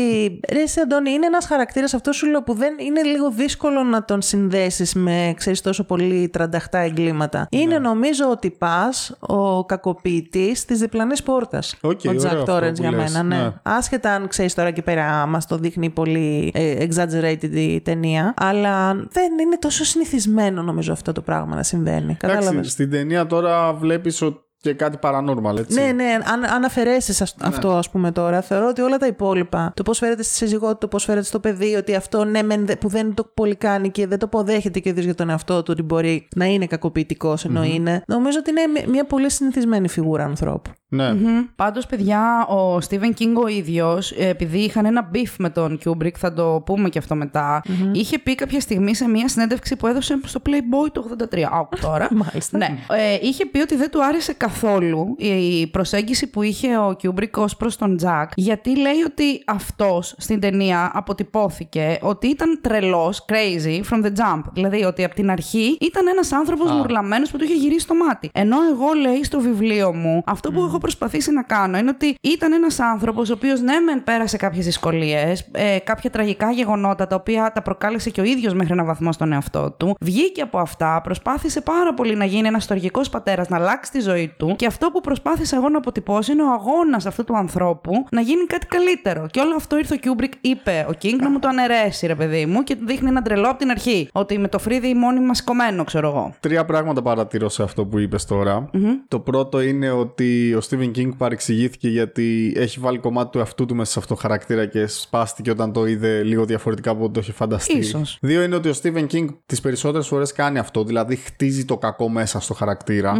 ρε 0.52 0.62
εσύ 0.62 0.80
Αντώνη, 0.80 1.12
είναι 1.12 1.26
ένας 1.26 1.46
χαρακτήρας 1.46 1.94
αυτός 1.94 2.16
σου 2.16 2.28
λέω 2.28 2.44
που 2.44 2.54
δεν 2.54 2.74
είναι 2.80 3.02
λίγο 3.02 3.32
δύσκολο 3.32 3.84
να 3.84 4.06
τον 4.06 4.22
συνδέσεις 4.22 4.94
με, 4.94 5.34
ξέρεις, 5.38 5.62
τόσο 5.62 5.84
πολύ 5.84 6.30
τρανταχτά 6.30 6.80
εγκλήματα. 6.80 7.48
Είναι 7.52 7.80
νομίζω 7.80 8.30
ότι 8.30 8.50
πας 8.50 9.18
ο 9.20 9.66
κακοποιητής 9.66 10.66
της 10.66 10.80
διπλανής 10.80 11.24
πόρτας. 11.24 11.76
Οκ, 11.82 12.00
ο 12.06 12.10
ωραίο 12.10 12.22
Jack 12.22 12.26
αυτό 12.26 12.56
Torrance 12.56 12.76
που 12.76 12.82
για 12.82 12.92
λες, 12.92 13.12
μένα, 13.12 13.24
ναι. 13.24 13.36
ναι. 13.36 13.52
Άσχετα 13.64 14.12
αν 14.12 14.28
ξέρεις 14.28 14.54
τώρα 14.54 14.68
εκεί 14.68 14.82
πέρα 14.82 15.26
μας 15.26 15.48
το 15.48 15.58
δείχνει 15.58 15.90
πολύ 15.90 16.52
ε, 16.54 16.86
exaggerated 16.86 17.52
η 17.52 17.82
ταινία, 17.82 18.34
αλλά 18.38 18.94
δεν 18.94 19.40
είναι 19.42 19.58
τόσο 19.60 19.84
συνηθισμένο 19.84 20.62
νομίζω 20.62 20.94
αυτό 20.94 21.12
το 21.12 21.22
πράγμα 21.22 21.56
να 21.56 21.64
συμβαίνει. 21.64 22.16
Κατάλαβες; 22.16 22.50
Εντάξει, 22.50 22.70
στην 22.70 22.90
ταινία 22.90 23.28
τώρα 23.28 23.74
βλέπεις 23.74 24.22
ότι 24.22 24.40
και 24.62 24.74
κάτι 24.74 24.98
paranormal, 25.02 25.58
έτσι. 25.58 25.80
Ναι, 25.82 25.92
ναι, 25.92 26.18
αν, 26.34 26.44
αν 26.46 26.64
αφαιρέσεις 26.64 27.22
αυτό, 27.42 27.72
ας 27.72 27.90
πούμε 27.90 28.12
τώρα, 28.12 28.42
θεωρώ 28.42 28.68
ότι 28.68 28.82
όλα 28.82 28.98
τα 28.98 29.06
υπόλοιπα, 29.08 29.72
το 29.76 29.84
πώς 29.84 29.98
φέρεται 29.98 30.24
στη 30.24 30.34
σύζυγό 30.34 30.72
του, 30.72 30.78
το 30.78 30.88
πώς 30.88 31.04
φέρεται 31.04 31.26
στο 31.26 31.40
παιδί, 31.40 31.76
ότι 31.76 31.96
αυτό 31.96 32.24
ναι, 32.26 32.42
μεν, 32.44 32.66
δε- 32.66 32.76
που 32.76 32.88
δεν 32.88 33.14
το 33.14 33.24
πολύ 33.34 33.56
κάνει 33.56 33.90
και 33.92 34.08
δεν 34.08 34.20
το 34.20 34.26
αποδέχεται 34.26 34.80
και 34.80 34.88
ο 34.88 34.92
ίδιος 34.92 35.06
για 35.06 35.16
τον 35.16 35.30
εαυτό 35.30 35.58
του 35.64 35.70
ότι 35.72 35.82
μπορεί 35.82 36.28
να 36.36 36.46
είναι 36.46 36.66
κακοποιητικός 36.68 37.46
ενώ 37.46 37.64
είναι, 37.64 38.04
νομίζω 38.08 38.38
ότι 38.40 38.50
είναι 38.50 38.68
μια- 38.68 38.86
μια 38.88 39.06
πολύ 39.06 39.32
συνηθισμένη 39.32 39.88
φιγούρα 39.88 40.24
ανθρώπου. 40.24 40.72
Ναι. 40.94 41.14
Πάντως, 41.56 41.86
παιδιά, 41.86 42.48
ο 42.48 42.78
Stephen 42.90 43.12
King 43.20 43.34
ο 43.44 43.48
ίδιος, 43.48 44.12
ε, 44.12 44.28
επειδή 44.28 44.60
είχαν 44.60 44.86
ένα 44.86 45.10
beef 45.14 45.34
με 45.38 45.50
τον 45.50 45.80
Kubrick, 45.86 46.14
θα 46.18 46.34
το 46.34 46.62
πούμε 46.66 46.90
και 46.90 46.98
αυτό 46.98 47.16
μετά, 47.16 47.62
είχε 47.92 48.20
πει 48.20 48.36
κάποια 48.36 48.60
στιγμή 48.60 48.96
σε 48.96 49.08
μια 49.08 49.28
συνέντευξη 49.28 49.76
που 49.76 49.88
έδωσε 49.88 50.20
στο 50.24 50.42
Playboy 50.46 50.92
το 50.92 51.06
83. 51.34 51.50
Άκου 51.52 51.78
τώρα. 51.82 52.08
Μάλιστα. 52.26 52.58
Ναι. 52.58 52.78
Ε, 52.90 53.18
είχε 53.22 53.46
πει 53.46 53.60
ότι 53.60 53.76
δεν 53.76 53.90
του 53.90 54.06
άρεσε 54.06 54.34
καθόλου 54.34 55.16
η 55.18 55.68
προσέγγιση 55.68 56.30
που 56.30 56.42
είχε 56.42 56.78
ο 56.78 56.96
Kubrick 57.04 57.32
ως 57.36 57.58
προς 57.58 57.76
τον 57.76 58.00
Jack, 58.04 58.26
γιατί 58.36 58.78
λέει 58.78 59.02
ότι 59.06 59.44
αυτός 59.46 60.16
στην 60.18 60.40
ταινία 60.40 60.92
αποτυπώθηκε 60.94 61.98
ότι 62.02 62.28
ήταν 62.28 62.60
τρελός, 62.62 63.26
crazy, 63.30 63.82
from 63.92 64.06
the 64.06 64.10
jump. 64.10 64.42
Δηλαδή 64.54 64.84
ότι 64.84 65.04
από 65.04 65.16
την 65.16 65.30
αρχή 65.30 65.78
ήταν 65.82 66.08
ένας 66.08 66.32
άνθρωπος 66.32 66.72
μουρλαμένος 66.72 67.32
που 67.32 67.38
του 67.38 67.44
είχε 67.44 67.54
γυρίσει 67.54 67.88
το 67.88 67.94
μάτι. 67.96 68.30
Ενώ 68.34 68.58
εγώ 68.72 68.94
λέει 69.02 69.24
στο 69.24 69.40
βιβλίο 69.40 69.94
μου, 69.94 70.24
αυτό 70.26 70.52
που 70.52 70.62
έχω 70.62 70.80
προσπαθήσει 70.82 71.32
να 71.32 71.44
κάνω 71.44 71.78
είναι 71.78 71.90
ότι 71.90 72.18
ήταν 72.22 72.54
ένας 72.54 72.80
άνθρωπος 72.80 73.30
ο 73.30 73.34
οποίος 73.34 73.62
ναι 73.62 73.80
μεν 73.80 74.04
πέρασε 74.04 74.38
κάποιες 74.38 74.66
δυσκολίες, 74.66 75.50
ε, 75.52 75.78
κάποια 75.84 76.10
τραγικά 76.10 76.52
γεγονότα 76.52 77.08
τα 77.08 77.16
οποία 77.16 77.52
τα 77.54 77.62
προκάλεσε 77.62 78.10
και 78.10 78.22
ο 78.22 78.24
ίδιος 78.24 78.54
μέχρι 78.54 78.74
ένα 78.74 78.84
βαθμό 78.84 79.12
στον 79.12 79.32
εαυτό 79.32 79.72
του, 79.72 79.96
βγήκε 80.02 80.42
από 80.42 80.60
αυτά, 80.60 81.02
προσπάθησε 81.04 81.62
πάρα 81.62 81.94
πολύ 81.94 82.16
να 82.16 82.26
γίνει 82.26 82.48
ένας 82.48 82.64
στοργικός 82.64 83.10
πατέρας, 83.10 83.50
να 83.50 83.58
αλλάξει 83.58 83.92
τη 83.92 84.00
ζωή 84.00 84.34
του 84.38 84.56
και 84.56 84.66
αυτό 84.66 84.92
που 84.92 85.02
προσπάθησα 85.02 85.56
εγώ 85.56 85.70
να 85.70 85.78
αποτυπώσω 85.78 86.32
είναι 86.32 86.44
ο 86.44 86.52
αγώνας 86.52 87.06
αυτού 87.06 87.24
του 87.24 87.38
ανθρώπου 87.38 88.06
να 88.12 88.22
γίνει 88.22 88.46
κάτι 88.46 88.66
καλύτερο. 88.66 89.28
Και 89.32 89.40
όλο 89.40 89.56
αυτό 89.56 89.78
ήρθε 89.78 89.96
ο 89.96 89.98
Kubrick, 90.04 90.32
είπε 90.42 90.86
ο 90.90 90.92
King 91.02 91.16
να 91.20 91.30
μου 91.30 91.40
το 91.40 91.48
αναιρέσει 91.48 92.08
ρε 92.08 92.16
παιδί 92.16 92.46
μου 92.46 92.64
και 92.64 92.76
του 92.76 92.86
δείχνει 92.86 93.10
ένα 93.10 93.22
τρελό 93.22 93.50
από 93.50 93.60
την 93.60 93.70
αρχή. 93.70 94.10
Ότι 94.12 94.38
με 94.38 94.48
το 94.48 94.60
φρύδι 94.60 94.94
μόνιμα 94.94 95.34
σηκωμένο, 95.34 95.84
ξέρω 95.84 96.08
εγώ. 96.08 96.34
Τρία 96.40 96.66
πράγματα 96.66 97.02
παρατηρώ 97.02 97.50
σε 97.50 97.64
αυτό 97.64 97.86
που 97.86 98.00
είπες 98.00 98.26
τώρα. 98.26 98.70
Το 99.08 99.20
πρώτο 99.20 99.62
είναι 99.62 99.92
ότι 99.92 100.54
ο 100.54 100.62
Stephen 100.72 100.92
King 100.96 101.10
παρεξηγήθηκε 101.18 101.90
γιατί 101.90 102.54
έχει 102.56 102.80
βάλει 102.80 102.98
κομμάτι 102.98 103.32
του 103.32 103.38
εαυτού 103.38 103.66
του 103.66 103.76
μέσα 103.76 103.92
σε 103.92 104.00
αυτό 104.00 104.14
το 104.14 104.22
χαρακτήρα 104.22 104.66
και 104.66 104.88
σπάστηκε 104.88 105.52
όταν 105.52 105.74
το 105.74 105.86
είδε 105.86 106.24
λίγο 106.24 106.46
διαφορετικά 106.46 106.92
από 106.92 107.04
ό,τι 107.04 107.14
το 107.14 107.20
είχε 107.20 107.32
φανταστεί. 107.32 107.78
Ίσως. 107.78 108.18
Δύο 108.22 108.44
είναι 108.44 108.56
ότι 108.56 108.70
ο 108.70 108.74
Stephen 108.82 109.08
King 109.08 109.28
τις 109.46 109.62
περισσότερες 109.62 110.08
φορές 110.08 110.32
κάνει 110.32 110.60
αυτό, 110.60 110.84
δηλαδή 110.84 111.16
χτίζει 111.16 111.66
το 111.66 111.78
κακό 111.78 112.10
μέσα 112.10 112.40
στο 112.40 112.54
χαρακτηρα 112.54 113.18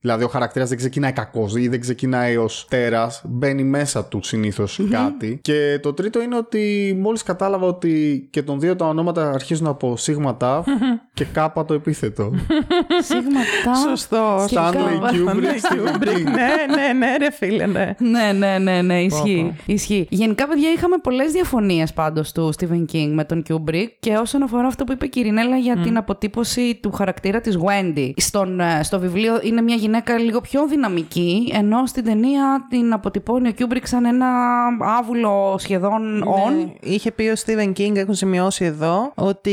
Δηλαδή, 0.00 0.24
ο 0.24 0.28
χαρακτήρας 0.28 0.68
δεν 0.68 0.78
ξεκινάει 0.78 1.12
κακός 1.12 1.56
ή 1.56 1.68
δεν 1.68 1.80
ξεκινάει 1.80 2.36
ως 2.36 2.66
τέρας, 2.68 3.22
μπαίνει 3.24 3.62
μέσα 3.62 4.04
του 4.04 4.20
συνηθω 4.22 4.64
κάτι. 4.90 5.38
Και 5.42 5.78
το 5.82 5.92
τρίτο 5.92 6.22
είναι 6.22 6.36
ότι 6.36 6.96
μόλις 7.00 7.22
κατάλαβα 7.22 7.66
ότι 7.66 8.26
και 8.30 8.42
των 8.42 8.60
δύο 8.60 8.76
τα 8.76 8.88
ονόματα 8.88 9.30
αρχίζουν 9.30 9.66
από 9.66 9.96
σίγμα 9.96 10.36
τάφ 10.36 10.66
και 11.14 11.24
κάπα 11.24 11.64
το 11.64 11.74
επίθετο. 11.74 12.32
Σίγμα 13.08 13.40
τα. 13.64 13.74
Σωστό. 13.74 14.44
Stanley 14.50 15.00
Kubrick, 15.02 15.60
Stephen 15.68 16.08
King. 16.08 16.24
ναι, 16.24 16.74
ναι, 16.74 16.92
ναι, 16.92 17.16
ρε 17.16 17.30
φίλε, 17.30 17.66
ναι. 17.66 17.94
Ναι, 17.98 18.32
ναι, 18.32 18.58
ναι, 18.58 18.82
ναι, 18.82 19.02
ισχύει. 19.02 19.56
ισχύει. 19.66 20.06
Γενικά, 20.10 20.48
παιδιά, 20.48 20.72
είχαμε 20.72 20.96
πολλές 21.02 21.32
διαφωνίες 21.32 21.92
πάντως 21.92 22.32
του 22.32 22.52
Stephen 22.58 22.84
King 22.92 23.10
με 23.14 23.24
τον 23.24 23.42
Kubrick 23.48 23.88
και 24.00 24.14
όσον 24.14 24.42
αφορά 24.42 24.66
αυτό 24.66 24.84
που 24.84 24.92
είπε 24.92 25.04
η 25.04 25.08
Κυρινέλα 25.08 25.56
για 25.56 25.76
την 25.76 25.96
αποτύπωση 25.96 26.78
του 26.82 26.92
χαρακτήρα 26.92 27.40
της 27.40 27.58
Wendy. 27.58 28.12
Στον, 28.16 28.60
ε, 28.60 28.80
στο 28.82 29.00
βιβλίο 29.00 29.40
είναι 29.42 29.60
μια 29.60 29.74
γυναίκα 29.74 29.87
λίγο 30.18 30.40
πιο 30.40 30.66
δυναμική, 30.66 31.52
ενώ 31.54 31.86
στην 31.86 32.04
ταινία 32.04 32.66
την 32.70 32.92
αποτυπώνει 32.92 33.48
ο 33.48 33.52
Kubrick 33.58 33.82
σαν 33.82 34.04
ένα 34.04 34.26
άβουλο 34.80 35.56
σχεδόν 35.58 36.24
on. 36.24 36.52
Ναι, 36.52 36.72
είχε 36.80 37.12
πει 37.12 37.22
ο 37.28 37.34
Stephen 37.44 37.72
King, 37.78 37.96
έχουν 37.96 38.14
σημειώσει 38.14 38.64
εδώ, 38.64 39.12
ότι 39.14 39.50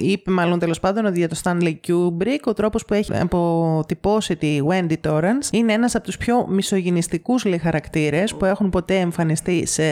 είπε 0.00 0.30
μάλλον 0.30 0.58
τέλος 0.58 0.80
πάντων 0.80 1.04
ότι 1.04 1.18
για 1.18 1.28
το 1.28 1.40
Stanley 1.42 1.74
Kubrick 1.88 2.40
ο 2.44 2.52
τρόπος 2.52 2.84
που 2.84 2.94
έχει 2.94 3.16
αποτυπώσει 3.16 4.36
τη 4.36 4.58
Wendy 4.68 4.94
Torrance 5.08 5.52
είναι 5.52 5.72
ένας 5.72 5.94
από 5.94 6.04
τους 6.04 6.16
πιο 6.16 6.46
μισογυνιστικού 6.48 7.34
λέει 7.44 7.58
χαρακτήρες 7.58 8.34
που 8.34 8.44
έχουν 8.44 8.70
ποτέ 8.70 8.98
εμφανιστεί 8.98 9.66
σε 9.66 9.82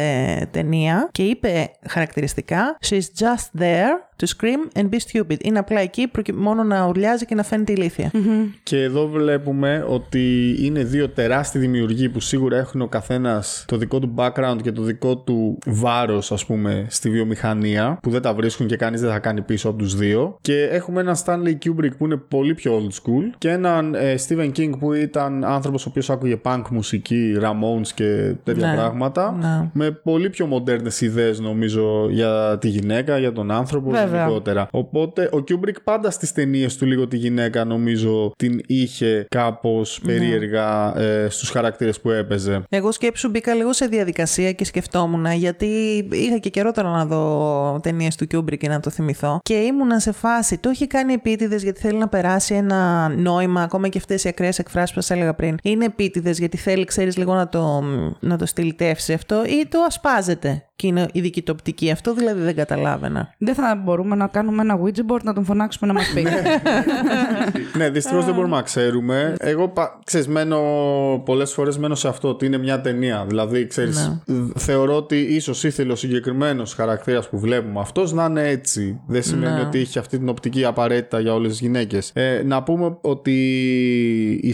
ταινία 0.50 1.08
και 1.12 1.22
είπε 1.22 1.70
χαρακτηριστικά 1.88 2.78
She's 2.88 3.24
just 3.24 3.60
there 3.60 4.07
to 4.22 4.26
scream 4.26 4.78
and 4.80 4.82
be 4.88 4.96
stupid. 4.96 5.36
Είναι 5.44 5.58
απλά 5.58 5.80
εκεί 5.80 6.08
προκει- 6.08 6.34
μόνο 6.36 6.62
να 6.62 6.86
ουρλιάζει 6.86 7.24
και 7.26 7.34
να 7.34 7.42
φαίνεται 7.42 7.72
ηλίθεια. 7.72 8.10
Και 8.62 8.82
εδώ 8.82 9.08
βλέπουμε 9.08 9.84
ότι 9.88 10.56
είναι 10.60 10.84
δύο 10.84 11.08
τεράστιοι 11.08 11.60
δημιουργοί 11.60 12.08
που 12.08 12.20
σίγουρα 12.20 12.56
έχουν 12.56 12.80
ο 12.80 12.86
καθένας 12.86 13.64
το 13.68 13.76
δικό 13.76 13.98
του 13.98 14.14
background 14.16 14.56
και 14.62 14.72
το 14.72 14.82
δικό 14.82 15.16
του 15.16 15.58
βάρος, 15.66 16.32
ας 16.32 16.46
πούμε, 16.46 16.86
στη 16.88 17.10
βιομηχανία, 17.10 17.98
που 18.02 18.10
δεν 18.10 18.22
τα 18.22 18.34
βρίσκουν 18.34 18.66
και 18.66 18.76
κανείς 18.76 19.00
δεν 19.00 19.10
θα 19.10 19.18
κάνει 19.18 19.40
πίσω 19.40 19.68
από 19.68 19.78
τους 19.78 19.94
δύο. 19.96 20.38
Και 20.40 20.62
έχουμε 20.62 21.00
έναν 21.00 21.14
Stanley 21.24 21.52
Kubrick 21.64 21.96
που 21.98 22.04
είναι 22.04 22.16
πολύ 22.16 22.54
πιο 22.54 22.72
old 22.82 22.92
school 22.92 23.34
και 23.38 23.48
έναν 23.50 23.94
ε, 23.94 24.14
Stephen 24.28 24.50
King 24.58 24.70
που 24.78 24.92
ήταν 24.92 25.44
άνθρωπος 25.44 25.86
ο 25.86 25.88
οποίος 25.90 26.10
άκουγε 26.10 26.40
punk 26.42 26.62
μουσική, 26.70 27.36
Ramones 27.40 27.86
και 27.94 28.34
τέτοια 28.44 28.66
Ναι, 28.68 28.74
πράγματα. 28.76 29.36
ναι. 29.40 29.70
Με 29.72 29.90
πολύ 29.90 30.30
πιο 30.30 30.46
μοντέρνες 30.46 31.00
ιδέες, 31.00 31.40
νομίζω, 31.40 32.06
για 32.10 32.58
τη 32.60 32.68
γυναίκα, 32.68 33.18
για 33.18 33.32
τον 33.32 33.50
άνθρωπο, 33.50 33.90
για 33.90 34.00
Βέβαια. 34.00 34.07
Γενικότερα. 34.16 34.68
Οπότε 34.70 35.28
ο 35.32 35.40
Κιούμπρικ 35.40 35.80
πάντα 35.80 36.10
στις 36.10 36.32
ταινίες 36.32 36.76
του 36.76 36.86
λίγο 36.86 37.08
τη 37.08 37.16
γυναίκα 37.16 37.64
νομίζω 37.64 38.32
την 38.36 38.60
είχε 38.66 39.26
κάπως 39.28 40.00
Ναι. 40.02 40.12
περίεργα 40.12 40.98
ε, 40.98 41.26
στους 41.28 41.50
χαρακτήρες 41.50 42.00
που 42.00 42.10
έπαιζε. 42.10 42.62
Εγώ 42.68 42.92
σκέψου 42.92 43.28
μπήκα 43.28 43.54
λίγο 43.54 43.72
σε 43.72 43.86
διαδικασία 43.86 44.52
και 44.52 44.64
σκεφτόμουν 44.64 45.26
γιατί 45.32 45.66
είχα 46.10 46.38
και 46.38 46.48
καιρό 46.48 46.72
τώρα 46.72 46.90
να 46.90 47.04
δω 47.06 47.80
ταινίες 47.82 48.16
του 48.16 48.26
Κιούμπρικ 48.26 48.60
και 48.60 48.68
να 48.68 48.80
το 48.80 48.90
θυμηθώ. 48.90 49.38
Και 49.42 49.54
ήμουνα 49.54 50.00
σε 50.00 50.12
φάση, 50.12 50.58
το 50.58 50.68
έχει 50.68 50.86
κάνει 50.86 51.12
επίτηδες 51.12 51.62
γιατί 51.62 51.80
θέλει 51.80 51.98
να 51.98 52.08
περάσει 52.08 52.54
ένα 52.54 53.08
νόημα, 53.08 53.62
ακόμα 53.62 53.88
και 53.88 53.98
αυτές 53.98 54.24
οι 54.24 54.28
ακραίες 54.28 54.58
εκφράσεις 54.58 54.94
που 54.94 55.00
σας 55.00 55.16
έλεγα 55.16 55.34
πριν. 55.34 55.56
Είναι 55.62 55.84
επίτηδες 55.84 56.38
γιατί 56.38 56.56
θέλει, 56.56 56.84
ξέρεις, 56.84 57.16
λίγο 57.16 57.34
να 57.34 57.48
το, 57.48 57.82
να 58.20 58.36
το 58.38 58.46
στηλιτεύσει 58.46 59.12
αυτό 59.12 59.44
ή 59.44 59.66
το 59.68 59.78
ασπάζεται. 59.86 60.62
Και 60.76 60.86
είναι 60.86 61.08
η 61.12 61.20
δική 61.20 61.42
του 61.42 61.52
οπτική. 61.56 61.90
Αυτό 61.90 62.14
δηλαδή 62.14 62.40
δεν 62.40 62.54
καταλάβαινα. 62.54 63.34
Δεν 63.38 63.54
θα 63.54 63.82
μπορούμε 63.98 64.16
να 64.16 64.26
κάνουμε 64.26 64.62
ένα 64.62 64.78
Ouija 64.82 65.12
board 65.12 65.22
να 65.22 65.32
τον 65.34 65.44
φωνάξουμε 65.44 65.92
να 65.92 65.98
μας 65.98 66.12
πει. 66.14 66.24
ναι, 67.78 67.90
δυστυχώς 67.90 68.24
δεν 68.24 68.34
μπορούμε 68.34 68.56
να 68.56 68.62
ξέρουμε. 68.62 69.34
Εγώ, 69.38 69.68
πα- 69.68 69.98
ξέρεις, 70.04 70.28
μένω 70.28 70.58
πολλές 71.24 71.52
φορές 71.52 71.78
μένω 71.78 71.94
σε 71.94 72.08
αυτό 72.08 72.28
ότι 72.28 72.46
είναι 72.46 72.58
μια 72.58 72.80
ταινία. 72.80 73.24
Δηλαδή, 73.28 73.66
ξέρεις, 73.66 74.20
θεωρώ 74.56 74.96
ότι 74.96 75.16
ίσως 75.20 75.64
ήθελε 75.64 75.92
ο 75.92 75.96
συγκεκριμένος 75.96 76.74
χαρακτήρας 76.74 77.28
που 77.28 77.38
βλέπουμε 77.38 77.80
αυτός 77.80 78.12
να 78.12 78.24
είναι 78.24 78.48
έτσι. 78.48 79.00
Δεν 79.06 79.22
σημαίνει 79.22 79.54
Ναι. 79.54 79.60
ότι 79.60 79.78
είχε 79.78 79.98
αυτή 79.98 80.18
την 80.18 80.28
οπτική 80.28 80.64
απαραίτητα 80.64 81.20
για 81.20 81.34
όλες 81.34 81.50
τις 81.50 81.60
γυναίκες. 81.60 82.10
Ε, 82.14 82.42
να 82.44 82.62
πούμε 82.62 82.96
ότι 83.00 83.32
η 84.42 84.52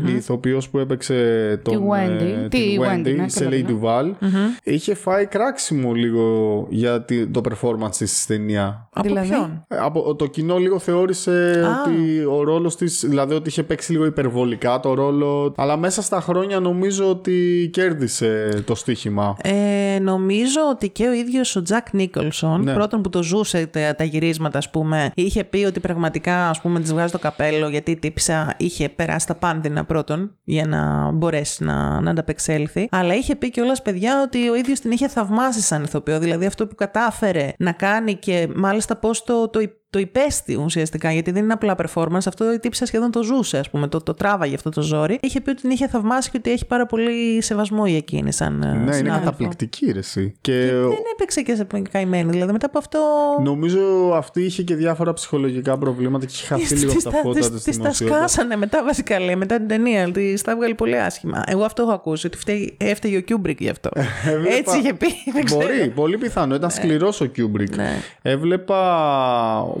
Σέλι. 0.00 0.12
Η 0.12 0.16
ηθοποιός 0.16 0.68
που 0.68 0.78
έπαιξε 0.78 1.60
τον, 1.64 1.74
Wendy. 1.90 2.20
ε, 2.44 2.48
Τι, 2.48 2.48
την 2.48 2.60
η 2.60 2.78
Wendy, 2.80 3.06
Wendy, 3.06 3.14
ναι, 3.16 3.24
η 3.24 3.28
Σελέη 3.28 3.62
καλά, 3.62 3.72
ναι. 3.72 3.78
Ντουβάλ, 3.78 4.14
είχε 4.62 4.94
φάει 4.94 5.26
κράξιμο 5.26 5.92
λίγο 5.92 6.66
για 6.70 7.02
τη- 7.02 7.26
το 7.26 7.40
performance 7.48 7.96
της 7.96 8.22
στη 8.22 8.36
ταινία. 8.36 8.88
Από 8.92 9.08
Δηλαδή; 9.08 9.28
ποιον; 9.28 9.64
Ε, 9.68 9.76
Από, 9.80 10.14
το 10.14 10.26
κοινό 10.26 10.56
λίγο 10.58 10.78
θεώρησε 10.78 11.62
Α. 11.66 11.82
ότι 11.90 12.24
ο 12.24 12.42
ρόλος 12.44 12.76
της, 12.76 13.04
δηλαδή 13.08 13.34
ότι 13.34 13.48
είχε 13.48 13.62
παίξει 13.62 13.92
λίγο 13.92 14.04
υπερβολικά 14.04 14.80
το 14.80 14.94
ρόλο. 14.94 15.54
Αλλά 15.56 15.76
μέσα 15.76 16.02
στα 16.02 16.20
χρόνια 16.20 16.60
νομίζω 16.60 17.10
ότι 17.10 17.68
κέρδισε 17.72 18.62
το 18.66 18.74
στοίχημα. 18.74 19.36
Ε, 19.42 19.98
νομίζω 20.00 20.60
ότι 20.70 20.88
και 20.88 21.06
ο 21.06 21.12
ίδιος 21.12 21.56
ο 21.56 21.62
Τζακ 21.62 21.92
Νίκολσον, 21.92 22.62
Ναι. 22.62 22.72
πρώτον 22.74 23.02
που 23.02 23.08
το 23.08 23.22
ζούσε 23.22 23.66
τα, 23.66 23.94
τα 23.94 24.04
γυρίσματα, 24.04 24.58
ας 24.58 24.70
πούμε, 24.70 25.10
είχε 25.14 25.44
πει 25.44 25.64
ότι 25.64 25.80
πραγματικά 25.80 26.48
ας 26.48 26.60
πούμε, 26.60 26.80
της 26.80 26.92
βγάζει 26.92 27.12
το 27.12 27.18
καπέλο 27.18 27.68
γιατί 27.68 27.90
η 27.90 27.96
τύψα 27.96 28.54
είχε 28.56 28.88
περάσει 28.88 29.26
τα 29.26 29.34
πάνδυνα 29.34 29.83
πρώτον 29.84 30.36
για 30.44 30.66
να 30.66 31.10
μπορέσει 31.10 31.64
να, 31.64 32.00
να 32.00 32.10
ανταπεξέλθει. 32.10 32.88
Αλλά 32.90 33.14
είχε 33.14 33.36
πει 33.36 33.50
κιόλας 33.50 33.82
παιδιά 33.82 34.22
ότι 34.22 34.48
ο 34.48 34.54
ίδιος 34.54 34.80
την 34.80 34.90
είχε 34.90 35.08
θαυμάσει 35.08 35.60
σαν 35.60 35.82
ηθοποιό. 35.82 36.18
Δηλαδή 36.18 36.46
αυτό 36.46 36.66
που 36.66 36.74
κατάφερε 36.74 37.52
να 37.58 37.72
κάνει 37.72 38.14
και 38.14 38.48
μάλιστα 38.54 38.96
πώς 38.96 39.24
το, 39.24 39.48
το, 39.48 39.60
το 39.94 40.00
υπέστη 40.00 40.54
ουσιαστικά, 40.56 41.12
γιατί 41.12 41.30
δεν 41.30 41.42
είναι 41.44 41.52
απλά 41.52 41.74
performance. 41.82 42.26
Αυτό 42.26 42.52
η 42.52 42.58
τύψα 42.58 42.86
σχεδόν 42.86 43.10
το 43.10 43.22
ζούσε, 43.22 43.58
ας 43.58 43.70
πούμε, 43.70 43.88
το, 43.88 44.00
το 44.00 44.14
τράβαγε 44.14 44.54
αυτό 44.54 44.70
το 44.70 44.80
ζόρι. 44.82 45.18
Είχε 45.22 45.40
πει 45.40 45.50
ότι 45.50 45.60
την 45.60 45.70
είχε 45.70 45.88
θαυμάσει 45.88 46.30
και 46.30 46.36
ότι 46.36 46.50
έχει 46.50 46.66
πάρα 46.66 46.86
πολύ 46.86 47.42
σεβασμό 47.42 47.86
για 47.86 47.96
εκείνη 47.96 48.32
σαν. 48.32 48.62
ε, 48.62 48.66
ναι, 48.66 48.72
είναι 48.72 48.92
συνάδελφο. 48.92 49.24
καταπληκτική 49.24 49.90
ρε, 49.92 49.98
εσύ. 49.98 50.34
Και 50.40 50.52
Δεν 50.72 50.98
έπαιξε 51.12 51.42
και 51.42 51.54
σε 51.54 51.66
καημένη. 51.90 52.30
Δηλαδή 52.30 52.52
μετά 52.52 52.66
από 52.66 52.78
αυτό. 52.78 52.98
νομίζω 53.42 54.10
αυτή 54.14 54.42
είχε 54.44 54.62
και 54.62 54.74
διάφορα 54.74 55.12
ψυχολογικά 55.12 55.78
προβλήματα 55.78 56.24
και 56.26 56.32
είχε 56.34 56.46
χαθεί 56.46 56.74
λίγο 56.74 56.92
από 56.92 57.02
τα 57.02 57.10
φώτα 57.22 57.50
της 57.50 57.62
Τη 57.62 57.78
τα 57.80 57.92
σκάσανε 57.92 58.56
μετά 58.56 58.84
βασικά 58.84 59.20
λέει, 59.20 59.36
μετά 59.36 59.56
την 59.56 59.68
ταινία. 59.68 60.10
Τη 60.12 60.42
τα 60.42 60.50
έβγαλε 60.50 60.74
πολύ 60.74 60.98
άσχημα. 61.00 61.42
Εγώ 61.46 61.64
αυτό 61.64 61.82
έχω 61.82 61.92
ακούσει, 61.92 62.26
ότι 62.26 62.36
φταίει, 62.38 62.74
έφταιγε 62.76 63.16
ο 63.16 63.20
Κιούμπρικ 63.20 63.60
γι' 63.60 63.68
αυτό. 63.68 63.90
Έβλεπα- 64.26 64.54
Έτσι 64.56 64.78
είχε 64.78 64.94
πει. 64.94 65.06
δεν 65.32 65.44
ξέρω. 65.44 65.60
Μπορεί, 65.60 65.88
πολύ 65.94 66.18
πιθανό. 66.18 66.54
Ήταν 66.54 66.70
σκληρός 66.70 67.20
ο 67.20 67.24
Κιούμπρικ. 67.26 67.76
Ναι. 67.76 67.92
Έβλεπα, 68.22 68.80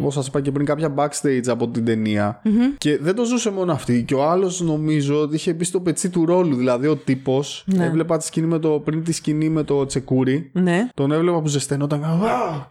όπως 0.04 0.16
σας 0.16 0.26
είπα 0.26 0.40
και 0.40 0.50
πριν, 0.50 0.66
κάποια 0.66 0.94
backstage 0.96 1.48
από 1.48 1.68
την 1.68 1.84
ταινια 1.84 2.40
Και 2.78 2.98
δεν 3.00 3.14
το 3.14 3.24
ζούσε 3.24 3.50
μόνο 3.50 3.72
αυτή. 3.72 4.02
Και 4.02 4.14
ο 4.14 4.24
άλλος 4.30 4.60
νομίζω 4.60 5.20
ότι 5.20 5.34
είχε 5.34 5.52
μπει 5.52 5.64
στο 5.64 5.80
πετσί 5.80 6.08
του 6.10 6.26
ρόλου. 6.26 6.56
Δηλαδή 6.56 6.86
ο 6.86 6.96
τύπος. 6.96 7.64
Έβλεπα 7.78 8.16
τη 8.16 8.24
σκηνή 8.24 8.46
με 8.46 8.58
το, 8.58 8.68
πριν 8.68 9.04
τη 9.04 9.12
σκηνή 9.12 9.48
με 9.48 9.62
το 9.62 9.86
τσεκούρι. 9.86 10.50
Ναι. 10.52 10.88
Τον 10.94 11.12
έβλεπα 11.12 11.40
που 11.40 11.48
ζεσθενόταν. 11.48 12.04
«Α, 12.04 12.08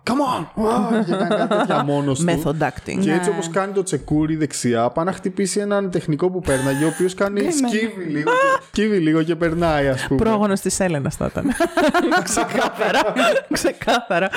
Come 0.03 0.11
on! 0.11 0.63
Α, 0.65 1.03
Και 1.05 1.13
έκανε 1.13 1.35
κάτι 1.35 1.57
τέτοια 1.57 1.83
μόνος 1.83 2.19
του. 2.19 2.25
Method 2.25 2.63
acting. 2.63 2.97
Και 2.99 3.11
έτσι 3.11 3.29
όπως 3.29 3.49
κάνει 3.49 3.73
το 3.73 3.83
τσεκούρι 3.83 4.35
δεξιά, 4.35 4.89
πάει 4.89 5.05
να 5.05 5.11
χτυπήσει 5.11 5.59
έναν 5.59 5.91
τεχνικό 5.91 6.29
που 6.29 6.39
πέρναγε, 6.39 6.85
ο 6.85 6.87
οποίος 6.87 7.13
κάνει 7.13 7.39
σκύβει 7.51 8.03
λίγο, 8.03 8.29
και, 8.29 8.63
σκύβει 8.67 8.97
λίγο 8.97 9.23
και 9.23 9.35
περνάει, 9.35 9.87
ας 9.87 10.07
πούμε. 10.07 10.19
Πρόγονο 10.19 10.53
τη 10.53 10.75
Έλενα 10.77 11.09
θα 11.09 11.25
ήταν. 11.31 11.45
Ξεκάθαρα. 12.23 12.99
Ξεκάθαρα. 13.51 14.29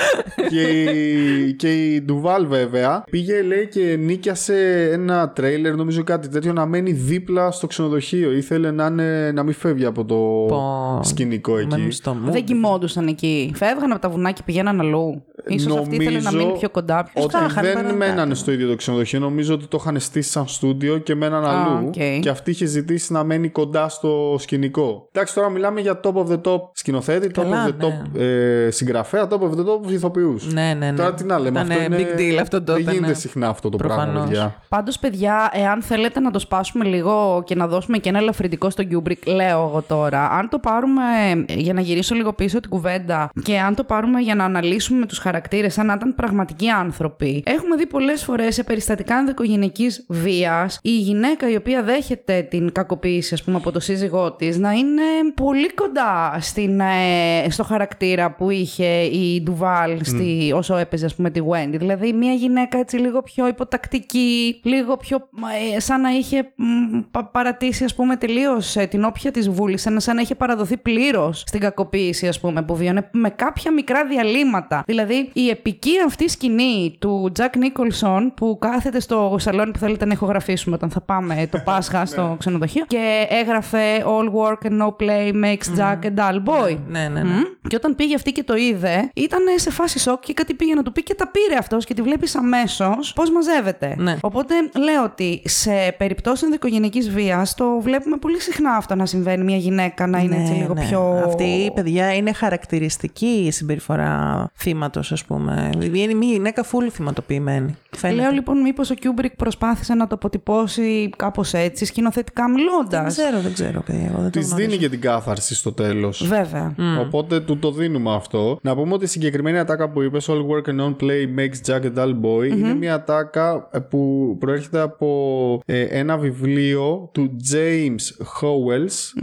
και, 0.49 0.61
η, 0.61 1.53
και 1.53 1.93
η 1.93 2.01
Ντουβάλ 2.01 2.47
βέβαια 2.47 2.86
πήγε 3.09 3.41
λέει 3.41 3.67
και 3.67 3.95
νίκιασε 3.99 4.89
ένα 4.91 5.29
τρέιλερ 5.29 5.75
νομίζω 5.75 6.03
κάτι 6.03 6.27
τέτοιο 6.29 6.53
να 6.53 6.65
μένει 6.65 6.91
δίπλα 6.91 7.51
στο 7.51 7.67
ξενοδοχείο 7.67 8.31
ήθελε 8.31 8.71
να, 8.71 8.85
είναι, 8.85 9.31
να 9.31 9.43
μην 9.43 9.53
φεύγει 9.53 9.85
από 9.85 10.05
το 10.05 10.15
Πω. 10.47 10.99
σκηνικό 11.03 11.57
εκεί 11.57 11.67
Μένουν 11.67 11.91
στο 11.91 12.11
mood. 12.25 12.31
Δεν 12.31 12.43
κοιμόντουσαν 12.43 13.07
εκεί. 13.07 13.51
Φεύγαν 13.55 13.91
από 13.91 14.01
τα 14.01 14.09
βουνά 14.09 14.31
και 14.31 14.41
πηγαίναν 14.45 14.79
αλλού. 14.79 15.23
σω 15.59 15.79
αυτή 15.79 15.95
ήθελε 15.95 16.19
να 16.19 16.31
μείνει 16.31 16.51
πιο 16.59 16.69
κοντά. 16.69 17.03
Ποιος 17.13 17.23
ότι 17.25 17.33
τα 17.33 17.45
είχαν 17.49 17.63
δεν 17.63 17.73
παρακάτω. 17.73 17.95
μένανε 17.97 18.33
στο 18.35 18.51
ίδιο 18.51 18.67
το 18.67 18.75
ξενοδοχείο 18.75 19.19
νομίζω 19.19 19.53
ότι 19.53 19.67
το 19.67 19.77
είχαν 19.81 19.99
στήσει 19.99 20.29
σαν 20.29 20.47
στούντιο 20.47 20.97
και 20.97 21.15
μέναν 21.15 21.45
Α, 21.45 21.49
αλλού 21.49 21.87
οκ. 21.87 21.93
και 22.21 22.29
αυτή 22.29 22.51
είχε 22.51 22.65
ζητήσει 22.65 23.13
να 23.13 23.23
μένει 23.23 23.49
κοντά 23.49 23.89
στο 23.89 24.35
σκηνικό 24.39 25.07
εντάξει 25.11 25.33
τώρα 25.33 25.49
μιλάμε 25.49 25.81
για 25.81 25.99
top 26.03 26.13
of 26.13 26.27
the 26.27 26.41
top 26.41 26.59
σκηνοθέτη 26.73 27.27
top 27.27 27.41
Καλά, 27.41 27.67
of 27.67 27.69
the 27.81 27.85
top 27.85 28.21
ε, 28.21 28.71
συγγραφέα 28.71 29.27
top 29.29 29.39
of 29.39 29.49
the 29.51 29.65
top 29.65 29.91
ηθοποιούς 29.91 30.53
Ναι, 30.53 30.75
ναι, 30.79 30.91
ναι. 30.91 30.97
Τώρα 30.97 31.13
τι 31.13 31.23
να 31.23 31.39
λέμε, 31.39 31.59
Ήταν 31.59 31.71
αυτό 31.71 31.83
είναι... 31.83 31.97
big 31.97 32.19
deal 32.19 32.37
αυτό 32.41 32.63
τότε. 32.63 32.76
Δεν 32.83 32.93
γίνεται 32.93 33.11
ναι. 33.11 33.17
συχνά 33.17 33.47
αυτό 33.47 33.69
το 33.69 33.77
πράγμα, 33.77 34.03
Προφανώς. 34.03 34.29
παιδιά. 34.29 34.61
Πάντως, 34.69 34.99
παιδιά, 34.99 35.49
εάν 35.53 35.81
θέλετε 35.81 36.19
να 36.19 36.31
το 36.31 36.39
σπάσουμε 36.39 36.85
λίγο 36.85 37.43
και 37.45 37.55
να 37.55 37.67
δώσουμε 37.67 37.97
και 37.97 38.09
ένα 38.09 38.17
ελαφρυντικό 38.17 38.69
στο 38.69 38.83
Kubrick, 38.91 39.25
λέω 39.25 39.67
εγώ 39.67 39.83
τώρα, 39.87 40.29
αν 40.29 40.49
το 40.49 40.59
πάρουμε 40.59 41.03
για 41.47 41.73
να 41.73 41.81
γυρίσω 41.81 42.15
λίγο 42.15 42.33
πίσω 42.33 42.59
την 42.59 42.69
κουβέντα 42.69 43.29
και 43.43 43.59
αν 43.59 43.75
το 43.75 43.83
πάρουμε 43.83 44.19
για 44.19 44.35
να 44.35 44.43
αναλύσουμε 44.43 45.05
τους 45.05 45.17
χαρακτήρες 45.17 45.73
σαν 45.73 45.85
να 45.85 45.93
ήταν 45.93 46.15
πραγματικοί 46.15 46.69
άνθρωποι, 46.69 47.43
έχουμε 47.45 47.75
δει 47.75 47.85
πολλές 47.85 48.23
φορές 48.23 48.53
σε 48.53 48.63
περιστατικά 48.63 49.17
ενδοικογενειακή 49.17 49.87
βίας 50.07 50.79
η 50.81 50.97
γυναίκα 50.97 51.49
η 51.49 51.55
οποία 51.55 51.83
δέχεται 51.83 52.41
την 52.49 52.71
κακοποίηση, 52.71 53.33
ας 53.33 53.43
πούμε, 53.43 53.57
από 53.57 53.71
το 53.71 53.79
σύζυγό 53.79 54.31
της 54.31 54.57
να 54.57 54.71
είναι 54.71 55.01
πολύ 55.35 55.73
κοντά 55.73 56.37
στην, 56.39 56.79
ε, 56.79 57.49
στο 57.49 57.63
χαρακτήρα 57.63 58.31
που 58.31 58.49
είχε 58.49 59.01
η 59.01 59.41
Ντουβάλ 59.41 59.99
στη, 60.03 60.51
όσο 60.55 60.75
έπαιζε, 60.75 61.05
ας 61.05 61.15
πούμε, 61.15 61.29
τη 61.29 61.39
Wendy. 61.51 61.75
Δηλαδή, 61.77 62.13
μια 62.13 62.33
γυναίκα 62.33 62.56
έτσι 62.73 62.97
λίγο 62.97 63.21
πιο 63.21 63.47
υποτακτική, 63.47 64.59
λίγο 64.63 64.97
πιο. 64.97 65.29
ε, 65.75 65.79
σαν 65.79 66.01
να 66.01 66.09
είχε 66.09 66.51
μ, 66.55 66.99
πα- 67.11 67.25
παρατήσει, 67.25 67.83
ας 67.83 67.95
πούμε, 67.95 68.15
τελείως 68.15 68.75
την 68.89 69.03
όποια 69.03 69.31
της 69.31 69.49
βούλησε, 69.49 69.99
σαν 69.99 70.15
να 70.15 70.21
είχε 70.21 70.35
παραδοθεί 70.35 70.77
πλήρως 70.77 71.43
στην 71.45 71.59
κακοποίηση, 71.59 72.27
ας 72.27 72.39
πούμε, 72.39 72.61
που 72.63 72.75
βίωνε 72.75 73.09
με 73.13 73.29
κάποια 73.29 73.71
μικρά 73.73 74.05
διαλύματα. 74.05 74.83
Δηλαδή, 74.85 75.29
η 75.33 75.49
επική 75.49 75.91
αυτή 76.05 76.29
σκηνή 76.29 76.95
του 76.99 77.29
Τζακ 77.33 77.55
Νίκολσον 77.57 78.33
που 78.35 78.57
κάθεται 78.61 78.99
στο 78.99 79.35
σαλόνι 79.39 79.71
που 79.71 79.77
θέλετε 79.79 80.05
να 80.05 80.13
ηχογραφήσουμε 80.13 80.75
όταν 80.75 80.89
θα 80.89 81.01
πάμε 81.01 81.47
το 81.51 81.61
Πάσχα 81.65 82.05
στο 82.11 82.35
ξενοδοχείο 82.39 82.85
και 82.87 83.25
έγραφε 83.29 84.03
All 84.05 84.31
work 84.33 84.67
and 84.71 84.81
no 84.81 84.87
play 84.99 85.33
makes 85.43 85.79
Jack 85.79 85.99
a 86.05 86.13
dull 86.19 86.43
boy. 86.45 86.77
Ναι, 86.87 87.07
ναι, 87.07 87.23
ναι. 87.23 87.29
Μμ. 87.29 87.41
Και 87.67 87.75
όταν 87.75 87.95
πήγε 87.95 88.15
αυτή 88.15 88.31
και 88.31 88.43
το 88.43 88.55
είδε, 88.55 89.09
ήταν 89.15 89.41
σε 89.55 89.71
φάση 89.71 89.99
σοκ 89.99 90.19
και 90.23 90.33
κάτι 90.33 90.53
πήγε 90.53 90.73
να 90.73 90.83
του 90.83 90.91
πει 90.91 91.03
και 91.03 91.13
τα 91.15 91.27
πήρε 91.27 91.55
αυτός 91.57 91.85
και 91.85 91.93
τη 91.93 92.01
βλέπει 92.01 92.27
αμέσως 92.47 93.13
πώς 93.13 93.31
μαζεύεται. 93.31 93.95
Ναι. 93.97 94.17
Οπότε 94.21 94.53
λέω 94.77 95.03
ότι 95.03 95.41
σε 95.45 95.95
περιπτώσεις 95.97 96.43
ενδοικογενειακή 96.43 96.99
βίας 96.99 97.55
το 97.55 97.79
βλέπουμε 97.81 98.17
πολύ 98.17 98.41
συχνά 98.41 98.71
αυτό 98.71 98.95
να 98.95 99.05
συμβαίνει. 99.05 99.43
Μια 99.43 99.57
γυναίκα 99.57 100.07
να 100.07 100.19
είναι 100.19 100.35
έτσι 100.41 100.53
λίγο 100.53 100.73
ναι. 100.73 100.85
πιο. 100.85 101.23
Αυτή 101.25 101.43
η 101.43 101.71
παιδιά 101.71 102.13
είναι 102.15 102.33
χαρακτηριστική 102.33 103.43
η 103.47 103.51
συμπεριφορά 103.51 104.45
θύματος, 104.55 105.11
ας 105.11 105.25
πούμε. 105.25 105.69
Δηλαδή 105.77 105.99
είναι 106.01 106.13
μια 106.13 106.31
γυναίκα 106.31 106.63
full 106.63 106.87
θυματοποιημένη. 106.91 107.75
Φαίνεται. 107.95 108.21
Λέω 108.21 108.31
λοιπόν, 108.31 108.61
μήπως 108.61 108.89
ο 108.89 108.93
Κιούμπρικ 108.93 109.35
προσπάθησε 109.35 109.93
να 109.93 110.07
το 110.07 110.15
αποτυπώσει 110.15 111.09
κάπως 111.17 111.53
έτσι, 111.53 111.85
σκηνοθετικά 111.85 112.49
μιλώντας. 112.49 113.15
Δεν 113.15 113.25
ξέρω, 113.25 113.41
δεν 113.41 113.53
ξέρω, 113.53 113.81
παιδιά. 113.81 114.05
Εγώ 114.05 114.21
δεν 114.21 114.31
το 114.31 114.39
Της 114.39 114.47
γνωρίζω. 114.47 114.69
δίνει 114.69 114.81
και 114.81 114.89
την 114.89 115.01
κάθαρση 115.01 115.55
στο 115.55 115.71
τέλος. 115.71 116.27
Βέβαια. 116.27 116.75
Οπότε 116.99 117.39
του 117.39 117.57
το 117.57 117.71
δίνουμε 117.71 118.15
αυτό. 118.15 118.59
Να 118.61 118.75
πούμε 118.75 118.93
ότι 118.93 119.03
η 119.03 119.07
συγκεκριμένη 119.07 119.59
ατάκα 119.59 119.89
που 119.89 120.01
είπες, 120.01 120.29
All 120.29 120.45
work 120.47 120.69
and 120.71 120.85
no 120.85 120.95
play 121.01 121.25
makes 121.37 121.71
Jack 121.71 121.81
a 121.81 121.99
dull 121.99 122.13
boy, 122.21 122.36
είναι 122.43 122.73
μια 122.73 122.93
ατάκα 122.93 123.69
ε, 123.71 123.79
που 123.79 124.35
προέρχεται 124.39 124.79
από 124.79 125.61
ε, 125.65 125.81
ένα 125.81 126.17
βιβλίο 126.17 127.09
του 127.13 127.35
James 127.53 128.25
Howells. 128.41 129.21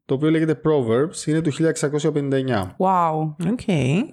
το 0.11 0.17
οποίο 0.17 0.29
λέγεται 0.29 0.59
Proverbs, 0.63 1.27
είναι 1.27 1.41
του 1.41 1.51
1659. 1.51 2.75
Wow. 2.77 3.33
Οκ. 3.51 3.59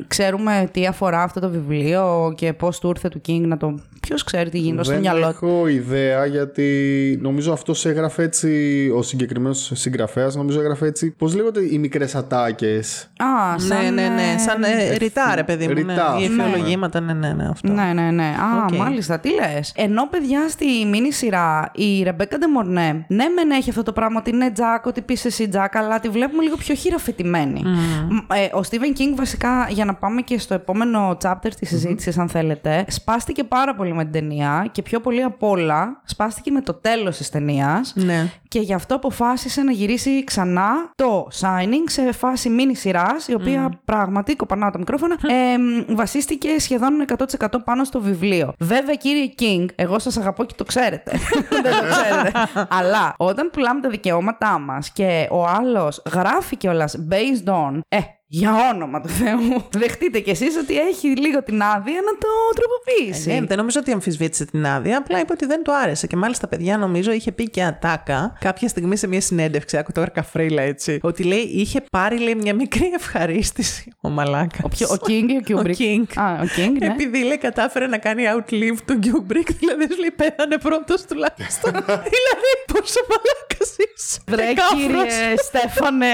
Ξέρουμε 0.06 0.68
τι 0.72 0.86
αφορά 0.86 1.22
αυτό 1.22 1.40
το 1.40 1.50
βιβλίο 1.50 2.32
και 2.36 2.52
πώς 2.52 2.78
του 2.78 2.88
ήρθε 2.88 3.08
του 3.08 3.20
King 3.28 3.40
να 3.40 3.56
το. 3.56 3.78
Ποιος 4.00 4.24
ξέρει 4.24 4.50
τι 4.50 4.58
γίνεται 4.58 4.82
στο 4.82 4.92
Δεν 4.92 5.00
μυαλό 5.00 5.20
του. 5.20 5.28
έχω 5.28 5.66
ιδέα 5.68 6.26
γιατί 6.26 7.18
νομίζω 7.22 7.52
αυτός 7.52 7.86
έγραφε 7.86 8.22
έτσι, 8.22 8.48
ο 8.96 9.02
συγκεκριμένος 9.02 9.70
συγγραφέας, 9.74 10.34
νομίζω 10.36 10.60
έγραφε 10.60 10.86
έτσι. 10.86 11.10
Πώς 11.18 11.34
λέγονται 11.34 11.60
οι 11.74 11.78
μικρές 11.78 12.14
ατάκες; 12.14 13.10
Α, 13.16 13.58
σαν. 13.58 13.78
Ναι, 13.82 13.90
ναι, 13.90 14.08
ναι. 14.08 14.22
ε, 14.34 14.38
Σαν 14.38 14.62
ε, 14.62 14.96
ρητά, 14.96 15.32
ρε 15.34 15.44
παιδί 15.44 15.66
μου. 15.68 15.72
Ναι. 15.74 15.80
ρητά, 15.80 16.16
Οι 16.20 16.28
ναι. 16.28 16.42
ευφυολογήματα, 16.42 17.00
ναι, 17.00 17.12
ναι, 17.12 17.32
ναι. 17.32 17.48
Αυτό. 17.50 17.72
Ναι, 17.72 17.92
ναι, 17.94 18.10
ναι. 18.10 18.22
Α, 18.24 18.64
Οκ. 18.72 18.76
μάλιστα, 18.76 19.18
τι 19.18 19.28
λες. 19.34 19.72
Ενώ 19.76 20.06
παιδιά 20.08 20.48
στη 20.48 20.66
μίνι 20.90 21.12
σειρά 21.12 21.70
η 21.74 22.02
Ρεμπέκα 22.02 22.38
Ντεμορνέ, 22.38 23.04
ναι, 23.08 23.24
μεν 23.28 23.50
έχει 23.50 23.70
αυτό 23.70 23.82
το 23.82 23.92
πράγμα 23.92 24.18
ότι 24.20 24.30
είναι 24.30 24.50
Τζακ, 24.52 24.86
ότι 24.86 25.00
πεις 25.00 25.24
εσύ 25.24 25.48
Τζακ, 25.48 25.76
αλλά 25.88 26.00
τη 26.00 26.08
βλέπουμε 26.08 26.42
λίγο 26.42 26.56
πιο 26.56 26.74
χειραφετημένη. 26.74 27.62
Μ, 28.08 28.16
ε, 28.34 28.48
ο 28.52 28.62
Στίβεν 28.62 28.92
Κίνγκ, 28.92 29.16
βασικά, 29.16 29.68
για 29.70 29.84
να 29.84 29.94
πάμε 29.94 30.20
και 30.20 30.38
στο 30.38 30.54
επόμενο 30.54 31.16
chapter 31.22 31.50
της 31.58 31.68
συζήτησης, 31.68 32.18
αν 32.18 32.28
θέλετε, 32.28 32.84
σπάστηκε 32.88 33.44
πάρα 33.44 33.74
πολύ 33.74 33.94
με 33.94 34.02
την 34.02 34.12
ταινία 34.12 34.68
και 34.72 34.82
πιο 34.82 35.00
πολύ 35.00 35.22
απ' 35.22 35.42
όλα 35.42 36.00
σπάστηκε 36.04 36.50
με 36.50 36.60
το 36.60 36.74
τέλος 36.74 37.16
της 37.16 37.30
ταινίας. 37.30 37.92
Ναι. 37.96 38.30
Και 38.48 38.60
γι' 38.60 38.74
αυτό 38.74 38.94
αποφάσισε 38.94 39.62
να 39.62 39.72
γυρίσει 39.72 40.24
ξανά 40.24 40.70
το 40.94 41.28
Shining 41.40 41.84
σε 41.86 42.12
φάση 42.12 42.48
μίνι 42.48 42.76
σειρά, 42.76 43.16
η 43.26 43.34
οποία 43.34 43.80
πράγματι, 43.84 44.36
κοπανάω 44.36 44.70
τα 44.70 44.78
μικρόφωνα, 44.78 45.14
ε, 45.14 45.94
βασίστηκε 45.94 46.48
σχεδόν 46.58 47.04
100% 47.16 47.46
πάνω 47.64 47.84
στο 47.84 48.00
βιβλίο. 48.00 48.52
Βέβαια, 48.58 48.94
κύριε 48.94 49.32
King, 49.38 49.66
εγώ 49.74 49.98
σας 49.98 50.16
αγαπώ 50.16 50.44
και 50.44 50.54
το 50.56 50.64
ξέρετε. 50.64 51.10
Δεν 51.62 51.62
το 51.62 51.86
ξέρετε. 51.90 52.32
Αλλά 52.68 53.14
όταν 53.16 53.50
πουλάμε 53.52 53.80
τα 53.80 53.88
δικαιώματά 53.88 54.58
μας 54.58 54.90
και 54.90 55.28
ο 55.30 55.46
άλλος 55.46 55.77
γράφει 56.12 56.56
κιόλας 56.56 56.98
based 57.10 57.44
on. 57.46 57.80
Ε, 57.88 57.98
για 58.30 58.54
όνομα 58.74 59.00
του 59.00 59.08
Θεού. 59.08 59.64
Δεχτείτε 59.82 60.18
κι 60.20 60.30
εσείς 60.30 60.56
ότι 60.56 60.78
έχει 60.78 61.06
λίγο 61.16 61.42
την 61.42 61.62
άδεια 61.62 62.00
να 62.04 62.18
το 62.18 62.28
τροποποιήσει. 62.54 63.30
Ε, 63.30 63.40
ναι, 63.40 63.46
δεν 63.46 63.56
νομίζω 63.56 63.80
ότι 63.80 63.92
αμφισβήτησε 63.92 64.44
την 64.44 64.66
άδεια, 64.66 64.98
απλά 64.98 65.20
είπε 65.20 65.32
ότι 65.32 65.46
δεν 65.46 65.62
του 65.62 65.74
άρεσε. 65.74 66.06
Και 66.06 66.16
μάλιστα, 66.16 66.48
παιδιά, 66.48 66.76
νομίζω 66.78 67.12
είχε 67.12 67.32
πει 67.32 67.50
και 67.50 67.62
ατάκα 67.62 68.36
κάποια 68.40 68.68
στιγμή 68.68 68.96
σε 68.96 69.06
μια 69.06 69.20
συνέντευξη, 69.20 69.76
άκου 69.76 69.92
τώρα 69.92 70.08
καφρίλα 70.10 70.62
έτσι, 70.62 70.98
ότι 71.02 71.22
λέει 71.22 71.38
είχε 71.40 71.84
πάρει 71.90 72.18
λέει, 72.18 72.34
μια 72.34 72.54
μικρή 72.54 72.90
ευχαρίστηση 72.94 73.92
ο 74.00 74.08
Μαλάκας. 74.08 74.60
Ο, 74.62 74.68
ποιο- 74.68 74.88
ο 74.90 74.96
King 75.06 75.28
ή 75.28 75.36
ο 75.54 75.58
Kubrick. 75.60 75.70
Ο 75.70 75.76
King. 75.78 76.04
Α, 76.16 76.32
ο 76.32 76.46
King, 76.56 76.72
ναι. 76.78 76.86
Επειδή 76.86 77.22
λέει 77.24 77.38
κατάφερε 77.38 77.86
να 77.86 77.98
κάνει 77.98 78.22
outlive 78.36 78.76
τον 78.84 78.98
Kubrick, 79.02 79.48
δηλαδή 79.58 79.86
σου 79.92 79.98
λέει 80.00 80.10
πέθανε 80.16 80.58
πρώτος 80.58 81.02
τουλάχιστον. 81.04 81.72
δηλαδή, 82.14 82.50
πόσο 82.72 83.00
μαλάκας 83.08 83.76
είσαι. 83.78 84.20
Βρε 84.26 84.46
Και 84.46 84.54
κάφρος. 84.54 84.80
κύριε 84.80 85.36
Στέφανε. 85.36 86.06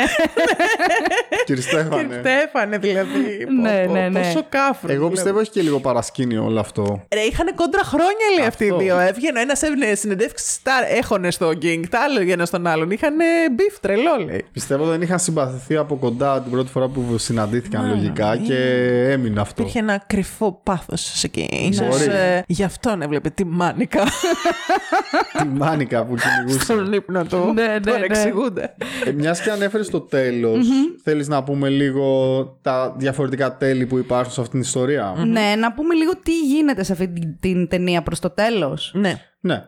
Κύριε 1.45 1.63
Στέφανε. 1.63 2.04
Στέφανε 2.21 2.79
δηλαδή. 2.79 3.45
Πω, 3.47 3.53
Ναι, 3.53 3.85
πω, 3.87 3.93
ναι, 3.93 4.09
ναι. 4.09 4.21
Πόσο 4.21 4.47
κάφρο. 4.49 4.93
Εγώ 4.93 5.11
πιστεύω 5.11 5.41
έχει 5.41 5.51
και 5.51 5.63
λίγο 5.63 5.81
παρασκήνιο 5.81 6.45
όλο 6.45 6.61
αυτό. 6.61 7.03
Ρε, 7.15 7.21
είχαν 7.21 7.55
κόντρα 7.55 7.83
χρόνια 7.83 8.27
λέει 8.39 8.47
αυτοί 8.47 8.65
οι 8.65 8.69
Αυτό. 8.69 8.81
δύο. 8.83 8.99
Έβγαινε 8.99 9.41
ένας 9.41 9.63
έβγαινε 9.63 9.95
συνεντεύξεις, 9.95 10.63
τα 10.63 10.73
έχωνε 10.89 11.31
στο 11.31 11.49
King, 11.49 11.83
τα 11.91 11.99
άλλο 12.01 12.33
ένα 12.33 12.45
στον 12.45 12.67
άλλον. 12.67 12.91
Είχαν 12.91 13.15
beef 13.55 13.81
τρελό, 13.81 14.17
λέει. 14.27 14.45
Πιστεύω 14.53 14.85
δεν 14.85 15.03
είχαν 15.03 15.19
συμπαθηθεί 15.19 15.77
από 15.77 15.97
κοντά 15.97 16.41
την 16.43 16.51
πρώτη 16.51 16.71
φορά 16.71 16.89
που 16.89 17.19
συναντήθηκαν 17.19 17.89
λογικά 17.89 18.37
και 18.37 18.57
έμεινε 19.11 19.41
αυτό. 19.41 19.63
Υπήρχε 19.63 19.79
ένα 19.79 20.03
κρυφό 20.07 20.61
πάθος 20.63 21.25
εκεί. 21.25 21.49
Μπορεί. 21.53 21.69
Ίσως, 21.69 22.01
ε, 22.07 22.45
γι' 22.47 22.65
αυτό 22.65 22.99
έβλεπε 23.03 23.31
τη 23.31 23.45
μάνικα 23.45 24.03
Τη 25.39 25.45
μάνικα 25.47 26.05
που 26.05 26.15
κυνηγούσε. 26.15 26.65
στον 26.65 26.93
ύπνο 26.93 27.25
του. 27.25 27.53
Ναι, 27.55 27.67
ναι, 27.67 27.81
Τώρα 27.81 27.99
ναι. 27.99 28.05
εξηγούνται. 28.05 28.75
Ε, 29.05 29.13
Μιας 29.13 29.41
και 29.41 29.51
ανέφερες 29.51 29.87
στο 29.87 30.01
τέλος, 30.01 30.67
θέλεις 31.03 31.29
να 31.29 31.43
πούμε 31.43 31.69
λίγο 31.69 31.94
τα 32.63 32.95
διαφορετικά 32.99 33.57
τέλη 33.57 33.87
που 33.87 33.99
υπάρχουν 33.99 34.33
σε 34.33 34.41
αυτήν 34.41 34.61
την 34.61 34.69
ιστορία. 34.69 35.15
ναι, 35.27 35.55
να 35.59 35.73
πούμε 35.73 35.95
λίγο 35.95 36.13
τι 36.23 36.41
γίνεται 36.41 36.83
σε 36.83 36.93
αυτή 36.93 37.09
την, 37.09 37.37
την 37.41 37.69
ταινία 37.69 38.03
προς 38.03 38.21
το 38.21 38.31
τέλος. 38.31 38.93
Ναι. 38.95 39.15
Ναι. 39.41 39.65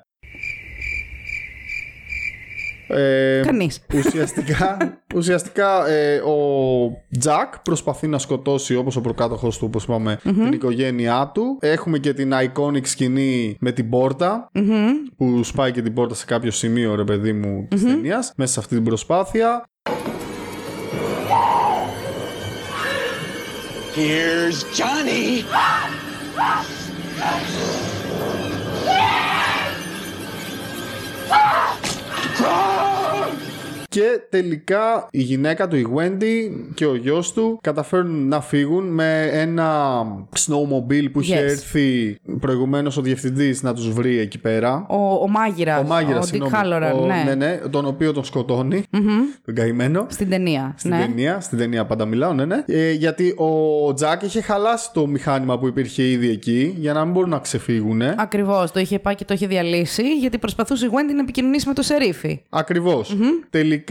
Ε, 2.88 3.40
Κανείς. 3.44 3.84
Ουσιαστικά, 3.94 4.76
ουσιαστικά 5.16 5.88
ε, 5.88 6.16
ο 6.16 6.36
Τζακ 7.18 7.58
προσπαθεί 7.58 8.06
να 8.06 8.18
σκοτώσει 8.18 8.76
όπως 8.76 8.96
ο 8.96 9.00
προκάτοχος 9.00 9.58
του, 9.58 9.64
όπως 9.68 9.84
είπαμε, 9.84 10.18
την 10.22 10.52
οικογένειά 10.52 11.30
του. 11.34 11.58
Έχουμε 11.60 11.98
και 11.98 12.12
την 12.12 12.32
iconic 12.32 12.86
σκηνή 12.86 13.56
με 13.60 13.72
την 13.72 13.90
πορτα 13.90 14.50
που 15.16 15.44
σπάει 15.44 15.72
και 15.72 15.82
την 15.82 15.94
πόρτα 15.94 16.14
σε 16.14 16.24
κάποιο 16.24 16.50
σημείο, 16.50 16.94
ρε 16.94 17.04
παιδί 17.04 17.32
μου, 17.32 17.66
της 17.70 17.82
ταινίας, 17.82 18.32
μέσα 18.36 18.52
σε 18.52 18.60
αυτή 18.60 18.74
την 18.74 18.84
προσπάθεια. 18.84 19.68
Here's 23.96 24.62
Johnny. 24.76 25.46
Και 33.96 34.20
τελικά 34.30 35.08
η 35.10 35.22
γυναίκα 35.22 35.68
του, 35.68 35.76
η 35.76 35.86
Wendy 35.96 36.50
και 36.74 36.86
ο 36.86 36.94
γιος 36.94 37.32
του 37.32 37.58
καταφέρουν 37.62 38.28
να 38.28 38.40
φύγουν 38.40 38.84
με 38.94 39.28
ένα 39.32 40.02
snowmobile 40.36 41.06
που 41.12 41.20
είχε 41.20 41.34
Yes. 41.38 41.42
έρθει 41.42 42.16
προηγουμένως 42.40 42.96
ο 42.96 43.00
διευθυντής 43.02 43.62
να 43.62 43.74
τους 43.74 43.92
βρει 43.92 44.18
εκεί 44.18 44.38
πέρα. 44.38 44.86
Ο, 44.88 44.96
ο 45.22 45.28
μάγειρας, 45.28 45.80
Ο 45.80 45.86
μάγειρας, 45.86 46.18
ο 46.24 46.28
Dick 46.28 46.30
συγγνώμη. 46.30 46.52
Halloran, 46.56 47.00
Ο- 47.02 47.06
ναι. 47.06 47.22
ναι, 47.26 47.34
ναι, 47.34 47.56
τον 47.70 47.86
οποίο 47.86 48.12
τον 48.12 48.24
σκοτώνει. 48.24 48.82
Τον 49.44 49.54
καημένο. 49.54 50.06
Στην 50.10 50.28
ταινία. 50.30 50.74
Στην 50.78 50.90
ναι. 50.90 50.98
ταινία, 50.98 51.40
στην 51.40 51.58
ταινία 51.58 51.84
πάντα 51.86 52.04
μιλάω, 52.04 52.32
ναι, 52.32 52.44
ναι. 52.44 52.64
Ε, 52.66 52.92
γιατί 52.92 53.34
ο 53.36 53.94
Τζακ 53.94 54.22
είχε 54.22 54.40
χαλάσει 54.40 54.92
το 54.92 55.06
μηχάνημα 55.06 55.58
που 55.58 55.66
υπήρχε 55.66 56.02
ήδη 56.02 56.28
εκεί 56.30 56.74
για 56.78 56.92
να 56.92 57.04
μην 57.04 57.12
μπορούν 57.12 57.30
να 57.30 57.38
ξεφύγουν. 57.38 58.02
Ακριβώς, 58.02 58.70
το 58.70 58.80
είχε 58.80 58.98
πάει 58.98 59.14
και 59.14 59.24
το 59.24 59.34
είχε 59.34 59.46
διαλύσει 59.46 60.02
γιατί 60.18 60.38
προσπαθούσε 60.38 60.86
η 60.86 60.88
Wendy 60.92 61.14
να 61.14 61.20
επικοινωνήσει 61.20 61.68
με 61.68 61.74
το 61.74 61.82
σερίφη. 61.82 62.40
Ακριβώς. 62.48 63.16
Τελικά 63.50 63.84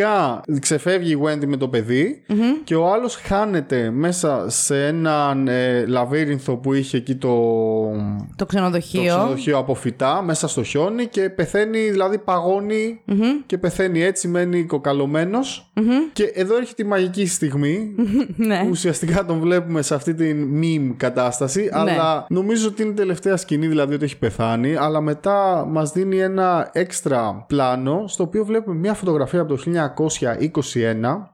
ξεφεύγει 0.60 1.12
η 1.12 1.20
Wendy 1.24 1.46
με 1.46 1.58
το 1.58 1.68
παιδι 1.68 2.22
και 2.64 2.76
ο 2.76 2.92
άλλος 2.94 3.16
χάνεται 3.16 3.90
μέσα 3.90 4.50
σε 4.50 4.86
έναν 4.86 5.48
ε, 5.48 5.86
λαβύρινθο 5.86 6.56
που 6.56 6.74
είχε 6.74 6.98
εκεί 6.98 7.16
το, 7.16 7.30
Το 7.30 8.36
το 8.36 8.46
ξενοδοχείο. 8.46 9.02
ξενοδοχείο 9.02 9.58
από 9.58 9.76
φυτά 9.76 10.22
μέσα 10.22 10.48
στο 10.48 10.64
χιόνι 10.64 11.06
και 11.06 11.30
πεθαίνει, 11.30 11.80
δηλαδή 11.90 12.18
παγώνει 12.18 13.02
και 13.46 13.58
πεθαίνει 13.58 14.04
έτσι, 14.04 14.28
μένει 14.28 14.64
κοκαλωμένος. 14.64 15.72
Και 16.14 16.24
εδώ 16.24 16.56
έρχεται 16.58 16.84
η 16.84 16.86
μαγική 16.86 17.26
στιγμή 17.28 17.96
ναι. 18.36 18.60
που 18.60 18.68
ουσιαστικά 18.70 19.26
τον 19.26 19.40
βλέπουμε 19.40 19.82
σε 19.82 19.96
αυτή 19.96 20.14
την 20.14 20.48
meme 20.62 20.94
κατάσταση 20.98 21.70
αλλά 21.72 22.26
νομίζω 22.30 22.68
ότι 22.68 22.82
είναι 22.82 22.92
η 22.92 22.96
τελευταία 22.96 23.38
σκηνή 23.38 23.68
δηλαδή 23.68 23.94
ότι 23.94 24.04
έχει 24.04 24.18
πεθάνει 24.18 24.76
αλλά 24.76 25.02
μετά 25.02 25.66
μας 25.70 25.92
δίνει 25.92 26.20
ένα 26.20 26.70
έξτρα 26.74 27.46
πλάνο 27.48 28.04
στο 28.08 28.24
οποίο 28.24 28.46
βλέπουμε 28.46 28.76
μια 28.76 28.94
φωτογραφία 28.94 29.40
από 29.40 29.50
το 29.50 29.58
1921 29.98 31.34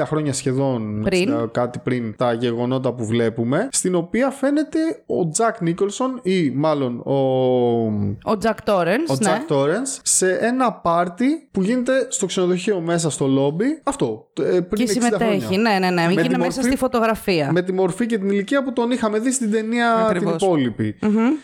60 0.00 0.04
χρόνια 0.04 0.32
σχεδόν 0.32 1.00
Πριν. 1.04 1.34
60 1.42 1.48
κάτι 1.52 1.78
πριν 1.78 2.14
τα 2.16 2.32
γεγονότα 2.32 2.92
που 2.92 3.04
βλέπουμε 3.06 3.68
στην 3.72 3.94
οποία 3.94 4.30
φαίνεται 4.30 4.78
ο 5.06 5.28
Τζακ 5.28 5.60
Νίκολσον 5.60 6.20
ή 6.22 6.50
μάλλον 6.50 6.98
ο 6.98 7.14
Ο 8.24 8.38
Jack 8.42 8.56
Torrance, 8.64 9.08
ο 9.08 9.16
ναι. 9.20 9.42
Jack 9.48 9.52
Torrance 9.52 10.00
σε 10.02 10.32
ένα 10.32 10.72
πάρτι 10.72 11.48
που 11.50 11.62
γίνεται 11.62 12.06
στο 12.08 12.26
ξενοδοχείο 12.26 12.80
μέσα 12.80 13.10
στο 13.10 13.26
λόμπι. 13.26 13.80
Αυτό. 13.84 14.29
Ε, 14.40 14.60
Πριν 14.60 14.86
Και 14.86 14.92
60 14.92 15.02
συμμετέχει. 15.02 15.40
χρόνια. 15.44 15.58
Ναι, 15.70 15.78
ναι, 15.78 15.90
ναι. 15.90 16.02
Με 16.02 16.02
Έγινε 16.06 16.22
τη 16.22 16.28
μέσα 16.28 16.38
μορφή- 16.44 16.62
στη 16.62 16.76
φωτογραφία. 16.76 17.50
Με 17.52 17.62
τη 17.62 17.72
μορφή 17.72 18.06
και 18.06 18.18
την 18.18 18.28
ηλικία 18.30 18.62
που 18.64 18.72
τον 18.72 18.90
είχαμε 18.90 19.18
δει 19.18 19.32
στην 19.32 19.50
ταινία 19.50 19.94
Ακριβώς. 19.94 20.36
την 20.36 20.46
υπόλοιπη. 20.46 20.96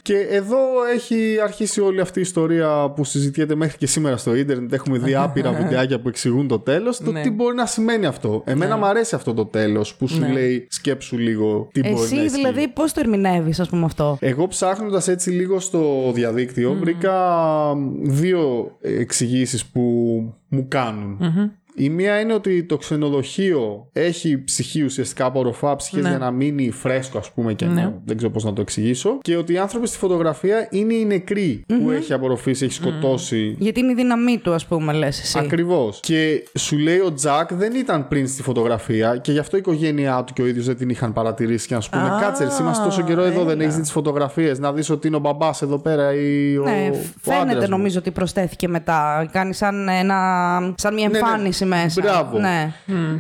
Και 0.03 0.17
εδώ 0.19 0.59
έχει 0.95 1.37
αρχίσει 1.43 1.81
όλη 1.81 2.01
αυτή 2.01 2.19
η 2.19 2.23
ιστορία 2.23 2.91
που 2.97 3.05
συζητιέται 3.05 3.55
μέχρι 3.55 3.77
και 3.79 3.87
σήμερα 3.87 4.17
στο 4.17 4.35
ίντερνετ. 4.35 4.73
Έχουμε 4.73 4.99
δει 4.99 5.15
άπειρα 5.15 5.51
βιντεάκια 5.63 6.01
που 6.01 6.09
εξηγούν 6.09 6.49
το 6.49 6.59
τέλος. 6.59 6.99
Το 6.99 7.13
Ναι. 7.13 7.23
τι 7.23 7.31
μπορεί 7.31 7.55
να 7.55 7.67
σημαίνει 7.67 8.07
αυτό. 8.07 8.43
Εμένα 8.47 8.77
μου 8.77 8.85
αρέσει 8.87 9.15
αυτό 9.15 9.35
το 9.35 9.45
τέλος 9.47 9.95
που 9.95 10.09
σου 10.09 10.25
λέει 10.33 10.67
σκέψου 10.71 11.19
λίγο 11.19 11.69
τι 11.73 11.81
μπορεί 11.81 11.95
να 11.95 12.01
Εσύ 12.01 12.15
ισχύει. 12.17 12.29
δηλαδή 12.29 12.69
πώς 12.69 12.93
το 12.93 13.01
ερμηνεύεις 13.01 13.61
ας 13.61 13.69
πούμε 13.69 13.85
αυτό; 13.85 14.17
Εγώ 14.21 14.47
ψάχνοντας 14.49 15.09
έτσι 15.09 15.31
λίγο 15.31 15.61
στο 15.61 16.11
διαδίκτυο 16.15 16.75
βρήκα 16.81 17.15
δύο 18.03 18.77
εξηγήσεις 18.81 19.67
που 19.67 19.81
μου 20.49 20.67
κάνουν. 20.69 21.19
Η 21.79 21.89
μία 21.89 22.21
είναι 22.21 22.33
ότι 22.33 22.65
το 22.65 22.77
ξενοδοχείο 22.77 23.89
έχει 23.93 24.45
ψυχή 24.45 24.83
ουσιαστικά 24.83 25.25
απορροφά 25.25 25.77
ψυχές 25.77 26.03
Ναι. 26.03 26.09
για 26.09 26.19
να 26.19 26.31
μείνει 26.31 26.71
φρέσκο, 26.71 27.19
ας 27.19 27.31
πούμε, 27.33 27.53
και 27.53 27.65
να, 27.65 28.01
δεν 28.05 28.17
ξέρω 28.17 28.33
πώς 28.33 28.45
να 28.45 28.53
το 28.53 28.61
εξηγήσω. 28.61 29.19
Και 29.23 29.37
ότι 29.37 29.53
οι 29.53 29.59
άνθρωποι 29.59 29.87
στη 29.87 29.99
φωτογραφία 29.99 30.69
είναι 30.71 30.95
οι 30.95 31.05
νεκροί 31.05 31.65
που 31.67 31.91
έχει 31.91 32.13
απορροφήσει, 32.13 32.65
έχει 32.65 32.75
σκοτώσει. 32.75 33.57
Γιατί 33.59 33.81
είναι 33.81 33.93
η 33.93 33.95
δύναμή 33.95 34.39
του 34.39 34.53
ας 34.53 34.67
πούμε 34.67 34.93
λες 34.93 35.21
εσύ. 35.21 35.39
Ακριβώς. 35.39 36.01
Και 36.03 36.49
σου 36.59 36.79
λέει 36.79 36.99
ο 36.99 37.13
Τζακ 37.13 37.55
δεν 37.55 37.75
ήταν 37.75 38.09
πριν 38.09 38.29
στη 38.29 38.43
φωτογραφία 38.43 39.17
και 39.17 39.33
γι' 39.33 39.39
αυτό 39.39 39.57
η 39.57 39.59
οικογένειά 39.59 40.25
του 40.25 40.33
και 40.33 40.43
ο 40.43 40.47
ίδιος 40.47 40.67
δεν 40.67 40.77
την 40.77 40.89
είχαν 40.89 41.13
παρατηρήσει 41.13 41.67
και 41.67 41.75
να 41.75 41.81
σου 41.81 41.91
πούνε 41.91 42.03
Α, 42.15 42.19
Κάτσε, 42.21 42.45
εσύ 42.45 42.63
είμαστε 42.63 42.85
τόσο 42.85 43.03
καιρό 43.03 43.23
εδώ, 43.23 43.45
δεν 43.45 43.55
έλα. 43.61 43.65
έχει 43.69 43.75
δει 43.77 43.81
τις 43.81 43.91
φωτογραφίες. 43.91 44.59
Να 44.59 44.73
δεις 44.73 44.91
ότι 44.91 45.07
είναι 45.07 45.17
ο 45.17 45.19
μπαμπάς 45.19 45.63
εδώ 45.63 45.79
πέρα 45.79 46.15
ή 46.15 46.57
ο. 46.57 46.63
Ναι, 46.63 46.91
ο 46.93 46.97
φαίνεται 47.21 47.51
άντρας 47.51 47.63
μου». 47.69 47.77
νομίζω 47.77 47.99
ότι 47.99 48.11
προσθέθηκε 48.11 48.69
μετά. 48.69 49.29
Κάνει 49.33 49.55
σαν, 49.55 49.89
ένα, 49.89 50.15
σαν 50.77 50.95
μια 50.95 51.09
Ναι, 51.09 51.13
ναι. 51.13 51.19
εμφάνιση 51.19 51.65
μέσα. 51.67 52.01
Μπράβο. 52.03 52.39
Ναι. 52.39 52.73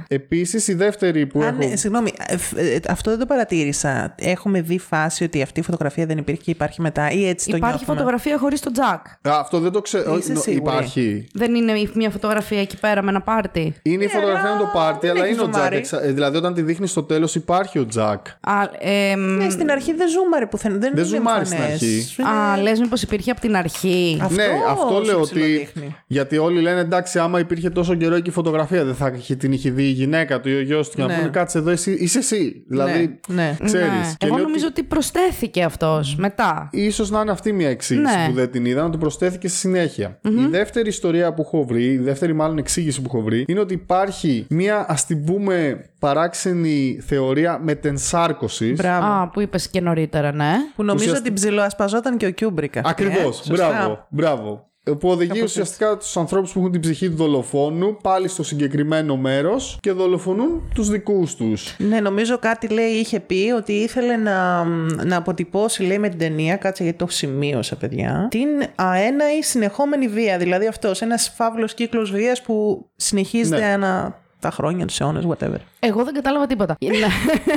Επίσης, 0.09 0.69
η 0.69 0.75
δεύτερη 0.75 1.27
που 1.27 1.41
Α, 1.43 1.47
έχω. 1.47 1.57
ναι, 1.57 1.77
συγγνώμη, 1.77 2.13
ε, 2.27 2.37
φ- 2.37 2.59
ε, 2.59 2.79
αυτό 2.89 3.11
δεν 3.11 3.18
το 3.18 3.27
παρατήρησα. 3.27 4.14
Έχουμε 4.18 4.61
δει 4.61 4.79
φάση 4.79 5.25
ότι 5.25 5.43
αυτή 5.43 5.61
η 5.61 5.63
φωτογραφία 5.63 6.07
δεν 6.07 6.18
υπήρχε 6.18 6.41
και 6.43 6.51
υπάρχει 6.51 6.81
μετά 6.81 7.11
ή 7.11 7.29
έτσι 7.29 7.51
το 7.51 7.57
Υπάρχει 7.57 7.77
νιώθουμε; 7.77 7.97
φωτογραφία 7.99 8.39
χωρίς 8.39 8.61
τον 8.61 8.73
Τζακ. 8.73 9.07
Α, 9.07 9.41
αυτό 9.41 9.59
δεν 9.61 9.73
το 9.73 9.81
ξέρω. 9.81 10.17
Είσαι 10.17 10.33
Νο- 10.33 10.41
σίγουρη; 10.41 10.61
Υπάρχει. 10.75 11.27
Δεν 11.33 11.55
είναι 11.55 11.73
μια 11.95 12.11
φωτογραφία 12.11 12.61
εκεί 12.61 12.77
πέρα 12.79 13.03
με 13.03 13.11
ένα 13.11 13.21
πάρτι; 13.23 13.75
Είναι 13.83 14.05
η 14.05 14.09
φωτογραφία 14.09 14.53
με 14.53 14.59
το 14.59 14.71
πάρτι, 14.73 15.09
αλλά 15.09 15.25
έχει 15.25 15.33
είναι 15.33 15.43
ο 15.43 15.49
Τζακ. 15.49 15.55
ζουμάρι. 15.55 15.77
εξα- 15.77 16.03
ε, 16.05 16.13
Δηλαδή, 16.13 16.37
όταν 16.37 16.55
τη 16.55 16.63
δείχνεις 16.63 16.91
στο 16.91 17.03
τέλος, 17.03 17.35
υπάρχει 17.35 17.79
ο 17.79 17.87
Τζακ. 17.87 18.27
Α, 18.41 18.55
εμ, 18.79 19.21
Ναι, 19.37 19.51
στην 19.51 19.71
αρχή 19.71 19.95
δεν 19.95 20.09
ζούμαρε 20.09 20.47
πουθενά. 20.47 20.75
Δεν, 20.79 20.93
Δεν 20.95 21.05
είναι 21.05 21.17
ζουμάρει 21.17 21.45
στην 21.47 21.57
εμφανές. 21.59 21.83
αρχή. 21.83 22.01
Σου 22.03 22.21
είναι- 22.23 22.31
Α, 22.31 22.57
λες 22.63 22.81
μήπως 22.81 23.03
υπήρχε 23.03 23.31
από 23.31 23.41
την 23.41 23.57
αρχή. 23.57 24.18
Αυτό 24.23 24.35
ναι, 24.37 24.45
αυτό 24.71 24.95
σου 24.97 25.03
λέω 25.05 25.21
ότι. 25.21 25.31
ψιλοδείχνει. 25.35 25.97
Γιατί 26.07 26.39
όλοι 26.39 26.61
λένε 26.61 26.81
εντάξει, 26.81 27.18
άμα 27.18 27.39
υπήρχε 27.39 27.71
τόσο 27.71 27.95
καιρό 27.95 28.14
εκεί 28.14 28.29
η 28.29 28.33
φωτογραφία, 28.37 28.84
δεν 28.84 28.95
θα 28.95 29.13
είχε- 29.17 29.34
την 29.37 29.53
είχε 29.53 29.71
δει 29.71 29.83
η 29.83 29.91
γυναίκα 29.91 30.41
του 30.41 30.49
ή 30.49 30.54
ο 30.57 30.61
γιος 30.61 30.88
του. 30.91 30.96
Και 30.96 31.03
να 31.03 31.08
Ναι. 31.08 31.14
πούνε 31.17 31.29
κάτσε 31.29 31.58
εδώ, 31.58 31.71
εσύ, 31.71 31.92
είσαι 31.92 32.18
εσύ. 32.18 32.64
Δηλαδή, 32.68 33.21
ναι. 33.29 33.57
ξέρεις. 33.64 33.88
Ναι. 33.88 34.13
Εγώ 34.18 34.38
νομίζω 34.38 34.67
ότι 34.67 34.83
προσθέθηκε 34.83 35.63
αυτός 35.63 36.17
μετά. 36.17 36.68
Ίσως 36.72 37.11
να 37.11 37.21
είναι 37.21 37.30
αυτή 37.30 37.53
μια 37.53 37.68
εξήγηση 37.68 38.17
Ναι. 38.17 38.26
που 38.29 38.33
δεν 38.34 38.50
την 38.50 38.64
είδα, 38.64 38.83
να 38.83 38.91
του 38.91 38.99
προσθέθηκε 38.99 39.49
στη 39.49 39.58
συνέχεια. 39.58 40.18
Η 40.22 40.46
δεύτερη 40.50 40.88
ιστορία 40.88 41.34
που 41.34 41.42
έχω 41.42 41.64
βρει, 41.64 41.84
η 41.84 41.99
δεύτερη 41.99 42.33
μάλλον 42.33 42.58
εξήγηση 42.58 43.00
που 43.03 43.08
έχω 43.14 43.22
βρει, 43.22 43.45
είναι 43.49 43.61
ότι 43.61 43.75
υπάρχει 43.75 44.46
μια 44.49 44.87
ας 44.88 45.07
την 45.07 45.25
πούμε 45.25 45.84
παράξενη 45.99 46.99
θεωρία 47.07 47.58
μετενσάρκωσης. 47.63 48.76
Μπράβο. 48.79 49.07
Α, 49.07 49.29
που 49.29 49.41
είπες 49.41 49.68
και 49.68 49.80
νωρίτερα, 49.80 50.33
ναι. 50.33 50.53
Που 50.76 50.83
νομίζω 50.84 51.04
Ουσιαστικά- 51.04 51.33
ότι 51.34 51.41
ψιλοασπαζόταν 51.41 52.17
και 52.17 52.26
ο 52.26 52.30
Κιούμπρικα. 52.30 52.80
Ακριβώς. 52.84 53.41
Ε, 53.41 53.45
σωστά. 53.45 53.68
μπράβο. 53.68 54.07
μπράβο. 54.11 54.71
Που 54.95 55.08
οδηγεί 55.08 55.42
ουσιαστικά 55.42 55.96
τους 55.96 56.17
ανθρώπους 56.17 56.53
που 56.53 56.58
έχουν 56.58 56.72
την 56.72 56.80
ψυχή 56.80 57.08
του 57.11 57.17
δολοφόνου 57.17 57.96
πάλι 58.03 58.29
στο 58.29 58.42
συγκεκριμένο 58.42 59.17
μέρος 59.17 59.79
και 59.80 59.92
δολοφονούν 59.92 60.63
τους 60.75 60.88
δικούς 60.91 61.34
τους. 61.34 61.75
Ναι, 61.79 62.00
νομίζω 62.00 62.38
κάτι 62.38 62.68
λέει 62.68 62.91
είχε 62.91 63.21
πει 63.21 63.53
ότι 63.57 63.72
ήθελε 63.72 64.17
να, 64.17 64.64
να 65.04 65.17
αποτυπώσει, 65.17 65.83
λέει 65.83 65.99
με 65.99 66.08
την 66.08 66.18
ταινία, 66.18 66.57
κάτσε 66.57 66.83
γιατί 66.83 66.99
το 66.99 67.07
σημείωσα, 67.08 67.76
παιδιά, 67.76 68.26
την 68.30 68.49
αέναη 68.75 69.42
συνεχόμενη 69.42 70.08
βία. 70.08 70.38
Δηλαδή 70.38 70.67
αυτός, 70.67 71.03
ένας 71.03 71.33
φαύλος 71.37 71.75
κύκλος 71.75 72.11
βίας 72.11 72.42
που 72.42 72.87
συνεχίζεται 72.96 73.61
Ναι. 73.61 73.72
ανά 73.72 74.18
τα 74.41 74.50
χρόνια, 74.50 74.87
τους 74.87 75.00
αιώνες, 75.00 75.25
whatever. 75.29 75.58
Εγώ 75.87 76.04
δεν 76.04 76.14
κατάλαβα 76.14 76.46
τίποτα. 76.46 76.76
Ναι. 76.80 76.91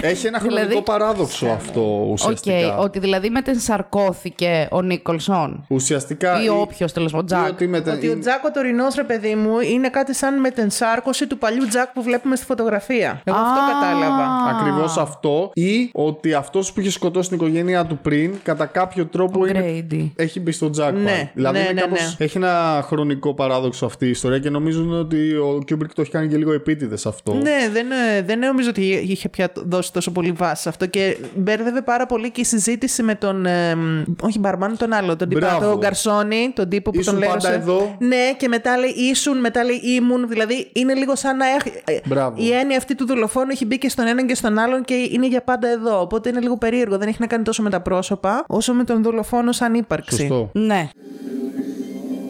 Έχει 0.09 0.27
ένα 0.27 0.39
χρονικό 0.39 0.59
Δηλαδή- 0.65 0.81
παράδοξο 0.83 1.47
αυτό 1.47 2.01
Οκ, 2.01 2.11
ουσιαστικά. 2.11 2.77
ότι 2.77 2.99
δηλαδή 2.99 3.29
μετενσαρκώθηκε 3.29 4.67
ο 4.71 4.81
Νίκολσον. 4.81 5.65
Ουσιαστικά. 5.67 6.43
Ή 6.43 6.49
όποιος 6.49 6.93
τέλος 6.93 7.11
πάντων, 7.11 7.25
ή 7.25 7.29
Τζακ. 7.41 7.51
ότι 7.53 7.67
μετε- 7.67 7.93
Ότι 7.93 8.09
ο 8.09 8.19
Τζάκ 8.19 8.45
ο 8.45 8.51
τωρινός, 8.51 8.95
ρε 8.95 9.03
παιδί 9.03 9.35
μου, 9.35 9.59
είναι 9.59 9.89
κάτι 9.89 10.13
σαν 10.15 10.39
μετενσάρκωση 10.39 11.27
του 11.27 11.37
παλιού 11.37 11.67
Τζακ 11.67 11.87
που 11.93 12.01
βλέπουμε 12.03 12.35
στη 12.35 12.45
φωτογραφία. 12.45 13.21
Εγώ 13.23 13.37
αυτό 13.37 13.59
Α. 13.59 13.73
κατάλαβα. 13.73 14.57
Ακριβώς 14.59 14.97
αυτό. 14.97 15.51
Ή 15.53 15.89
ότι 15.93 16.33
αυτός 16.33 16.73
που 16.73 16.79
είχε 16.79 16.91
σκοτώσει 16.91 17.27
την 17.29 17.37
οικογένειά 17.37 17.85
του 17.85 17.97
πριν, 17.97 18.33
κατά 18.43 18.65
κάποιο 18.65 19.05
τρόπο 19.05 19.45
είναι, 19.45 19.85
Grady. 19.91 20.09
έχει 20.15 20.39
μπει 20.39 20.51
στο 20.51 20.69
Jack. 20.77 20.93
Ναι, 20.93 21.31
δηλαδή 21.33 21.57
ναι, 21.57 21.63
είναι 21.63 21.73
ναι, 21.73 21.81
κάπως- 21.81 22.15
ναι. 22.17 22.25
έχει 22.25 22.37
ένα 22.37 22.83
χρονικό 22.85 23.33
παράδοξο 23.33 23.85
αυτή 23.85 24.05
η 24.05 24.09
ιστορία 24.09 24.39
και 24.39 24.49
νομίζουν 24.49 24.99
ότι 24.99 25.31
ο 25.35 25.63
Kubrick 25.69 25.91
το 25.95 26.01
έχει 26.01 26.11
κάνει 26.11 26.27
και 26.27 26.37
λίγο 26.37 26.53
επίτηδες 26.53 27.05
αυτό. 27.05 27.33
Ναι, 27.33 27.69
δεν, 27.71 27.87
ε, 27.91 28.18
δεν 28.21 28.39
νομίζω 28.39 28.69
ότι 28.69 28.81
είχε 29.07 29.29
πια 29.29 29.51
δώσει 29.55 29.93
τόσο 29.93 30.11
πολύ 30.11 30.31
βάση 30.31 30.61
σε 30.61 30.69
αυτό 30.69 30.85
και 30.85 31.17
μπέρδευε 31.35 31.81
πάρα 31.81 32.05
πολύ 32.05 32.31
και 32.31 32.41
η 32.41 32.43
συζήτηση 32.43 33.03
με 33.03 33.15
τον. 33.15 33.45
ε, 33.45 33.75
όχι, 34.21 34.39
Μπαρμάν, 34.39 34.77
τον 34.77 34.93
άλλο, 34.93 35.15
τον 35.15 35.29
τύπο, 35.29 35.39
Μπράβο. 35.45 35.69
τον 35.69 35.77
Γκαρσόνι, 35.79 36.51
τον 36.55 36.69
τύπο 36.69 36.91
που 36.91 36.99
Ήσουν 36.99 37.19
τον 37.19 37.29
πάντα 37.29 37.49
λέει. 37.49 37.57
εδώ. 37.59 37.95
Ναι, 37.99 38.33
και 38.37 38.47
μετά 38.47 38.77
λέει 38.77 38.89
ήσουν, 38.89 39.39
μετά 39.39 39.63
λέει 39.63 39.79
ήμουν. 39.83 40.27
Δηλαδή 40.27 40.69
είναι 40.73 40.93
λίγο 40.93 41.15
σαν 41.15 41.37
να 41.37 41.45
έχει. 41.45 41.71
ε, 41.85 41.97
Μπράβο. 42.05 42.35
Η 42.43 42.51
έννοια 42.51 42.77
αυτή 42.77 42.95
του 42.95 43.05
δολοφόνου 43.05 43.47
έχει 43.51 43.65
μπει 43.65 43.77
και 43.77 43.89
στον 43.89 44.07
έναν 44.07 44.27
και 44.27 44.35
στον 44.35 44.57
άλλον 44.57 44.83
και 44.83 44.93
είναι 45.11 45.27
για 45.27 45.41
πάντα 45.41 45.67
εδώ. 45.67 46.01
Οπότε 46.01 46.29
είναι 46.29 46.39
λίγο 46.39 46.57
περίεργο. 46.57 46.97
Δεν 46.97 47.07
έχει 47.07 47.17
να 47.19 47.27
κάνει 47.27 47.43
τόσο 47.43 47.63
με 47.63 47.69
τα 47.69 47.81
πρόσωπα, 47.81 48.43
όσο 48.47 48.73
με 48.73 48.83
τον 48.83 49.03
δολοφόνο 49.03 49.51
σαν 49.51 49.73
ύπαρξη. 49.73 50.17
Σωστό. 50.17 50.49
Ναι. 50.53 50.89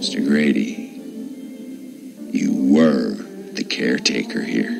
Mr. 0.01 0.17
Grady, 0.31 0.69
you 2.41 2.49
were 2.75 3.03
the 3.57 3.63
caretaker 3.77 4.41
here. 4.53 4.71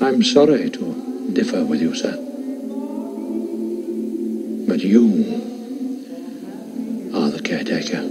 I'm 0.00 0.22
sorry 0.22 0.70
to 0.70 1.30
differ 1.32 1.64
with 1.64 1.80
you, 1.80 1.94
sir. 1.94 2.16
But 4.68 4.80
you 4.80 5.04
are 7.14 7.30
the 7.30 7.40
caretaker. 7.42 8.02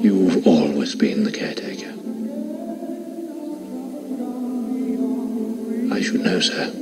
You've 0.00 0.46
always 0.46 0.94
been 0.94 1.24
the 1.24 1.32
caretaker. 1.32 1.90
I 5.92 6.00
should 6.00 6.20
know, 6.20 6.40
sir. 6.40 6.72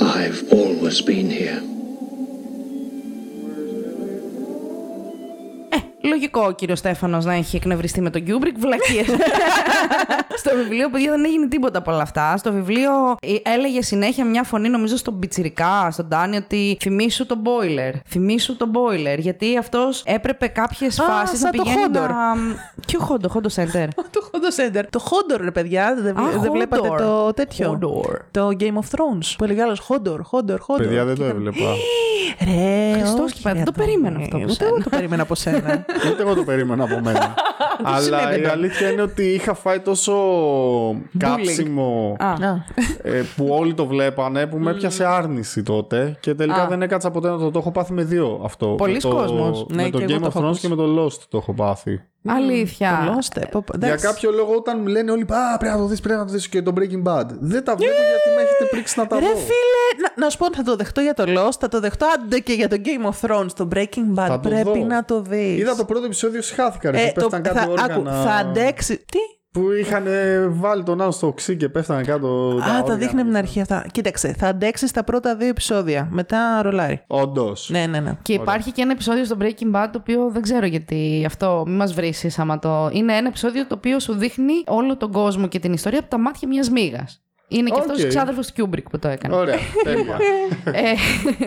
I've 0.00 0.52
always 0.52 1.00
been 1.02 1.28
here. 1.30 1.60
Λογικό 6.06 6.40
ο 6.46 6.50
κύριος 6.50 6.78
Στέφανος 6.78 7.24
να 7.24 7.34
έχει 7.34 7.56
εκνευριστεί 7.56 8.00
με 8.00 8.10
τον 8.10 8.24
Κιούμπρικ. 8.24 8.58
Βλακείες. 8.58 9.06
στο 10.40 10.50
βιβλίο, 10.56 10.90
παιδιά, 10.90 11.10
δεν 11.10 11.24
έγινε 11.24 11.48
τίποτα 11.48 11.78
από 11.78 11.92
όλα 11.92 12.02
αυτά. 12.02 12.36
Στο 12.36 12.52
βιβλίο 12.52 12.90
ε, 13.20 13.50
έλεγε 13.54 13.82
συνέχεια 13.82 14.24
μια 14.24 14.42
φωνή, 14.42 14.68
νομίζω 14.68 14.96
στον 14.96 15.18
πιτσιρικά, 15.18 15.88
στον 15.90 16.08
Ντάνι, 16.08 16.36
ότι 16.36 16.76
θυμήσου 16.80 17.26
τον 17.26 17.38
boiler. 17.44 17.92
Θυμήσου 18.08 18.56
τον 18.56 18.70
boiler. 18.74 19.18
Γιατί 19.18 19.56
αυτός 19.58 20.02
έπρεπε 20.06 20.46
κάποιες 20.46 20.94
φάσεις 21.06 21.40
να 21.40 21.48
σαν 21.50 21.56
το 21.56 21.62
πηγαίνει. 21.62 21.80
Χόντορ. 21.82 22.08
Να... 22.08 22.34
Ποιο 22.86 23.00
χόντο, 23.00 23.28
χόντο 23.28 23.48
center. 23.56 23.88
Το 24.16 24.28
Χόντο 24.32 24.50
Σέντερ. 24.50 24.90
Το 24.90 24.98
Χόντορ, 24.98 25.40
ρε 25.40 25.50
παιδιά. 25.50 25.94
Δεν, 25.94 26.18
Α, 26.18 26.22
δεν 26.22 26.32
Χόντορ. 26.32 26.50
βλέπατε 26.50 26.88
το 26.98 27.32
τέτοιο; 27.34 27.68
Χόντορ. 27.68 28.18
Το 28.30 28.48
Game 28.60 28.64
of 28.64 28.96
Thrones. 28.96 29.34
Που 29.38 29.44
έλεγε 29.44 29.62
άλλος 29.62 29.78
Χόντορ, 29.80 30.22
Χόντορ, 30.22 30.60
Χόντορ. 30.60 30.86
Παιδιά 30.86 31.04
δεν 31.04 31.16
το 31.16 31.24
έβλεπα. 31.24 31.58
Ρε, 32.44 32.92
Χριστός 32.98 33.20
όχι, 33.20 33.32
και 33.34 33.40
πέρα, 33.42 33.54
ρε, 33.54 33.62
δεν 33.62 33.72
το 33.74 33.82
Αντώνη. 33.82 33.86
περίμενα 33.86 34.18
αυτό 34.24 34.36
από 34.36 34.44
Ούτε 34.44 34.54
σένα. 34.54 34.68
εγώ 34.68 34.82
το 34.82 34.88
περίμενα 34.90 35.22
από 35.22 35.34
σένα. 35.34 35.84
Ούτε 36.12 36.22
εγώ 36.22 36.34
το 36.34 36.42
περίμενα 36.44 36.84
από 36.84 37.00
μένα. 37.04 37.34
Αλλά 37.84 37.98
η 37.98 38.02
συνέβαινε. 38.02 38.48
αλήθεια 38.48 38.90
είναι 38.90 39.02
ότι 39.02 39.22
είχα 39.22 39.54
φάει 39.54 39.78
τόσο 39.80 40.14
κάψιμο 41.18 42.16
Α. 42.18 42.26
Α. 42.30 42.64
ε, 43.02 43.22
που 43.36 43.46
όλοι 43.50 43.74
το 43.74 43.86
βλέπανε 43.86 44.46
που 44.46 44.58
με 44.58 44.70
έπιασε 44.70 45.04
άρνηση 45.06 45.62
τότε 45.62 46.16
και 46.20 46.34
τελικά 46.34 46.62
Α. 46.62 46.66
δεν 46.68 46.82
έκατσα 46.82 47.10
ποτέ 47.10 47.28
να 47.28 47.38
το, 47.38 47.50
το 47.50 47.58
έχω 47.58 47.70
πάθει 47.70 47.92
με 47.92 48.02
δύο 48.04 48.40
αυτό. 48.44 48.66
Πολλής 48.66 49.04
με 49.04 49.10
το, 49.10 49.16
κόσμος. 49.16 49.66
Με 49.68 49.82
Ναι, 49.82 49.90
το 49.90 49.98
και 49.98 50.04
εγώ 50.04 50.14
Game 50.16 50.20
το 50.20 50.26
of 50.26 50.28
έχω 50.28 50.40
Thrones 50.40 50.44
ακούσει. 50.44 50.60
και 50.60 50.68
με 50.68 50.74
το 50.76 51.04
Lost 51.04 51.18
το 51.28 51.36
έχω 51.36 51.52
πάθει. 51.52 52.02
Αλήθεια. 52.28 53.12
Λώστε. 53.14 53.48
Πω, 53.50 53.62
πω, 53.66 53.78
Για 53.78 53.88
εντάξει. 53.88 54.06
κάποιο 54.06 54.30
λόγο 54.30 54.54
όταν 54.54 54.78
μου 54.80 54.86
λένε 54.86 55.10
όλοι 55.10 55.22
Α, 55.22 55.56
πρέπει 55.58 55.74
να 55.74 55.80
το 55.80 55.86
δεις, 55.86 56.00
πρέπει 56.00 56.18
να 56.18 56.26
το 56.26 56.32
δεις 56.32 56.48
και 56.48 56.62
το 56.62 56.72
Breaking 56.76 57.02
Bad. 57.12 57.26
Δεν 57.28 57.64
τα 57.64 57.76
βλέπω 57.76 57.92
γιατί 58.10 58.28
με 58.36 58.42
έχετε 58.42 58.64
πρίξει 58.70 58.98
να 58.98 59.06
τα 59.06 59.18
Ρε 59.18 59.26
δω. 59.26 59.36
φίλε, 59.36 59.86
να, 60.02 60.24
να 60.24 60.30
σου 60.30 60.38
πω 60.38 60.46
θα 60.54 60.62
το 60.62 60.76
δεχτώ 60.76 61.00
για 61.00 61.14
το 61.14 61.24
Lost, 61.26 61.56
θα 61.60 61.68
το 61.68 61.80
δεχτώ 61.80 62.06
άντε 62.14 62.38
και 62.38 62.52
για 62.52 62.68
το 62.68 62.76
Game 62.84 63.10
of 63.12 63.28
Thrones, 63.30 63.50
το 63.56 63.68
Breaking 63.74 64.14
Bad. 64.18 64.26
Θα 64.28 64.40
το 64.40 64.48
Πρέπει 64.48 64.78
δω. 64.78 64.84
να 64.84 65.04
το 65.04 65.20
δεις. 65.20 65.58
Είδα 65.58 65.76
το 65.76 65.84
πρώτο 65.84 66.04
επεισόδιο, 66.04 66.42
σχάθηκα 66.42 66.90
ρε, 66.90 67.02
Ε, 67.02 67.06
που 67.14 67.20
το, 67.20 67.28
πέφταν 67.28 67.54
θα, 67.54 67.60
κάτω 67.60 67.72
άκου, 67.72 68.00
όργανα. 68.00 68.22
θα 68.22 68.30
αντέξει. 68.32 68.96
Τι; 68.96 69.18
Που 69.56 69.72
είχαν 69.80 70.04
βάλει 70.48 70.82
τον 70.82 71.00
άλλο 71.00 71.10
στο 71.10 71.26
οξύ 71.26 71.56
και 71.56 71.68
πέφτανε 71.68 72.02
κάτω 72.02 72.54
τα 72.58 72.64
Α, 72.64 72.66
τα 72.66 72.76
όργανα. 72.78 72.94
δείχνει 72.94 73.20
από 73.20 73.28
την 73.28 73.38
αρχή 73.38 73.60
αυτά. 73.60 73.86
Κοίταξε, 73.92 74.34
θα 74.38 74.48
αντέξεις 74.48 74.90
τα 74.90 75.04
πρώτα 75.04 75.36
δύο 75.36 75.48
επεισόδια. 75.48 76.08
Μετά 76.10 76.62
ρολάρι. 76.62 77.02
Όντως. 77.06 77.68
Ναι, 77.72 77.86
ναι, 77.86 78.00
ναι. 78.00 78.16
Και 78.22 78.32
υπάρχει 78.32 78.72
και 78.72 78.82
ένα 78.82 78.92
επεισόδιο 78.92 79.24
στο 79.24 79.36
Breaking 79.40 79.74
Bad 79.76 79.88
το 79.92 79.98
οποίο 79.98 80.30
δεν 80.30 80.42
ξέρω 80.42 80.66
γιατί 80.66 81.22
αυτό 81.26 81.62
μην 81.66 81.76
μας 81.76 81.94
βρεις 81.94 82.38
άμα 82.38 82.58
το. 82.58 82.88
Είναι 82.92 83.16
ένα 83.16 83.28
επεισόδιο 83.28 83.66
το 83.66 83.74
οποίο 83.74 84.00
σου 84.00 84.14
δείχνει 84.14 84.52
όλο 84.66 84.96
τον 84.96 85.12
κόσμο 85.12 85.46
και 85.46 85.58
την 85.58 85.72
ιστορία 85.72 85.98
από 85.98 86.08
τα 86.08 86.18
μάτια 86.18 86.48
μιας 86.48 86.70
μύγας. 86.70 87.20
Είναι 87.48 87.68
και 87.70 87.74
Οκ. 87.76 87.80
αυτός 87.80 88.04
ο 88.04 88.06
ξάδερφος 88.08 88.46
του 88.46 88.52
Κιούμπρικ 88.52 88.90
που 88.90 88.98
το 88.98 89.08
έκανε. 89.08 89.34
Ωραία, 89.34 89.56
τέλεια. 89.84 90.18
Ε, 90.72 90.94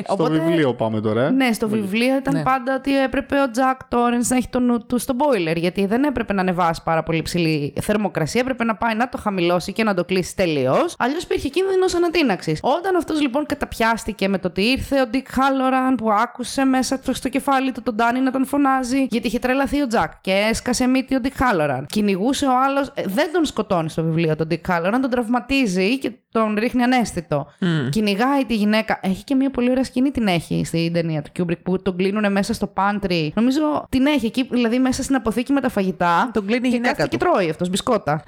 Στο 0.04 0.14
οπότε- 0.14 0.40
βιβλίο 0.40 0.74
πάμε 0.74 1.02
τώρα. 1.02 1.24
ε. 1.26 1.30
Ναι, 1.30 1.52
στο 1.54 1.70
βιβλίο 1.70 2.16
ήταν 2.16 2.34
Ναι. 2.34 2.44
πάντα 2.44 2.76
ότι 2.76 3.00
έπρεπε 3.02 3.42
ο 3.42 3.52
Τζακ 3.52 3.80
Τόρενς 3.88 4.30
να 4.30 4.36
έχει 4.36 4.48
το 4.50 4.60
νου 4.60 4.86
του 4.86 4.98
στο 4.98 5.14
boiler. 5.18 5.56
Γιατί 5.58 5.86
δεν 5.86 6.04
έπρεπε 6.04 6.34
να 6.34 6.42
ανεβάσει 6.42 6.82
πάρα 6.84 7.04
πολύ 7.04 7.22
υψηλή 7.22 7.74
θερμοκρασία. 7.82 8.42
Έπρεπε 8.42 8.64
να 8.64 8.76
πάει 8.76 8.96
να 8.96 9.10
το 9.10 9.18
χαμηλώσει 9.18 9.74
και 9.74 9.84
να 9.84 9.94
το 9.94 10.06
κλείσει 10.06 10.36
τελείως. 10.36 10.96
Αλλιώς 10.98 11.24
υπήρχε 11.24 11.50
κίνδυνος 11.50 11.94
ανατείναξη. 11.96 12.58
Όταν 12.62 12.96
αυτός 12.96 13.22
λοιπόν 13.22 13.46
καταπιάστηκε 13.46 14.28
με 14.28 14.38
το 14.38 14.48
ότι 14.48 14.62
ήρθε 14.62 15.02
ο 15.02 15.08
Ντίκ 15.08 15.28
Χάλοραν 15.32 15.96
που 15.96 16.12
άκουσε 16.12 16.64
μέσα 16.66 17.00
του 17.00 17.14
στο 17.14 17.30
κεφάλι 17.30 17.72
του 17.72 17.82
τον 17.82 17.96
Ντάνι 17.96 18.20
να 18.20 18.32
τον 18.32 18.46
φωνάζει. 18.46 19.08
Γιατί 19.10 19.28
είχε 19.28 19.40
τρελαθεί 19.40 19.82
ο 19.82 19.88
Τζακ 19.88 20.12
και 20.22 20.32
έσκασε 20.50 20.88
μύτη 20.88 21.16
ο 21.16 21.20
Ντίκ 21.20 21.34
Χάλοραν. 21.36 21.86
Κυνηγούσε 21.86 22.46
ο 22.46 22.62
άλλος. 22.66 22.92
Δεν 23.06 23.34
τον 23.34 23.46
σκοτώνει 23.46 23.90
στο 23.90 24.04
βιβλίο 24.04 24.36
τον 24.36 24.48
Ντίκ 24.48 24.66
Χάλοραν, 24.68 25.02
τον 25.02 25.10
τραυματίζει 25.10 25.89
και 25.98 26.12
τον 26.32 26.56
ρίχνει 26.60 26.84
αναίσθητο. 26.84 27.48
Κυνηγάει 27.90 28.46
τη 28.46 28.56
γυναίκα. 28.56 29.00
Έχει 29.04 29.24
και 29.24 29.36
μια 29.36 29.50
πολύ 29.50 29.70
ωραία 29.70 29.84
σκηνή 29.84 30.12
την 30.12 30.28
έχει 30.28 30.62
στην 30.66 30.94
ταινία 30.94 31.22
του 31.22 31.32
Kubrick 31.40 31.62
που 31.64 31.82
τον 31.82 31.98
κλείνουν 31.98 32.32
μέσα 32.32 32.54
στο 32.54 32.74
pantry. 32.76 33.30
Νομίζω 33.34 33.86
την 33.90 34.06
έχει 34.06 34.26
εκεί, 34.26 34.48
δηλαδή 34.52 34.80
μέσα 34.80 35.04
στην 35.04 35.16
αποθήκη 35.16 35.54
με 35.54 35.62
τα 35.62 35.70
φαγητά. 35.70 36.30
Τον 36.34 36.46
κλείνει 36.46 36.68
η 36.68 36.70
και 36.70 36.76
γυναίκα 36.76 36.94
κάθεται 36.96 37.18
του. 37.18 37.26
και 37.26 37.32
τρώει 37.32 37.50
αυτός 37.50 37.70
μπισκότα. 37.70 38.24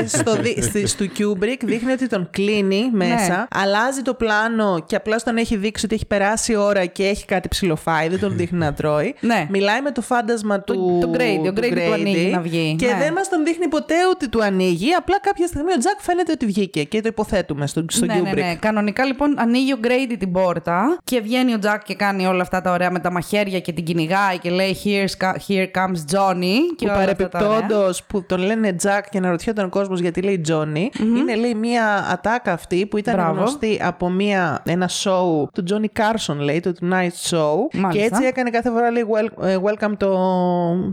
ε, 0.00 0.06
στο, 0.06 0.36
δι- 0.36 0.62
στη- 0.68 0.86
στο 0.86 1.04
Kubrick 1.18 1.60
δείχνει 1.64 1.92
ότι 1.92 2.06
τον 2.08 2.28
κλείνει 2.30 2.88
μέσα, 2.92 3.36
Ναι. 3.36 3.44
αλλάζει 3.50 4.02
το 4.02 4.14
πλάνο 4.14 4.82
και 4.86 4.96
απλά 4.96 5.18
στον 5.18 5.36
έχει 5.36 5.56
δείξει 5.56 5.84
ότι 5.84 5.94
έχει 5.94 6.06
περάσει 6.06 6.52
η 6.52 6.56
ώρα 6.56 6.86
και 6.86 7.04
έχει 7.06 7.24
κάτι 7.24 7.48
ψηλοφάει, 7.48 8.08
δεν 8.08 8.20
τον 8.20 8.36
δείχνει 8.36 8.58
να 8.58 8.72
τρώει. 8.72 9.14
Ναι. 9.20 9.46
Μιλάει 9.50 9.80
με 9.80 9.90
το 9.90 10.00
φάντασμα 10.00 10.60
του. 10.60 10.98
το 11.00 11.10
Grady, 11.14 11.48
ο 11.48 11.52
του 11.52 11.60
Grady 11.62 11.82
του 11.86 11.92
ανοίγει 11.92 12.30
να 12.30 12.40
βγει. 12.40 12.76
Και 12.78 12.86
Ναι. 12.86 12.96
δεν 12.98 13.12
μας 13.12 13.28
τον 13.28 13.44
δείχνει 13.44 13.68
ποτέ 13.68 13.94
ότι 14.10 14.28
του 14.28 14.42
ανοίγει. 14.42 14.92
Απλά 14.92 15.20
κάποια 15.20 15.46
στιγμή 15.46 15.72
ο 15.72 15.78
Τζακ 15.78 16.00
φαίνεται 16.00 16.32
ότι 16.32 16.46
βγήκε 16.46 16.84
και 16.84 17.00
το 17.06 17.12
υποθέτουμε 17.22 17.66
στο, 17.66 17.84
στο 17.88 18.04
ναι, 18.04 18.14
Kubrick. 18.20 18.34
ναι, 18.34 18.42
ναι. 18.42 18.54
Κανονικά 18.60 19.04
λοιπόν 19.04 19.34
ανοίγει 19.38 19.72
ο 19.72 19.76
Grady 19.82 20.14
την 20.18 20.32
πόρτα 20.32 20.98
και 21.04 21.20
βγαίνει 21.20 21.54
ο 21.54 21.58
Τζακ 21.58 21.82
και 21.82 21.94
κάνει 21.94 22.26
όλα 22.26 22.42
αυτά 22.42 22.60
τα 22.60 22.70
ωραία 22.72 22.90
με 22.90 22.98
τα 22.98 23.10
μαχαίρια 23.12 23.60
και 23.60 23.72
την 23.72 23.84
κυνηγάει 23.84 24.38
και 24.38 24.50
λέει 24.50 24.76
Here's, 24.84 25.24
co- 25.24 25.34
Here 25.48 25.66
comes 25.74 26.16
Johnny. 26.16 26.54
Και 26.76 26.86
Που 26.86 26.92
όλα 26.94 27.10
αυτά 27.10 27.28
τα 27.28 27.38
ωραία. 27.38 27.50
παρεπιπτόντω 27.60 27.90
που 28.06 28.24
τον 28.26 28.40
λένε 28.40 28.72
Τζακ 28.72 29.08
και 29.08 29.18
αναρωτιόταν 29.18 29.64
ο 29.64 29.68
κόσμος 29.68 30.00
γιατί 30.00 30.22
λέει 30.22 30.38
Τζόνι, 30.40 30.90
είναι 31.00 31.34
λέει 31.36 31.54
μία 31.54 32.06
ατάκα 32.12 32.52
αυτή 32.52 32.86
που 32.86 32.96
ήταν 32.96 33.14
Μπράβο. 33.14 33.32
γνωστή 33.36 33.80
από 33.82 34.10
μία, 34.10 34.62
ένα 34.66 34.88
show 35.02 35.48
του 35.52 35.62
Τζόνι 35.62 35.88
Κάρσον, 35.88 36.38
λέει, 36.40 36.60
το 36.60 36.72
Tonight 36.80 37.30
Show. 37.30 37.54
Μάλιστα. 37.72 37.88
Και 37.90 38.02
έτσι 38.14 38.24
έκανε 38.26 38.50
κάθε 38.50 38.70
φορά 38.70 38.90
λέει 38.90 39.04
well, 39.12 39.44
ε, 39.46 39.56
welcome 39.64 39.92
το, 39.96 40.18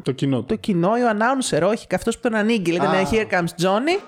Το 0.03 0.11
κοινό 0.11 0.37
του. 0.39 0.45
το 0.45 0.55
κοινό, 0.55 0.91
ή 0.97 1.01
ο 1.01 1.07
announcer, 1.17 1.67
όχι, 1.71 1.87
και 1.87 1.95
αυτός 1.95 2.15
που 2.15 2.21
τον 2.29 2.35
ανοίγει. 2.39 2.71
Λέει, 2.71 2.79
Α. 2.79 3.07
Here 3.11 3.33
comes 3.37 3.65
Johnny. 3.65 3.99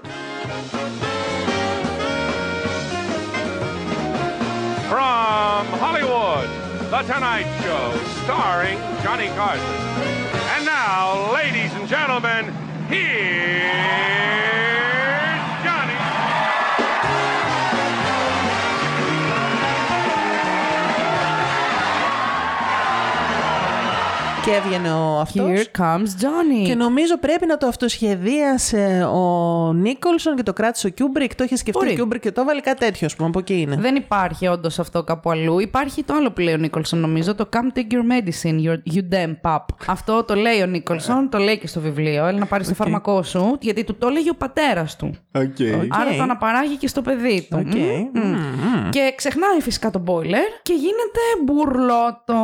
From 4.89 5.65
Hollywood, 5.79 6.47
The 6.91 7.01
Tonight 7.11 7.47
Show, 7.63 7.97
starring 8.23 8.77
Johnny 9.01 9.29
Carson. 9.29 9.65
And 10.53 10.63
now, 10.63 11.33
ladies 11.33 11.73
and 11.73 11.87
gentlemen, 11.87 12.53
here's 12.87 14.74
Και 24.45 24.51
έβγαινε 24.51 24.91
ο 24.93 25.19
αυτός. 25.19 25.49
Here 25.49 25.81
comes 25.81 26.23
Johnny. 26.23 26.65
Και 26.65 26.75
νομίζω 26.75 27.17
πρέπει 27.19 27.45
να 27.45 27.57
το 27.57 27.67
αυτοσχεδίασε 27.67 29.07
ο 29.13 29.73
Νίκολσον 29.73 30.35
και 30.35 30.43
το 30.43 30.53
κράτησε 30.53 30.87
ο 30.87 30.89
Κιούμπρικ. 30.89 31.35
Το 31.35 31.43
είχε 31.43 31.55
σκεφτεί 31.55 31.79
Μπορεί. 31.79 31.91
ο 31.91 31.95
Κιούμπρικ 31.95 32.21
και 32.21 32.31
το 32.31 32.41
έβαλε 32.41 32.59
κάτι 32.61 32.79
τέτοιο, 32.79 33.05
ας 33.05 33.15
πούμε. 33.15 33.27
Από 33.27 33.39
εκεί 33.39 33.61
είναι. 33.61 33.75
Δεν 33.75 33.95
υπάρχει 33.95 34.47
όντως 34.47 34.79
αυτό 34.79 35.03
κάπου 35.03 35.29
αλλού. 35.29 35.59
Υπάρχει 35.59 36.03
το 36.03 36.13
άλλο 36.13 36.31
που 36.31 36.41
λέει 36.41 36.53
ο 36.53 36.57
Νίκολσον, 36.57 36.99
νομίζω, 36.99 37.35
το 37.35 37.49
Come 37.53 37.77
take 37.77 37.93
your 37.93 38.03
medicine, 38.11 38.67
your, 38.67 38.95
you 38.95 39.01
damn 39.13 39.35
pup. 39.41 39.65
Αυτό 39.87 40.23
το 40.23 40.35
λέει 40.35 40.61
ο 40.61 40.65
Νίκολσον, 40.65 41.29
το 41.29 41.37
λέει 41.37 41.57
και 41.57 41.67
στο 41.67 41.79
βιβλίο. 41.79 42.25
Έλα 42.25 42.37
να 42.37 42.45
πάρεις 42.45 42.67
το 42.67 42.73
φάρμακό 42.73 43.23
σου, 43.23 43.57
γιατί 43.61 43.83
του 43.83 43.95
το 43.97 44.07
έλεγε 44.07 44.29
ο 44.29 44.35
πατέρας 44.35 44.95
του. 44.95 45.15
Οκ. 45.31 45.57
Άρα 45.89 46.15
το 46.17 46.23
αναπαράγει 46.23 46.75
και 46.75 46.87
στο 46.87 47.01
παιδί 47.01 47.47
του. 47.49 47.57
Οκ. 47.59 47.75
Μμμ. 47.75 48.29
Μμμ. 48.31 48.89
Και 48.89 49.13
ξεχνάει 49.15 49.61
φυσικά 49.61 49.89
τον 49.91 50.03
boiler 50.07 50.59
και 50.61 50.73
γίνεται 50.73 51.19
μπουρλότο. 51.45 52.35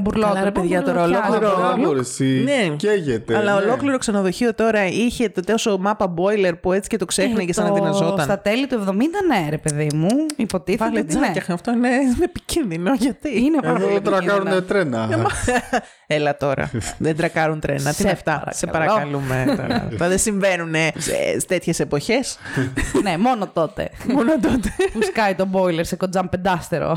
Μπουρλότο. 0.00 0.32
Καλά, 0.32 0.44
ρε 0.44 0.50
παιδιά, 0.50 0.82
τώρα 0.82 1.00
μπουρλοτιάζει. 1.00 1.37
Ολόκληρο- 1.46 1.76
Μπράβο, 1.76 1.92
ρε, 1.92 2.00
εσύ. 2.00 2.24
Ναι. 2.44 2.68
Καίγεται. 2.76 3.36
Αλλά 3.36 3.54
ναι. 3.54 3.60
ολόκληρο 3.66 3.98
ξενοδοχείο 3.98 4.54
τώρα 4.54 4.86
είχε 4.86 5.28
το 5.28 5.40
τόσο 5.40 5.78
μάπα 5.78 6.14
boiler 6.16 6.52
που 6.60 6.72
έτσι 6.72 6.88
και 6.88 6.96
το 6.96 7.04
ξέχναγε 7.04 7.52
σαν 7.52 7.64
να 7.64 7.70
Ε, 7.70 7.72
το- 7.72 7.78
τιναζόταν. 7.84 8.24
Στα 8.24 8.38
τέλη 8.38 8.66
του 8.66 8.74
70, 8.88 8.92
ναι, 9.28 9.46
ρε 9.50 9.58
παιδί 9.58 9.88
μου. 9.94 10.08
Υποτίθεται. 10.36 10.84
Πάλι 10.84 10.98
ότι 10.98 11.14
ναι. 11.14 11.20
τζάκια. 11.20 11.54
Αυτό 11.54 11.70
είναι 11.72 11.88
είναι 11.88 12.24
επικίνδυνο. 12.24 12.94
Γιατί; 12.94 13.40
Είναι 13.44 13.60
πάρα 13.62 13.78
πολύ 13.78 13.94
Εδώ 13.94 14.00
τρακάρουν 14.10 14.46
επικίνδυνο. 14.46 14.62
τρένα. 14.62 15.08
Έλα 16.06 16.36
τώρα. 16.36 16.70
Δεν 16.98 17.16
τρακάρουν 17.16 17.60
τρένα. 17.60 17.88
Τι 17.90 17.94
Σε 17.96 18.02
είναι 18.02 18.10
αυτά; 18.12 18.42
Σε 18.50 18.66
παρακαλώ. 18.66 19.18
παρακαλούμε. 19.28 19.54
τώρα. 19.68 19.82
Αυτά 19.92 20.08
δεν 20.08 20.18
συμβαίνουν 20.18 20.74
σε 20.96 21.12
τέτοιες 21.46 21.80
εποχές; 21.80 22.38
ναι, 23.02 23.16
μόνο 23.18 23.46
τότε. 23.52 23.90
Μόνο 24.12 24.32
τότε. 24.40 24.68
που 24.92 25.02
σκάει 25.02 25.34
το 25.34 25.48
boiler 25.52 25.80
σε 25.80 25.96
κοντζάμ 25.96 26.26
πεντάστερο. 26.28 26.96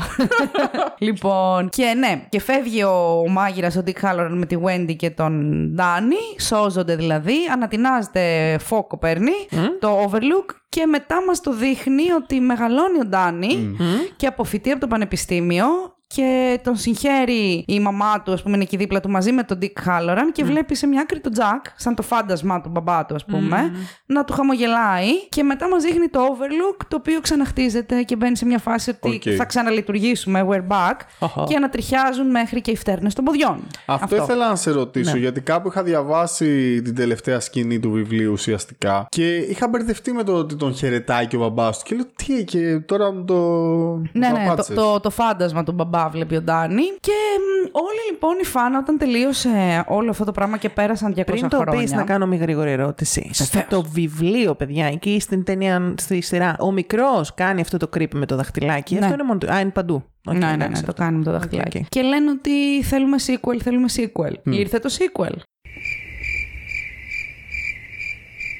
λοιπόν, 0.98 1.68
και 1.68 1.94
ναι, 1.98 2.22
και 2.28 2.40
φεύγει 2.40 2.82
ο 2.84 3.24
μάγειρας 3.28 3.76
ο 3.76 3.82
Dick 3.86 3.90
Halloran 4.06 4.31
με 4.36 4.46
τη 4.46 4.56
Wendy 4.64 4.96
και 4.96 5.10
τον 5.10 5.74
Danny, 5.78 6.40
σώζονται 6.40 6.96
δηλαδή, 6.96 7.34
ανατινάζεται 7.52 8.56
φόκο 8.60 8.98
παίρνει, 8.98 9.32
το 9.80 10.04
Overlook 10.04 10.54
και 10.68 10.86
μετά 10.86 11.24
μας 11.26 11.40
το 11.40 11.52
δείχνει 11.52 12.10
ότι 12.12 12.40
μεγαλώνει 12.40 12.98
ο 12.98 13.08
Danny 13.12 13.74
και 14.16 14.26
αποφυτεί 14.26 14.70
από 14.70 14.80
το 14.80 14.86
πανεπιστήμιο 14.86 15.66
και 16.14 16.60
τον 16.62 16.76
συγχαίρει 16.76 17.64
η 17.66 17.80
μαμά 17.80 18.22
του, 18.22 18.32
ας 18.32 18.42
πούμε, 18.42 18.54
είναι 18.54 18.62
εκεί 18.64 18.76
δίπλα 18.76 19.00
του 19.00 19.10
μαζί 19.10 19.32
με 19.32 19.42
τον 19.42 19.58
Dick 19.62 19.88
Halloran 19.88 20.24
και 20.32 20.44
βλέπει 20.44 20.74
σε 20.74 20.86
μια 20.86 21.00
άκρη 21.00 21.20
τον 21.20 21.32
Jack, 21.36 21.66
σαν 21.76 21.94
το 21.94 22.02
φάντασμα 22.02 22.60
του 22.60 22.68
μπαμπά 22.68 23.04
του, 23.06 23.14
ας 23.14 23.24
πούμε, 23.24 23.72
να 24.06 24.24
του 24.24 24.32
χαμογελάει. 24.32 25.28
Και 25.28 25.42
μετά 25.42 25.68
μας 25.68 25.82
δείχνει 25.82 26.08
το 26.08 26.20
Overlook, 26.20 26.80
το 26.88 26.96
οποίο 26.96 27.20
ξαναχτίζεται 27.20 28.02
και 28.02 28.16
μπαίνει 28.16 28.36
σε 28.36 28.44
μια 28.46 28.58
φάση 28.58 28.90
ότι 28.90 29.14
Οκ. 29.28 29.34
θα 29.36 29.44
ξαναλειτουργήσουμε, 29.44 30.46
we're 30.50 30.66
back, 30.72 30.96
Οχο. 31.18 31.44
και 31.48 31.56
ανατριχιάζουν 31.56 32.30
μέχρι 32.30 32.60
και 32.60 32.70
οι 32.70 32.76
φτέρνες 32.76 33.14
των 33.14 33.24
ποδιών. 33.24 33.66
Αυτό, 33.86 34.16
ήθελα 34.16 34.48
να 34.48 34.56
σε 34.56 34.70
ρωτήσω, 34.70 35.12
Ναι. 35.12 35.18
γιατί 35.18 35.40
κάπου 35.40 35.68
είχα 35.68 35.82
διαβάσει 35.82 36.82
την 36.82 36.94
τελευταία 36.94 37.40
σκηνή 37.40 37.80
του 37.80 37.90
βιβλίου 37.90 38.32
ουσιαστικά 38.32 39.06
και 39.08 39.36
είχα 39.36 39.68
μπερδευτεί 39.68 40.12
με 40.12 40.22
το 40.22 40.32
ότι 40.32 40.56
τον 40.56 40.74
χαιρετάει 40.74 41.26
και 41.26 41.36
ο 41.36 41.38
μπαμπάς 41.38 41.78
του 41.78 41.84
και 41.88 41.94
λέω 41.94 42.04
τι 42.16 42.44
και 42.44 42.78
τώρα 42.78 43.12
μου 43.12 43.24
το 43.24 43.34
Ναι, 44.12 44.28
μου 44.28 44.36
ναι, 44.36 44.44
το, 44.46 44.52
απάτησες». 44.52 44.74
το, 44.76 45.00
το 45.00 45.10
φάντασμα 45.10 45.62
του 45.62 45.72
μπαμπά 45.72 46.01
βλέπει 46.08 46.36
ο 46.36 46.42
Ντάνι. 46.42 46.82
Και 47.00 47.12
μ, 47.38 47.68
όλοι 47.72 47.98
λοιπόν 48.10 48.34
οι 48.40 48.44
φαν 48.44 48.74
όταν 48.74 48.98
τελείωσε 48.98 49.84
όλο 49.88 50.10
αυτό 50.10 50.24
το 50.24 50.32
πράγμα 50.32 50.56
και 50.56 50.68
πέρασαν 50.68 51.14
200 51.16 51.22
Πριν 51.26 51.48
το 51.48 51.56
χρόνια. 51.56 51.84
πει, 51.88 51.94
να 51.94 52.02
κάνω 52.04 52.26
μια 52.26 52.38
γρήγορη 52.38 52.70
ερώτηση. 52.70 53.30
Στο 53.32 53.82
βιβλίο, 53.82 54.54
παιδιά, 54.54 54.86
εκεί 54.86 55.20
στην 55.20 55.44
ταινία, 55.44 55.94
στη 55.98 56.20
σειρά, 56.20 56.56
ο 56.60 56.72
μικρός 56.72 57.34
κάνει 57.34 57.60
αυτό 57.60 57.76
το 57.76 57.88
creepy 57.96 58.14
με 58.14 58.26
το 58.26 58.36
δαχτυλάκι. 58.36 58.94
Ναι. 58.94 59.00
Αυτό 59.00 59.12
είναι 59.14 59.22
μόνο. 59.22 59.38
του- 59.38 59.52
Α, 59.52 59.60
είναι 59.60 59.70
παντού. 59.70 60.02
Οκ, 60.26 60.32
ναι, 60.34 60.38
ναι, 60.38 60.46
ναι, 60.46 60.52
εντάξει, 60.64 60.82
το 60.82 60.90
αυτό. 60.90 61.02
κάνει 61.02 61.16
με 61.18 61.24
το 61.24 61.30
Οκ, 61.30 61.36
δαχτυλάκι. 61.36 61.78
οκ. 61.78 61.84
Και 61.88 62.02
λένε 62.02 62.30
ότι 62.30 62.82
θέλουμε 62.82 63.16
sequel, 63.26 63.58
θέλουμε 63.62 63.86
sequel. 63.96 64.32
Ήρθε 64.52 64.78
το 64.78 64.90
sequel. 64.98 65.34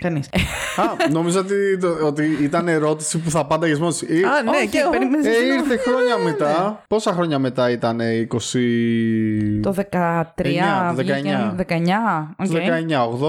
Κανείς. 0.02 0.28
Α, 0.76 1.10
νόμιζα 1.10 1.40
ότι, 1.40 1.78
το- 1.80 2.06
ότι 2.06 2.38
ήταν 2.42 2.68
ερώτηση 2.68 3.18
που 3.18 3.30
θα 3.30 3.46
πάνταγες 3.46 3.78
μόνος 3.78 3.96
σου. 3.96 4.06
Ε, 4.08 4.14
Α, 4.14 4.42
ναι, 4.42 4.50
Όχι, 4.50 4.68
και 4.68 4.78
εγώ. 4.78 4.90
περίμενες 4.90 5.26
ε, 5.26 5.28
να 5.28 5.36
δω. 5.36 5.52
ήρθε 5.54 5.90
χρόνια 5.90 6.16
μετά. 6.24 6.82
Πόσα 6.88 7.12
χρόνια 7.12 7.38
μετά 7.38 7.70
ήταν, 7.70 8.00
20... 8.00 9.60
Το 9.62 9.74
13, 9.76 9.82
το 10.34 10.42
19. 10.42 10.94
βγήκε 10.94 11.54
19. 11.58 11.72
οκ. 12.36 12.46
Το 12.46 12.58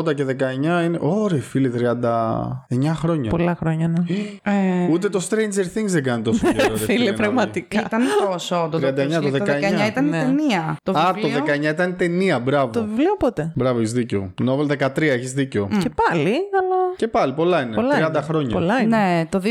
19, 0.03 0.09
80 0.11 0.15
και 0.15 0.25
19 0.29 0.85
είναι. 0.85 0.97
Ωρε 1.01 1.37
φίλε, 1.39 1.69
39 1.69 2.91
χρόνια. 2.95 3.29
Πολλά 3.29 3.55
χρόνια, 3.59 3.87
ναι. 3.87 4.03
Ε, 4.43 4.87
Ούτε 4.91 5.09
το 5.09 5.27
Stranger 5.29 5.77
Things 5.77 5.85
δεν 5.87 6.03
κάνει 6.03 6.21
τόσο 6.23 6.51
καιρό. 6.53 6.67
ρε 6.71 6.77
Φίλε, 6.85 7.03
να 7.03 7.09
δεις. 7.09 7.19
πραγματικά. 7.19 7.81
Ήταν 7.81 8.01
τόσο 8.31 8.67
το 8.71 8.77
39, 8.77 8.81
το 8.81 8.93
19. 8.93 9.85
19. 9.85 9.87
ήταν 9.87 10.05
η 10.05 10.09
Ναι. 10.09 10.19
ταινία. 10.23 10.75
Το 10.83 10.91
Α, 10.91 11.13
βιβλίο- 11.13 11.37
το 11.45 11.51
19 11.51 11.69
ήταν 11.71 11.95
ταινία, 11.97 12.39
μπράβο. 12.39 12.71
Το 12.71 12.85
βιβλίο 12.85 13.15
πότε; 13.19 13.51
Μπράβο, 13.55 13.77
έχεις 13.77 13.91
δίκιο. 13.93 14.33
Novel 14.47 14.67
13, 14.67 15.01
έχεις 15.01 15.33
δίκιο. 15.33 15.69
Και 15.79 15.89
πάλι, 16.09 16.31
αλλά. 16.63 16.95
Και 16.95 17.07
πάλι, 17.07 17.33
πολλά 17.33 17.61
είναι. 17.61 17.75
Πολλά 17.75 17.95
30 18.07 18.09
είναι. 18.09 18.21
χρόνια. 18.21 18.53
Πολλά 18.55 18.79
είναι. 18.81 18.97
Ναι, 18.97 19.25
το 19.29 19.41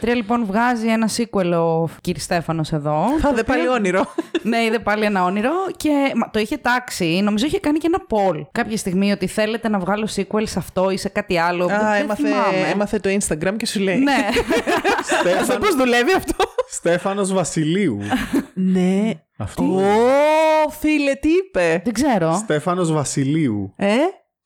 2013 0.00 0.14
λοιπόν 0.14 0.44
βγάζει 0.46 0.86
ένα 0.88 1.08
sequel 1.16 1.52
ο 1.52 1.88
κύριος 2.00 2.24
Στέφανος 2.24 2.72
εδώ. 2.72 3.04
Θα 3.22 3.32
δε 3.32 3.42
πάλι 3.42 3.68
όνειρο. 3.68 4.04
ναι, 4.42 4.62
είδε 4.64 4.78
πάλι 4.78 5.04
ένα 5.04 5.24
όνειρο 5.24 5.52
και 5.76 6.12
μα, 6.14 6.30
το 6.30 6.38
είχε 6.38 6.56
τάξει. 6.56 7.20
Νομίζω 7.22 7.46
είχε 7.46 7.60
κάνει 7.60 7.78
και 7.78 7.86
ένα 7.92 7.98
poll 8.10 8.46
κάποια 8.52 8.76
στιγμή 8.76 9.12
ότι 9.12 9.26
θέλετε 9.26 9.68
να 9.68 9.78
βγάλω 9.78 10.08
sequel 10.16 10.42
σε 10.46 10.58
αυτό 10.58 10.90
ή 10.90 10.96
σε 10.96 11.08
κάτι 11.08 11.38
άλλο. 11.38 11.66
Δεν- 11.66 11.76
Α, 11.76 11.90
δεν 11.92 12.00
έμαθε, 12.02 12.22
θυμάμαι. 12.22 12.68
έμαθε 12.72 12.98
το 12.98 13.10
Instagram 13.20 13.56
και 13.56 13.66
σου 13.66 13.80
λέει. 13.80 13.96
Ναι. 13.98 14.16
Αυτό 15.40 15.58
πώς 15.58 15.74
δουλεύει 15.76 16.12
αυτό; 16.12 16.34
Στέφανος 16.70 17.32
Βασιλείου. 17.32 17.98
ναι. 18.54 19.10
Αυτό. 19.36 19.62
Ω, 19.64 20.70
φίλε, 20.70 21.14
τι 21.14 21.28
είπε; 21.28 21.80
δεν 21.84 21.92
ξέρω. 21.94 22.34
Στέφανος 22.34 22.92
Βασιλείου. 22.92 23.72
Ε, 23.76 23.86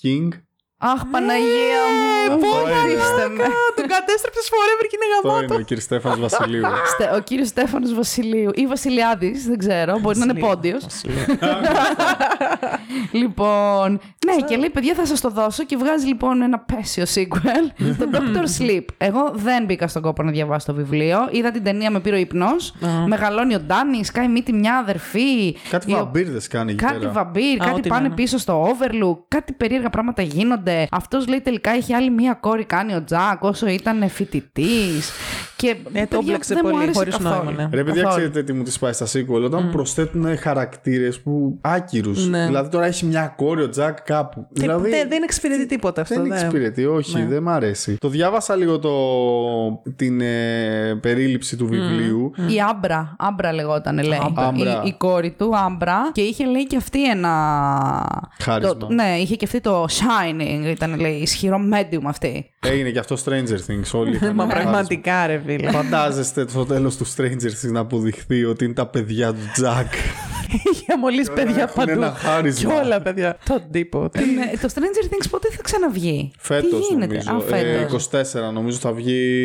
King. 0.02 0.28
Αχ, 0.82 1.01
Παναγία 1.11 1.82
μου. 1.94 2.32
αυτό 2.35 2.47
Πού 2.47 2.69
είναι. 2.69 2.93
είστε 2.93 3.28
με. 3.36 3.44
τον 3.77 3.86
κατέστρεψες 3.89 4.48
forever 4.52 4.86
και 4.90 4.97
είναι 4.97 5.15
Αυτό 5.16 5.28
γαμάτο. 5.28 5.44
είναι 5.55 5.62
ο 5.62 5.65
κύριος 5.65 5.85
Στέφανος 5.85 6.19
Βασιλείου. 6.20 6.62
Στε- 6.93 7.12
Ο 7.16 7.20
κύριος 7.20 7.48
Στέφανος 7.48 7.94
Βασιλείου 7.94 8.51
ή 8.55 8.66
Βασιλιάδης, 8.66 9.47
δεν 9.47 9.59
ξέρω, 9.59 9.98
μπορεί 9.98 10.19
να 10.19 10.24
είναι 10.24 10.35
πόντιος. 10.35 10.85
λοιπόν, 13.12 14.01
ναι, 14.27 14.35
και 14.48 14.57
λέει, 14.57 14.70
παιδιά, 14.70 14.94
θα 14.94 15.07
σας 15.07 15.20
το 15.20 15.31
δώσω 15.31 15.65
και 15.65 15.77
βγάζει 15.77 16.07
λοιπόν 16.07 16.43
ένα 16.43 16.59
πέσιο 16.59 17.05
sequel, 17.15 17.85
το 17.98 18.09
Doctor 18.15 18.61
Sleep. 18.62 18.85
Εγώ 18.98 19.31
δεν 19.35 19.65
μπήκα 19.65 19.89
στον 19.89 20.02
κόπο 20.02 20.23
να 20.23 20.31
διαβάσω 20.31 20.66
το 20.66 20.74
βιβλίο. 20.74 21.28
Είδα 21.31 21.51
την 21.51 21.62
ταινία 21.65 21.90
με 21.90 22.01
πήρε 22.01 22.16
ο 22.16 22.19
ύπνος. 22.19 22.74
Μεγαλώνει 23.07 23.55
ο 23.55 23.61
Ντάνι, 23.61 24.05
σκάει 24.05 24.28
μύτη 24.28 24.52
μια 24.52 24.77
αδερφή. 24.77 25.57
Κάτι 25.70 25.90
η 25.90 25.94
ο- 25.94 25.97
βαμπύρδες 25.97 26.48
κάνει 26.48 26.73
εκεί 26.73 26.85
Κάτι 26.85 26.98
πέρα. 26.98 27.11
βαμπύρ, 27.12 27.62
Α, 27.62 27.65
κάτι 27.65 27.78
ό,τι 27.78 27.89
πάνε 27.89 28.01
να 28.01 28.07
είναι. 28.07 28.15
πίσω 28.15 28.39
στο 28.39 28.66
Overlook, 28.69 29.19
κάτι 29.28 29.52
περίεργα 29.52 29.90
πράγματα 29.90 30.23
γίνονται. 30.23 30.69
Αυτός 30.90 31.26
λέει 31.26 31.40
τελικά 31.40 31.70
έχει 31.70 31.94
άλλη 31.94 32.10
μία 32.10 32.34
κόρη 32.34 32.64
κάνει 32.64 32.94
ο 32.94 33.05
Τζακ 33.05 33.42
όσο 33.42 33.66
ήταν 33.66 34.09
φοιτητής. 34.09 35.10
Και 35.60 35.68
Ε, 35.68 35.74
το 35.74 35.82
παιδιά, 35.92 36.18
μπλέξε 36.22 36.54
δεν 36.54 36.62
μου 36.64 36.70
πολύ, 36.70 36.82
άρεσε 36.82 36.98
χωρίς 36.98 37.16
καθόλου. 37.16 37.34
νόημα, 37.44 37.62
ναι. 37.62 37.68
Ρε 37.76 37.84
παιδιά, 37.84 38.02
Καθόλου. 38.02 38.22
ξέρετε 38.28 38.42
τι 38.42 38.52
μου 38.58 38.62
τη 38.62 38.72
πάει 38.80 38.92
στα 38.92 39.06
sequel. 39.06 39.42
Όταν 39.44 39.70
προσθέτουν 39.70 40.38
χαρακτήρες 40.38 41.20
που 41.20 41.58
άκυρους. 41.60 42.28
Ναι. 42.28 42.44
Δηλαδή 42.46 42.68
τώρα 42.70 42.86
έχει 42.86 43.06
μια 43.06 43.34
κόρη 43.36 43.62
ο 43.62 43.68
Τζακ 43.68 44.02
κάπου. 44.02 44.46
Τι- 44.52 44.60
δηλαδή, 44.60 44.90
δεν, 44.90 45.08
δεν 45.08 45.22
εξυπηρετεί 45.22 45.66
τίποτα 45.66 46.00
αυτό. 46.00 46.14
δεν 46.14 46.26
ναι. 46.26 46.34
εξυπηρετεί, 46.34 46.86
όχι, 46.86 47.16
Ναι. 47.18 47.26
δεν 47.26 47.42
μ' 47.42 47.48
αρέσει. 47.48 47.96
Το 48.00 48.08
διάβασα 48.08 48.56
λίγο 48.56 48.78
το, 48.78 48.90
την 49.96 50.20
ε, 50.20 50.98
περίληψη 51.00 51.56
του 51.56 51.66
βιβλίου. 51.66 52.32
Η 52.36 52.60
Άμπρα, 52.70 53.16
Άμπρα 53.18 53.52
λεγόταν, 53.52 53.98
λέει. 54.04 54.20
Άμπρα. 54.34 54.82
Η, 54.84 54.88
η 54.88 54.94
κόρη 54.98 55.30
του, 55.38 55.52
Άμπρα. 55.56 56.10
Και 56.12 56.20
είχε 56.20 56.44
λέει 56.46 56.66
και 56.66 56.76
αυτή 56.76 57.10
ένα. 57.10 57.30
Χάρισμα. 58.42 58.76
Το, 58.76 58.88
ναι, 58.90 59.16
είχε 59.20 59.36
και 59.36 59.44
αυτή 59.44 59.60
το 59.60 59.84
Shining. 59.84 60.66
Ήταν 60.66 61.00
λέει 61.00 61.12
ισχυρό 61.14 61.60
medium 61.72 62.02
αυτή. 62.04 62.50
Έγινε 62.66 62.90
και 62.90 62.98
αυτό 62.98 63.16
Stranger 63.24 63.70
Things. 63.70 63.90
Όλοι 63.92 64.14
είχαν 64.14 64.34
Μα 64.36 64.42
χάρισμα. 64.46 64.70
πραγματικά, 64.70 65.26
ρε 65.26 65.42
φίλε. 65.46 65.70
Φαντάζεστε 65.70 66.44
στο 66.48 66.64
τέλος 66.64 66.96
του 66.96 67.06
Stranger 67.06 67.46
Things 67.66 67.70
να 67.72 67.80
αποδειχθεί 67.80 68.44
ότι 68.44 68.64
είναι 68.64 68.74
τα 68.74 68.86
παιδιά 68.86 69.32
του 69.32 69.40
Τζακ. 69.52 69.92
Είχε 70.72 70.96
μόλις 71.00 71.30
παιδιά 71.30 71.62
έχουν 71.62 71.74
παντού. 71.74 71.90
ένα 71.90 72.14
χάρισμα. 72.16 72.72
Και 72.72 72.80
όλα 72.84 73.00
παιδιά. 73.02 73.36
Τον 73.48 73.62
τύπο. 73.70 74.08
Τι- 74.08 74.18
Ναι, 74.24 74.50
το 74.60 74.68
Stranger 74.74 75.04
Things 75.12 75.26
πότε 75.30 75.48
θα 75.50 75.62
ξαναβγεί; 75.62 76.30
Φέτος 76.38 76.70
Τι 76.88 76.94
γίνεται; 76.94 77.06
νομίζω. 77.06 77.32
Α, 77.36 77.40
φέτος. 77.40 78.12
Ε, 78.12 78.48
24 78.48 78.52
νομίζω 78.52 78.78
θα 78.78 78.92
βγει 78.92 79.44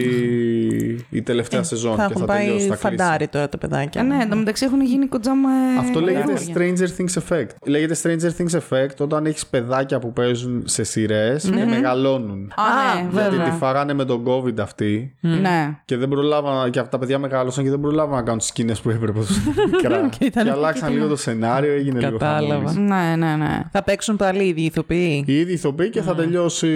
η 1.09 1.21
τελευταία 1.21 1.63
σεζόν 1.63 1.93
Ε, 1.93 1.95
Θα 1.95 2.05
και 2.07 2.13
έχουν 2.15 2.25
θα 2.27 2.33
τελειώσει. 2.35 2.57
πάει 2.67 2.67
Θα 2.77 2.87
κλείσει. 2.87 2.97
φαντάρι 2.97 3.27
τώρα 3.27 3.49
τα 3.49 3.57
παιδάκια. 3.57 4.01
Ε, 4.01 4.03
ναι, 4.03 4.17
εν 4.21 4.29
τω 4.29 4.35
μεταξύ 4.35 4.65
έχουν 4.65 4.81
γίνει 4.81 5.05
κοντζάμα. 5.07 5.49
ε, 5.49 5.79
Αυτό 5.79 5.99
λέγεται 6.01 6.33
καινούργια. 6.33 6.55
Stranger 6.55 7.01
Things 7.01 7.21
Effect. 7.27 7.49
Λέγεται 7.65 7.95
Stranger 8.03 8.41
Things 8.41 8.59
Effect 8.69 8.95
όταν 8.99 9.25
έχεις 9.25 9.45
παιδάκια 9.45 9.99
που 9.99 10.13
παίζουν 10.13 10.63
σε 10.65 10.83
σειρές 10.83 11.43
και 11.55 11.65
μεγαλώνουν. 11.65 12.51
Α, 12.55 12.95
ναι, 13.01 13.04
Γιατί 13.11 13.29
βέβαια. 13.29 13.49
τη 13.51 13.57
φάγανε 13.57 13.93
με 13.93 14.05
τον 14.05 14.23
COVID 14.27 14.59
αυτή 14.59 15.15
Ναι. 15.19 15.77
και 15.85 15.97
δεν 15.97 16.09
προλάβαν 16.09 16.71
και 16.71 16.79
αυτά 16.79 16.91
τα 16.91 16.97
παιδιά 16.99 17.19
μεγάλωσαν 17.19 17.63
και 17.63 17.69
δεν 17.69 17.79
προλάβαν 17.79 18.15
να 18.15 18.21
κάνουν 18.21 18.37
τις 18.39 18.47
σκηνές 18.47 18.79
που 18.81 18.89
έπρεπε 18.89 19.19
όσο 19.19 19.33
μικρά. 19.71 20.09
Και 20.17 20.25
ήταν- 20.25 20.43
και 20.43 20.51
αλλάξαν 20.51 20.93
λίγο 20.93 21.07
το 21.07 21.15
σενάριο, 21.15 21.73
έγινε 21.73 21.99
λίγο 21.99 22.11
Κατάλαβα. 22.17 22.53
χαμούλης. 22.53 22.75
Ναι, 22.77 23.15
ναι, 23.27 23.35
ναι. 23.35 23.59
Θα 23.71 23.83
παίξουν 23.83 24.15
πάλι 24.15 24.43
οι 24.43 24.47
ίδιοι 24.47 24.61
ηθοποιοί; 24.61 25.23
Οι 25.27 25.39
ίδιοι 25.39 25.53
ηθοποιοί 25.53 25.89
και 25.89 26.01
θα 26.01 26.15
τελειώσει. 26.15 26.67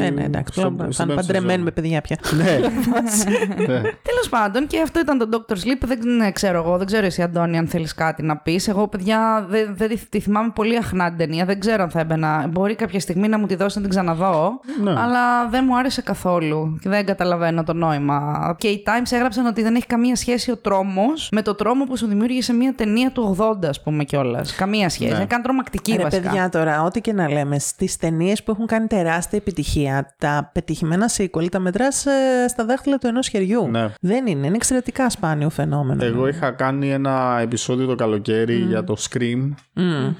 Ε, 0.00 0.10
ναι, 0.10 0.22
εντάξει. 0.24 0.60
στο- 0.60 0.70
πλέον 0.70 0.92
στην 0.92 1.06
Θα 1.06 1.12
είναι 1.12 1.14
πέμπτη 1.14 1.26
παντρεμένοι 1.26 1.50
σεζόν. 1.50 1.62
με 1.64 1.70
παιδιά 1.70 2.00
πια. 2.00 2.18
Ναι. 2.36 2.58
ναι. 3.66 3.80
Τέλος 3.80 4.28
πάντων, 4.30 4.66
και 4.66 4.80
αυτό 4.80 5.00
ήταν 5.00 5.18
το 5.18 5.28
Dr. 5.48 5.52
Sleep. 5.52 5.80
Δεν 5.86 5.98
ναι, 6.16 6.32
ξέρω 6.32 6.58
εγώ, 6.58 6.76
δεν 6.78 6.86
ξέρω 6.86 7.06
εσύ, 7.06 7.22
Αντώνη, 7.22 7.58
αν 7.58 7.66
θέλεις 7.68 7.94
κάτι 7.94 8.22
να 8.22 8.36
πεις. 8.36 8.68
Εγώ, 8.68 8.88
παιδιά, 8.88 9.46
δεν, 9.48 9.74
δεν 9.76 9.88
τη- 9.88 10.06
τη 10.08 10.20
θυμάμαι 10.20 10.50
πολύ 10.54 10.76
αχνά 10.76 11.08
την 11.08 11.18
ταινία. 11.18 11.44
Δεν 11.44 11.60
ξέρω 11.60 11.82
αν 11.82 11.90
θα 11.90 12.00
έμπαινα. 12.00 12.46
Μπορεί 12.50 12.74
κάποια 12.74 13.00
στιγμή 13.00 13.28
να 13.28 13.38
μου 13.38 13.46
τη 13.46 13.54
δώσει 13.54 13.76
να 13.76 13.82
την 13.82 13.90
ξαναδώ. 13.90 14.60
Ναι. 14.82 14.90
Αλλά 14.90 15.48
δεν 15.50 15.64
μου 15.68 15.71
άρεσε 15.76 16.02
καθόλου. 16.02 16.78
Και 16.80 16.88
δεν 16.88 17.06
καταλαβαίνω 17.06 17.62
το 17.62 17.72
νόημα. 17.72 18.54
Και 18.58 18.68
οι 18.68 18.82
Times 18.86 19.12
έγραψαν 19.12 19.46
ότι 19.46 19.62
δεν 19.62 19.74
έχει 19.74 19.86
καμία 19.86 20.16
σχέση 20.16 20.50
ο 20.50 20.56
τρόμος 20.56 21.28
με 21.32 21.42
το 21.42 21.54
τρόμο 21.54 21.84
που 21.84 21.96
σου 21.96 22.06
δημιούργησε 22.06 22.52
μια 22.52 22.74
ταινία 22.74 23.10
του 23.10 23.36
80, 23.38 23.66
ας 23.68 23.82
πούμε 23.82 24.04
κιόλας. 24.04 24.54
Καμία 24.54 24.88
σχέση. 24.88 25.10
Ναι. 25.10 25.16
Είναι 25.16 25.26
καν 25.26 25.42
τρομακτική 25.42 25.96
Ρε 25.96 26.02
βασικά. 26.02 26.22
παιδιά 26.22 26.48
τώρα, 26.48 26.82
ό,τι 26.82 27.00
και 27.00 27.12
να 27.12 27.28
λέμε, 27.30 27.58
στις 27.58 27.96
ταινίες 27.96 28.42
που 28.42 28.50
έχουν 28.50 28.66
κάνει 28.66 28.86
τεράστια 28.86 29.38
επιτυχία, 29.38 30.14
τα 30.18 30.50
πετυχημένα 30.52 31.10
sequel 31.16 31.48
τα 31.50 31.58
μετράς 31.58 32.04
στα 32.48 32.64
δάχτυλα 32.64 32.98
του 32.98 33.06
ενός 33.06 33.28
χεριού. 33.28 33.68
Ναι. 33.70 33.88
Δεν 34.00 34.26
είναι, 34.26 34.46
είναι 34.46 34.56
εξαιρετικά 34.56 35.10
σπάνιο 35.10 35.50
φαινόμενο. 35.50 36.04
Εγώ 36.04 36.28
είχα 36.28 36.50
κάνει 36.50 36.90
ένα 36.90 37.38
επεισόδιο 37.42 37.86
το 37.86 37.94
καλοκαίρι 37.94 38.54
για 38.56 38.84
το 38.84 38.96
Scream. 38.98 39.50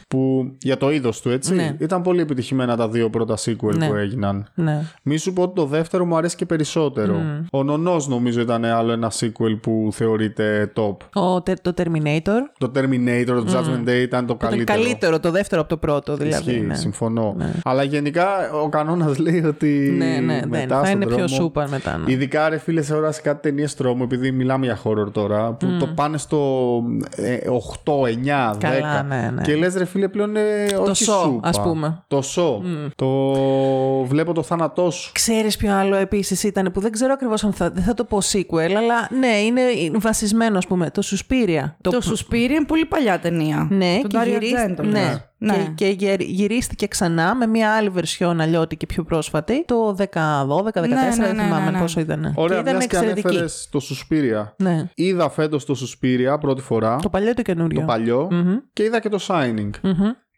Που 0.08 0.52
για 0.58 0.76
το 0.76 0.90
είδος 0.90 1.20
του, 1.20 1.30
έτσι. 1.30 1.54
Ναι. 1.54 1.76
Ήταν 1.78 2.02
πολύ 2.02 2.20
επιτυχημένα 2.20 2.76
τα 2.76 2.88
δύο 2.88 3.10
πρώτα 3.10 3.36
sequel 3.38 3.74
Ναι. 3.76 3.88
που 3.88 3.94
έγιναν. 3.94 4.46
Ναι. 4.54 4.82
Μη 5.02 5.16
σου 5.16 5.32
πω 5.32 5.41
ότι 5.42 5.54
το 5.54 5.64
δεύτερο 5.66 6.04
μου 6.04 6.16
αρέσει 6.16 6.36
και 6.36 6.46
περισσότερο. 6.46 7.16
Ο 7.52 7.62
Νονός 7.62 8.08
νομίζω 8.08 8.40
ήταν 8.40 8.64
άλλο 8.64 8.92
ένα 8.92 9.10
sequel 9.20 9.58
που 9.62 9.88
θεωρείται 9.92 10.72
top. 10.76 10.96
Ο, 11.14 11.42
τε- 11.42 11.60
το 11.62 11.72
Terminator. 11.76 12.40
Το 12.58 12.70
Terminator, 12.76 13.26
το 13.26 13.44
Judgment 13.48 13.88
Day 13.88 13.94
ήταν 14.02 14.26
το 14.26 14.34
Ήταν 14.34 14.48
καλύτερο. 14.48 14.78
καλύτερο 14.78 15.20
το 15.20 15.30
δεύτερο 15.30 15.60
από 15.60 15.70
το 15.70 15.76
πρώτο, 15.76 16.16
δηλαδή. 16.16 16.50
Ισχύει, 16.50 16.60
ναι. 16.64 16.74
συμφωνώ. 16.74 17.36
Αλλά 17.64 17.82
γενικά 17.82 18.26
ο 18.64 18.68
κανόνας 18.68 19.18
λέει 19.18 19.44
ότι. 19.44 19.94
Ναι, 19.98 20.18
ναι, 20.20 20.38
δεν. 20.40 20.48
μετά 20.48 20.78
Θα 20.78 20.84
στον 20.84 20.96
είναι 20.96 21.06
πιο 21.06 21.14
δρόμο- 21.14 21.34
σούπερ 21.34 21.68
μετά, 21.68 21.96
ναι. 21.98 22.12
Ειδικά 22.12 22.48
ρε 22.48 22.58
φίλε, 22.58 22.82
σε 22.82 22.94
ώρα 22.94 23.12
σε 23.12 23.20
κάτι 23.20 23.40
ταινίες 23.48 23.74
τρόμου, 23.74 24.02
επειδή 24.02 24.30
μιλάμε 24.32 24.64
για 24.66 24.78
horror 24.84 25.12
τώρα, 25.12 25.52
που 25.52 25.66
το 25.78 25.86
πάνε 25.86 26.18
στο 26.18 26.38
ε, 27.16 27.36
8, 27.84 27.92
9, 27.92 28.52
10. 28.54 28.56
Καλά, 28.58 29.02
ναι, 29.02 29.30
ναι. 29.34 29.42
Και 29.42 29.54
λες 29.56 29.74
ρε 29.74 29.84
φίλε, 29.84 30.08
πλέον 30.08 30.28
είναι 30.30 30.40
όχι 30.88 31.04
Saw, 31.08 31.22
σούπα. 31.24 31.48
ας 31.48 31.62
πούμε. 31.62 32.02
Το 32.08 32.22
σο. 32.22 32.62
Το 32.96 33.08
βλέπω 34.04 34.32
το 34.32 34.42
θάνατό 34.42 34.90
σου. 34.90 35.12
Ξέρεις 35.32 35.56
ποιο 35.56 35.74
άλλο 35.74 35.96
επίσης 35.96 36.42
ήταν 36.42 36.70
που 36.72 36.80
δεν 36.80 36.92
ξέρω 36.92 37.12
ακριβώς 37.12 37.44
αν 37.44 37.52
θα, 37.52 37.70
δεν 37.70 37.82
θα 37.82 37.94
το 37.94 38.04
πω 38.04 38.18
sequel, 38.32 38.72
αλλά 38.76 39.08
ναι, 39.18 39.26
είναι 39.26 39.62
βασισμένο 39.98 40.58
ας 40.58 40.66
πούμε, 40.66 40.90
το 40.90 41.02
Suspiria. 41.04 41.72
Το 41.80 41.98
Suspiria 42.02 42.34
είναι 42.50 42.64
πολύ 42.64 42.84
παλιά 42.86 43.18
ταινία. 43.18 43.66
Ναι, 43.70 43.98
Του 44.02 44.08
και, 44.08 44.18
Dario 44.22 44.28
γυρίσ- 44.28 44.54
Argento, 44.56 44.84
ναι. 44.84 44.90
λες. 44.90 45.26
Ναι. 45.38 45.72
Και, 45.74 45.86
και 45.94 46.04
γερ- 46.06 46.20
γυρίστηκε 46.22 46.86
ξανά 46.86 47.34
με 47.34 47.46
μια 47.46 47.72
άλλη 47.74 47.88
βερσιόν 47.88 48.40
αλλιώτικη 48.40 48.86
πιο 48.86 49.02
πρόσφατη, 49.04 49.64
το 49.64 49.96
10, 49.98 50.04
12, 50.46 50.80
14, 50.82 50.88
Ναι, 50.88 50.94
ναι, 50.96 51.10
δεν 51.26 51.36
ναι, 51.36 51.42
θυμάμαι 51.42 51.64
ναι, 51.64 51.70
ναι. 51.70 51.78
πόσο 51.78 52.00
ήταν. 52.00 52.32
Ωραία, 52.36 52.56
και 52.56 52.62
ήταν 52.62 52.76
μιας 52.76 52.86
και 52.86 52.96
εξαιρετική. 52.96 53.26
ανέφερες 53.28 53.68
το 53.70 53.80
Suspiria. 53.90 54.52
Ναι. 54.56 54.88
Είδα 54.94 55.30
φέτος 55.30 55.64
το 55.64 55.74
Suspiria 55.80 56.40
πρώτη 56.40 56.60
φορά. 56.62 56.96
Το 56.96 57.08
παλιό 57.08 57.30
ή 57.30 57.34
το 57.34 57.42
καινούριο; 57.42 57.80
το 57.80 57.86
παλιο 57.86 58.28
και 58.72 58.82
είδα 58.82 59.00
και 59.00 59.08
το 59.08 59.18
Shining. 59.28 59.70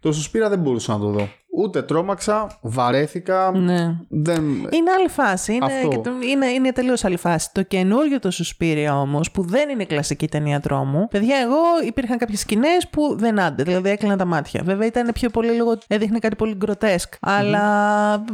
Το 0.00 0.10
Suspiria 0.10 0.48
δεν 0.48 0.58
μπορούσα 0.58 0.92
να 0.92 0.98
το 0.98 1.06
δω. 1.08 1.28
Ούτε 1.56 1.82
τρόμαξα, 1.82 2.58
βαρέθηκα. 2.60 3.50
Ναι. 3.54 3.96
Δεν... 4.08 4.44
Είναι 4.46 4.90
άλλη 4.98 5.08
φάση. 5.08 5.52
Είναι, 5.54 5.64
Αυτό. 5.64 5.88
και 5.88 5.96
το- 5.98 6.10
είναι, 6.30 6.46
είναι 6.46 6.72
τελείως 6.72 7.04
άλλη 7.04 7.16
φάση. 7.16 7.48
Το 7.52 7.62
καινούριο 7.62 8.18
το 8.18 8.30
Suspiria 8.32 8.88
όμως, 8.92 9.30
που 9.30 9.42
δεν 9.42 9.68
είναι 9.68 9.84
κλασική 9.84 10.28
ταινία 10.28 10.60
τρόμου. 10.60 11.08
Παιδιά, 11.10 11.36
εγώ 11.36 11.86
υπήρχαν 11.86 12.18
κάποιες 12.18 12.40
σκηνές 12.40 12.88
που 12.90 13.16
δεν 13.18 13.40
άντε. 13.40 13.62
Δηλαδή 13.62 13.88
έκλεινα 13.90 14.16
τα 14.16 14.24
μάτια. 14.24 14.62
Βέβαια 14.64 14.86
ήταν 14.86 15.10
πιο 15.14 15.30
πολύ 15.30 15.50
λίγο. 15.50 15.78
έδειχνε 15.86 16.18
κάτι 16.18 16.36
πολύ 16.36 16.54
γκροτέσκ. 16.54 17.12
Αλλά 17.20 17.64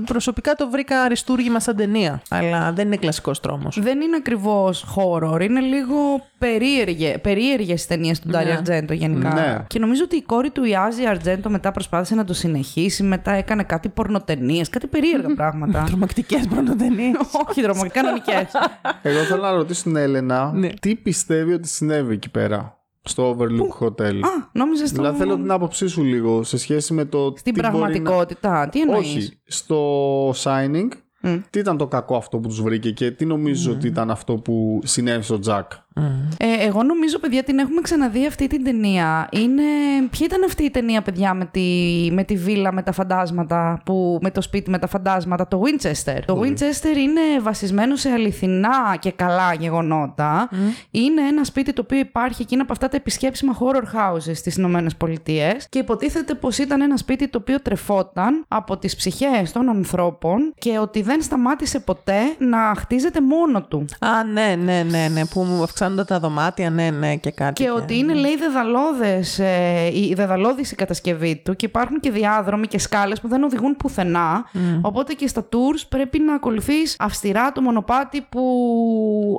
προσωπικά 0.07 0.53
το 0.55 0.71
βρήκα 0.71 1.01
αριστούργημα 1.03 1.61
σαν 1.61 1.77
ταινία. 1.77 2.23
Αλλά 2.29 2.73
δεν 2.73 2.87
είναι 2.87 2.97
κλασικός 2.97 3.41
τρόμος. 3.41 3.81
Δεν 3.81 4.01
είναι 4.01 4.17
ακριβώς 4.17 4.85
horror, 4.97 5.41
είναι 5.43 5.61
λίγο 5.61 5.97
περίεργε, 6.39 7.19
περίεργες 7.19 7.87
ταινίες 7.87 8.21
του 8.21 8.29
Ντάρι 8.29 8.47
Ναι. 8.47 8.53
Αρτζέντο 8.53 8.93
γενικά. 8.95 9.35
Ναι. 9.35 9.65
Και 9.67 9.79
νομίζω 9.79 10.03
ότι 10.05 10.17
η 10.17 10.23
κόρη 10.23 10.51
του 10.51 10.65
Ιάζη 10.65 11.07
Αρτζέντο 11.07 11.51
μετά 11.51 11.73
προσπάθησε 11.73 12.15
να 12.15 12.25
το 12.25 12.35
συνεχίσει, 12.35 13.03
μετά 13.11 13.33
έκανε 13.33 13.63
κάτι 13.63 13.89
πορνοτενίες, 13.89 14.69
κάτι 14.69 14.87
περίεργα 14.87 15.35
πράγματα. 15.35 15.83
Τρομακτικές 15.89 16.47
πρωτοτενίε. 16.47 17.13
Όχι 17.49 17.63
τρομακτικά, 17.63 18.03
κανονικές. 18.03 18.53
Εγώ 19.03 19.23
θέλω 19.23 19.43
να 19.43 19.51
ρωτήσω 19.53 19.83
την 19.83 19.97
Έλενα 19.97 20.53
Ναι. 20.53 20.69
τι 20.81 20.95
πιστεύει 20.97 21.53
ότι 21.53 21.69
συνέβη 21.69 22.15
εκεί 22.15 22.31
πέρα. 22.31 22.75
Στο 23.03 23.37
Overlook 23.37 23.87
Hotel; 23.87 24.15
Α, 24.15 24.49
νόμιζα 24.53 24.87
στο... 24.87 24.97
Δηλαδή 24.97 25.19
θέλω 25.19 25.35
την 25.37 25.51
άποψή 25.51 25.87
σου 25.89 26.05
λίγο 26.05 26.43
σε 26.43 26.59
σχέση 26.59 26.95
με 26.95 27.05
το. 27.05 27.33
Στην 27.37 27.55
τι 27.55 27.61
μπορεί 27.61 27.73
πραγματικότητα. 27.73 28.69
Τι 28.69 28.85
Να... 28.85 28.93
εννοείς; 28.93 29.17
Όχι. 29.17 29.41
Στο 29.45 30.31
Shining, 30.31 30.89
τι 31.51 31.59
ήταν 31.59 31.77
το 31.77 31.87
κακό 31.87 32.17
αυτό 32.17 32.39
που 32.39 32.49
τους 32.49 32.63
βρήκε 32.63 32.91
και 32.91 33.11
τι 33.11 33.25
νομίζω 33.27 33.73
ότι 33.73 33.87
ήταν 33.87 34.11
αυτό 34.11 34.35
που 34.35 34.81
συνέβη 34.85 35.23
στο 35.23 35.39
Τζακ. 35.95 36.31
Ε, 36.39 36.67
εγώ 36.67 36.83
νομίζω, 36.83 37.19
παιδιά, 37.19 37.43
την 37.43 37.59
έχουμε 37.59 37.81
ξαναδεί 37.81 38.27
αυτή 38.27 38.47
την 38.47 38.65
ταινία. 38.65 39.29
Είναι... 39.33 39.63
Ποια 40.11 40.27
ήταν 40.27 40.45
αυτή 40.45 40.65
η 40.65 40.71
ταινία, 40.71 41.03
παιδιά, 41.03 41.35
με 41.35 41.45
τη, 41.45 41.61
με 42.13 42.25
τη 42.25 42.37
βίλα 42.37 42.73
με 42.73 42.83
τα 42.83 42.93
φαντάσματα, 42.93 43.83
που... 43.85 44.19
με 44.23 44.31
το 44.31 44.43
σπίτι 44.43 44.71
με 44.71 44.79
τα 44.79 44.87
φαντάσματα, 44.87 45.49
το 45.49 45.63
Winchester. 45.65 46.19
Το 46.25 46.41
Winchester 46.41 46.97
είναι 46.97 47.21
βασισμένο 47.43 47.97
σε 47.97 48.11
αληθινά 48.11 48.97
και 48.99 49.11
καλά 49.11 49.55
γεγονότα. 49.55 50.49
Είναι 50.91 51.23
ένα 51.29 51.45
σπίτι 51.45 51.73
το 51.73 51.83
οποίο 51.85 51.99
υπάρχει 51.99 52.45
και 52.45 52.49
είναι 52.51 52.63
από 52.63 52.73
αυτά 52.73 52.89
τα 52.89 52.97
επισκέψιμα 52.97 53.59
horror 53.59 53.83
houses 53.83 54.35
στις 54.35 54.57
Ηνωμένες 54.57 54.97
Πολιτείες 54.97 55.67
και 55.69 55.79
υποτίθεται 55.79 56.35
πως 56.35 56.59
ήταν 56.59 56.81
ένα 56.81 56.97
σπίτι 56.97 57.29
το 57.29 57.39
οποίο 57.39 57.61
τρεφόταν 57.61 58.45
από 58.49 58.77
τις 58.77 58.97
ψυχές 58.97 59.53
των 59.53 59.69
ανθρώπων 59.69 60.53
και 60.59 60.79
ότι 60.79 61.03
δεν 61.03 61.23
σταμάτησε 61.23 61.81
ποτέ 61.81 62.19
να 62.39 62.75
χτίζεται 62.77 63.21
μόνο 63.21 63.63
του. 63.63 63.85
Α, 63.99 64.25
ναι, 64.25 64.57
ναι, 64.63 64.83
ναι, 64.91 65.09
ναι. 65.13 65.27
Που 65.27 65.43
μου 65.43 65.63
αυξάνονται 65.81 66.05
τα 66.05 66.19
δωμάτια, 66.21 66.71
ναι, 66.71 66.91
ναι, 66.91 67.17
και 67.17 67.31
κάτι. 67.31 67.63
Και 67.63 67.71
ότι 67.71 67.99
είναι, 67.99 68.15
λέει, 68.15 68.37
δεδαλώδες, 68.37 69.39
ε, 69.39 69.91
η 69.93 70.15
δεδαλώδης 70.15 70.71
η 70.71 70.75
κατασκευή 70.75 71.37
του 71.45 71.57
και 71.57 71.67
υπάρχουν 71.67 72.01
και 72.01 72.11
διάδρομοι 72.11 72.67
και 72.67 72.79
σκάλες 72.79 73.21
που 73.21 73.29
δεν 73.29 73.43
οδηγούν 73.43 73.77
πουθενά. 73.77 74.45
Οπότε 74.83 75.13
και 75.13 75.27
στα 75.27 75.49
tours 75.53 75.83
πρέπει 75.89 76.19
να 76.19 76.35
ακολουθείς 76.35 76.97
αυστηρά 76.99 77.53
το 77.53 77.61
μονοπάτι 77.61 78.27
που 78.29 78.43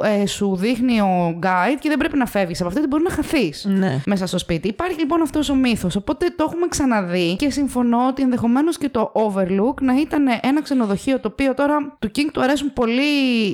ε, 0.03 0.25
σου 0.25 0.55
δείχνει 0.55 1.01
ο 1.01 1.39
guide 1.43 1.77
και 1.79 1.89
δεν 1.89 1.97
πρέπει 1.97 2.17
να 2.17 2.25
φεύγεις 2.25 2.59
από 2.59 2.67
αυτό, 2.69 2.79
γιατί 2.79 2.95
μπορεί 2.95 3.09
να 3.09 3.15
χαθείς 3.15 3.65
Ναι. 3.69 4.01
μέσα 4.05 4.25
στο 4.27 4.37
σπίτι. 4.37 4.67
Υπάρχει 4.67 4.99
λοιπόν 4.99 5.21
αυτός 5.21 5.49
ο 5.49 5.55
μύθος, 5.55 5.95
οπότε 5.95 6.25
το 6.35 6.45
έχουμε 6.47 6.67
ξαναδεί 6.69 7.35
και 7.35 7.49
συμφωνώ 7.49 8.07
ότι 8.07 8.21
ενδεχομένως 8.21 8.77
και 8.77 8.89
το 8.89 9.11
Overlook 9.15 9.81
να 9.81 9.93
ήταν 9.99 10.23
ένα 10.41 10.61
ξενοδοχείο 10.61 11.19
το 11.19 11.27
οποίο 11.31 11.53
τώρα 11.53 11.95
του 11.99 12.11
King 12.15 12.29
του 12.33 12.41
αρέσουν 12.41 12.73
πολύ 12.73 13.01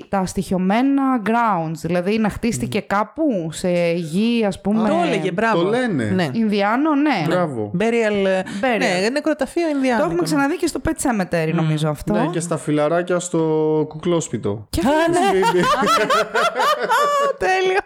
τα 0.10 0.26
στοιχειωμένα 0.26 1.22
grounds, 1.26 1.76
δηλαδή 1.76 2.18
να 2.18 2.30
χτίστηκε 2.30 2.77
και 2.78 2.84
κάπου 2.88 3.50
σε 3.52 3.70
γη, 3.96 4.46
ας 4.46 4.62
πούμε. 4.62 4.90
Το 4.90 4.96
έλεγε, 5.06 5.32
μπράβο. 5.32 5.62
Το 5.64 5.70
λένε. 5.70 6.04
Ναι. 6.16 6.30
Ινδιάνο, 6.32 6.96
ναι. 6.96 7.24
Μπράβο. 7.28 7.72
Burial. 7.80 8.26
ε, 8.28 8.42
Burial. 8.62 8.80
Ναι, 8.80 9.10
νεκροταφείο 9.12 9.70
Ινδιάνου. 9.70 10.00
Το 10.00 10.06
έχουμε 10.06 10.24
ξαναδεί 10.24 10.56
και 10.56 10.68
στο 10.68 10.82
Pet 10.86 10.92
Cemetery, 10.92 11.52
νομίζω 11.54 11.90
αυτό. 11.90 12.14
Ναι, 12.14 12.28
και 12.32 12.40
στα 12.40 12.58
φιλαράκια 12.58 13.20
στο 13.20 13.40
κουκλόσπιτο. 13.88 14.68
Και 14.70 14.80
Α, 14.80 15.10
ναι. 15.12 15.20
Μπίμπι. 15.32 15.66
Τέλειο. 17.46 17.82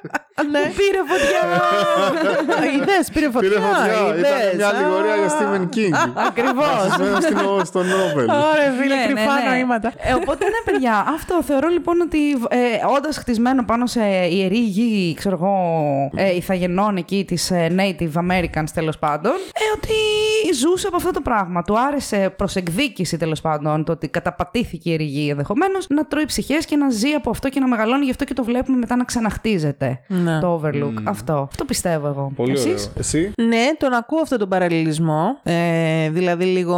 Ναι. 0.51 0.59
πήρε 0.79 1.01
φωτιά. 1.11 1.41
Είδε, 2.75 2.97
πήρε 3.13 3.29
φωτιά. 3.33 3.49
Πήρε 3.49 3.59
φωτιά. 3.67 3.93
Ήταν 4.07 4.17
είδες. 4.17 4.55
μια 4.55 4.67
αλληγορία 4.67 5.15
για 5.15 5.25
Α. 5.25 5.33
Stephen 5.35 5.65
King. 5.75 5.93
Ακριβώς. 6.27 6.67
Βασισμένο 6.83 7.19
στην- 7.21 7.65
στο 7.65 7.79
Νόβελ. 7.83 8.27
Ωραία, 8.51 8.71
φίλε, 8.79 8.95
Ναι, 8.95 9.01
ναι, 9.01 9.05
κρυφά 9.13 9.33
ναι. 9.49 9.55
νοήματα. 9.57 9.91
Ε, 9.97 10.13
οπότε 10.13 10.43
ναι, 10.53 10.59
παιδιά, 10.71 10.95
αυτό 11.17 11.43
θεωρώ 11.43 11.67
λοιπόν 11.67 12.01
ότι 12.01 12.19
ε, 12.49 12.59
όντας 12.97 13.17
χτισμένο 13.17 13.63
πάνω 13.65 13.85
σε 13.85 14.01
ιερή 14.37 14.63
γη, 14.75 14.80
ξέρω 15.15 15.35
εγώ, 15.35 15.55
ε, 16.15 16.35
ηθαγενών 16.35 16.97
εκεί 16.97 17.25
της 17.27 17.51
Native 17.51 18.13
Americans 18.13 18.69
τέλος 18.73 18.99
πάντων, 18.99 19.31
ε, 19.31 19.63
ότι 19.77 19.93
ζούσε 20.55 20.87
από 20.87 20.95
αυτό 20.95 21.11
το 21.11 21.21
πράγμα. 21.21 21.61
Του 21.63 21.79
άρεσε 21.79 22.33
προς 22.37 22.55
εκδίκηση 22.55 23.17
τέλος 23.17 23.41
πάντων 23.41 23.83
το 23.83 23.91
ότι 23.91 24.07
καταπατήθηκε 24.07 24.89
η 24.89 24.91
ιερή 24.91 25.03
γη 25.03 25.29
ενδεχομένως 25.29 25.85
να 25.89 26.05
τρώει 26.05 26.25
ψυχές 26.25 26.65
και 26.65 26.75
να 26.75 26.89
ζει 26.89 27.09
από 27.09 27.29
αυτό 27.29 27.49
και 27.49 27.59
να 27.59 27.67
μεγαλώνει. 27.67 28.03
Γι' 28.05 28.11
αυτό 28.11 28.23
και 28.23 28.33
το 28.33 28.43
βλέπουμε 28.43 28.77
μετά 28.77 28.95
να 28.95 29.03
ξαναχτίζεται 29.03 29.99
Ναι. 30.07 30.39
το 30.39 30.61
Overlook. 30.63 30.93
Αυτό. 31.03 31.47
Αυτό 31.51 31.65
πιστεύω 31.65 32.07
εγώ. 32.07 32.31
Πολύ 32.35 32.51
Εσείς; 32.51 32.65
ωραίο. 32.65 32.93
Εσύ; 32.97 33.31
Ναι, 33.37 33.65
τον 33.77 33.93
ακούω 33.93 34.19
αυτόν 34.21 34.37
τον 34.39 34.49
παραλληλισμό. 34.49 35.39
Ε, 35.43 36.09
δηλαδή 36.09 36.45
λίγο 36.45 36.75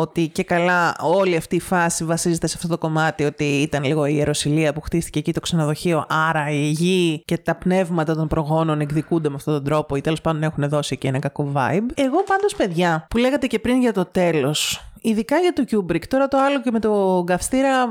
ότι 0.00 0.28
και 0.28 0.42
καλά 0.44 0.94
όλη 1.00 1.36
αυτή 1.36 1.56
η 1.56 1.60
φάση 1.60 2.04
βασίζεται 2.04 2.46
σε 2.46 2.54
αυτό 2.56 2.68
το 2.68 2.78
κομμάτι 2.78 3.24
ότι 3.24 3.44
ήταν 3.44 3.84
λίγο 3.84 4.06
η 4.06 4.12
ιεροσιλία 4.16 4.72
που 4.72 4.80
χτίστηκε 4.80 5.18
εκεί 5.18 5.32
το 5.32 5.40
ξενοδοχείο. 5.40 6.06
Άρα 6.28 6.50
η 6.50 6.68
γη 6.70 7.22
και 7.24 7.38
τα 7.46 7.54
πνεύματα 7.54 8.14
των 8.14 8.28
προγόνων 8.28 8.80
εκδικούνται 8.80 9.28
με 9.28 9.34
αυτόν 9.34 9.54
τον 9.54 9.64
τρόπο 9.64 9.96
ή 9.96 10.00
τέλος 10.00 10.20
πάντων 10.20 10.42
έχουν 10.42 10.68
δώσει 10.68 10.94
εκεί 10.94 11.06
ένα 11.06 11.18
κακό 11.18 11.52
vibe. 11.54 11.90
Εγώ 11.94 12.22
πάντως 12.26 12.54
παιδιά 12.56 13.06
που 13.10 13.18
λέγατε 13.18 13.46
και 13.46 13.58
πριν 13.58 13.80
για 13.80 13.92
το 13.92 14.04
τέλος 14.04 14.85
Ειδικά 15.08 15.36
για 15.38 15.52
το 15.52 15.64
Kubrick. 15.70 16.04
Τώρα 16.08 16.28
το 16.28 16.38
άλλο 16.38 16.60
και 16.60 16.70
με 16.70 16.80
το 16.80 17.22
καυστήρα 17.26 17.88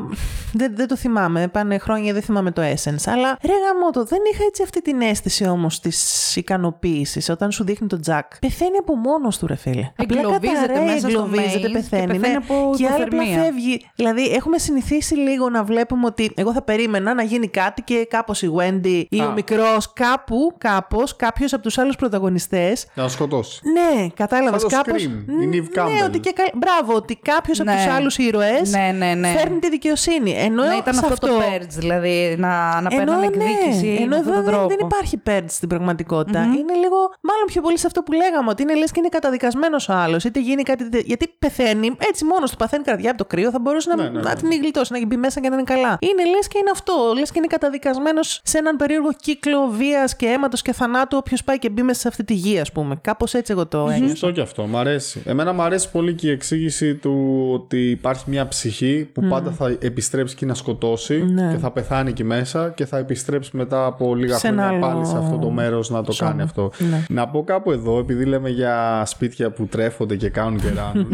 δεν, 0.53 0.75
δεν 0.75 0.87
το 0.87 0.95
θυμάμαι. 0.97 1.47
Πάνε 1.47 1.77
χρόνια, 1.77 2.13
δεν 2.13 2.21
θυμάμαι 2.21 2.51
το 2.51 2.61
Essence. 2.61 3.03
Αλλά 3.05 3.37
ρε 3.43 3.53
γαμώτο, 3.67 4.03
δεν 4.03 4.19
είχα 4.33 4.43
έτσι 4.47 4.63
αυτή 4.63 4.81
την 4.81 5.01
αίσθηση 5.01 5.47
όμως 5.47 5.79
της 5.79 6.35
ικανοποίησης 6.35 7.29
όταν 7.29 7.51
σου 7.51 7.63
δείχνει 7.63 7.87
το 7.87 7.99
Τζακ. 7.99 8.39
Πεθαίνει 8.39 8.77
από 8.77 8.95
μόνος 8.95 9.37
του, 9.37 9.47
ρε 9.47 9.55
φίλε. 9.55 9.91
Απλά 9.97 10.19
Εγκλωβίζεται 10.19 10.59
καταραίει, 10.67 10.85
μέσα 10.85 10.99
στο 10.99 11.07
εγκλωβίζεται, 11.09 11.67
maze 11.67 11.71
πεθαίνει. 11.71 12.01
και 12.05 12.13
πεθαίνει 12.13 12.17
ναι. 12.17 12.35
από 12.35 12.73
και 12.77 12.87
άλλη 12.87 13.03
απλά 13.03 13.21
υποθερμία. 13.21 13.43
φεύγει. 13.43 13.89
Δηλαδή, 13.95 14.23
έχουμε 14.29 14.57
συνηθίσει 14.57 15.15
λίγο 15.15 15.49
να 15.49 15.63
βλέπουμε 15.63 16.05
ότι 16.05 16.31
εγώ 16.35 16.53
θα 16.53 16.61
περίμενα 16.61 17.13
να 17.13 17.23
γίνει 17.23 17.47
κάτι 17.47 17.81
και 17.81 18.07
κάπως 18.09 18.41
η 18.41 18.51
Wendy 18.57 19.03
ή 19.09 19.19
Α. 19.19 19.27
ο 19.27 19.31
μικρός 19.31 19.93
κάπου, 19.93 20.53
κάπως, 20.57 21.15
κάποιος 21.15 21.53
από 21.53 21.63
τους 21.63 21.77
άλλους 21.77 21.95
πρωταγωνιστές 21.95 22.85
Να 22.93 23.07
σκοτώσει. 23.07 23.61
ναι, 23.73 24.07
κατάλαβες. 24.13 24.61
Σαν 24.61 24.69
το 24.69 24.75
Κάπως... 24.75 25.03
Scream, 25.03 25.43
η 25.43 25.49
Neve 25.51 25.69
Ναι, 25.73 25.81
Campbell. 25.83 26.05
ότι 26.07 26.19
και 26.19 26.31
κα... 26.35 26.43
Μπράβο, 26.53 27.04
ότι 27.05 27.19
κάποιος 27.21 27.59
από 27.59 27.69
Ναι. 27.71 27.83
του 27.85 27.91
άλλους 27.91 28.17
ήρωες 28.17 28.71
Ναι, 28.71 28.91
ναι, 28.97 29.13
ναι. 29.13 29.27
φέρνει 29.27 29.59
τη 29.59 29.69
δικαιοσύνη. 29.69 30.31
Ενώ 30.37 30.63
Να 30.63 30.75
ήταν 30.77 30.93
σε 30.93 31.05
αυτό, 31.05 31.27
το 31.27 31.33
Purge, 31.39 31.67
δηλαδή, 31.67 32.35
να, 32.39 32.47
να 32.47 32.77
ενώ, 32.77 32.89
παίρνανε 32.89 33.27
ναι, 33.27 33.43
εκδίκηση 33.43 33.97
ενώ 33.99 34.07
με 34.07 34.15
εδώ 34.15 34.29
αυτόν 34.29 34.33
τον 34.33 34.43
δεν, 34.43 34.53
τρόπο. 34.53 34.67
δεν 34.67 34.77
υπάρχει 34.81 35.21
purge 35.27 35.45
στην 35.47 35.69
πραγματικοτητα 35.69 36.39
Είναι 36.41 36.73
λίγο, 36.83 36.97
μάλλον 37.21 37.45
πιο 37.45 37.61
πολύ 37.61 37.77
σε 37.77 37.87
αυτό 37.87 38.01
που 38.03 38.11
λέγαμε, 38.11 38.49
ότι 38.49 38.61
είναι 38.61 38.75
λες 38.75 38.91
και 38.91 38.99
είναι 38.99 39.09
καταδικασμένος 39.09 39.89
ο 39.89 39.93
άλλος. 39.93 40.23
Είτε 40.23 40.39
γίνει 40.39 40.63
κάτι. 40.63 40.89
τε- 40.89 41.05
Γιατί 41.05 41.35
πεθαίνει, 41.39 41.95
έτσι 42.09 42.25
μόνος 42.25 42.51
του 42.51 42.57
παθαίνει 42.57 42.83
καρδιά 42.83 43.09
από 43.09 43.17
το 43.17 43.25
κρύο, 43.25 43.49
θα 43.51 43.59
μπορούσε 43.59 43.89
να, 43.89 43.95
Ναι, 43.95 44.09
ναι, 44.09 44.19
να 44.21 44.29
ναι. 44.29 44.35
την 44.35 44.49
γλιτώσει, 44.61 44.93
να 44.93 45.05
μπει 45.05 45.17
μέσα 45.17 45.39
και 45.39 45.49
να 45.49 45.55
είναι 45.55 45.63
καλά. 45.63 45.97
Είναι 45.99 46.23
λες 46.35 46.47
και 46.47 46.57
είναι 46.57 46.69
αυτό. 46.71 46.93
Λες 47.17 47.31
και 47.31 47.37
είναι 47.37 47.47
καταδικασμένος 47.47 48.41
σε 48.43 48.57
έναν 48.57 48.75
περίεργο 48.75 49.09
κύκλο 49.21 49.67
βίας 49.67 50.15
και 50.15 50.25
αίματος 50.25 50.61
και 50.61 50.73
θανάτου, 50.73 51.17
όποιος 51.19 51.43
πάει 51.43 51.59
και 51.59 51.69
μπει 51.69 51.81
μέσα 51.81 51.99
σε 51.99 52.07
αυτή 52.07 52.23
τη 52.23 52.33
γη, 52.33 52.59
ας 52.59 52.71
πούμε. 52.71 52.95
Κάπως 53.01 53.33
έτσι 53.33 53.51
εγώ 53.51 53.65
το 53.67 53.77
ένιωσα. 53.89 54.07
Σωστό 54.09 54.31
και 54.31 54.41
αυτό, 54.41 54.65
μ' 54.65 54.77
αρέσει. 54.77 55.21
Εμένα 55.25 55.53
μου 55.53 55.61
αρέσει 55.61 55.91
πολύ 55.91 56.13
και 56.13 56.27
η 56.27 56.31
εξήγηση 56.31 56.94
του 56.95 57.47
ότι 57.53 57.89
υπάρχει 57.89 58.23
μια 58.29 58.47
ψυχή 58.47 59.09
που 59.13 59.21
πάντα 59.29 59.51
θα 59.51 59.77
επιστρέψει 59.79 60.33
εκεί 60.37 60.45
να 60.45 60.53
σκοτώσει 60.53 61.23
Ναι. 61.33 61.49
και 61.51 61.57
θα 61.57 61.71
πεθάνει 61.71 62.09
εκεί 62.09 62.23
μέσα 62.23 62.69
και 62.75 62.85
θα 62.85 62.97
επιστρέψει 62.97 63.57
μετά 63.57 63.85
από 63.85 64.15
λίγα 64.15 64.37
Σε 64.37 64.47
ένα 64.47 64.61
χρόνια 64.67 64.87
άλλο 64.87 64.93
πάλι 64.93 65.05
σε 65.05 65.17
αυτό 65.17 65.37
το 65.37 65.49
μέρος 65.49 65.89
να 65.89 66.03
το 66.03 66.11
σώμα. 66.11 66.29
κάνει 66.29 66.41
αυτό. 66.41 66.71
Ναι. 66.89 67.05
Να 67.09 67.27
πω 67.27 67.43
κάπου 67.43 67.71
εδώ, 67.71 67.97
επειδή 67.99 68.25
λέμε 68.25 68.49
για 68.49 69.03
σπίτια 69.05 69.51
που 69.51 69.65
τρέφονται 69.65 70.15
και 70.15 70.29
κάνουν 70.29 70.59
και 70.59 70.69
ράνουν, 70.75 71.07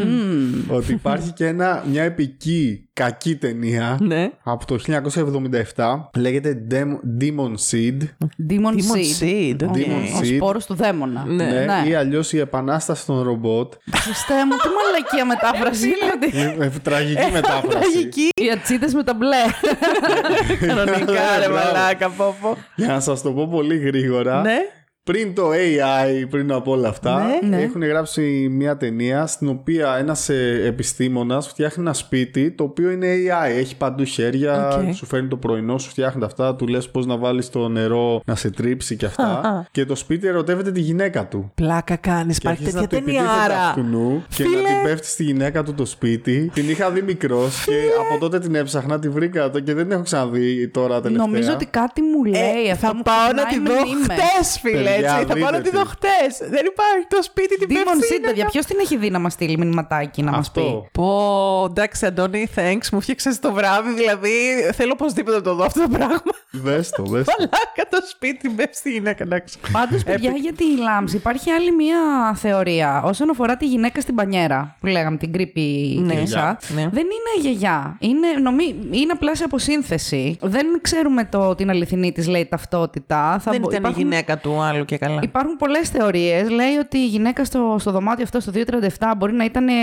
ότι 0.69 0.91
υπάρχει 0.91 1.31
και 1.31 1.45
ένα, 1.47 1.83
μια 1.91 2.03
επική 2.03 2.85
κακή 2.93 3.35
ταινία 3.35 3.97
Ναι. 4.01 4.29
από 4.43 4.65
το 4.65 4.77
1977. 4.77 6.09
Λέγεται 6.17 6.61
Dem- 6.71 7.21
Demon 7.21 7.51
Seed. 7.69 7.97
Demon, 8.49 8.73
Demon 8.73 8.95
Seed. 8.95 9.23
Seed, 9.23 9.55
Ο- 9.61 9.65
οκ. 9.65 9.75
Ο 9.75 10.19
Seed. 10.21 10.35
σπόρος 10.35 10.65
του 10.65 10.73
δαίμονα. 10.75 11.23
Ναι. 11.27 11.43
Ναι, 11.43 11.65
Ναι. 11.83 11.89
ή 11.89 11.93
αλλιώς 11.95 12.33
η 12.33 12.37
επανάσταση 12.39 13.05
των 13.05 13.21
ρομπότ. 13.21 13.73
Χριστέ 13.91 14.33
μου, 14.45 14.51
τι 14.51 14.67
μαλακία 14.77 15.25
μετάφραση 15.25 15.70
είναι 15.83 15.95
αυτή. 16.13 16.61
Ε, 16.65 16.69
Τραγική 16.83 17.31
μετάφραση. 17.31 17.67
Τραγική. 17.79 18.29
Οι 18.35 18.49
ατσίδες 18.49 18.93
με 18.93 19.03
τα 19.03 19.13
μπλε. 19.13 19.37
Κανονικά, 20.67 21.37
ρε 21.39 21.47
Μπράβο. 21.47 21.53
μαλάκα, 21.73 22.09
πόπο. 22.09 22.57
Για 22.75 22.87
να 22.87 22.99
σας 22.99 23.21
το 23.21 23.31
πω 23.31 23.47
πολύ 23.47 23.77
γρήγορα. 23.77 24.41
Ναι. 24.41 24.57
Πριν 25.03 25.33
το 25.35 25.49
AI, 25.51 26.25
πριν 26.29 26.51
από 26.51 26.71
όλα 26.71 26.87
αυτά, 26.87 27.25
Ναι. 27.41 27.47
Ναι. 27.57 27.61
έχουν 27.63 27.83
γράψει 27.83 28.21
μια 28.51 28.77
ταινία 28.77 29.25
στην 29.25 29.47
οποία 29.49 29.95
ένας 29.99 30.29
ε, 30.29 30.61
επιστήμονας 30.65 31.47
φτιάχνει 31.47 31.83
ένα 31.83 31.93
σπίτι 31.93 32.51
το 32.51 32.63
οποίο 32.63 32.89
είναι 32.91 33.07
AI. 33.07 33.49
Έχει 33.57 33.75
παντού 33.77 34.03
χέρια, 34.03 34.67
Οκ. 34.87 34.93
σου 34.93 35.05
φέρνει 35.05 35.27
το 35.27 35.37
πρωινό, 35.37 35.77
σου 35.77 35.89
φτιάχνει 35.89 36.23
αυτά, 36.23 36.55
του 36.55 36.67
λες 36.67 36.89
πώς 36.89 37.05
να 37.05 37.17
βάλεις 37.17 37.49
το 37.49 37.67
νερό 37.67 38.21
να 38.25 38.35
σε 38.35 38.49
τρίψει 38.49 38.95
και 38.95 39.05
αυτά. 39.05 39.23
Α, 39.23 39.49
α. 39.49 39.65
και 39.71 39.85
το 39.85 39.95
σπίτι 39.95 40.27
ερωτεύεται 40.27 40.71
τη 40.71 40.79
γυναίκα 40.79 41.27
του. 41.27 41.51
Πλάκα 41.55 41.95
κάνεις, 41.95 42.37
Και 42.39 42.47
υπάρχει 42.47 42.63
αρχίζει 42.65 42.87
τέτοια 42.87 42.99
να 42.99 43.03
του 43.03 43.09
επιτίθεται 43.11 43.47
ταινία. 43.47 43.67
αυτού 43.67 43.81
νου 43.83 44.23
και 44.35 44.43
Φίλε. 44.43 44.55
να 44.61 44.67
την 44.67 44.75
πέφτει 44.83 45.07
στη 45.07 45.23
γυναίκα 45.23 45.63
του 45.63 45.73
το 45.73 45.85
σπίτι. 45.85 46.51
Την 46.53 46.69
είχα 46.69 46.89
δει 46.91 47.01
μικρός 47.01 47.63
και 47.65 47.73
από 48.09 48.19
τότε 48.19 48.39
την 48.39 48.55
έψαχνα, 48.55 48.99
τη 48.99 49.09
βρήκα 49.09 49.49
το 49.49 49.59
και 49.59 49.73
δεν 49.73 49.83
την 49.83 49.91
έχω 49.91 50.01
ξαναδεί 50.03 50.67
τώρα 50.67 51.01
τελευταία. 51.01 51.27
Νομίζω 51.27 51.53
ότι 51.53 51.65
κάτι 51.65 52.01
μου 52.01 52.23
λέει 52.23 52.41
Ε, 52.67 52.71
αυτό. 52.71 52.87
θα 52.87 52.95
μου 52.95 53.01
πάω 53.01 53.31
να 53.35 53.43
ξυπνάει 53.43 53.53
τη 53.53 53.59
με 53.59 53.69
δω 53.79 53.85
μήμες. 53.85 54.03
χτες, 54.03 54.59
φίλε. 54.59 54.89
Παιδιά, 54.93 55.13
Έτσι. 55.13 55.25
Θα 55.25 55.33
πάω 55.39 55.49
βρείτε 55.49 55.51
να 55.57 55.61
τη 55.61 55.69
τη. 55.69 55.75
δω 55.77 55.83
χτε. 55.85 56.47
Δεν 56.49 56.65
υπάρχει 56.65 57.05
το 57.07 57.23
σπίτι 57.23 57.57
την 57.57 57.67
Demon 57.69 57.83
πέφτει. 57.99 58.15
Seed, 58.19 58.25
παιδιά, 58.25 58.45
ποιος 58.45 58.65
την 58.65 58.77
έχει 58.79 58.97
δει 58.97 59.09
να 59.09 59.19
μας 59.19 59.33
στείλει 59.33 59.57
μηνυματάκι 59.57 60.23
να 60.23 60.31
μας 60.31 60.39
Αυτό. 60.39 60.61
πει; 60.61 60.89
Πω, 60.91 61.65
εντάξει, 61.69 62.05
Αντώνη, 62.05 62.47
thanks. 62.55 62.89
Μου 62.91 63.01
φτιάξες 63.01 63.39
το 63.39 63.51
βράδυ, 63.53 63.93
δηλαδή 63.93 64.29
θέλω 64.73 64.91
οπωσδήποτε 64.93 65.35
να 65.35 65.41
το 65.43 65.53
δω 65.55 65.63
αυτό 65.63 65.81
το 65.81 65.87
πράγμα. 65.97 66.21
Δες 66.51 66.89
το, 66.89 67.03
δες 67.03 67.25
το. 67.25 67.31
Παλάκα 67.35 67.87
το 67.89 67.97
σπίτι, 68.09 68.37
την 68.37 68.55
πέφτει 68.55 68.75
στη 68.77 68.91
γυναίκα, 68.91 69.23
εντάξει. 69.23 69.57
Πάντως, 69.71 70.03
παιδιά, 70.03 70.31
για 70.31 70.53
τη 70.53 70.63
λάμψη 70.77 71.15
υπάρχει 71.15 71.49
άλλη 71.51 71.71
μία 71.71 71.97
θεωρία 72.35 73.01
όσον 73.05 73.29
αφορά 73.29 73.57
τη 73.57 73.65
γυναίκα 73.65 74.01
στην 74.01 74.15
πανιέρα 74.15 74.75
που 74.79 74.85
λέγαμε, 74.87 75.17
την 75.17 75.31
creepy 75.35 75.95
Ναι. 75.97 76.15
κλίσα. 76.15 76.57
Ναι. 76.75 76.81
Δεν 76.91 77.03
είναι 77.03 77.41
γιαγιά. 77.41 77.95
Είναι, 77.99 78.27
νομί, 78.41 78.75
είναι 78.91 79.11
απλά 79.11 79.35
σε 79.35 79.43
αποσύνθεση. 79.43 80.37
Δεν 80.41 80.65
ξέρουμε 80.81 81.25
το, 81.25 81.55
την 81.55 81.69
αληθινή 81.69 82.11
της 82.11 82.27
λέει 82.27 82.45
ταυτότητα. 82.45 83.39
Θα 83.43 83.51
Δεν 83.51 83.59
μπο- 83.61 83.69
ήταν 83.69 83.83
η 83.83 83.87
υπάρχουν- 83.89 84.01
γυναίκα 84.09 84.37
του 84.37 84.61
άλλου 84.61 84.80
και 84.85 84.97
καλά. 84.97 85.19
Υπάρχουν 85.23 85.57
πολλές 85.57 85.89
θεωρίες. 85.89 86.49
Λέει 86.49 86.75
ότι 86.79 86.97
η 86.97 87.07
γυναίκα 87.07 87.45
στο, 87.45 87.75
στο 87.79 87.91
δωμάτιο 87.91 88.23
αυτό, 88.23 88.39
στο 88.39 88.51
237, 88.99 89.13
μπορεί 89.17 89.33
να 89.33 89.43
ήταν 89.43 89.67
ε, 89.67 89.73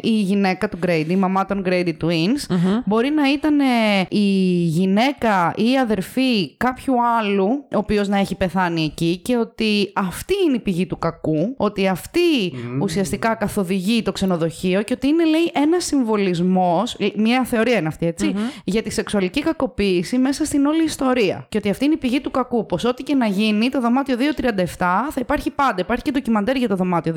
η 0.00 0.20
γυναίκα 0.20 0.68
του 0.68 0.78
Grady, 0.86 1.08
η 1.08 1.16
μαμά 1.16 1.46
των 1.46 1.62
Grady 1.66 1.92
Twins. 2.02 2.56
Μπορεί 2.86 3.10
να 3.10 3.32
ήταν 3.32 3.60
ε, 3.60 3.64
η 4.08 4.18
γυναίκα 4.64 5.52
ή 5.56 5.70
η 5.70 5.78
αδερφή 5.78 6.56
κάποιου 6.56 6.94
άλλου, 7.18 7.46
ο 7.46 7.78
οποίος 7.78 8.08
να 8.08 8.18
έχει 8.18 8.36
πεθάνει 8.36 8.84
εκεί 8.84 9.16
και 9.16 9.36
ότι 9.36 9.92
αυτή 9.94 10.34
είναι 10.46 10.56
η 10.56 10.60
πηγή 10.60 10.86
του 10.86 10.98
κακού. 10.98 11.54
Ότι 11.56 11.88
αυτή 11.88 12.52
ουσιαστικά 12.80 13.34
καθοδηγεί 13.34 14.02
το 14.02 14.12
ξενοδοχείο 14.12 14.82
και 14.82 14.92
ότι 14.92 15.06
είναι, 15.06 15.24
λέει, 15.24 15.50
ένας 15.52 15.84
συμβολισμός. 15.84 16.96
Μια 17.16 17.44
θεωρία 17.44 17.78
είναι 17.78 17.88
αυτή, 17.88 18.06
έτσι, 18.06 18.34
για 18.64 18.82
τη 18.82 18.90
σεξουαλική 18.90 19.42
κακοποίηση 19.42 20.18
μέσα 20.18 20.44
στην 20.44 20.66
όλη 20.66 20.84
ιστορία. 20.84 21.46
Και 21.48 21.58
ότι 21.58 21.70
αυτή 21.70 21.84
είναι 21.84 21.94
η 21.94 21.96
πηγή 21.96 22.20
του 22.20 22.30
κακού. 22.30 22.66
Πως 22.66 22.84
ό,τι 22.84 23.02
και 23.02 23.14
να 23.14 23.26
γίνει, 23.26 23.68
το 23.68 23.80
δωμάτιο 23.80 24.16
237 24.42 24.64
θα 25.10 25.18
υπάρχει 25.18 25.50
πάντα. 25.50 25.74
Υπάρχει 25.76 26.02
και 26.02 26.10
ντοκιμαντέρ 26.10 26.56
για 26.56 26.68
το 26.68 26.76
δωμάτιο 26.76 27.12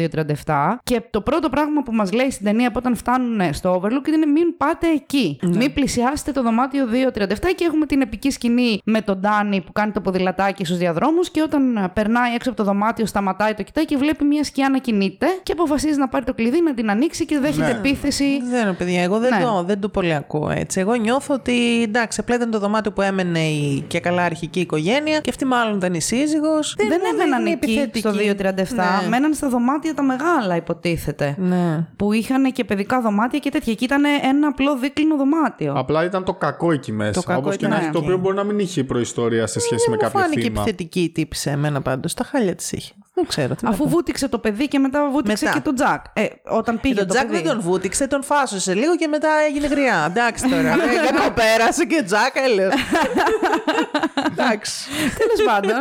237. 0.45 0.77
Και 0.83 1.01
το 1.09 1.21
πρώτο 1.21 1.49
πράγμα 1.49 1.83
που 1.83 1.91
μας 1.93 2.11
λέει 2.11 2.31
στην 2.31 2.45
ταινία 2.45 2.67
από 2.67 2.79
όταν 2.79 2.95
φτάνουν 2.95 3.53
στο 3.53 3.81
Overlook 3.81 4.07
είναι 4.07 4.25
μην 4.25 4.57
πάτε 4.57 4.87
εκεί. 4.87 5.39
Μην 5.43 5.73
πλησιάσετε 5.73 6.31
το 6.31 6.41
δωμάτιο 6.41 6.85
237 7.13 7.23
και 7.55 7.65
έχουμε 7.65 7.85
την 7.85 8.01
επική 8.01 8.31
σκηνή 8.31 8.81
με 8.85 9.01
τον 9.01 9.17
Ντάνι 9.19 9.61
που 9.61 9.71
κάνει 9.71 9.91
το 9.91 10.01
ποδηλατάκι 10.01 10.65
στους 10.65 10.77
διαδρόμους 10.77 11.29
και 11.29 11.41
όταν 11.41 11.77
ε, 11.77 11.89
περνάει 11.93 12.33
έξω 12.33 12.49
από 12.49 12.57
το 12.57 12.63
δωμάτιο, 12.63 13.05
σταματάει, 13.05 13.53
το 13.53 13.63
κοιτάει 13.63 13.85
και 13.85 13.97
βλέπει 13.97 14.23
μια 14.23 14.43
σκιά 14.43 14.69
να 14.69 14.77
κινείται 14.77 15.25
και 15.43 15.51
αποφασίζει 15.51 15.97
να 15.99 16.07
πάρει 16.07 16.25
το 16.25 16.33
κλειδί, 16.33 16.61
να 16.61 16.73
την 16.73 16.89
ανοίξει 16.89 17.25
και 17.25 17.39
δέχεται 17.39 17.65
Ναι. 17.65 17.77
επίθεση. 17.77 18.39
Δεν 18.41 18.51
ξέρω, 18.53 18.73
παιδιά, 18.73 19.01
εγώ 19.01 19.19
δεν, 19.19 19.29
Ναι. 19.37 19.43
το, 19.43 19.63
δεν 19.67 19.79
το 19.79 19.89
πολύ 19.89 20.13
ακούω 20.13 20.49
έτσι. 20.49 20.79
Εγώ 20.79 20.93
νιώθω 20.95 21.33
ότι 21.33 21.81
εντάξει, 21.83 22.19
απλά 22.19 22.35
ήταν 22.35 22.51
το 22.51 22.59
δωμάτιο 22.59 22.91
που 22.91 23.01
έμενε 23.01 23.39
η 23.39 23.83
και 23.87 23.99
καλά 23.99 24.23
αρχική 24.23 24.59
οικογένεια 24.59 25.19
και 25.19 25.29
αυτή 25.29 25.45
μάλλον 25.45 25.75
ήταν 25.75 25.93
η 25.93 26.01
σύζυγος. 26.01 26.75
Δεν, 26.77 26.91
έμεναν 26.91 27.12
είναι 27.21 27.49
εκεί 27.51 27.51
επιθετική. 27.51 27.99
στο 27.99 28.11
237. 28.11 28.75
Ναι. 29.01 29.07
Μέναν 29.09 29.33
στα 29.33 29.49
δωμάτια 29.49 29.93
τα 29.93 30.03
μεγάλα, 30.03 30.55
υποτίθεται. 30.55 31.35
Ναι. 31.37 31.87
Που 31.95 32.13
είχαν 32.13 32.51
και 32.51 32.63
παιδικά 32.63 33.01
δωμάτια 33.01 33.39
και 33.39 33.49
τέτοια. 33.49 33.73
Και 33.73 33.83
ήταν 33.85 34.03
ένα 34.29 34.47
απλό 34.47 34.77
δίκλινο 34.77 35.15
δωμάτιο. 35.17 35.73
Απλά 35.77 36.03
ήταν 36.03 36.23
το 36.23 36.33
κακό 36.33 36.71
εκεί 36.71 36.91
μέσα. 36.91 37.21
κακό 37.25 37.39
Όπως 37.39 37.55
και 37.55 37.65
ήταν 37.65 37.69
να 37.69 37.75
έχει, 37.75 37.85
εκεί. 37.85 37.93
το 37.97 38.03
οποίο 38.03 38.17
μπορεί 38.17 38.35
να 38.35 38.43
μην 38.43 38.59
είχε 38.59 38.83
προϊστορία 38.83 39.47
σε 39.47 39.59
σχέση 39.59 39.89
με 39.89 39.95
Δεν 39.97 40.05
μου 40.05 40.11
κάποιο 40.11 40.19
φάνηκε 40.19 40.41
θύμα. 40.41 40.61
επιθετική 40.61 40.99
η 41.01 41.09
τύπη 41.09 41.35
σε 41.35 41.49
εμένα 41.49 41.81
πάντως. 41.81 42.13
Τα 42.13 42.23
χάλια 42.23 42.55
της 42.55 42.71
είχε. 42.71 42.93
Δεν 43.15 43.25
ξέρω. 43.27 43.55
τι 43.55 43.63
να 43.63 43.69
Αφού 43.69 43.83
πω. 43.83 43.89
βούτυξε 43.89 44.27
το 44.27 44.37
παιδί 44.39 44.67
και 44.67 44.79
μετά 44.79 45.09
βούτυξε 45.11 45.45
Μετά. 45.45 45.57
και 45.57 45.63
τον 45.63 45.75
Τζακ. 45.75 46.03
Ε, 46.13 46.25
όταν 46.45 46.79
πήγε 46.79 46.93
Και 46.93 46.99
τον 46.99 47.07
το 47.07 47.13
Τζακ 47.13 47.27
παιδί. 47.27 47.41
δεν 47.41 47.51
τον 47.51 47.61
βούτυξε, 47.61 48.07
τον 48.07 48.23
φάσωσε 48.23 48.73
λίγο 48.73 48.95
και 48.95 49.07
μετά 49.07 49.29
έγινε 49.49 49.67
γριά. 49.67 50.05
Εντάξει 50.09 50.49
τώρα. 50.49 50.69
Έκανε 50.73 51.19
το 51.25 51.31
πέρασε 51.35 51.85
και 51.85 52.03
Τζακ 52.05 52.35
έλεγε. 52.45 52.67
Εντάξει. 54.31 54.89
Τέλος 55.17 55.43
πάντων, 55.53 55.71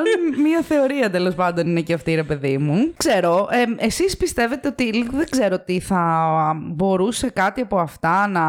μία 0.43 0.61
θεωρία 0.69 1.11
τέλος 1.11 1.35
πάντων 1.35 1.67
είναι 1.67 1.81
και 1.81 1.95
αυτή, 1.95 2.15
ρε 2.15 2.23
παιδί 2.23 2.59
μου. 2.59 2.93
Ξέρω, 2.97 3.49
ε, 3.51 3.85
εσείς 3.85 4.17
πιστεύετε 4.17 4.69
ότι 4.69 5.09
δεν 5.13 5.27
ξέρω 5.31 5.59
τι 5.59 5.81
θα 5.81 6.27
μπορούσε 6.63 7.31
κάτι 7.31 7.61
από 7.61 7.79
αυτά 7.79 8.27
να 8.29 8.43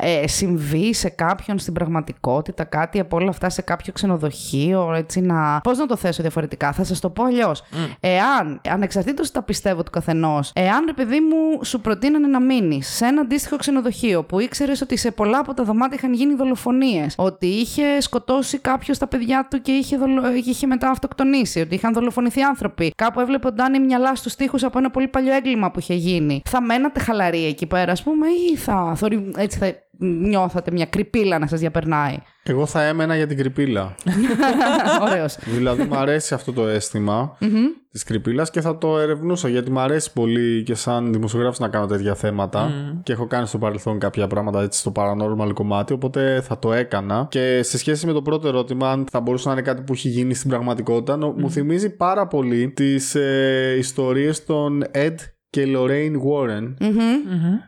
ε, 0.00 0.26
συμβεί 0.26 0.94
σε 0.94 1.08
κάποιον 1.08 1.58
στην 1.58 1.72
πραγματικότητα, 1.72 2.64
κάτι 2.64 3.00
από 3.00 3.16
όλα 3.16 3.28
αυτά 3.30 3.50
σε 3.50 3.62
κάποιο 3.62 3.92
ξενοδοχείο, 3.92 4.92
έτσι 4.94 5.20
να. 5.20 5.60
Πώς 5.60 5.78
να 5.78 5.86
το 5.86 5.96
θέσω 5.96 6.22
διαφορετικά, 6.22 6.72
θα 6.72 6.84
σας 6.84 7.00
το 7.00 7.10
πω 7.10 7.24
αλλιώς. 7.24 7.62
Εάν, 8.18 8.60
ανεξαρτήτως 8.68 9.30
τα 9.30 9.42
πιστεύω 9.42 9.82
του 9.82 9.90
καθενός, 9.90 10.50
εάν 10.54 10.84
ρε 10.86 10.92
παιδί 10.92 11.20
μου 11.20 11.64
σου 11.64 11.80
προτείνανε 11.80 12.26
να 12.26 12.40
μείνεις 12.40 12.88
σε 12.88 13.06
ένα 13.06 13.20
αντίστοιχο 13.20 13.56
ξενοδοχείο 13.56 14.24
που 14.24 14.40
ήξερες 14.40 14.80
ότι 14.80 14.96
σε 14.96 15.10
πολλά 15.10 15.38
από 15.38 15.54
τα 15.54 15.64
δωμάτια 15.64 15.96
είχαν 15.98 16.12
γίνει 16.12 16.34
δολοφονίες, 16.34 17.14
ότι 17.18 17.46
είχε 17.46 18.00
σκοτώσει 18.00 18.58
κάποιο 18.58 18.96
τα 18.96 19.06
παιδιά 19.06 19.46
του 19.50 19.60
και 19.60 19.72
είχε, 19.72 19.96
δολο... 19.96 20.22
είχε 20.44 20.66
μετά 20.66 20.90
αυτοκτονήσει, 20.90 21.60
ότι 21.60 21.74
είχαν 21.74 21.92
δολοφονηθεί 21.92 22.42
άνθρωποι. 22.42 22.92
Κάπου 22.96 23.20
έβλεπε 23.20 23.46
ο 23.46 23.52
Ντάνι 23.52 23.80
μυαλά 23.80 24.14
στους 24.14 24.34
τοίχου 24.34 24.58
από 24.62 24.78
ένα 24.78 24.90
πολύ 24.90 25.08
παλιό 25.08 25.32
έγκλημα 25.32 25.70
που 25.70 25.78
είχε 25.78 25.94
γίνει. 25.94 26.42
Θα 26.48 26.62
μένατε 26.62 27.00
χαλαροί 27.00 27.44
εκεί 27.44 27.66
πέρα, 27.66 27.92
ας 27.92 28.02
πούμε, 28.02 28.26
ή 28.52 28.56
θα, 28.56 28.92
θορυ- 28.96 29.38
έτσι 29.38 29.58
θα 29.58 29.74
νιώθατε 29.98 30.70
μια 30.70 30.86
κρυπίλα 30.86 31.38
να 31.38 31.46
σας 31.46 31.60
διαπερνάει; 31.60 32.16
Εγώ 32.42 32.66
θα 32.66 32.82
έμενα 32.84 33.16
για 33.16 33.26
την 33.26 33.36
κρυπίλα. 33.36 33.94
Ωραίος. 35.10 35.36
δηλαδή 35.44 35.82
μου 35.82 35.96
αρέσει 35.96 36.34
αυτό 36.34 36.52
το 36.52 36.66
αίσθημα 36.66 37.36
της 37.90 38.04
κρυπίλας 38.04 38.50
και 38.50 38.60
θα 38.60 38.78
το 38.78 38.98
ερευνούσα 38.98 39.48
γιατί 39.48 39.70
μου 39.70 39.80
αρέσει 39.80 40.12
πολύ 40.12 40.62
και 40.62 40.74
σαν 40.74 41.12
δημοσιογράφος 41.12 41.58
να 41.58 41.68
κάνω 41.68 41.86
τέτοια 41.86 42.14
θέματα 42.14 42.70
και 43.02 43.12
έχω 43.12 43.26
κάνει 43.26 43.46
στο 43.46 43.58
παρελθόν 43.58 43.98
κάποια 43.98 44.26
πράγματα 44.26 44.62
έτσι 44.62 44.78
στο 44.80 44.92
paranormal 44.94 45.50
κομμάτι 45.54 45.92
οπότε 45.92 46.40
θα 46.40 46.58
το 46.58 46.72
έκανα 46.72 47.26
και 47.30 47.60
σε 47.62 47.78
σχέση 47.78 48.06
με 48.06 48.12
το 48.12 48.22
πρώτο 48.22 48.48
ερώτημα 48.48 48.90
αν 48.90 49.06
θα 49.10 49.20
μπορούσε 49.20 49.46
να 49.48 49.52
είναι 49.54 49.62
κάτι 49.62 49.82
που 49.82 49.92
έχει 49.92 50.08
γίνει 50.08 50.34
στην 50.34 50.50
πραγματικότητα 50.50 51.16
νο- 51.16 51.34
μου 51.38 51.50
θυμίζει 51.50 51.90
πάρα 51.96 52.26
πολύ 52.26 52.70
τις 52.70 53.14
ε, 53.14 53.74
ιστορίες 53.78 54.44
των 54.44 54.84
Ed 54.94 55.14
και 55.50 55.64
Lorraine 55.76 56.12
Warren 56.14 56.74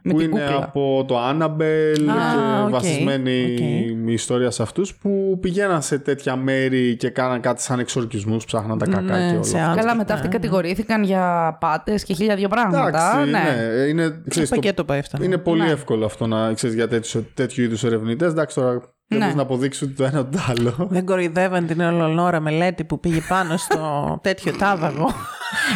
Με 0.02 0.12
που 0.12 0.18
την 0.18 0.30
είναι 0.30 0.40
κούκλα. 0.40 0.56
από 0.64 1.04
το 1.08 1.16
Annabelle 1.30 1.94
και 1.96 2.10
οκ, 2.64 2.70
βασισμένη 2.70 3.42
οκ. 3.52 3.58
η 4.08 4.12
ιστορία 4.12 4.50
σε 4.50 4.62
αυτούς 4.62 4.94
που 4.94 5.38
πηγαίναν 5.40 5.82
σε 5.82 5.98
τέτοια 5.98 6.36
μέρη 6.36 6.96
και 6.96 7.08
κάναν 7.10 7.40
κάτι 7.40 7.62
σαν 7.62 7.78
εξορκισμούς, 7.78 8.44
ψάχναν 8.44 8.78
τα 8.78 8.86
κακά 8.86 9.00
Ναι, 9.00 9.28
και 9.30 9.34
όλα. 9.34 9.42
σε 9.42 9.56
αυτά. 9.58 9.68
άντρες. 9.70 9.84
Καλά, 9.84 9.96
μετά 9.96 10.14
αυτοί 10.14 10.28
κατηγορήθηκαν 10.28 11.02
για 11.02 11.56
απάτες 11.60 12.04
και 12.04 12.14
χίλια 12.14 12.34
δύο 12.36 12.48
πράγματα. 12.48 12.88
Εντάξει, 12.88 13.30
ναι. 13.30 13.38
ναι. 13.38 13.82
Είναι, 13.82 14.22
ξέρεις, 14.28 14.48
το- 14.48 14.54
πακέτο 14.54 14.84
πάει 14.84 14.98
αυτό. 14.98 15.24
είναι 15.24 15.38
πολύ 15.38 15.62
Ναι. 15.62 15.70
εύκολο 15.70 16.04
αυτό 16.04 16.26
να 16.26 16.52
ξέρεις 16.52 16.74
για 16.76 16.88
τέτοιους, 16.88 17.24
τέτοιου 17.34 17.64
είδους 17.64 17.84
ερευνητές. 17.84 18.30
Εντάξει, 18.30 18.54
τώρα 18.54 18.70
δεν 18.70 18.82
Ναι. 19.14 19.18
μπορείς 19.18 19.34
να 19.34 19.42
αποδείξει 19.42 19.84
ούτε 19.84 19.94
το 19.94 20.04
ένα 20.04 20.20
ούτε 20.20 20.36
το 20.36 20.42
άλλο. 20.48 20.74
Δεν 20.90 21.04
κοροϊδεύαν 21.06 21.66
την 21.66 21.80
Ελεονόρα 21.80 22.40
Μελέτη 22.40 22.84
που 22.84 23.00
πήγε 23.00 23.20
πάνω 23.28 23.56
στο 23.56 24.18
τέτοιο 24.22 24.56
τάβαγο. 24.56 25.10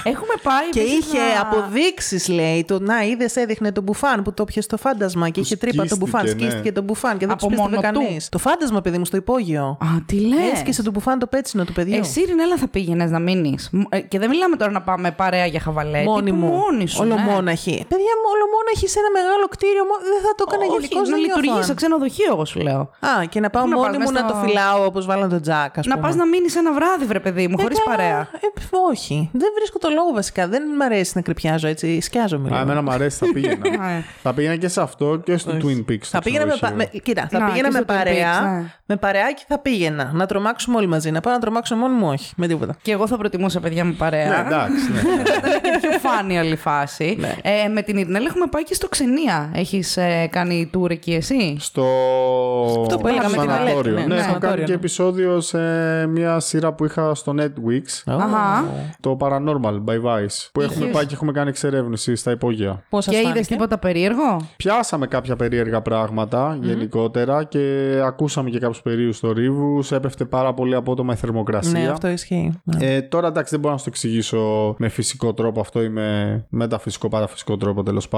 Έχουμε 0.05 0.35
πάει. 0.43 0.69
και 0.71 0.81
επίσης 0.81 0.99
είχε 0.99 1.19
να- 1.35 1.41
αποδείξεις, 1.41 2.29
λέει. 2.29 2.65
Το 2.65 2.81
να 2.81 3.03
είδες, 3.05 3.37
έδειχνε 3.37 3.73
τον 3.73 3.83
μπουφάν 3.83 4.23
που 4.23 4.33
το 4.35 4.45
πιασε 4.45 4.61
στο 4.61 4.77
φάντασμα 4.77 5.29
και 5.29 5.41
είχε 5.41 5.57
τρύπα 5.57 5.87
το 5.87 5.97
μπουφάν. 5.97 6.21
σκίστηκε, 6.21 6.45
ναι. 6.45 6.51
Σκίστηκε 6.51 6.73
το 6.73 6.83
μπουφάν 6.83 7.13
και 7.19 7.27
δεν 7.27 7.31
Από 7.35 7.39
τους 7.39 7.49
πίστευε 7.49 7.77
μόνο 7.77 7.89
του. 7.93 8.05
κανείς. 8.05 8.29
Το 8.29 8.39
φάντασμα, 8.39 8.81
παιδί 8.81 8.99
μου, 8.99 9.05
στο 9.05 9.17
υπόγειο. 9.17 9.65
Α, 9.81 9.87
τι 10.07 10.17
λες. 10.21 10.39
Έσκησε 10.53 10.83
το 10.83 10.91
μπουφάν 10.91 11.19
το 11.19 11.27
πέτσινο 11.27 11.65
του 11.65 11.73
παιδιού. 11.73 11.97
Εσύ, 11.99 12.21
Ρινέλα, 12.25 12.57
θα 12.57 12.69
πήγαινες 12.69 13.11
να 13.11 13.19
μείνεις. 13.19 13.71
Και 14.09 14.19
δεν 14.19 14.29
μιλάμε 14.29 14.57
τώρα 14.57 14.71
να 14.71 14.83
πάμε 14.83 15.11
παρέα 15.11 15.47
για 15.47 15.61
χαβαλέ. 15.61 16.03
Μόνη 16.03 16.25
τύπου 16.25 16.37
μου. 16.37 16.47
Μόνη 16.47 16.87
σου. 16.89 17.03
ναι. 17.05 17.13
Ολομόναχη. 17.13 17.77
Παιδιά 17.89 18.13
μου, 18.21 18.27
ολομόναχη 18.35 18.87
σε 18.89 18.99
ένα 18.99 19.11
μεγάλο 19.19 19.47
κτίριο. 19.55 19.85
μο- 19.89 20.03
Δεν 20.13 20.21
θα 20.27 20.33
το 20.39 20.45
έκανε 20.49 20.65
Όχι, 20.65 20.73
γενικώς 20.75 21.09
να 21.09 21.17
λειτουργεί 21.17 21.63
σε 21.63 21.75
ξενοδοχείο, 21.75 22.31
εγώ 22.35 22.45
σου 22.45 22.61
λέω. 22.61 22.81
Α, 22.81 23.23
και 23.27 23.41
να 23.41 23.51
πάω 23.51 23.63
Πού 23.63 23.69
να 23.69 23.77
μόνη 23.77 23.89
πας, 23.97 23.97
μου 24.07 24.13
μες 24.13 24.23
να 24.23 24.29
στο- 24.29 24.39
το 24.41 24.47
φυλάω 24.47 24.85
όπως 24.85 25.07
βάλαν 25.07 25.29
τον 25.29 25.41
Τζακ, 25.43 25.79
ας 25.79 25.85
πούμε. 25.87 25.95
Να 25.95 26.01
πας 26.01 26.15
να 26.15 26.27
μείνεις 26.27 26.57
ένα 26.57 26.73
βράδυ, 26.73 27.05
βρε 27.05 27.21
παιδί 27.21 27.49
μου, 27.49 27.59
χωρίς 27.61 27.79
Ε, 27.79 27.83
καλά. 27.85 27.97
παρέα. 27.97 28.21
Ε, 28.21 28.47
όχι. 28.91 29.29
Δεν 29.33 29.49
βρίσκω 29.57 29.79
το 29.79 29.89
λόγο 29.89 30.13
βασικά. 30.13 30.49
Δεν 30.49 30.63
μ' 30.79 30.83
αρέσει 30.83 31.13
να 31.15 31.21
κρυπιάζω 31.21 31.69
έτσι. 31.69 32.01
Σκιάζομαι. 32.01 32.49
Α, 32.49 32.51
λίγο. 32.51 32.63
εμένα 32.63 32.83
μου 32.83 32.91
αρέσει, 32.91 33.19
θα 33.19 33.33
πήγαινα. 33.33 33.69
Ναι. 33.79 34.05
θα 34.23 34.33
πήγαινα 34.35 34.57
και 34.57 34.69
σε 34.69 34.81
αυτό 34.81 35.21
και 35.25 35.37
στο 35.37 35.53
Twin 35.53 35.91
Peaks. 35.91 35.99
στο 36.01 36.17
Θα 36.17 36.23
πήγαινα 36.23 36.45
με, 36.47 36.51
πα... 36.51 36.57
ξενοδοχείο. 36.57 36.91
με... 36.93 36.99
Κοίτα, 37.01 37.29
θα 37.31 37.39
Να, 37.39 37.45
πήγαινα 37.47 37.69
και 37.69 37.75
με 37.75 37.83
στο 37.85 37.95
Twin 37.95 37.97
παρέα. 37.97 38.41
Peaks, 38.41 38.45
ναι. 38.59 38.65
Με 38.87 38.97
παρεάκι 38.97 39.45
θα 39.49 39.59
πήγαινα. 39.59 40.11
Να 40.15 40.27
τρομάξουμε 40.27 40.77
όλοι 40.77 40.87
μαζί. 40.87 41.11
Να 41.11 41.21
πάω 41.21 41.33
να 41.33 41.41
τρομάξω 41.41 41.77
μόνοι 41.77 41.95
μου, 41.95 42.09
όχι. 42.09 42.33
Με 42.37 42.47
τίποτα. 42.47 42.77
Και 42.83 42.93
εγώ 42.93 43.07
θα 43.07 43.17
προτιμούσα, 43.17 43.61
παιδιά 43.61 43.85
μου, 43.85 43.93
παρέα. 43.93 44.29
Ναι, 44.29 44.47
εντάξει, 44.47 44.93
ναι. 44.93 45.01
Ήταν 45.39 45.61
και 45.81 45.89
πιο 45.89 45.99
φάνη 45.99 46.39
όλη 46.39 46.53
η 46.53 46.57
φάση. 46.57 47.17
Ναι. 47.21 47.35
Ε, 47.43 47.69
με 47.69 47.83
την 47.83 47.97
Ειρηνέλα 47.97 48.27
έχουμε 48.29 48.47
πάει 48.47 48.63
και 48.65 48.75
στο 48.75 48.89
Ξενία. 48.89 49.51
Έχεις 49.55 49.97
ε, 49.97 50.29
κάνει 50.31 50.71
tour 50.75 50.91
εκεί 50.91 51.13
εσύ; 51.15 51.57
Στο 51.61 51.85
Αυτό 53.19 53.35
που 53.35 53.41
έλεγαμε 53.41 53.57
την 53.57 53.65
σανατόριο. 53.65 53.93
Αλέτη, 53.93 54.09
ναι, 54.09 54.15
Ναι, 54.15 54.15
ναι, 54.15 54.15
έχω 54.15 54.25
σανατόριο, 54.29 54.49
κάνει 54.55 54.65
και 54.65 54.73
ναι. 54.73 54.79
επεισόδιο 54.79 55.41
σε 55.41 55.59
μια 56.07 56.41
σειρά 56.41 56.73
που 56.73 56.85
είχα 56.85 57.15
στο 57.15 57.35
Netflix. 57.39 57.83
Αχα. 58.07 58.65
Το 59.01 59.17
Paranormal 59.21 59.85
by 59.87 60.03
Vice. 60.05 60.49
Που 60.53 60.61
έχουμε 60.61 60.87
πάει 60.87 61.07
και 61.07 61.15
έχουμε 61.15 61.33
κάνει 61.33 61.49
εξερεύνηση 61.49 62.17
στα 62.17 62.31
υπόγεια. 62.31 62.83
Πώς 62.89 63.05
σας 63.05 63.11
Και 63.11 63.17
είδες 63.17 63.31
φάνηκε. 63.31 63.47
τίποτα 63.53 63.79
περίεργο; 63.79 64.41
Πιάσαμε 64.57 65.07
κάποια 65.07 65.37
περίεργα 65.37 65.81
πράγματα 65.83 66.59
γενικότερα 66.61 67.45
και 67.45 67.95
ακούσαμε 68.05 68.51
και 68.51 68.59
κάποιους 68.59 68.83
περίεργους 68.83 69.19
θορύβους. 69.19 69.93
Έπεφτε 69.93 70.25
πάρα 70.25 70.55
πολύ 70.55 70.75
απότομα 70.75 71.13
η 71.13 71.17
θερμοκρασία. 71.17 71.81
Ναι, 71.81 71.89
αυτό 71.89 72.09
ισχύει. 72.09 72.61
Ναι. 72.63 72.87
Ε, 72.87 73.03
τώρα 73.03 73.27
εντάξει, 73.27 73.51
δεν 73.51 73.61
μπορώ 73.61 73.73
να 73.73 73.79
σου 73.79 73.85
το 73.85 73.91
εξηγήσω 73.95 74.75
με 74.79 74.89
φυσικό 74.89 75.35
τρόπο 75.35 75.61
αυτό 75.61 75.83
ή 75.83 75.89
με 75.89 76.45
μεταφυσικό 76.49 77.09
παραφυσικό 77.09 77.57
τρόπο 77.57 77.83
τέλος 77.83 78.09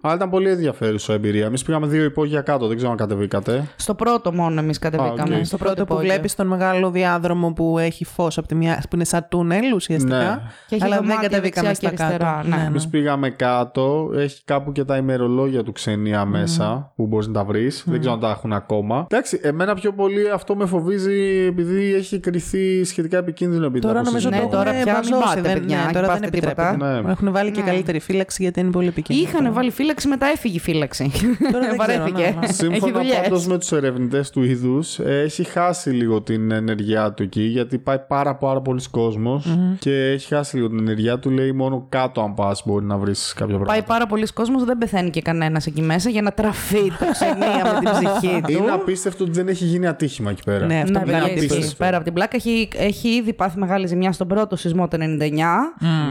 Αλλά 0.00 0.14
ήταν 0.14 0.30
πολύ 0.30 0.50
ενδιαφέρουσα 0.50 1.12
εμπειρία. 1.12 1.46
Εμείς 1.46 1.62
πήγαμε 1.62 1.86
δύο 1.86 2.04
υπόγεια 2.04 2.40
κάτω, 2.40 2.66
δεν 2.66 2.76
ξέρω 2.76 2.90
αν 2.90 2.96
κατεβήκατε. 2.96 3.68
Στο 3.76 3.94
πρώτο 4.10 4.32
μόνο 4.32 4.60
εμείς 4.60 4.78
κατεβήκαμε. 4.78 5.34
Α, 5.34 5.38
οκ. 5.38 5.44
Στο 5.44 5.56
Πρώτο 5.56 5.74
που 5.74 5.92
υπόγειο. 5.92 6.10
βλέπεις 6.10 6.34
τον 6.34 6.46
μεγάλο 6.46 6.90
διάδρομο 6.90 7.52
που 7.52 7.78
έχει 7.78 8.04
φως 8.04 8.38
από 8.38 8.46
τη 8.48 8.54
μια. 8.54 8.82
που 8.90 8.94
είναι 8.94 9.04
σαν 9.04 9.26
τούνελ 9.30 9.72
ουσιαστικά. 9.74 10.16
Ναι. 10.16 10.40
Και 10.68 10.74
έχει 10.74 10.84
αλλά 10.84 10.94
δεν 10.96 11.04
δωμάτια 11.06 11.28
κατεβήκαμε 11.28 11.66
δεξιά 11.68 11.88
στα 11.88 11.96
και 11.96 12.02
αριστερά, 12.02 12.32
κάτω. 12.36 12.48
ναι. 12.48 12.56
ναι. 12.56 12.66
Εμείς 12.66 12.88
πήγαμε 12.88 13.30
κάτω, 13.30 14.10
έχει 14.16 14.40
κάπου 14.44 14.72
και 14.72 14.84
τα 14.84 14.96
ημερολόγια 14.96 15.62
του 15.62 15.72
ξενία 15.72 16.24
μέσα 16.24 16.92
που 16.96 17.06
μπορείς 17.06 17.26
να 17.26 17.32
τα 17.32 17.44
βρεις. 17.44 17.82
Δεν 17.86 17.98
ξέρω 18.00 18.14
αν 18.14 18.20
τα 18.20 18.30
έχουν 18.30 18.52
ακόμα. 18.52 19.06
Εντάξει, 19.10 19.40
εμένα 19.42 19.74
πιο 19.74 19.92
πολύ 19.92 20.30
αυτό 20.30 20.56
με 20.56 20.66
φοβίζει 20.66 21.46
επειδή 21.48 21.94
έχει 21.94 22.18
κρυθεί 22.20 22.84
σχετικά 22.84 23.18
επικίνδυνο 23.18 23.64
επειδή 23.66 23.80
Τώρα 23.86 23.94
τα 24.02 24.02
νομίζω 24.04 24.28
Ναι, 24.28 24.40
το 24.40 24.48
τώρα 24.48 24.70
έχουν 24.70 24.82
πια 24.82 24.92
μην 25.04 25.10
μπαζώσει, 25.10 25.28
πάτε, 25.36 25.40
δεν- 25.40 25.52
παιδιά, 25.60 25.76
ναι, 25.76 25.84
μην 25.84 25.92
τώρα 25.94 26.06
δεν 26.06 26.14
πάτε 26.20 26.30
τίποτα. 26.30 26.68
επιτρέπεται. 26.70 27.00
Ναι. 27.02 27.10
Έχουν 27.10 27.32
βάλει 27.32 27.50
και 27.50 27.60
Ναι. 27.60 27.66
καλύτερη 27.66 27.98
φύλαξη 28.00 28.42
γιατί 28.42 28.60
είναι 28.60 28.70
πολύ 28.70 28.88
επικίνδυνο. 28.88 29.28
Είχαν 29.28 29.52
βάλει 29.52 29.70
φύλαξη, 29.70 30.08
μετά 30.08 30.26
έφυγε 30.26 30.56
η 30.56 30.60
φύλαξη. 30.60 31.10
Τώρα 31.52 31.66
δεν 31.66 31.78
ξέρω, 31.78 31.98
Βαρέθηκε. 31.98 32.22
ναι, 32.22 32.28
ναι. 32.40 32.44
Έχει 32.44 32.52
Σύμφωνα 32.52 32.92
δουλειές. 32.92 33.20
πάντως 33.20 33.46
με 33.46 33.58
τους 33.58 33.72
ερευνητέ 33.72 33.95
του 34.32 34.42
είδους, 34.42 34.98
έχει 34.98 35.44
χάσει 35.44 35.90
λίγο 35.90 36.22
την 36.22 36.50
ενεργειά 36.50 37.12
του 37.12 37.22
εκεί 37.22 37.40
γιατί 37.42 37.78
πάει 37.78 37.98
πάρα, 38.08 38.34
πάρα 38.36 38.60
πολλοί 38.60 38.80
κόσμος 38.90 39.58
και 39.78 39.90
έχει 40.10 40.34
χάσει 40.34 40.56
λίγο 40.56 40.68
την 40.68 40.78
ενεργειά 40.78 41.18
του. 41.18 41.30
Λέει 41.30 41.52
μόνο 41.52 41.86
κάτω, 41.88 42.20
αν 42.20 42.34
πας, 42.34 42.62
μπορεί 42.66 42.84
να 42.84 42.96
βρεις 42.96 43.32
κάποια 43.36 43.54
πράγματα. 43.54 43.72
Πάει 43.72 43.82
πάρα 43.82 44.06
πολλοί 44.06 44.26
κόσμος, 44.32 44.64
δεν 44.64 44.78
πεθαίνει 44.78 45.10
και 45.10 45.20
κανένας 45.22 45.66
εκεί 45.66 45.82
μέσα 45.82 46.10
για 46.10 46.22
να 46.22 46.32
τραφεί 46.32 46.82
το 46.98 47.04
ξενία 47.12 47.72
με 47.72 47.78
την 47.80 47.90
ψυχή 47.90 48.40
του. 48.46 48.52
Είναι 48.52 48.70
απίστευτο 48.70 49.24
ότι 49.24 49.32
δεν 49.32 49.48
έχει 49.48 49.64
γίνει 49.64 49.86
ατύχημα 49.86 50.30
εκεί 50.30 50.42
πέρα. 50.44 50.66
Ναι, 50.66 50.80
αυτό 50.80 50.92
Ναι, 50.92 50.98
που 50.98 51.04
παιδιά, 51.04 51.20
κάνει 51.20 51.32
ισχύει. 51.32 51.46
απίστευτο. 51.46 51.84
Πέρα 51.84 51.96
από 51.96 52.04
την 52.04 52.14
πλάκα 52.14 52.36
έχει, 52.36 52.68
έχει 52.76 53.08
ήδη 53.08 53.32
πάθει 53.32 53.58
μεγάλη 53.58 53.86
ζημιά 53.86 54.12
στον 54.12 54.28
πρώτο 54.28 54.56
σεισμό 54.56 54.88
το 54.88 54.96
99, 55.00 55.28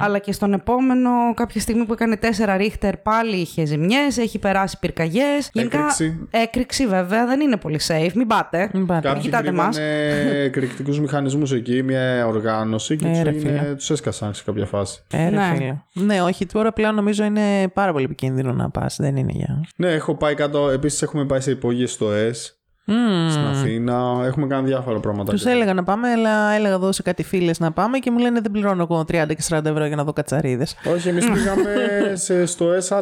αλλά 0.02 0.18
και 0.20 0.32
στον 0.32 0.54
επόμενο 0.54 1.10
κάποια 1.34 1.62
στιγμή 1.62 1.86
που 1.86 1.94
έκανε 1.94 2.18
4 2.22 2.26
ρίχτερ 2.58 2.98
πάλι 2.98 3.36
είχε 3.36 3.66
ζημιές, 3.66 4.18
έχει 4.18 4.40
περάσει 4.40 4.80
πυρκαγιές. 4.80 5.50
Έκρηξη. 5.54 6.28
έκρηξη 6.32 6.88
βέβαια, 6.88 7.26
δεν 7.26 7.40
είναι 7.40 7.58
πολύ 7.66 7.80
safe, 7.88 8.12
μην 8.16 8.28
πάτε. 8.28 8.70
Μην 8.74 8.86
πάτε. 8.86 9.08
Κάποιοι 9.08 9.22
Κοιτάτε 9.22 9.52
μας. 9.52 9.76
κρύβανε 9.76 10.40
εκρηκτικούς 10.44 11.00
μηχανισμούς 11.00 11.52
εκεί, 11.52 11.84
μια 11.84 12.28
οργάνωση 12.28 12.96
και 12.96 13.08
Ε, 13.08 13.10
τους 13.12 13.22
ρε, 13.22 13.30
έγινε- 13.30 13.60
φίλε. 13.60 13.76
τους 13.76 13.90
έσκασαν 13.90 14.34
σε 14.34 14.44
κάποια 14.44 14.66
φάση. 14.66 15.04
Ε, 15.12 15.30
ρε, 15.30 15.36
Ναι. 15.36 15.52
φίλε. 15.56 16.06
Ναι, 16.06 16.22
όχι, 16.22 16.46
τώρα 16.46 16.74
πλέον 16.74 16.96
νομίζω 16.96 17.24
είναι 17.24 17.68
πάρα 17.74 17.92
πολύ 17.92 18.06
επικίνδυνο 18.06 18.54
να 18.54 18.70
πας. 18.70 18.96
Δεν 19.00 19.16
είναι 19.16 19.32
για. 19.36 19.64
Ναι, 19.76 19.92
έχω 19.92 20.16
πάει 20.16 20.34
κάτω. 20.36 20.70
Επίσης, 20.70 21.02
έχουμε 21.02 21.26
πάει 21.26 21.42
σε 21.42 21.52
υπόγειες 21.52 21.92
στο 21.92 22.08
S. 22.32 22.56
στην 23.30 23.46
Αθήνα. 23.46 24.22
Έχουμε 24.26 24.48
κάνει 24.48 24.68
διάφορα 24.68 25.00
πράγματα. 25.00 25.32
Τους 25.32 25.46
έλεγα 25.46 25.74
να 25.74 25.84
πάμε, 25.84 26.10
αλλά 26.12 26.52
έλεγα 26.52 26.74
εδώ 26.74 26.92
σε 26.92 27.02
κάτι 27.02 27.24
φίλες 27.24 27.60
να 27.60 27.72
πάμε 27.72 27.98
και 27.98 28.12
μου 28.12 28.18
λένε 28.18 28.42
δεν 28.42 28.52
πληρώνω 28.52 28.88
εγώ 28.90 29.00
30 29.00 29.06
και 29.28 29.44
40 29.50 29.66
ευρώ 29.66 29.86
για 29.86 29.96
να 29.96 30.04
δω 30.04 30.14
κατσαρίδες. 30.14 30.76
Όχι, 30.96 31.10
εμείς 31.10 31.26
πήγαμε 31.32 31.64
σε, 32.14 32.46
στο 32.46 32.66
S 32.90 33.02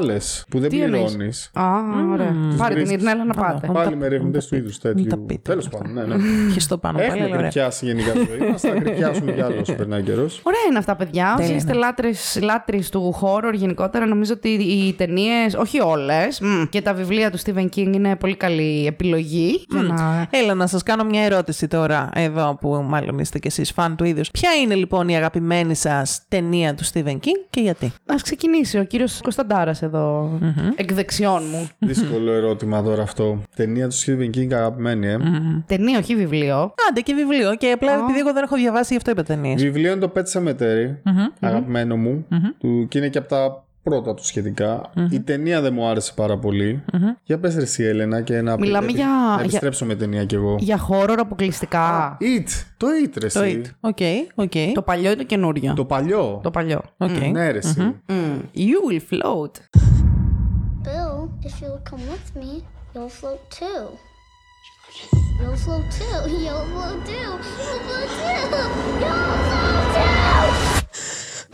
που 0.49 0.59
δεν 0.59 0.69
Τι 0.69 0.81
εννοείς; 0.81 1.03
πληρώνεις. 1.03 1.49
Α, 1.53 1.63
ωραία. 2.11 2.35
Πάρε 2.57 2.73
την 2.73 2.83
βρίσκεις- 2.85 2.91
Ειρηνέλα 2.91 3.25
να 3.25 3.33
πάτε. 3.33 3.67
Πάλι 3.73 3.95
με 3.95 4.05
ερευνητέ 4.05 4.39
του 4.49 4.55
είδους 4.55 4.79
τέτοιου. 4.79 5.07
Τέλος 5.41 5.69
πάντων, 5.69 5.93
ναι, 5.93 6.03
ναι. 6.03 6.15
Χιστό 6.51 6.77
πάνω 6.77 6.97
πάλι, 6.97 7.09
Έχουμε 7.09 7.23
αλλά 7.25 7.35
ωραία. 7.35 7.49
κρυπιάσει 7.49 7.85
γενικά 7.85 8.11
τη 8.11 8.19
ζωή 8.37 8.49
μας. 8.49 8.61
Θα 8.61 8.69
κρυπιάσουμε 8.69 9.31
κι 9.31 9.41
άλλο 9.41 9.59
όσο 9.61 9.73
περνάει 9.73 10.01
καιρός. 10.01 10.41
Ωραία 10.43 10.59
είναι 10.69 10.77
αυτά, 10.77 10.95
παιδιά. 10.95 11.27
Όσοι 11.33 11.41
Τέλεια, 11.41 11.55
είστε 11.55 11.71
ναι. 11.73 11.77
λάτρες, 11.77 12.39
λάτρεις 12.41 12.89
του 12.89 13.15
horror 13.21 13.53
γενικότερα, 13.53 14.05
νομίζω 14.05 14.33
ότι 14.33 14.49
οι 14.49 14.93
ταινίες, 14.93 15.53
όχι 15.55 15.81
όλες, 15.81 16.41
και 16.69 16.81
τα 16.81 16.93
βιβλία 16.93 17.31
του 17.31 17.39
Stephen 17.39 17.65
King 17.75 17.93
είναι 17.93 18.15
πολύ 18.15 18.35
καλή 18.35 18.85
επιλογή. 18.87 19.65
Για 19.73 19.93
να... 19.93 20.27
Έλα 20.29 20.53
να 20.53 20.67
σας 20.67 20.83
κάνω 20.83 21.03
μια 21.03 21.23
ερώτηση 21.23 21.67
τώρα, 21.67 22.09
εδώ 22.13 22.57
που 22.61 22.85
μάλλον 22.87 23.19
είστε 23.19 23.39
κι 23.39 23.47
εσείς 23.47 23.71
φαν 23.71 23.95
του 23.95 24.03
ίδιου. 24.03 24.23
Ποια 24.31 24.49
είναι 24.53 24.75
λοιπόν 24.75 25.09
η 25.09 25.15
αγαπημένη 25.15 25.75
σας 25.75 26.21
ταινία 26.27 26.75
του 26.75 26.85
Stephen 26.85 27.15
King 27.15 27.39
και 27.49 27.61
γιατί; 27.61 27.85
Α 27.85 28.15
ξεκινήσει 28.21 28.79
ο 28.79 28.83
κύριος 28.83 29.19
Κωνσταντάρας 29.21 29.81
εδώ, 29.81 30.31
εκ 30.75 30.93
δεξιών 30.93 31.41
μου. 31.51 31.69
Δύσκολο 31.79 32.31
ερώτημα 32.31 32.83
τώρα 32.83 33.03
αυτό. 33.03 33.41
Ταινία 33.55 33.87
του 33.87 33.95
Stephen 33.95 34.37
King 34.37 34.53
αγαπημένη, 34.53 35.07
ε; 35.07 35.17
Ταινία, 35.65 35.99
όχι 35.99 36.15
βιβλίο. 36.15 36.73
Άντε 36.89 37.01
και 37.01 37.13
βιβλίο 37.13 37.55
και 37.55 37.71
απλά 37.71 37.93
επειδή 37.93 38.19
εγώ 38.19 38.33
δεν 38.33 38.43
έχω 38.43 38.55
διαβάσει 38.55 38.87
γι' 38.91 38.97
αυτό 38.97 39.11
είπα 39.11 39.23
ταινίες. 39.23 39.61
Βιβλίο 39.61 39.91
είναι 39.91 40.07
το 40.07 40.11
Pet 40.15 40.39
Cemetery, 40.39 41.11
αγαπημένο 41.39 41.97
μου, 41.97 42.25
του, 42.59 42.87
και 42.89 42.97
είναι 42.97 43.07
και 43.07 43.17
από 43.17 43.27
τα 43.27 43.65
πρώτα 43.83 44.13
του 44.13 44.25
σχετικα 44.25 44.81
Η 45.09 45.19
ταινία 45.19 45.61
δεν 45.61 45.73
μου 45.73 45.87
άρεσε 45.87 46.11
πάρα 46.15 46.37
πολύ. 46.37 46.83
Για 47.23 47.39
πες 47.39 47.55
ρε 47.55 47.61
εσύ 47.61 47.83
Έλενα 47.83 48.21
και 48.21 48.41
να, 48.41 48.57
Μιλάμε 48.57 48.85
επι- 48.85 48.95
για- 48.95 49.05
να 49.07 49.33
για- 49.35 49.39
επιστρέψω 49.43 49.85
με 49.85 49.95
ταινία 49.95 50.25
κι 50.25 50.35
εγώ. 50.35 50.55
Για 50.59 50.87
horror 50.89 51.15
αποκλειστικά. 51.19 52.17
It, 52.21 52.49
το 52.77 52.87
It 53.05 53.11
ρε 53.21 53.27
Το 53.27 53.39
εσύ. 53.41 53.61
It. 53.65 53.69
Οκ, 53.79 53.97
οκ. 54.35 54.51
Το 54.73 54.81
παλιό 54.81 55.11
ή 55.11 55.15
το 55.15 55.23
καινούριο; 55.23 55.73
Το 55.73 55.85
παλιό. 55.85 56.39
Το 56.43 56.51
παλιό. 56.51 56.81
Οκ. 56.97 57.09
Ναι 57.31 57.51
ρε 57.51 57.57
εσύ. 57.57 57.95
Mm. 58.07 58.13
You 58.55 58.79
will 58.91 58.99
float. 59.11 59.51
Bill, 60.85 61.15
if 61.47 61.53
you'll 61.61 61.83
come 61.91 62.03
with 62.11 62.27
me, 62.41 62.51
you'll 62.93 63.13
float 63.19 63.41
too. 63.59 63.83
You'll 65.41 65.59
float 65.65 65.85
too. 65.97 66.19
You'll 66.45 66.67
float 66.73 66.99
too. 67.09 67.29
You'll 67.43 67.63
float 67.63 67.99
too. 67.99 68.23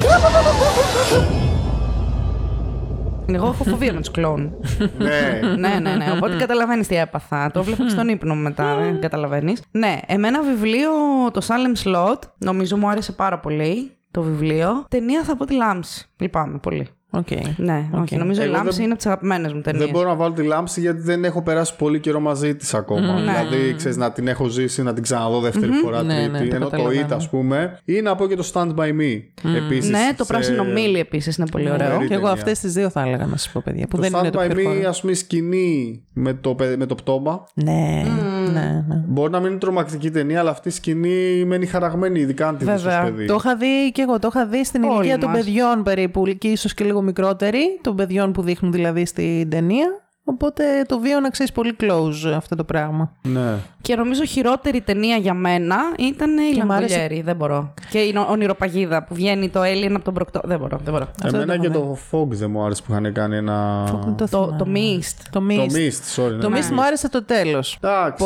You'll 0.07 1.09
float 1.09 1.29
too. 1.29 1.45
Εγώ 3.35 3.47
έχω 3.47 3.63
φοβία 3.63 3.93
με 3.93 3.99
τους 3.99 4.11
κλόουν. 4.11 4.53
ναι. 4.97 5.39
ναι, 5.57 5.79
ναι, 5.79 5.95
ναι. 5.95 6.11
Οπότε 6.15 6.35
καταλαβαίνεις 6.35 6.87
τι 6.87 6.95
έπαθα. 6.95 7.51
Το 7.51 7.63
βλέπω 7.63 7.83
και 7.83 7.89
στον 7.89 8.07
ύπνο 8.07 8.35
μου 8.35 8.41
μετά, 8.41 8.75
δεν 8.75 9.01
καταλαβαίνεις. 9.01 9.61
Ναι, 9.71 9.97
εμένα 10.05 10.41
βιβλίο, 10.41 10.89
το 11.33 11.41
Salem's 11.47 11.87
Lot, 11.87 12.19
νομίζω 12.37 12.77
μου 12.77 12.89
άρεσε 12.89 13.11
πάρα 13.11 13.39
πολύ 13.39 13.91
το 14.11 14.21
βιβλίο. 14.21 14.85
Ταινία 14.89 15.23
θα 15.23 15.35
πω 15.35 15.45
τη 15.45 15.53
Λάμψη. 15.53 16.09
Λυπάμαι 16.17 16.57
πολύ. 16.57 16.87
Οκ. 17.11 17.27
Ναι, 17.57 17.89
όχι. 17.93 18.15
Νομίζω 18.17 18.41
η 18.41 18.43
Εγώ 18.43 18.53
Λάμψη 18.53 18.71
δεν- 18.71 18.79
είναι 18.83 18.89
από 18.91 18.97
τις 18.97 19.05
αγαπημένες 19.05 19.53
μου 19.53 19.61
ταινίες. 19.61 19.83
Δεν 19.83 19.93
μπορώ 19.93 20.09
να 20.09 20.15
βάλω 20.15 20.33
τη 20.33 20.43
λάμψη 20.43 20.79
γιατί 20.81 21.01
δεν 21.01 21.23
έχω 21.23 21.41
περάσει 21.41 21.75
πολύ 21.75 21.99
καιρό 21.99 22.19
μαζί 22.19 22.55
της 22.55 22.73
ακόμα. 22.73 23.01
Ναι. 23.13 23.19
Δηλαδή, 23.31 23.73
ξέρεις, 23.77 23.97
να 23.97 24.11
την 24.11 24.27
έχω 24.27 24.47
ζήσει, 24.47 24.83
να 24.83 24.93
την 24.93 25.03
ξαναδώ 25.03 25.39
δεύτερη 25.39 25.71
φορά, 25.71 26.03
Ναι, 26.03 26.13
τρίτη. 26.15 26.29
ναι, 26.31 26.37
το 26.49 26.55
ενώ 26.55 26.65
το 26.65 26.71
καταλαβαίνω. 26.71 27.05
It, 27.09 27.11
ας 27.15 27.29
πούμε, 27.29 27.79
ή 27.85 28.01
να 28.01 28.15
πω 28.15 28.27
και 28.27 28.35
το 28.35 28.49
Stand 28.53 28.75
By 28.75 28.89
Me. 28.89 29.21
Επίσης, 29.57 29.89
Ναι, 29.89 30.09
το 30.17 30.23
σε- 30.23 30.33
πράσινο 30.33 30.63
μίλι 30.63 30.99
επίσης 30.99 31.35
είναι 31.37 31.47
πολύ 31.51 31.71
ωραίο. 31.71 31.87
Φοβερή 31.87 32.07
Και 32.07 32.13
εγώ 32.13 32.23
ταινία. 32.27 32.37
αυτές 32.41 32.59
τις 32.59 32.73
δύο 32.73 32.89
θα 32.89 33.01
έλεγα 33.01 33.25
να 33.25 33.37
σας 33.37 33.49
πω 33.51 33.61
παιδιά, 33.65 33.87
που 33.87 33.95
Το 33.95 34.01
δεν 34.01 34.11
Stand 34.15 34.19
είναι 34.19 34.29
το 34.29 34.39
By 34.41 34.49
πιο 34.55 34.69
Me, 34.71 34.75
χώρο. 34.75 34.89
ας 34.89 34.99
πούμε, 34.99 35.11
η 35.11 35.15
σκηνή 35.15 36.03
με 36.13 36.33
το, 36.33 36.55
παι- 36.55 36.77
με 36.77 36.85
το 36.85 36.95
πτώμα. 36.95 37.43
Ναι, 37.53 38.03
ναι, 38.53 38.83
ναι. 38.87 39.03
Μπορεί 39.07 39.31
να 39.31 39.39
μην 39.39 39.49
είναι 39.49 39.59
τρομακτική 39.59 40.11
ταινία, 40.11 40.39
αλλά 40.39 40.49
αυτή 40.49 40.67
η 40.67 40.71
σκηνή 40.71 41.43
μένει 41.45 41.65
χαραγμένη, 41.65 42.19
ειδικά 42.19 42.47
αν 42.47 42.57
τη 42.57 42.65
δεις 42.65 42.73
ως 42.73 42.83
Βέβαια. 42.83 43.03
παιδί. 43.03 43.25
Το 43.25 43.35
είχα 43.39 43.55
δει 43.55 43.91
και 43.91 44.01
εγώ, 44.01 44.19
το 44.19 44.29
είχα 44.33 44.45
δει 44.45 44.65
στην 44.65 44.83
Όλοι 44.83 44.93
ηλικία 44.97 45.17
των 45.17 45.29
μας. 45.29 45.37
παιδιών 45.37 45.83
περίπου 45.83 46.23
και 46.37 46.47
ίσως 46.47 46.73
και 46.73 46.83
λίγο 46.83 46.98
μικρότεροι, 47.01 47.79
των 47.81 47.95
παιδιών 47.95 48.31
που 48.31 48.41
δείχνουν 48.41 48.71
δηλαδή 48.71 49.05
στην 49.05 49.49
ταινία. 49.49 49.87
Οπότε 50.23 50.63
το 50.87 50.99
βίωνα 50.99 51.29
ξέρεις 51.31 51.51
πολύ 51.51 51.75
close 51.81 52.31
αυτό 52.35 52.55
το 52.55 52.63
πράγμα. 52.63 53.11
Ναι. 53.27 53.53
Και 53.81 53.95
νομίζω 53.95 54.25
χειρότερη 54.25 54.81
ταινία 54.81 55.15
για 55.15 55.33
μένα 55.33 55.75
ήταν 55.99 56.37
η 56.37 56.53
Και 56.55 56.63
μ' 56.63 56.71
άρεσε- 56.71 56.97
Λαμπολιέρη. 56.97 57.21
Δεν 57.25 57.35
μπορώ. 57.35 57.73
Και 57.89 57.99
η 57.99 58.11
νο- 58.13 58.27
ονειροπαγίδα 58.29 59.03
που 59.03 59.15
βγαίνει 59.15 59.49
το 59.49 59.61
Alien 59.61 59.91
από 59.93 60.03
τον 60.03 60.13
προκτό. 60.13 60.41
Δεν 60.43 60.59
μπορώ. 60.59 60.79
Δεν 60.83 60.93
μπορώ. 60.93 61.07
δεν 61.17 61.33
Εμένα 61.33 61.55
το 61.55 61.61
και 61.61 61.67
έχω 61.67 61.97
το 62.11 62.17
Fog 62.19 62.27
δεν 62.29 62.51
μου 62.51 62.63
άρεσε 62.63 62.81
που 62.85 62.91
είχαν 62.91 63.13
κάνει 63.13 63.35
ένα. 63.35 63.83
Το, 63.91 64.13
Το, 64.17 64.27
θυμάμαι. 64.27 64.57
το 64.57 64.65
Mist. 64.75 65.15
Το 65.31 65.39
Το 65.39 65.45
Mist. 65.49 65.75
Mist, 65.75 66.21
sorry. 66.23 66.37
Το 66.41 66.49
ναι. 66.49 66.59
Mist 66.59 66.69
μου 66.73 66.81
άρεσε 66.83 67.09
το 67.09 67.23
τέλος. 67.23 67.77
Εντάξει, 67.81 68.25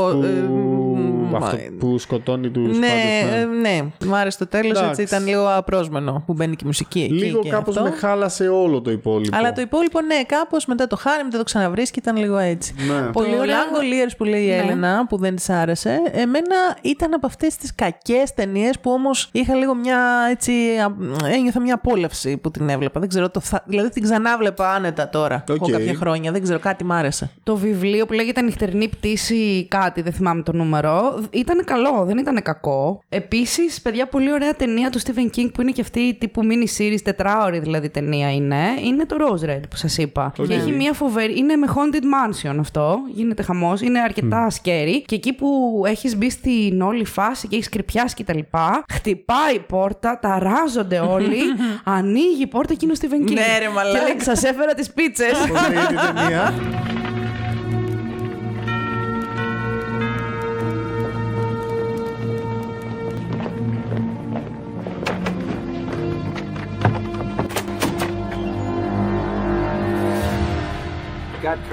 Πο- 1.34 1.39
που... 1.39 1.45
ε, 1.45 1.47
αυτό 1.47 1.57
μα- 1.72 1.77
που 1.80 1.97
σκοτώνει 1.97 2.49
τους 2.49 2.77
Ναι, 2.77 2.88
ε, 3.35 3.45
ναι, 3.45 3.81
μου 4.05 4.15
άρεσε 4.15 4.38
το 4.38 4.47
τέλος, 4.47 4.69
Εντάξει. 4.80 4.89
έτσι 5.01 5.15
ήταν 5.15 5.26
λίγο 5.27 5.47
απρόσμενο 5.55 6.23
που 6.26 6.34
μπαίνει 6.34 6.55
και 6.55 6.61
η 6.64 6.68
μουσική 6.68 7.01
εκεί. 7.01 7.14
Λίγο 7.14 7.39
και 7.39 7.49
κάπως 7.49 7.77
αυτό. 7.77 7.89
με 7.89 7.95
χάλασε 7.95 8.47
όλο 8.47 8.81
το 8.81 8.91
υπόλοιπο. 8.91 9.38
Αλλά 9.38 9.51
το 9.53 9.61
υπόλοιπο, 9.61 10.01
ναι, 10.01 10.23
κάπως 10.26 10.65
μετά 10.65 10.88
το 10.88 10.95
χάρη, 10.95 11.23
μετά 11.23 11.38
το 11.38 11.43
ξαναβρίσκει, 11.43 11.99
ήταν 11.99 12.18
λίγο 12.18 12.38
έτσι. 12.38 12.73
Ναι. 12.88 13.10
Πολύ 13.11 13.35
το 13.35 13.39
ωραία. 13.39 13.55
Lango 13.57 13.81
Lears 14.07 14.14
που 14.18 14.23
λέει 14.23 14.43
η 14.43 14.47
Ναι. 14.47 14.55
Έλενα, 14.55 15.05
που 15.10 15.18
δεν 15.18 15.35
της 15.35 15.49
άρεσε, 15.49 15.99
εμένα 16.11 16.55
ήταν 16.81 17.14
από 17.14 17.26
αυτές 17.27 17.55
τις 17.55 17.76
κακές 17.76 18.34
ταινίες 18.34 18.80
που 18.80 18.91
όμως 18.91 19.30
είχα 19.31 19.55
λίγο 19.55 19.76
μια 19.76 19.99
έτσι. 20.31 20.51
α, 20.51 20.93
ένιωθα 21.34 21.60
μια 21.60 21.73
απόλαυση 21.73 22.38
που 22.38 22.51
την 22.51 22.69
έβλεπα. 22.69 22.99
Δεν 22.99 23.10
ξέρω, 23.10 23.30
το 23.30 23.39
θα, 23.39 23.64
δηλαδή 23.65 23.89
την 23.89 24.03
ξανάβλεπα 24.03 24.72
άνετα 24.73 25.10
τώρα. 25.10 25.43
Οκ. 25.49 25.55
Έχω 25.55 25.68
κάποια 25.72 25.93
χρόνια, 25.93 26.31
δεν 26.31 26.43
ξέρω, 26.43 26.60
κάτι 26.60 26.84
μ' 26.84 26.91
άρεσε. 26.91 27.30
Το 27.43 27.55
βιβλίο 27.55 28.05
που 28.05 28.14
λέγεται 28.14 28.41
Νυχτερινή 28.41 28.88
πτήση, 28.88 29.65
κάτι, 29.69 30.01
δεν 30.01 30.14
θυμάμαι 30.14 30.41
το 30.41 30.51
νούμερο, 30.53 31.22
ήταν 31.31 31.63
καλό, 31.65 32.03
δεν 32.05 32.17
ήταν 32.17 32.41
κακό. 32.41 33.01
Επίσης, 33.09 33.81
παιδιά, 33.81 34.07
πολύ 34.07 34.31
ωραία 34.31 34.55
ταινία 34.55 34.89
του 34.89 34.99
Stephen 35.01 35.37
King 35.37 35.49
που 35.53 35.61
είναι 35.61 35.71
και 35.71 35.81
αυτή 35.81 36.13
τύπου 36.19 36.41
mini 36.43 36.81
series, 36.81 37.01
τετράωρη 37.03 37.59
δηλαδή 37.59 37.89
ταινία 37.89 38.33
είναι. 38.33 38.63
Είναι 38.83 39.05
το 39.05 39.15
Rose 39.19 39.49
Red 39.49 39.61
που 39.69 39.75
σας 39.75 39.97
είπα. 39.97 40.33
Οκ. 40.37 40.47
Και 40.47 40.53
έχει 40.53 40.71
μια 40.71 40.93
φοβερή. 40.93 41.37
Είναι 41.37 41.55
με 41.55 41.67
Haunted 41.75 42.03
Mansion 42.03 42.55
αυτό. 42.59 42.99
Γίνεται 43.13 43.43
χαμός. 43.43 43.81
Είναι 43.81 43.99
αρκετά 43.99 44.47
scary. 44.51 45.01
Και 45.05 45.15
εκεί 45.15 45.33
που 45.33 45.81
έχεις 45.85 46.17
μπει 46.17 46.29
στην 46.29 46.81
όλη 46.81 47.05
φάση 47.05 47.47
και 47.47 47.55
έχεις 47.55 47.69
creepιάσει 47.69 48.15
κτλ. 48.23 48.39
Χτυπάει 48.93 49.55
η 49.55 49.59
πόρτα, 49.59 50.19
ταράζονται 50.19 50.99
όλοι. 50.99 51.39
ανοίγει 51.83 52.41
η 52.41 52.47
πόρτα 52.47 52.73
και 52.73 52.85
είναι 52.85 52.93
ο 52.93 52.95
Stephen 53.01 53.29
King. 53.29 53.33
Ναι, 53.33 53.57
ρε, 53.59 53.69
μαλάκα. 53.69 53.99
Και 53.99 54.13
λέει, 54.13 54.21
σας 54.21 54.43
έφερα 54.43 54.73
τις 54.73 54.93
πίτσες. 54.93 55.33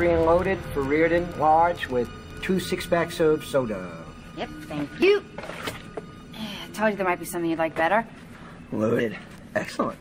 free 0.00 0.12
and 0.12 0.24
loaded 0.24 0.58
for 0.72 0.80
Reardon 0.80 1.28
large 1.38 1.86
with 1.88 2.08
two 2.40 2.58
six 2.58 2.86
packs 2.86 3.20
of 3.20 3.44
soda. 3.44 4.02
Yep, 4.34 4.48
thank 4.62 4.88
you. 4.98 5.22
I 6.32 6.72
told 6.72 6.92
you 6.92 6.96
there 6.96 7.06
might 7.06 7.18
be 7.20 7.26
something 7.26 7.50
you'd 7.50 7.58
like 7.58 7.74
better. 7.74 8.06
Loaded. 8.72 9.14
Excellent. 9.54 9.98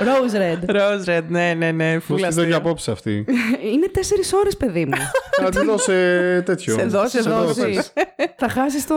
Rose 0.00 0.36
Red. 0.36 0.70
Rose 0.76 1.04
Red, 1.08 1.22
ναι, 1.28 1.54
ναι, 1.58 1.70
ναι. 1.70 1.94
Πώς 1.94 2.04
Φούλα 2.04 2.16
τη 2.16 2.22
δω 2.22 2.28
αστείο. 2.28 2.44
για 2.44 2.56
απόψε 2.56 2.90
αυτή; 2.90 3.24
Είναι 3.74 3.88
τέσσερις 3.88 4.32
ώρες, 4.32 4.56
παιδί 4.56 4.84
μου. 4.84 4.92
Θα 5.42 5.48
τη 5.50 5.64
δώσω 5.64 5.92
τέτοιο. 6.44 6.74
Σε 6.74 6.84
δώσει, 6.84 7.22
σε 7.22 7.30
δώσει. 7.30 7.60
δώσεις. 7.60 7.92
θα 8.36 8.48
χάσεις 8.48 8.86
το, 8.86 8.94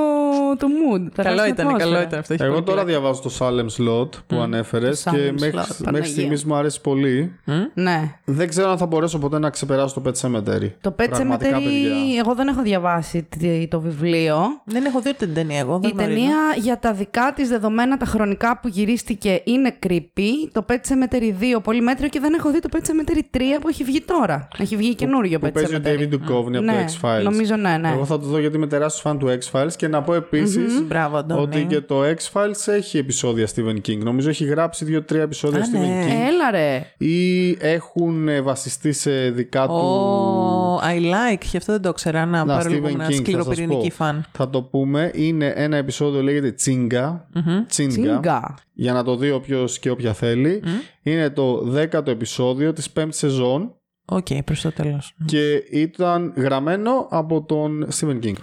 το 0.58 0.68
mood. 0.68 1.08
Θα 1.14 1.24
Καλό 1.24 1.38
χάσεις 1.38 1.54
την 1.56 1.64
ήταν, 1.66 1.78
καλό 1.78 1.96
ατμόσφαιρα. 1.96 2.02
ήταν 2.08 2.20
αυτό. 2.20 2.34
έχει 2.34 2.44
Εγώ 2.44 2.52
πολύ 2.54 2.66
τώρα 2.66 2.84
πλάκα. 2.84 3.00
διαβάζω 3.00 3.22
το 3.22 3.32
Salem 3.40 3.66
Slot 3.82 4.10
που 4.28 4.36
ανέφερε 4.42 4.90
Το 4.90 4.96
και 4.96 5.10
Salem 5.10 5.32
μέχρι, 5.40 5.52
Slot, 5.54 5.56
μέχρι 5.58 5.84
Παναγία. 5.84 6.10
στιγμής 6.12 6.46
μου 6.46 6.56
αρέσει 6.56 6.82
πολύ. 6.82 7.36
Ναι. 7.74 8.16
Δεν 8.26 8.48
ξέρω 8.50 8.70
αν 8.70 8.78
θα 8.78 8.86
μπορέσω 8.86 9.20
ποτέ 9.20 9.40
να 9.40 9.50
ξεπεράσω 9.50 10.02
το 10.02 10.12
Pet 10.12 10.28
Cemetery. 10.28 10.72
Το 10.82 10.96
Pet 11.00 11.08
Πραγματικά, 11.10 11.58
Cemetery, 11.58 11.64
παιδιά. 11.64 12.20
εγώ 12.20 12.36
δεν 12.36 12.48
έχω 12.48 12.62
διαβάσει 12.62 13.28
τι- 13.40 13.68
το 13.68 13.80
βιβλίο. 13.82 14.38
Δεν 14.66 14.86
έχω 14.86 15.00
δει 15.02 15.10
ούτε 15.10 15.26
την 15.26 15.34
ταινία 15.34 15.60
εγώ. 15.60 15.80
δεν 15.80 15.90
Η 15.90 15.94
γνωρίζω. 15.94 16.16
ταινία 16.16 16.36
για 16.58 16.80
τα 16.80 16.94
δικά 16.94 17.34
της 17.36 17.50
δεδομένα 17.50 17.98
τα 17.98 18.06
χρονικά 18.06 18.60
που 18.60 18.68
γυρίστηκε 18.68 19.42
είναι 19.44 19.76
creepy. 19.88 20.32
Το 20.52 20.66
Pet 20.70 20.78
Cemetery 20.94 21.56
2 21.58 21.64
πολύ 21.64 21.82
μέτριο 21.82 22.10
και 22.10 22.20
δεν 22.20 22.34
έχω 22.34 22.52
δει 22.52 22.60
το 22.60 22.70
Pet 22.72 22.78
Cemetery 22.80 23.38
3 23.38 23.40
που 23.62 23.68
έχει 23.68 23.84
βγει 23.84 24.02
τώρα. 24.02 24.48
Έχει 24.58 24.76
βγει 24.76 24.96
καινούριο 24.96 25.40
Που 25.40 25.46
Pet 25.48 25.54
παίζει 25.54 25.76
ο 25.76 25.80
Cemetery. 25.84 25.88
David 25.88 26.14
Duchovny. 26.14 26.30
Duchovny 26.32 26.46
από 26.46 26.54
το 26.54 26.62
ναι, 26.62 26.86
X-Files. 27.02 27.24
νομίζω 27.24 27.56
ναι, 27.56 27.78
ναι. 27.78 27.90
Εγώ 27.90 28.06
θα 28.06 28.20
το 28.20 28.26
δω 28.26 28.40
γιατί 28.40 28.56
είμαι 28.56 28.68
τεράστιος 28.68 29.02
φαν 29.02 29.18
του 29.20 29.28
X-Files 29.40 29.72
και 29.78 29.88
να 29.88 30.02
πω 30.02 30.14
επίσης 30.14 30.82
Μπράβο, 30.88 31.18
Αντώνη. 31.18 31.42
ότι 31.42 31.66
και 31.70 31.82
το 31.82 32.02
X-Files 32.04 32.74
έχει 32.74 32.98
επεισόδια 32.98 33.48
Stephen 33.56 33.78
King. 33.88 33.98
Νομίζω 33.98 34.30
έχει 34.30 34.46
γράψει 34.46 34.86
δύο-τρία 34.86 35.22
επεισόδια 35.22 35.60
Α, 35.60 35.64
Stephen 35.64 35.80
ναι. 35.80 36.06
King. 36.06 36.28
Έλα 36.28 36.52
ρε. 36.52 36.86
Ή 36.98 37.50
έχουν 37.60 38.28
ε, 38.28 38.42
βασιστεί 38.42 38.92
σε 38.94 39.12
δικά 39.30 39.68
του. 39.68 39.74
Oh, 40.82 40.86
I 40.86 41.00
like. 41.02 41.46
Και 41.52 41.58
αυτό 41.58 41.72
δεν 41.72 41.82
το 41.82 41.90
ήξερα. 41.90 42.26
Να, 42.26 42.44
Να, 42.46 42.56
πάρω 42.56 42.70
λίγο 42.70 42.88
Stephen 42.88 42.94
ένα 42.94 43.06
King, 43.06 43.08
θα 43.08 43.12
σας 43.12 43.22
σκληροπυρηνική 43.22 43.88
πω. 43.90 43.96
φαν. 43.96 44.26
Θα 44.32 44.50
το 44.50 44.62
πούμε. 44.62 45.12
Είναι 45.14 45.54
ένα 45.56 45.78
επεισόδιο 45.78 46.22
λέγεται 46.22 46.52
Τσίγκα. 46.52 47.28
Τσίγκα. 47.68 47.92
Τσίγκα. 47.92 48.54
Για 48.74 48.94
να 48.94 49.04
το 49.04 49.16
δει 49.16 49.32
όποιος 49.32 49.80
και 49.80 49.90
όποια 49.90 50.14
θέλει. 50.14 50.64
Είναι 51.04 51.30
το 51.30 51.62
δέκατο 51.64 52.12
επεισόδιο 52.12 52.74
της 52.74 52.90
πέμπτης 52.90 53.18
σεζόν 53.18 53.76
Οκ, 54.06 54.28
προς 54.46 54.62
το 54.62 54.72
τέλος. 54.72 55.16
και 55.26 55.54
ήταν 55.72 56.34
γραμμένο 56.38 57.08
από 57.10 57.44
τον 57.44 57.88
Stephen 58.00 58.24
King. 58.24 58.34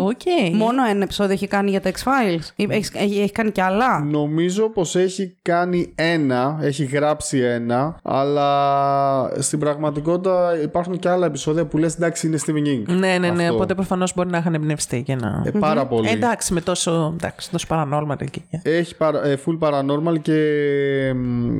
Ω, 0.00 0.04
οκ. 0.04 0.54
Μόνο 0.54 0.84
ένα 0.84 1.02
επεισόδιο 1.02 1.32
έχει 1.32 1.46
κάνει 1.46 1.70
για 1.70 1.80
τα 1.80 1.90
X-Files; 1.90 2.48
Ή 2.56 2.66
Έχεις, 2.70 2.90
έχει, 2.94 3.20
έχει 3.20 3.32
κάνει 3.32 3.50
και 3.50 3.62
άλλα; 3.62 4.04
Νομίζω 4.04 4.68
πως 4.68 4.96
έχει 4.96 5.36
κάνει 5.42 5.92
ένα, 5.94 6.58
έχει 6.60 6.84
γράψει 6.84 7.38
ένα, 7.38 7.98
αλλά 8.02 9.30
στην 9.38 9.58
πραγματικότητα 9.58 10.60
υπάρχουν 10.62 10.98
και 10.98 11.08
άλλα 11.08 11.26
επεισόδια 11.26 11.64
που 11.66 11.78
λες 11.78 11.94
εντάξει 11.94 12.26
είναι 12.26 12.38
Stephen 12.46 12.66
King. 12.68 12.82
Ναι, 12.86 13.18
ναι, 13.18 13.30
ναι. 13.30 13.42
Αυτό. 13.42 13.54
Οπότε 13.54 13.74
προφανώς 13.74 14.14
μπορεί 14.14 14.28
να 14.28 14.38
είχαν 14.38 14.54
εμπνευστεί 14.54 15.02
και 15.02 15.14
να. 15.14 15.42
Ε, 15.46 15.50
πάρα 15.50 15.86
πολύ. 15.86 16.08
Ε, 16.08 16.12
εντάξει, 16.12 16.52
με 16.52 16.60
τόσο. 16.60 17.12
Εντάξει, 17.14 17.50
τόσο 17.50 17.66
paranormal 17.70 18.20
εκεί. 18.20 18.44
Έχει 18.62 18.96
παρα, 18.96 19.26
ε, 19.26 19.38
full 19.46 19.58
paranormal 19.58 20.20
και 20.22 21.12
μ, 21.14 21.58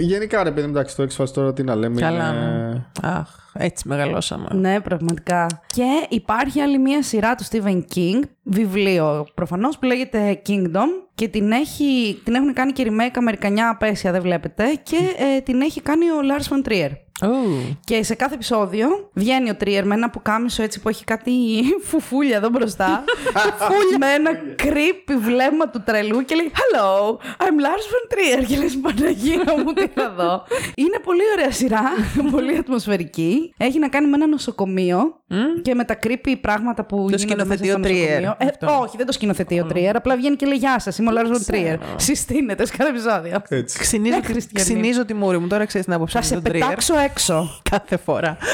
γενικά 0.00 0.42
ρε 0.42 0.50
παιδί 0.50 0.66
μου, 0.66 0.72
εντάξει 0.76 0.96
το 0.96 1.06
X-Files 1.10 1.28
τώρα 1.32 1.52
τι 1.52 1.62
να 1.62 1.74
λέμε 1.74 2.00
Καλά. 2.00 2.28
είναι... 2.28 2.66
ναι. 2.72 3.08
Αχ, 3.08 3.28
έτσι 3.58 3.88
μεγαλώσαμε. 3.88 4.48
Ναι, 4.52 4.80
πραγματικά. 4.80 5.46
Και 5.66 6.06
υπάρχει 6.08 6.60
άλλη 6.60 6.78
μία 6.78 7.02
σειρά 7.02 7.34
του 7.34 7.44
Stephen 7.44 7.82
King, 7.94 8.20
βιβλίο 8.42 9.26
προφανώς, 9.34 9.78
που 9.78 9.86
λέγεται 9.86 10.42
Kingdom 10.46 11.07
και 11.18 11.28
την, 11.28 11.52
έχει, 11.52 12.20
την 12.24 12.34
έχουν 12.34 12.52
κάνει 12.52 12.72
και 12.72 12.86
remake 12.88 13.14
Αμερικανιά 13.14 13.68
απέσια, 13.68 14.12
δεν 14.12 14.22
βλέπετε, 14.22 14.64
και 14.82 14.96
ε, 15.36 15.40
την 15.40 15.60
έχει 15.60 15.80
κάνει 15.80 16.10
ο 16.10 16.16
Lars 16.22 16.54
von 16.54 16.68
Trier. 16.68 16.90
Oh. 17.20 17.76
Και 17.84 18.02
σε 18.02 18.14
κάθε 18.14 18.34
επεισόδιο 18.34 19.10
βγαίνει 19.12 19.50
ο 19.50 19.56
Τρίερ 19.56 19.86
με 19.86 19.94
ένα 19.94 20.10
πουκάμισο 20.10 20.62
έτσι 20.62 20.80
που 20.80 20.88
έχει 20.88 21.04
κάτι 21.04 21.32
φουφούλια 21.88 22.36
εδώ 22.36 22.48
μπροστά. 22.48 23.04
φουφούλια 23.58 23.98
με 23.98 24.06
ένα 24.06 24.30
creepy 24.62 25.14
βλέμμα 25.20 25.68
του 25.68 25.82
τρελού 25.84 26.24
και 26.24 26.34
λέει 26.34 26.50
Hello, 26.54 27.10
I'm 27.16 27.60
Lars 27.64 27.86
von 27.92 28.14
Trier. 28.14 28.44
Και 28.48 28.56
λες 28.56 28.78
Παναγία 28.78 29.54
μου 29.64 29.72
τι 29.72 29.86
θα 29.86 30.10
δω. 30.16 30.44
Είναι 30.74 30.98
πολύ 31.04 31.22
ωραία 31.36 31.52
σειρά, 31.52 31.82
πολύ 32.34 32.56
ατμοσφαιρική. 32.56 33.54
Έχει 33.56 33.78
να 33.78 33.88
κάνει 33.88 34.06
με 34.06 34.16
ένα 34.16 34.26
νοσοκομείο 34.26 35.20
και 35.62 35.74
με 35.74 35.84
τα 35.84 35.98
creepy 36.06 36.34
πράγματα 36.40 36.84
που 36.84 37.06
Το 37.10 37.16
γίνονται 37.16 37.44
μέσα 37.44 37.64
σκηνοθετεί 37.64 37.68
στο 37.68 37.78
ο 37.78 37.80
Trier, 37.80 38.20
νοσοκομείο. 38.20 38.36
Ε, 38.38 38.46
αυτό. 38.46 38.78
όχι, 38.82 38.96
δεν 38.96 39.06
το 39.06 39.12
σκηνοθετεί 39.12 39.60
ο 39.60 39.64
Τρίερ. 39.64 39.96
Απλά 39.96 40.16
βγαίνει 40.16 40.36
και 40.36 40.46
λέει 40.46 40.56
Γεια 40.56 40.78
σας, 40.80 40.98
είμαι 41.10 41.20
ο 41.20 41.22
Lars 41.22 41.36
von 41.36 41.54
Trier. 41.54 41.78
Συστήνεται 41.96 42.66
σε 42.66 42.76
κάθε 42.76 42.90
επεισόδιο. 42.90 43.42
Έτσι. 43.48 43.78
Ξυνίζω, 43.78 44.16
Ε, 44.16 44.20
χριστιανή. 44.24 44.68
ξυνίζω 44.68 45.04
τη 45.04 45.14
μούρη 45.14 45.38
μου. 45.38 45.46
Τώρα 45.46 45.64
ξέρεις 45.64 45.86
την 45.86 45.94
άποψη 45.94 46.12
Θα 46.14 46.20
μου 46.20 46.26
σε 46.26 46.34
για 46.34 46.42
τον 46.42 46.52
Trier. 46.52 46.60
πετάξω 46.64 46.98
έξω. 46.98 47.50
Κάθε 47.70 47.96
φορά. 47.96 48.36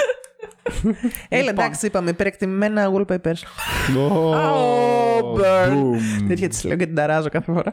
Έλα, 1.29 1.43
Λοιπόν. 1.43 1.65
εντάξει, 1.65 1.87
είπαμε. 1.87 2.11
Υπερεκτιμημένα 2.11 2.91
wallpapers. 2.95 3.41
Oh, 3.97 5.39
boom. 5.39 5.97
Τέτοια 6.29 6.49
τη 6.49 6.67
λέω 6.67 6.77
και 6.77 6.87
την 6.87 6.95
ταράζω 6.95 7.29
κάθε 7.29 7.53
φορά. 7.53 7.71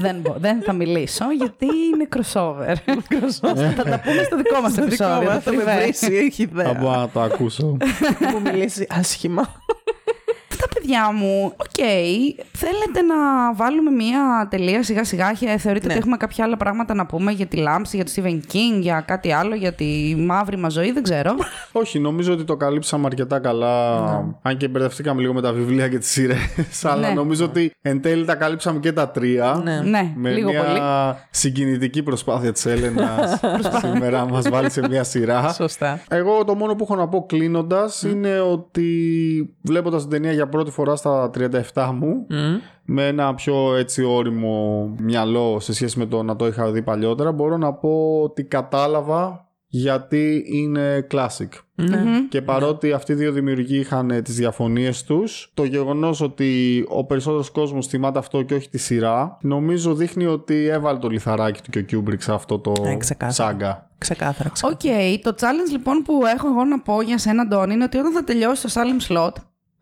δεν, 0.00 0.16
μπο- 0.20 0.34
δεν 0.38 0.62
θα 0.62 0.72
μιλήσω 0.72 1.24
γιατί 1.36 1.66
είναι 1.66 2.08
crossover. 2.16 2.74
θα 3.76 3.82
τα 3.82 4.00
πούμε 4.00 4.22
στο 4.22 4.36
δικό 4.36 4.60
μας 4.60 4.72
Στο 4.72 4.84
δικό 4.84 5.04
επεισόδιο. 5.04 5.28
μας, 5.30 5.44
το 5.44 5.50
θα 5.50 5.56
με 5.56 5.62
τριβέ. 5.62 5.82
βρήσει, 5.82 6.14
έχει 6.14 6.46
Θα 6.54 6.60
ιδέα. 6.62 6.72
μπορώ 6.74 7.00
να 7.00 7.08
το 7.08 7.20
ακούσω. 7.20 7.76
Μου 8.32 8.40
μιλήσει 8.44 8.86
άσχημα. 8.90 9.54
Αυτά 10.84 11.10
παιδιά 11.10 11.12
μου, 11.12 11.52
οκ, 11.56 11.84
θέλετε 12.52 13.02
να 13.02 13.14
βάλουμε 13.54 13.90
μια 13.90 14.46
τελεία 14.50 14.82
σιγά 14.82 15.04
σιγά; 15.04 15.32
και 15.32 15.46
Θεωρείτε 15.58 15.86
Ναι. 15.86 15.92
ότι 15.92 15.98
έχουμε 16.00 16.16
κάποια 16.16 16.44
άλλα 16.44 16.56
πράγματα 16.56 16.94
να 16.94 17.06
πούμε 17.06 17.32
για 17.32 17.46
τη 17.46 17.56
Λάμψη, 17.56 17.96
για 17.96 18.04
το 18.04 18.12
Stephen 18.16 18.40
King, 18.52 18.80
για 18.80 19.00
κάτι 19.06 19.32
άλλο, 19.32 19.54
για 19.54 19.72
τη 19.72 20.14
μαύρη 20.18 20.56
μας 20.56 20.72
ζωή, 20.72 20.92
δεν 20.92 21.02
ξέρω. 21.02 21.34
Όχι, 21.72 21.98
νομίζω 21.98 22.32
ότι 22.32 22.44
το 22.44 22.56
καλύψαμε 22.56 23.06
αρκετά 23.06 23.38
καλά. 23.38 23.94
Αν 24.42 24.56
και 24.56 24.68
μπερδευτήκαμε 24.68 25.20
λίγο 25.20 25.32
με 25.32 25.40
τα 25.40 25.52
βιβλία 25.52 25.88
και 25.88 25.98
τις 25.98 26.10
σειρές. 26.10 26.84
αλλά 26.84 27.08
Ναι. 27.08 27.14
νομίζω 27.14 27.44
ότι 27.44 27.72
εν 27.82 28.00
τέλει 28.00 28.24
τα 28.24 28.34
καλύψαμε 28.34 28.78
και 28.78 28.92
τα 28.92 29.08
τρία. 29.10 29.60
Ναι. 29.64 29.80
ναι, 29.80 30.12
Με 30.16 30.30
λίγο 30.30 30.50
μια 30.50 30.62
πολύ. 30.62 30.80
συγκινητική 31.30 32.02
προσπάθεια 32.02 32.52
της 32.52 32.66
Έλενας 32.66 33.40
σήμερα 33.82 34.18
να 34.18 34.26
μας 34.32 34.48
βάλει 34.48 34.70
σε 34.70 34.88
μια 34.88 35.04
σειρά. 35.14 35.52
Σωστά. 35.52 36.00
Εγώ 36.08 36.44
το 36.44 36.54
μόνο 36.54 36.74
που 36.74 36.84
έχω 36.84 36.96
να 36.96 37.08
πω 37.08 37.24
κλείνοντας 37.28 38.02
είναι 38.02 38.40
ότι 38.40 38.88
βλέποντας 39.62 40.00
την 40.02 40.10
ταινία 40.10 40.32
για 40.32 40.48
πρώτη 40.48 40.70
φορά 40.74 40.96
στα 40.96 41.30
37 41.74 41.90
μου, 41.94 42.26
με 42.84 43.06
ένα 43.06 43.34
πιο 43.34 43.74
έτσι 43.76 44.02
όριμο 44.04 44.86
μυαλό 44.98 45.60
σε 45.60 45.72
σχέση 45.74 45.98
με 45.98 46.06
το 46.06 46.22
να 46.22 46.36
το 46.36 46.46
είχα 46.46 46.70
δει 46.70 46.82
παλιότερα, 46.82 47.32
μπορώ 47.32 47.56
να 47.56 47.72
πω 47.72 48.20
ότι 48.22 48.44
κατάλαβα 48.44 49.48
γιατί 49.66 50.44
είναι 50.46 51.06
classic. 51.10 51.48
Και 52.28 52.42
παρότι 52.42 52.92
αυτοί 52.92 53.12
οι 53.12 53.14
δύο 53.14 53.32
δημιουργοί 53.32 53.76
είχαν 53.78 54.10
ε, 54.10 54.22
τις 54.22 54.34
διαφωνίες 54.36 55.04
τους, 55.04 55.50
το 55.54 55.64
γεγονός 55.64 56.20
ότι 56.20 56.84
ο 56.88 57.04
περισσότερος 57.04 57.50
κόσμος 57.50 57.86
θυμάται 57.86 58.18
αυτό 58.18 58.42
και 58.42 58.54
όχι 58.54 58.68
τη 58.68 58.78
σειρά, 58.78 59.38
νομίζω 59.40 59.94
δείχνει 59.94 60.26
ότι 60.26 60.66
έβαλε 60.66 60.98
το 60.98 61.08
λιθαράκι 61.08 61.62
του 61.62 61.70
και 61.70 61.78
ο 61.78 61.82
Κιούμπρικ 61.82 62.22
σε 62.22 62.32
αυτό 62.32 62.58
το 62.58 62.72
Ε, 62.84 62.96
ξεκάθαρα. 62.96 63.50
σάγκα. 63.50 63.90
Ξεκάθαρα. 63.98 64.50
Οκ, 64.62 64.76
ξεκάθαρα. 64.76 65.18
το 65.22 65.34
challenge 65.40 65.70
λοιπόν 65.72 66.02
που 66.02 66.12
έχω 66.34 66.48
εγώ 66.48 66.64
να 66.64 66.80
πω 66.80 67.02
για 67.02 67.18
σένα, 67.18 67.46
Ντόνι, 67.46 67.74
είναι 67.74 67.84
ότι 67.84 67.98
όταν 67.98 68.12
θα 68.12 68.24
τελειώσει 68.24 68.62
το 68.62 68.68
Salem's 68.74 69.12
Lot, 69.12 69.32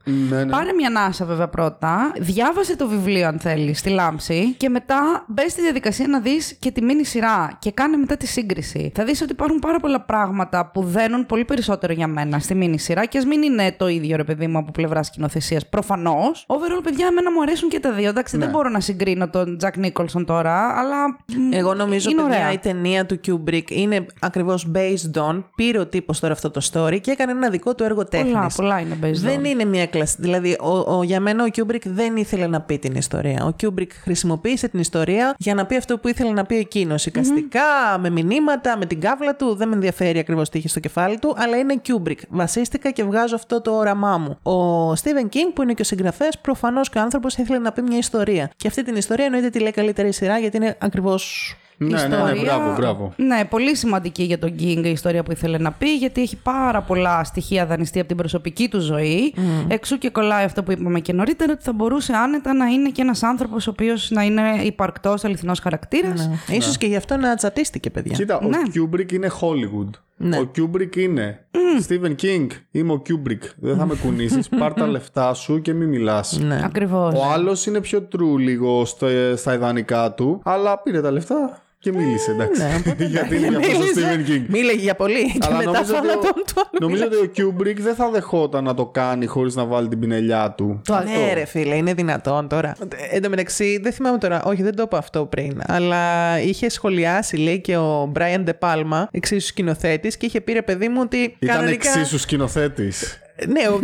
Ναι, 0.04 0.44
ναι. 0.44 0.50
Πάρε 0.50 0.72
μια 0.72 0.88
ανάσα 0.88 1.24
βέβαια 1.24 1.48
πρώτα. 1.48 2.12
Διάβασε 2.18 2.76
το 2.76 2.88
βιβλίο 2.88 3.26
αν 3.26 3.38
θέλεις 3.38 3.78
στη 3.78 3.90
λάμψη 3.90 4.54
και 4.56 4.68
μετά 4.68 5.24
μπες 5.28 5.52
στη 5.52 5.60
διαδικασία 5.60 6.06
να 6.08 6.20
δεις 6.20 6.56
και 6.58 6.70
τη 6.70 6.82
μήνυ 6.82 7.04
σειρά 7.04 7.56
και 7.58 7.70
κάνε 7.70 7.96
μετά 7.96 8.16
τη 8.16 8.26
σύγκριση. 8.26 8.92
Θα 8.94 9.04
δεις 9.04 9.20
ότι 9.22 9.32
υπάρχουν 9.32 9.58
πάρα 9.58 9.80
πολλά 9.80 10.00
πράγματα 10.00 10.70
που 10.72 10.82
δένουν 10.84 11.26
πολύ 11.26 11.44
περισσότερο 11.44 11.92
για 11.92 12.06
μένα 12.06 12.38
στη 12.38 12.54
μίνι 12.54 12.78
σειρά 12.78 13.04
και 13.04 13.18
ας 13.18 13.24
μην 13.24 13.42
είναι 13.42 13.74
το 13.78 13.88
ίδιο 13.88 14.16
ρε 14.16 14.24
παιδί 14.24 14.46
μου 14.46 14.58
από 14.58 14.70
πλευράς 14.72 15.06
σκηνοθεσίας. 15.06 15.68
Προφανώς. 15.68 16.46
Overall, 16.48 16.80
παιδιά, 16.82 17.06
εμένα 17.06 17.32
μου 17.32 17.42
αρέσουν 17.42 17.68
και 17.68 17.80
τα 17.80 17.92
δύο. 17.92 18.08
Εντάξει, 18.08 18.36
Ναι. 18.36 18.42
δεν 18.44 18.52
μπορώ 18.52 18.68
να 18.68 18.80
συγκρίνω 18.80 19.28
τον 19.28 19.58
Jack 19.62 19.84
Nicholson 19.86 20.24
τώρα, 20.26 20.78
αλλά. 20.78 21.08
μ, 21.08 21.52
Εγώ 21.52 21.74
νομίζω 21.74 22.10
είναι 22.10 22.22
παιδιά, 22.22 22.36
ωραία. 22.38 22.52
η 22.52 22.58
ταινία 22.58 23.06
του 23.06 23.20
Kubrick 23.26 23.70
είναι 23.70 24.06
ακριβώς 24.20 24.70
based 24.74 25.20
on. 25.30 25.44
Πήρε 25.54 25.78
ο 25.78 25.86
τύπος 25.86 26.20
τώρα 26.20 26.32
αυτό 26.32 26.50
το 26.50 26.60
story 26.72 26.98
και 27.00 27.10
έκανε 27.10 27.32
ένα 27.32 27.50
δικό 27.50 27.74
του 27.74 27.84
έργο 27.84 28.04
τέχνης. 28.04 28.32
Πολλά, 28.32 28.50
πολλά 28.56 28.80
είναι 28.80 28.96
based 29.02 29.12
Δεν 29.14 29.40
on. 29.40 29.44
είναι 29.44 29.64
μια 29.64 29.86
κλασική. 29.92 30.22
Δηλαδή, 30.22 30.56
ο, 30.60 30.96
ο, 30.96 31.02
για 31.02 31.20
μένα 31.20 31.44
ο 31.44 31.46
Kubrick 31.56 31.84
δεν 31.84 32.16
ήθελε 32.16 32.46
να 32.46 32.60
πει 32.60 32.78
την 32.78 32.94
ιστορία. 32.94 33.44
Ο 33.44 33.56
Kubrick 33.62 33.90
χρησιμοποίησε 34.02 34.68
την 34.68 34.80
ιστορία 34.80 35.34
για 35.38 35.54
να 35.54 35.66
πει 35.66 35.76
αυτό 35.76 35.98
που 35.98 36.08
ήθελε 36.08 36.30
να 36.30 36.44
πει 36.44 36.56
εκείνος. 36.56 37.06
Εικαστικά, 37.06 37.98
με 37.98 38.10
μηνύματα, 38.10 38.76
με 38.76 38.86
την 38.86 39.00
κάβλα 39.00 39.36
του. 39.36 39.54
Δεν 39.54 39.68
με 39.68 39.74
ενδιαφέρει 39.74 40.18
ακριβώς 40.18 40.48
τι 40.48 40.58
είχε 40.58 40.68
στο 40.68 40.80
κεφάλι 40.80 41.18
του, 41.18 41.34
αλλά 41.38 41.56
είναι 41.56 41.80
Kubrick. 41.88 42.18
Βασίστηκα 42.28 42.90
και 42.90 43.04
βγάζω 43.04 43.34
αυτό 43.34 43.60
το 43.60 43.70
όραμά 43.70 44.18
μου. 44.18 44.38
Ο 44.42 44.90
Stephen 44.92 45.26
King, 45.34 45.50
που 45.54 45.62
είναι 45.62 45.72
και 45.72 45.82
ο 45.82 45.84
συγγραφέας, 45.84 46.38
προφανώς 46.40 46.88
και 46.88 46.98
ο 46.98 47.00
άνθρωπος 47.00 47.36
ήθελε 47.36 47.58
να 47.58 47.72
πει 47.72 47.82
μια 47.82 47.98
ιστορία. 47.98 48.50
Και 48.56 48.68
αυτή 48.68 48.82
την 48.82 48.96
ιστορία 48.96 49.24
εννοείται 49.24 49.50
τη 49.50 49.58
λέει 49.58 49.70
καλύτερη 49.70 50.12
σειρά, 50.12 50.38
γιατί 50.38 50.56
είναι 50.56 50.76
ακριβώς. 50.80 51.56
Ναι, 51.76 51.88
ναι, 51.88 52.06
ναι, 52.06 52.14
ιστορία- 52.16 52.42
μπράβο, 52.42 52.74
μπράβο. 52.74 53.12
Ναι, 53.16 53.44
πολύ 53.44 53.76
σημαντική 53.76 54.22
για 54.22 54.38
τον 54.38 54.50
King 54.58 54.80
η 54.84 54.90
ιστορία 54.90 55.22
που 55.22 55.32
ήθελε 55.32 55.58
να 55.58 55.72
πει, 55.72 55.94
γιατί 55.96 56.20
έχει 56.22 56.36
πάρα 56.36 56.80
πολλά 56.82 57.24
στοιχεία 57.24 57.66
δανειστεί 57.66 57.98
από 57.98 58.08
την 58.08 58.16
προσωπική 58.16 58.68
του 58.68 58.80
ζωή. 58.80 59.34
Εξού 59.68 59.98
και 59.98 60.10
κολλάει 60.10 60.44
αυτό 60.44 60.62
που 60.62 60.72
είπαμε 60.72 61.00
και 61.00 61.12
νωρίτερα, 61.12 61.52
ότι 61.52 61.62
θα 61.62 61.72
μπορούσε 61.72 62.12
άνετα 62.12 62.54
να 62.54 62.66
είναι 62.66 62.88
και 62.88 63.02
ένας 63.02 63.22
άνθρωπος 63.22 63.66
ο 63.66 63.70
οποίος 63.70 64.10
να 64.10 64.22
είναι 64.22 64.42
υπαρκτός, 64.62 65.24
αληθινός 65.24 65.58
χαρακτήρας. 65.60 66.28
Ναι. 66.48 66.56
Ίσως 66.56 66.76
και 66.76 66.86
γι' 66.86 66.96
αυτό 66.96 67.16
να 67.16 67.34
τσατίστηκε, 67.34 67.90
παιδιά. 67.90 68.16
Κοίτα, 68.16 68.38
Ναι. 68.42 68.56
ο 68.56 68.88
Kubrick 68.90 69.12
είναι 69.12 69.30
Hollywood. 69.40 69.90
Ναι. 70.16 70.38
Ο 70.38 70.50
Kubrick 70.56 70.96
είναι 70.96 71.46
Stephen 71.88 72.14
King. 72.22 72.46
Είμαι 72.70 72.92
ο 72.92 73.02
Kubrick. 73.08 73.42
Δεν 73.56 73.76
θα 73.76 73.86
με 73.86 73.94
κουνήσεις. 73.94 74.48
Πάρ 74.58 74.72
τα 74.72 74.86
λεφτά 74.86 75.34
σου 75.34 75.60
και 75.60 75.72
μην 75.72 75.88
μιλάς. 75.88 76.38
Ναι. 76.38 76.60
Ακριβώς. 76.64 77.14
Ο 77.14 77.24
άλλος 77.32 77.66
είναι 77.66 77.80
πιο 77.80 78.08
true 78.12 78.38
λίγο 78.38 78.84
στο, 78.84 79.06
στα 79.36 79.54
ιδανικά 79.54 80.12
του, 80.12 80.40
αλλά 80.44 80.78
πήρε 80.78 81.00
τα 81.00 81.10
λεφτά 81.10 81.62
και 81.82 81.92
μίλησε, 81.92 82.30
εντάξει. 82.30 82.62
Γιατί 83.14 83.36
είναι 83.36 83.48
για 83.48 83.58
αυτό 83.58 83.76
ο 83.76 83.78
Μίλησε. 83.78 84.24
Stephen 84.26 84.30
King. 84.30 84.44
Μίλαγε 84.48 84.80
για 84.80 84.94
πολύ. 84.94 85.32
Και 85.32 85.38
Αλλά 85.40 85.56
μετά 85.56 85.70
νομίζω 85.70 85.94
ότι, 85.96 86.06
θάνατον 86.06 86.30
ο, 86.30 86.42
του 86.46 86.52
άλλου 86.56 86.78
νομίζω 86.80 87.04
μίλαγε. 87.04 87.22
ότι 87.28 87.42
ο 87.42 87.54
Kubrick 87.58 87.76
δεν 87.78 87.94
θα 87.94 88.10
δεχόταν 88.10 88.64
να 88.64 88.74
το 88.74 88.86
κάνει 88.86 89.26
χωρίς 89.26 89.54
να 89.54 89.64
βάλει 89.64 89.88
την 89.88 89.98
πινελιά 89.98 90.50
του. 90.56 90.80
Το 90.84 90.94
Ναι, 90.94 91.32
ρε 91.34 91.44
φίλε, 91.44 91.74
είναι 91.74 91.94
δυνατόν 91.94 92.48
τώρα. 92.48 92.74
Ε, 93.10 93.16
Εν 93.16 93.22
τω 93.22 93.28
μεταξύ, 93.28 93.78
δεν 93.82 93.92
θυμάμαι 93.92 94.18
τώρα, 94.18 94.42
όχι, 94.44 94.62
δεν 94.62 94.76
το 94.76 94.82
είπα 94.82 94.98
αυτό 94.98 95.26
πριν, 95.26 95.60
αλλά 95.66 96.38
είχε 96.40 96.68
σχολιάσει, 96.68 97.36
λέει, 97.36 97.60
και 97.60 97.76
ο 97.76 98.12
Brian 98.18 98.44
De 98.48 98.52
Palma, 98.58 99.04
εξίσου 99.10 99.46
σκηνοθέτης, 99.46 100.16
και 100.16 100.26
είχε 100.26 100.40
πει 100.40 100.52
ρε 100.52 100.62
παιδί 100.62 100.88
μου 100.88 100.98
ότι. 101.02 101.36
Ήταν 101.38 101.56
κανονικά... 101.56 101.90
εξίσου 101.90 102.18
σκηνοθέτης. 102.18 103.18
Ναι, 103.48 103.68
ο, 103.68 103.80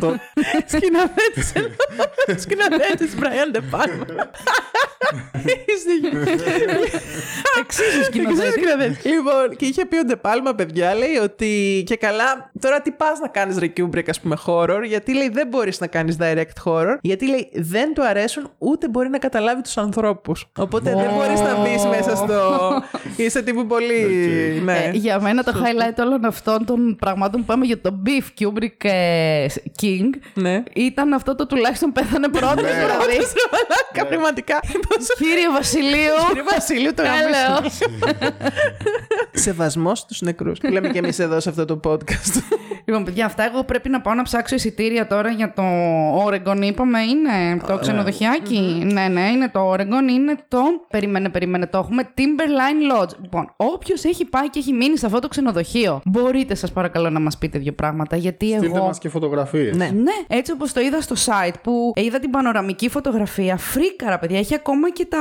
Το- 0.00 0.16
Σκηνοθέτης 0.66 1.52
εδώ. 1.54 1.68
Σκηνοθέτης 2.38 3.14
Brian 3.20 3.56
De 3.56 3.60
Palma. 3.76 4.24
Εξίσου 7.60 8.04
σκηνοθέτη. 8.04 8.60
Λοιπόν, 9.08 9.56
και 9.56 9.64
είχε 9.66 9.86
πει 9.86 9.96
ο 9.96 10.04
Ντεπάλμα, 10.04 10.54
παιδιά, 10.54 10.94
λέει 10.94 11.16
ότι 11.22 11.82
και 11.86 11.96
καλά, 11.96 12.50
τώρα 12.60 12.80
τι 12.80 12.90
πας 12.90 13.18
να 13.18 13.28
κάνεις 13.28 13.58
ρε 13.58 13.72
Kubrick, 13.76 14.08
ας 14.08 14.20
πούμε, 14.20 14.36
horror, 14.46 14.80
γιατί 14.86 15.14
λέει 15.14 15.28
δεν 15.28 15.46
μπορείς 15.48 15.80
να 15.80 15.86
κάνεις 15.86 16.16
direct 16.20 16.62
horror, 16.64 16.96
γιατί 17.00 17.28
λέει 17.28 17.50
δεν 17.54 17.94
του 17.94 18.04
αρέσουν 18.04 18.50
ούτε 18.58 18.88
μπορεί 18.88 19.08
να 19.08 19.18
καταλάβει 19.18 19.62
τους 19.62 19.76
ανθρώπους. 19.76 20.46
Οπότε 20.58 20.94
δεν 20.94 21.10
μπορείς 21.14 21.40
να 21.40 21.60
μπεις 21.62 21.84
μέσα 21.84 22.16
στο. 22.16 22.70
Είσαι 23.16 23.42
τύπου 23.42 23.66
πολύ. 23.66 24.02
Ναι. 24.64 24.72
Ε, 24.72 24.90
για 24.92 25.20
μένα 25.20 25.42
το 25.42 25.52
highlight 25.54 25.98
όλων 25.98 26.24
αυτών 26.24 26.64
των 26.64 26.96
πραγμάτων 26.96 27.40
που 27.40 27.46
είπαμε 27.48 27.64
για 27.64 27.80
το 27.80 28.02
Beef 28.06 28.42
Kubrick 28.42 28.81
ε, 28.81 28.81
King 29.82 30.10
Ναι. 30.34 30.62
ήταν 30.74 31.12
αυτό 31.12 31.34
το 31.34 31.46
τουλάχιστον 31.46 31.92
πέθανε 31.92 32.28
πρώτος. 32.28 32.64
δηλαδή. 32.80 33.16
Μαλάκα, 33.52 34.06
πραγματικά. 34.08 34.60
Κύριε 35.18 35.50
Βασιλείου. 35.52 36.18
Κύριε 36.28 36.42
Βασιλείου, 36.52 36.94
το 36.94 37.02
Έλεος. 37.02 37.48
γάμισε. 37.48 37.84
Σεβασμός 39.32 39.98
στους 39.98 40.20
νεκρούς. 40.20 40.58
Λέμε 40.70 40.88
και 40.88 40.98
εμείς 40.98 41.18
εδώ 41.18 41.40
σε 41.40 41.48
αυτό 41.48 41.64
το 41.64 41.80
podcast. 41.84 42.42
Λοιπόν, 42.84 43.04
παιδιά, 43.04 43.26
αυτά 43.26 43.44
εγώ 43.44 43.64
πρέπει 43.64 43.88
να 43.88 44.00
πάω 44.00 44.14
να 44.14 44.22
ψάξω 44.22 44.54
εισιτήρια 44.54 45.06
τώρα 45.06 45.30
για 45.30 45.52
το 45.52 45.62
Oregon. 46.26 46.60
Είπαμε, 46.62 47.00
είναι 47.00 47.60
το 47.66 47.78
ξενοδοχειάκι. 47.78 48.82
Ναι, 48.92 49.08
ναι, 49.08 49.20
είναι 49.30 49.48
το 49.48 49.72
Oregon. 49.72 50.10
Είναι 50.10 50.36
το. 50.48 50.58
Περίμενε, 50.90 51.28
περίμενε, 51.28 51.66
το 51.66 51.78
έχουμε. 51.78 52.08
Timberline 52.18 52.96
Lodge. 53.00 53.16
Λοιπόν, 53.22 53.52
όποιος 53.56 54.04
έχει 54.04 54.24
πάει 54.24 54.50
και 54.50 54.58
έχει 54.58 54.72
μείνει 54.72 54.98
σε 54.98 55.06
αυτό 55.06 55.18
το 55.18 55.28
ξενοδοχείο, 55.28 56.00
μπορείτε, 56.04 56.54
σας 56.54 56.72
παρακαλώ, 56.72 57.10
να 57.10 57.20
μας 57.20 57.38
πείτε 57.38 57.58
δύο 57.58 57.72
πράγματα. 57.72 58.16
Γιατί 58.16 58.54
Στείλτε 58.72 58.78
εγώ. 58.78 58.86
μας 58.86 58.98
και 58.98 59.08
φωτογραφίες. 59.08 59.76
Ναι. 59.76 59.84
Ναι, 59.94 60.12
έτσι 60.26 60.52
όπως 60.52 60.72
το 60.72 60.80
είδα 60.80 61.00
στο 61.00 61.14
site 61.26 61.54
που 61.62 61.92
είδα 61.96 62.18
την 62.18 62.30
πανοραμική 62.30 62.88
φωτογραφία. 62.88 63.56
Φρίκαρα, 63.56 64.18
παιδιά. 64.18 64.38
Έχει 64.38 64.54
ακόμα 64.54 64.90
και, 64.90 65.06
τα, 65.06 65.18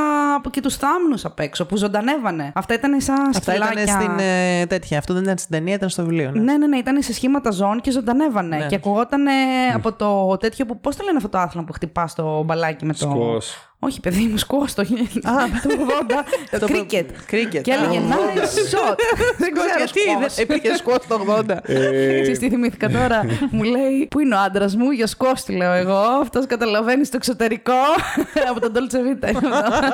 και 0.50 0.62
τους 0.62 0.76
θάμνους 0.76 1.26
απ' 1.26 1.40
έξω 1.40 1.66
που 1.66 1.76
ζωντανεύανε. 1.78 2.52
Αυτά 2.56 2.74
ήταν 2.74 3.02
σαν 3.02 3.30
Αυτά 3.36 3.56
ήταν 3.56 3.68
σκυλάκια. 3.68 4.02
στην 4.02 4.20
ε, 4.20 4.66
τέτοια. 4.66 4.98
Αυτό 4.98 5.14
δεν 5.14 5.24
ήταν 5.24 5.38
στην 5.38 5.52
ταινία, 5.52 5.74
ήταν 5.74 5.90
στο 5.90 6.02
βιβλίο. 6.04 6.32
Ναι. 6.32 6.42
Ναι, 6.42 6.58
ναι, 6.58 6.68
ναι, 6.68 6.78
ήταν 6.78 7.02
σε 7.02 7.14
σχήματα 7.14 7.52
ζώων 7.52 7.82
και 7.82 7.92
ζωντανεύανε. 7.92 8.58
Ναι. 8.58 8.66
Και 8.66 8.76
ακουγόταν 8.76 9.26
από 9.76 9.94
το 9.94 10.38
τέτοιο 10.38 10.66
που. 10.66 10.80
Πώς 10.80 10.96
το 10.96 11.04
λένε 11.04 11.18
αυτό 11.18 11.30
το 11.30 11.38
άθλημα 11.38 11.66
που 11.66 11.74
χτυπάς 11.74 12.16
το 12.16 12.44
μπαλάκι 12.44 12.86
με 12.86 12.94
το. 12.94 13.00
Σκος. 13.00 13.71
Όχι, 13.84 14.00
παιδί 14.00 14.28
μου, 14.32 14.38
σκό 14.38 14.58
το. 14.76 14.82
Α, 14.82 14.86
το 15.64 15.70
80. 16.52 16.60
Το 16.60 16.66
Κρίκετ. 16.66 17.10
Κρίκετ. 17.26 17.62
Και 17.62 17.72
έλεγε 17.72 17.98
Α, 17.98 18.02
nice 18.02 18.76
shot. 18.76 18.98
Δεν 19.42 19.54
ξέρω 19.54 19.68
Γιατί 19.78 20.00
σκος. 20.00 20.36
δεν 20.36 20.44
υπήρχε 20.44 20.76
σκοτ 20.76 21.02
το 21.08 21.20
80. 21.50 21.50
Ε, 21.62 22.22
Ξέρεις 22.22 22.40
τι 22.40 22.50
θυμήθηκα 22.50 22.90
τώρα. 22.90 23.26
Μου 23.52 23.64
λέει, 23.64 24.08
Πού 24.10 24.20
είναι 24.20 24.36
ο 24.36 24.40
άντρας 24.40 24.76
μου, 24.76 24.92
για 24.92 25.08
σκός 25.08 25.44
του 25.44 25.54
λέω 25.54 25.72
εγώ. 25.72 25.98
Αυτός 26.22 26.46
καταλαβαίνει 26.46 27.06
στο 27.06 27.18
εξωτερικό. 27.18 27.74
από 28.50 28.60
τον 28.60 28.72
Dolce 28.76 28.96
Vita. 28.96 29.30
είναι 29.30 29.56
αυτό. 29.56 29.86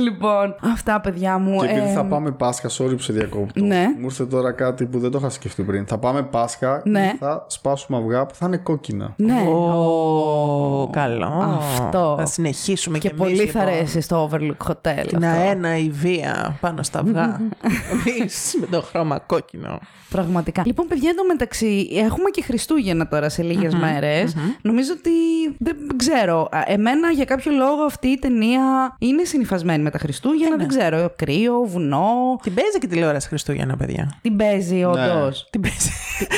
λοιπόν, 0.00 0.56
αυτά 0.72 1.00
παιδιά 1.00 1.38
μου. 1.38 1.60
Και 1.60 1.66
επειδή 1.66 1.88
ε, 1.88 1.92
θα 1.92 2.04
πάμε 2.04 2.30
Πάσχα, 2.30 2.68
sorry 2.68 2.90
που 2.96 3.02
σε 3.02 3.12
διακόπτω. 3.12 3.64
Ναι. 3.64 3.84
Μου 3.98 4.04
ήρθε 4.04 4.26
τώρα 4.26 4.52
κάτι 4.52 4.84
που 4.86 4.98
δεν 4.98 5.10
το 5.10 5.18
είχα 5.18 5.30
σκεφτεί 5.30 5.62
πριν. 5.62 5.86
Θα 5.86 5.98
πάμε 5.98 6.22
Πάσχα 6.22 6.82
Ναι. 6.84 7.08
και 7.10 7.16
θα 7.20 7.44
σπάσουμε 7.48 7.98
αυγά 7.98 8.26
που 8.26 8.34
θα 8.34 8.46
είναι 8.46 8.56
κόκκινα. 8.56 9.12
Ναι. 9.16 9.40
Ω, 9.48 10.88
καλό. 10.92 11.60
Αυτό. 11.60 12.16
Θα 12.26 12.32
συνεχίσουμε 12.32 12.98
Και 12.98 13.08
κι 13.08 13.14
εμείς, 13.20 13.32
πολύ 13.36 13.48
θα 13.50 13.58
λοιπόν. 13.60 13.74
αρέσει 13.74 14.00
στο 14.00 14.30
Overlook 14.30 14.66
Hotel. 14.70 15.04
Την 15.06 15.24
αυτό. 15.24 15.40
αένα 15.40 15.76
η 15.76 15.90
βία 15.90 16.58
πάνω 16.60 16.82
στα 16.82 16.98
αυγά. 16.98 17.40
Εμείς 18.18 18.56
με 18.60 18.66
το 18.66 18.82
χρώμα 18.82 19.18
κόκκινο. 19.18 19.78
Πραγματικά. 20.10 20.62
Λοιπόν, 20.66 20.86
παιδιά, 20.86 21.10
εντωμεταξύ, 21.10 21.88
έχουμε 21.92 22.30
και 22.30 22.42
Χριστούγεννα 22.42 23.08
τώρα 23.08 23.28
σε 23.28 23.42
λιγες 23.42 23.74
μέρες. 23.74 24.34
Νομίζω 24.62 24.92
ότι. 24.98 25.10
Δεν 25.58 25.76
ξέρω. 25.96 26.48
Α, 26.50 26.62
Εμένα 26.66 27.10
για 27.10 27.24
κάποιο 27.24 27.52
λόγο 27.52 27.82
αυτή 27.82 28.08
η 28.08 28.18
ταινία 28.18 28.96
είναι 28.98 29.24
συνυφασμένη 29.24 29.82
με 29.82 29.90
τα 29.90 29.98
Χριστούγεννα. 29.98 30.56
Δεν 30.56 30.68
ξέρω. 30.68 31.12
Κρύο, 31.16 31.64
βουνό. 31.64 32.38
Την 32.42 32.54
παίζει 32.54 32.78
και 32.78 32.86
τηλεόραση 32.86 33.28
Χριστούγεννα, 33.28 33.76
παιδιά. 33.76 34.18
Την 34.22 34.36
παίζει, 34.36 34.84
όντως. 34.84 35.48
Την 35.50 35.60
παίζει. 35.60 35.90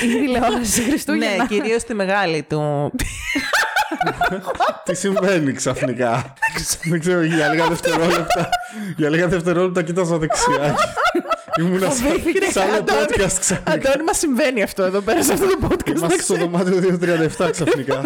Η 0.05 0.19
τηλεόραση 0.21 0.83
Χριστούγεννα. 0.89 1.37
ναι, 1.37 1.47
κυρίως 1.47 1.85
τη 1.85 1.95
μεγάλη 1.95 2.43
του. 2.49 2.61
Τι 4.85 4.95
συμβαίνει 4.95 5.53
ξαφνικά; 5.53 6.33
δεν 6.83 7.01
ξέρω, 7.01 7.23
για 7.23 7.49
λίγα 7.49 7.69
δευτερόλεπτα. 7.69 8.49
για 8.97 9.09
λίγα 9.09 9.29
δευτερόλεπτα 9.29 9.83
κοίταζα 9.83 10.19
δεξιά. 10.19 10.77
Ήμουνα 11.61 11.91
σαν, 11.91 12.23
σαν 12.53 12.63
άλλο 12.63 12.85
podcast 12.89 13.33
ξαφνικά. 13.41 13.73
Αντώνη, 13.73 14.03
μας 14.05 14.19
συμβαίνει 14.19 14.63
αυτό 14.63 14.83
εδώ 14.83 15.01
πέρα 15.01 15.23
σε 15.23 15.33
αυτό 15.33 15.47
το 15.47 15.69
podcast. 15.71 15.97
Είμαστε 15.97 16.23
στο 16.23 16.35
δωμάτιο 16.35 16.99
237 17.39 17.51
ξαφνικά. 17.51 18.01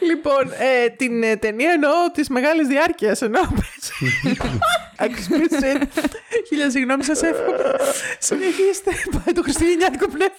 λοιπόν, 0.00 0.52
ε, 0.84 0.88
την 0.88 1.22
ε, 1.22 1.36
ταινία 1.36 1.70
εννοώ 1.72 1.92
της 2.12 2.28
μεγάλης 2.28 2.66
διάρκειας. 2.66 3.22
Εννοώ. 3.22 3.42
Αξιοποιήσει. 4.96 5.78
Χίλια 6.48 6.70
συγγνώμη, 6.70 7.04
σας 7.04 7.22
εύχομαι. 7.22 7.74
Συνεχίστε. 8.18 8.90
Πάει 9.10 9.34
το 9.34 9.42
χριστουγεννιάτικο 9.42 10.06
πνεύμα. 10.06 10.36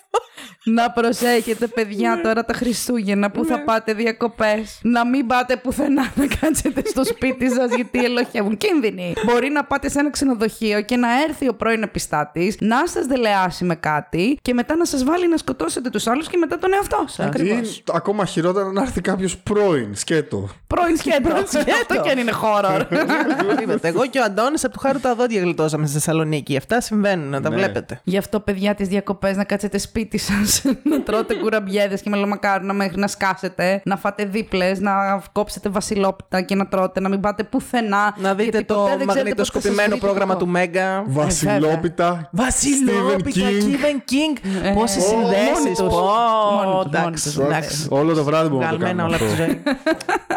Να 0.64 0.92
προσέχετε, 0.92 1.68
παιδιά, 1.68 2.22
τώρα 2.24 2.46
τα 2.46 2.54
Χριστούγεννα 2.54 3.32
που 3.32 3.46
θα 3.46 3.64
πάτε 3.64 3.94
διακοπές. 3.94 4.80
Να 4.82 5.06
μην 5.06 5.28
πάτε 5.28 5.58
πουθενά 5.58 6.12
να 6.16 6.28
κάτσετε 6.40 6.82
στο 6.86 7.06
σπίτι 7.06 7.50
σας, 7.50 7.74
γιατί 7.76 8.04
ελοχεύουν 8.04 8.58
κίνδυνοι. 8.58 9.14
Μπορεί 9.26 9.50
να 9.50 9.64
πάτε 9.64 9.90
σε 9.90 10.00
ένα 10.00 10.10
ξενοδοχείο 10.10 10.82
και 10.82 10.96
να 10.96 11.08
έρθει 11.24 11.48
ο 11.48 11.54
πρώην 11.54 11.84
επιστάτης, 11.84 12.56
να 12.60 12.88
σας 12.88 13.06
δελεάσει 13.06 13.64
με 13.64 13.76
κάτι 13.76 14.40
και 14.42 14.54
μετά 14.54 14.76
να 14.76 14.86
σας 14.86 15.04
βάλει 15.04 15.28
να 15.30 15.38
σκοτώσετε 15.38 15.90
τους 15.90 16.08
άλλους 16.08 16.28
και 16.28 16.38
μετά 16.38 16.58
τον 16.58 16.74
εαυτό 16.74 17.06
σας. 17.08 17.36
Ή 17.36 17.84
ακόμα 17.92 18.26
χειρότερα 18.26 18.72
να 18.72 18.82
έρθει 18.82 19.02
κάποιος 19.02 19.38
πρώην, 19.38 19.96
σκέτο. 19.96 20.50
Πρώην 20.68 20.98
σκέτο. 20.98 21.34
Αυτό 21.34 22.02
και 22.04 22.10
αν 22.10 22.18
είναι 22.18 22.34
horror. 22.42 22.86
Είδατε, 23.62 23.88
εγώ 23.88 24.06
και 24.08 24.20
ο 24.20 24.24
Αντώνης 24.48 24.64
από 24.66 24.74
του 24.74 24.80
χάρου 24.80 25.00
τα 25.00 25.16
δόντια 25.16 25.42
γλιτώσαμε 25.42 25.86
στη 25.86 25.94
Θεσσαλονίκη. 25.96 26.58
Αυτά 26.58 26.82
συμβαίνουν, 26.82 27.30
να 27.30 27.42
τα 27.42 27.50
Ναι. 27.50 27.56
βλέπετε. 27.56 28.00
Γι' 28.04 28.18
αυτό, 28.18 28.40
παιδιά, 28.40 28.76
τις 28.76 28.88
διακοπές 28.88 29.36
να 29.36 29.44
κάτσετε 29.44 29.78
σπίτι 29.78 30.18
σας, 30.18 30.62
να 30.90 31.02
τρώτε 31.04 31.34
κουραμπιέδες 31.36 32.02
και 32.02 32.10
μελομακάρονα 32.10 32.74
μέχρι 32.74 33.00
να 33.00 33.08
σκάσετε, 33.08 33.82
να 33.86 33.98
φάτε 33.98 34.26
δίπλες, 34.26 34.80
να 34.80 34.92
κόψετε 35.32 35.70
βασιλόπιτα 35.70 36.42
και 36.42 36.56
να 36.56 36.68
τρώτε, 36.68 37.00
να 37.00 37.10
μην 37.10 37.20
πάτε 37.20 37.44
πουθενά. 37.44 38.16
Να 38.18 38.34
δείτε 38.36 38.50
γιατί 38.50 38.66
το 38.66 38.74
ποτέ 38.74 38.98
δεν 38.98 39.08
ξέρετε 39.08 39.30
πότε 39.30 39.44
θα 39.44 39.44
σας 39.46 39.64
μαγνητοσκοπημένο 39.64 39.90
βρει 39.90 40.00
το 40.00 40.06
πρόγραμμα 40.06 40.34
κακό. 40.34 40.46
του 40.46 40.52
Μέγκα. 40.52 41.04
Βασιλόπιτα. 41.08 42.30
Βασιλόπιτα, 42.32 43.30
Stephen 43.30 43.38
King. 43.38 43.64
Stephen 43.64 43.98
King. 44.12 44.66
Ε, 44.68 44.70
Πόσες 44.74 45.04
μόνοι 45.04 45.24
συνδέσεις. 45.24 45.78
τους. 45.78 45.94
Μόνοι 45.94 46.90
τους, 46.92 47.00
μόνοι 47.02 47.12
τους. 47.16 47.38
Εντάξει. 47.38 47.88
Όλο 47.90 48.14
το 48.14 48.24
βράδυ 48.24 48.48
μπορούμε 48.50 48.66
να 48.66 48.72
το 48.72 48.78
Βγαλμένα 48.78 49.04
κάνουμε 49.04 49.16
όλα 49.16 49.16
από 49.16 49.26
τη 49.26 49.32
αυτό. 49.32 49.44
ζωή. 49.44 49.62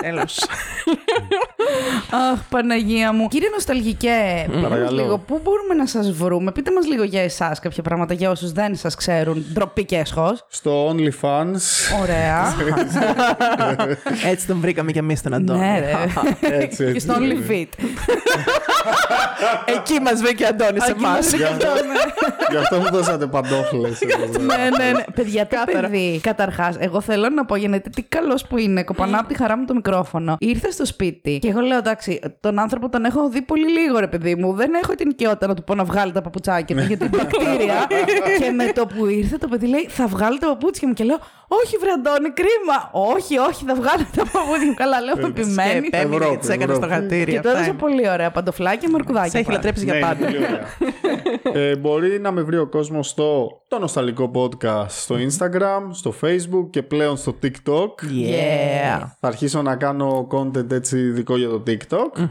Τέλος. 0.10 0.46
Αχ, 2.32 2.38
Παναγία 2.48 3.12
μου. 3.12 3.28
Κύριε 3.28 3.48
Νοσταλγικέ, 4.02 4.44
πείτε 4.46 4.58
μας 4.60 4.68
Παρακαλώ. 4.70 5.02
λίγο, 5.02 5.18
πού 5.18 5.40
μπορούμε 5.42 5.74
να 5.74 5.86
σας 5.86 6.10
βρούμε; 6.12 6.52
Πείτε 6.52 6.72
μας 6.72 6.86
λίγο 6.86 7.02
για 7.02 7.22
εσάς 7.22 7.58
κάποια 7.58 7.82
πράγματα, 7.82 8.14
για 8.14 8.30
όσους 8.30 8.52
δεν 8.52 8.76
σας 8.76 8.94
ξέρουν. 8.94 9.44
Ντροπή 9.52 9.84
και 9.84 9.96
έσχος. 9.96 10.44
Στο 10.48 10.88
OnlyFans. 10.90 11.60
Ωραία. 12.00 12.54
Έτσι 14.30 14.46
τον 14.46 14.60
βρήκαμε 14.60 14.92
κι 14.92 14.98
εμείς 14.98 15.22
τον 15.22 15.34
Αντώνη. 15.34 15.58
ναι, 15.58 15.78
ρε. 15.78 15.94
Έτσι, 16.62 16.76
και 16.76 16.84
έτσι. 16.84 16.98
στο 17.00 17.14
OnlyFit. 17.14 17.66
Εκεί 19.76 20.00
μας 20.00 20.20
βρήκε 20.20 20.44
ο 20.44 20.46
Αντώνη 20.48 20.80
σε 20.80 20.90
εμάς. 20.98 21.32
Γι' 22.50 22.56
αυτό 22.56 22.76
μου 22.78 22.90
δώσατε 22.90 23.26
παντόφλες. 23.26 23.98
ναι, 24.40 24.54
ναι, 24.54 24.90
ναι. 24.92 25.02
Παιδιά, 25.14 25.46
το 25.46 25.56
παιδί. 25.72 26.20
Καταρχάς, 26.22 26.76
εγώ 26.78 27.00
θέλω 27.00 27.28
να 27.28 27.44
πω 27.44 27.56
για 27.56 27.68
να 27.68 27.76
δείτε 27.76 27.90
τι 27.94 28.02
καλός 28.02 28.46
που 28.46 28.56
είναι. 28.58 28.82
Κοπανά 28.82 29.18
από 29.18 29.28
τη 29.28 29.34
χαρά 29.34 29.56
μου 29.56 29.64
το 29.64 29.74
μικρόφωνο. 29.74 30.36
Ήρθε 30.38 30.70
στο 30.70 30.84
σπίτι 30.86 31.38
και 31.38 31.48
εγώ 31.48 31.60
λέω: 31.60 31.78
Εντάξει, 31.78 32.20
τον 32.40 32.58
άνθρωπο 32.58 32.88
τον 32.88 33.04
έχω 33.04 33.28
δει 33.28 33.42
πολύ 33.42 33.68
λίγο, 33.70 33.89
ρε 33.98 34.06
παιδί 34.08 34.34
μου. 34.34 34.52
Δεν 34.52 34.70
έχω 34.82 34.94
την 34.94 35.10
οικειότητα 35.10 35.46
να 35.46 35.54
του 35.54 35.64
πω 35.64 35.74
να 35.74 35.84
βγάλει 35.84 36.12
τα 36.12 36.22
παπουτσάκια 36.22 36.76
του 36.76 36.82
για 36.82 36.96
την 36.96 37.08
μπακτήρια. 37.16 37.86
και 38.38 38.50
με 38.50 38.72
το 38.72 38.86
που 38.86 39.06
ήρθε 39.06 39.36
το 39.36 39.48
παιδί 39.48 39.66
λέει: 39.66 39.86
Θα 39.88 40.06
βγάλει 40.06 40.38
τα 40.38 40.46
παπούτσια 40.46 40.88
μου. 40.88 40.94
Και 40.94 41.04
λέω: 41.04 41.18
Όχι, 41.48 41.76
βρε 41.76 41.90
Αντώνη, 41.90 42.30
κρίμα. 42.30 42.78
Όχι, 43.14 43.38
όχι, 43.38 43.64
θα 43.64 43.74
βγάλω 43.74 44.04
τα 44.16 44.22
παπούτσια 44.32 44.66
μου. 44.66 44.74
Καλά, 44.74 45.00
λέω: 45.00 45.26
Επιμένει. 45.26 45.86
Επέμεινε 45.86 46.14
Ευρώπη, 46.16 46.36
και 46.38 46.46
τη 46.46 46.52
έκανε 46.52 46.74
στο 46.74 46.84
Ευρώπη. 46.84 46.92
χατήρι. 47.02 47.30
Και 47.30 47.36
Αυτά 47.38 47.48
τώρα 47.50 47.60
είσαι 47.60 47.70
είναι. 47.70 47.78
πολύ 47.78 48.10
ωραία. 48.10 48.30
Παντοφλάκια 48.30 48.88
με 48.88 48.94
αρκουδάκια. 49.00 49.30
Σε 49.30 49.36
έχει 49.38 49.46
πάλι. 49.46 49.56
λατρέψει 49.56 49.84
για 49.84 49.94
Ναι, 49.94 50.00
πάντα. 50.00 50.28
είναι 50.28 50.38
πολύ 50.38 50.46
ωραία. 50.46 51.68
ε, 51.68 51.76
μπορεί 51.76 52.20
να 52.20 52.30
με 52.30 52.42
βρει 52.42 52.58
ο 52.58 52.66
κόσμος 52.66 53.08
στο 53.08 53.48
το 53.68 53.78
νοσταλικό 53.78 54.30
podcast 54.34 54.86
στο 54.88 55.14
Instagram, 55.14 55.80
στο 55.90 56.14
Facebook 56.24 56.66
και 56.70 56.82
πλέον 56.82 57.16
στο 57.16 57.34
TikTok. 57.42 57.84
Yeah. 58.04 58.98
Θα 59.20 59.28
αρχίσω 59.28 59.62
να 59.62 59.76
κάνω 59.76 60.26
content 60.30 60.70
έτσι 60.70 60.98
ειδικό 60.98 61.36
για 61.36 61.48
το 61.48 61.62
TikTok. 61.66 62.22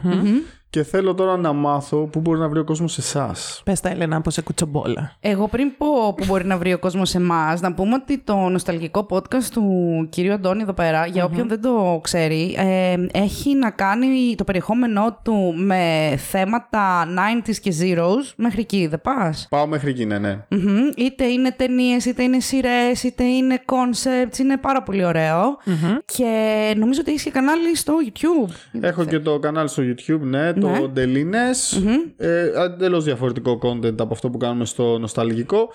Και 0.70 0.82
θέλω 0.82 1.14
τώρα 1.14 1.36
να 1.36 1.52
μάθω 1.52 2.06
πού 2.06 2.20
μπορεί 2.20 2.38
να 2.38 2.48
βρει 2.48 2.58
ο 2.58 2.64
κόσμος 2.64 2.98
εσάς. 2.98 3.62
Πες 3.64 3.80
τα, 3.80 3.88
Έλενα, 3.88 4.20
πω 4.20 4.30
σε 4.30 4.42
κουτσομπόλα. 4.42 5.12
Εγώ 5.20 5.48
πριν 5.48 5.76
πω 5.78 6.14
που 6.14 6.24
μπορεί 6.26 6.44
να 6.44 6.58
βρει 6.58 6.72
ο 6.72 6.78
κόσμος 6.78 7.14
εμάς, 7.14 7.60
να 7.60 7.74
πούμε 7.74 7.94
ότι 7.94 8.18
το 8.18 8.36
νοσταλγικό 8.36 9.06
podcast 9.10 9.44
του 9.52 9.64
κυρίου 10.10 10.32
Αντώνη 10.32 10.62
εδώ 10.62 10.72
πέρα, 10.72 11.06
για 11.06 11.24
όποιον 11.24 11.48
δεν 11.48 11.60
το 11.60 12.00
ξέρει, 12.02 12.54
ε, 12.58 12.94
έχει 13.12 13.54
να 13.54 13.70
κάνει 13.70 14.34
το 14.36 14.44
περιεχόμενό 14.44 15.18
του 15.22 15.54
με 15.56 16.14
θέματα 16.16 17.06
90s 17.06 17.56
και 17.62 17.74
zeros. 17.80 18.32
Μέχρι 18.36 18.60
εκεί, 18.60 18.86
δεν 18.86 19.00
πας; 19.00 19.46
Πάω 19.50 19.66
μέχρι 19.66 19.90
εκεί, 19.90 20.04
ναι, 20.04 20.18
ναι. 20.18 20.38
Μμμ. 20.48 20.78
Είτε 20.96 21.24
είναι 21.24 21.52
ταινίες, 21.52 22.04
είτε 22.04 22.22
είναι 22.22 22.40
σειρές, 22.40 23.02
είτε 23.02 23.24
είναι 23.24 23.62
concepts. 23.66 24.38
Είναι 24.38 24.56
πάρα 24.56 24.82
πολύ 24.82 25.04
ωραίο. 25.04 25.58
Και 26.04 26.74
νομίζω 26.76 27.00
ότι 27.00 27.10
έχεις 27.10 27.22
και 27.22 27.30
κανάλι 27.30 27.76
στο 27.76 27.94
YouTube. 28.06 28.80
Έχω 28.80 29.04
και 29.04 29.18
το 29.18 29.38
κανάλι 29.38 29.68
στο 29.68 29.82
YouTube, 29.82 30.20
ναι, 30.20 30.52
το 30.60 30.68
Ναι. 30.68 30.88
Ντελίνες. 30.88 31.82
Ε, 32.16 32.50
Εντελώς 32.64 33.04
διαφορετικό 33.04 33.58
content 33.62 34.00
από 34.00 34.12
αυτό 34.12 34.30
που 34.30 34.38
κάνουμε 34.38 34.64
στο 34.64 34.98
νοσταλγικό 34.98 35.68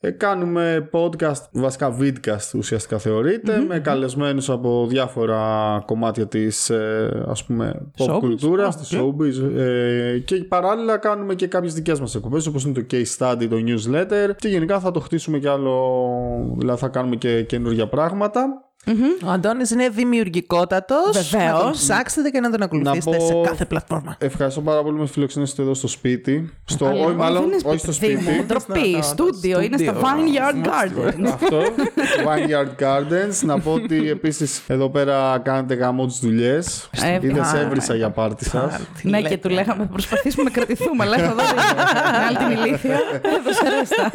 Ε, 0.00 0.10
κάνουμε 0.10 0.88
podcast, 0.92 1.42
βασικά 1.52 1.96
vidcast 2.00 2.54
ουσιαστικά 2.56 2.98
θεωρείται, 2.98 3.64
με 3.68 3.78
καλεσμένους 3.78 4.50
από 4.50 4.86
διάφορα 4.88 5.82
κομμάτια 5.86 6.26
της 6.26 6.70
ε, 6.70 7.24
ας 7.28 7.44
πούμε 7.44 7.90
pop 7.98 8.06
Showbiz. 8.14 8.18
κουλτούρας, 8.18 8.76
Α, 8.76 8.78
της 8.78 8.92
οκ. 8.92 9.00
showbiz 9.20 9.56
ε, 9.58 10.18
και 10.18 10.34
παράλληλα 10.36 10.96
κάνουμε 10.96 11.34
και 11.34 11.46
κάποιες 11.46 11.74
δικές 11.74 12.00
μας 12.00 12.14
εκπομπές 12.14 12.46
όπως 12.46 12.64
είναι 12.64 12.72
το 12.72 12.86
case 12.90 13.16
study, 13.18 13.46
το 13.50 13.56
newsletter 13.66 14.30
και 14.36 14.48
γενικά 14.48 14.80
θα 14.80 14.90
το 14.90 15.00
χτίσουμε 15.00 15.38
κι 15.38 15.48
άλλο, 15.48 16.54
δηλαδή 16.58 16.80
θα 16.80 16.88
κάνουμε 16.88 17.16
και 17.16 17.42
καινούργια 17.42 17.86
πράγματα. 17.88 18.67
Ο 19.24 19.30
Αντώνης 19.30 19.70
είναι 19.70 19.88
δημιουργικότατος. 19.88 21.28
Βεβαίως. 21.30 21.52
Να 21.52 21.58
τον 21.62 21.72
ψάξετε 21.72 22.30
και 22.30 22.40
να 22.40 22.50
τον 22.50 22.62
ακολουθήσετε 22.62 23.16
πω- 23.16 23.26
σε 23.26 23.34
κάθε 23.50 23.64
πλατφόρμα. 23.64 24.16
Ευχαριστώ 24.18 24.60
πάρα 24.60 24.82
πολύ 24.82 24.94
που 24.96 25.00
με 25.02 25.06
φιλοξενήσετε 25.08 25.62
εδώ 25.62 25.74
στο 25.74 25.88
σπίτι. 25.88 26.52
Στο, 26.64 26.86
Αλήθεια, 26.86 27.06
όχι, 27.06 27.14
μάλλον, 27.16 27.40
δεν 27.42 27.48
είναι 27.52 27.60
όχι 27.64 27.78
στο 27.78 27.92
παιδί 28.00 28.14
σπίτι. 28.20 28.30
μου, 28.36 28.44
Ντροπή, 28.46 28.90
Στο- 29.02 29.02
στούντιο, 29.02 29.60
είναι 29.60 29.76
στα 29.78 29.94
στούντιο. 29.94 30.08
Vineyard 30.08 30.66
Gardens. 30.66 31.30
Αυτό. 31.32 31.60
Vineyard 32.26 32.82
Gardens. 32.84 33.34
Να 33.44 33.60
πω 33.60 33.72
ότι 33.72 34.08
επίσης 34.16 34.62
εδώ 34.66 34.90
πέρα 34.90 35.38
κάνετε 35.44 35.74
γαμό 35.74 36.06
τις 36.06 36.18
δουλειές. 36.18 36.90
Ε, 37.04 37.18
Είδε 37.26 37.40
α, 37.40 37.58
έβρισα 37.60 37.94
για 37.94 38.10
πάρτι 38.10 38.44
σας. 38.44 38.78
Ναι, 39.02 39.22
και 39.22 39.36
του 39.36 39.48
λέγαμε 39.48 39.86
προσπαθήσουμε 39.92 40.42
να 40.44 40.50
κρατηθούμε. 40.50 41.04
Αλλά 41.04 41.14
έχω 41.16 41.24
εδώ 41.32 41.42
την 41.42 41.58
άλλη 42.28 42.36
την 42.36 42.64
ηλίθεια. 42.64 42.98
Έδωσε 43.22 43.68
ρέστα. 43.78 44.10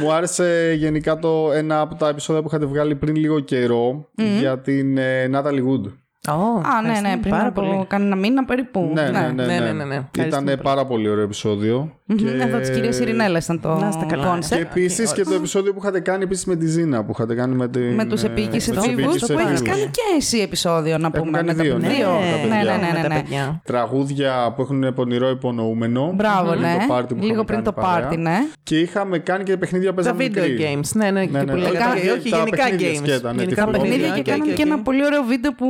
Μου 0.00 0.12
άρεσε 0.12 0.74
γενικά 0.78 1.18
το 1.18 1.50
ένα 1.52 1.80
από 1.80 1.94
τα 1.94 2.08
επεισόδια 2.08 2.42
που 2.42 2.48
είχατε 2.48 2.66
βγάλει 2.66 2.94
πριν 2.94 3.16
λίγο 3.16 3.40
καιρό 3.58 4.08
για 4.38 4.60
την 4.60 4.98
ε, 4.98 5.30
Natalie 5.32 5.64
Wood. 5.66 5.92
Ω, 6.28 6.32
Α, 6.32 6.82
ναι, 6.82 6.88
ναι, 6.88 6.92
ευχαριστούμε 6.92 7.16
πριν 7.20 7.30
πάρα 7.32 7.46
από 7.48 7.60
πολύ. 7.60 7.84
κανένα 7.88 8.16
μήνα 8.16 8.44
περίπου. 8.44 8.90
Ναι, 8.94 9.02
ναι, 9.02 9.10
ναι. 9.10 9.18
ναι, 9.18 9.44
ναι, 9.46 9.58
ναι, 9.58 9.72
ναι, 9.72 9.84
ναι. 9.84 9.94
Ήταν 9.94 10.08
Ευχαριστούμε 10.14 10.50
πολύ. 10.50 10.62
πάρα 10.62 10.86
πολύ 10.86 11.08
ωραίο 11.08 11.24
επεισόδιο. 11.24 11.90
Και- 12.16 12.42
Εδώ 12.42 12.58
της 12.58 12.70
κυρίας 12.70 12.98
Ειρηνέλα 12.98 13.38
ήταν 13.42 13.60
το 13.60 13.74
Να 13.74 13.88
είστε 13.88 14.04
καλά. 14.08 14.34
concept. 14.38 14.44
Και 14.48 14.54
επίσης 14.54 15.12
και 15.12 15.22
το 15.24 15.34
επεισόδιο 15.34 15.72
που 15.72 15.78
είχατε 15.82 16.00
κάνει 16.00 16.22
επίσης 16.22 16.44
με 16.44 16.56
τη 16.56 16.66
Ζήνα 16.66 17.04
που 17.04 17.10
είχατε 17.14 17.34
κάνει 17.34 17.54
με, 17.54 17.68
την, 17.68 17.94
Με 17.94 18.04
τους 18.04 18.22
ε, 18.22 18.26
επίκει 18.26 18.48
με 18.50 18.56
τους 18.56 18.66
εφήβου 18.66 19.00
επίκης 19.00 19.26
που 19.26 19.32
έχεις 19.32 19.42
εφήβους. 19.44 19.62
κάνει 19.62 19.82
και 19.90 20.00
εσύ 20.18 20.38
επεισόδιο 20.38 20.98
να 20.98 21.06
Έχουμε 21.06 21.18
πούμε. 21.24 21.36
κάνει 21.36 21.48
με 21.48 21.54
τα 21.54 21.62
δύο, 21.62 21.78
ναι. 21.78 21.88
δύο. 21.88 22.08
Με 22.10 22.30
τα 22.30 22.46
Ναι, 22.46 22.54
παιδιά. 22.54 22.72
ναι, 22.72 22.76
ναι, 22.86 22.92
Με 22.92 23.02
τα 23.02 23.08
ναι, 23.08 23.14
ναι. 23.14 23.20
παιδιά. 23.20 23.60
Τραγούδια 23.64 24.52
που 24.56 24.62
έχουν 24.62 24.94
πονηρό 24.94 25.28
υπονοούμενο. 25.28 26.12
Μπράβο, 26.14 26.48
Πριν 26.50 26.60
ναι. 26.60 26.76
το 26.80 26.84
πάρτι 26.92 27.14
που 27.14 27.20
Λίγο 27.20 27.32
είχαμε 27.32 27.44
πριν 27.44 27.62
κάνει 27.62 27.76
το 27.76 27.82
παρέα. 27.82 28.00
πάρτι, 28.06 28.16
ναι. 28.16 28.36
Και 28.62 28.78
είχαμε 28.78 29.18
κάνει 29.18 29.44
και 29.44 29.56
παιχνίδια 29.56 29.88
Τα 29.88 29.94
παίζαμε 29.94 30.24
video 30.24 30.28
μικρή. 30.28 30.56
games. 30.60 30.88
Ναι, 30.94 31.04
ναι, 31.04 31.20
Ναι, 31.20 31.26
και 31.26 31.38
ναι. 31.38 31.44
που 31.44 31.56
λέγατε. 31.56 31.78
Τα- 31.78 32.12
Όχι, 32.18 32.30
τα 32.30 32.36
γενικά 32.36 32.56
παιχνίδια 32.64 32.90
games. 32.90 32.96
σκέτα, 32.96 33.32
ναι, 33.32 33.42
Γενικά 33.42 33.64
τυφλό. 33.64 33.70
Παιχνίδια 33.80 33.98
παιχνίδια 33.98 34.22
και 34.22 34.30
οκ, 34.30 34.36
κάνανε 34.36 34.50
οκ, 34.50 34.56
και 34.56 34.62
ένα 34.62 34.74
οκ. 34.74 34.80
πολύ 34.82 35.04
ωραίο 35.04 35.22
βίντεο 35.22 35.52
που 35.54 35.66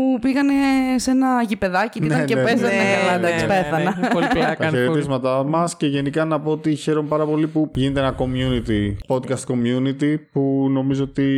πήγανε 0.47 0.99
σε 0.99 1.11
ένα 1.11 1.43
γηπεδάκι 1.49 1.99
και 2.01 2.07
ήταν 2.07 2.19
Ναι, 2.19 2.25
και 2.25 2.35
ναι, 2.35 2.43
παίζανε 2.43 2.73
ναι, 2.73 2.83
καλά. 3.07 3.11
ναι, 3.19 3.27
Εντάξει, 3.27 3.47
ναι, 3.47 3.55
ναι, 3.55 3.63
πέθανα. 3.63 3.97
ναι. 4.01 4.09
Πολύ 4.09 4.27
Τα 4.27 4.33
πλάκα. 4.35 4.69
χαιρετίσματά 4.69 5.45
μας 5.45 5.77
και 5.77 5.87
γενικά 5.87 6.25
να 6.25 6.41
πω 6.41 6.51
ότι 6.51 6.75
χαίρομαι 6.75 7.09
πάρα 7.09 7.25
πολύ 7.27 7.47
που 7.47 7.71
γίνεται 7.75 8.01
ένα 8.01 8.15
community, 8.19 9.15
podcast 9.17 9.53
community 9.53 10.15
που 10.33 10.69
νομίζω 10.71 11.03
ότι 11.03 11.29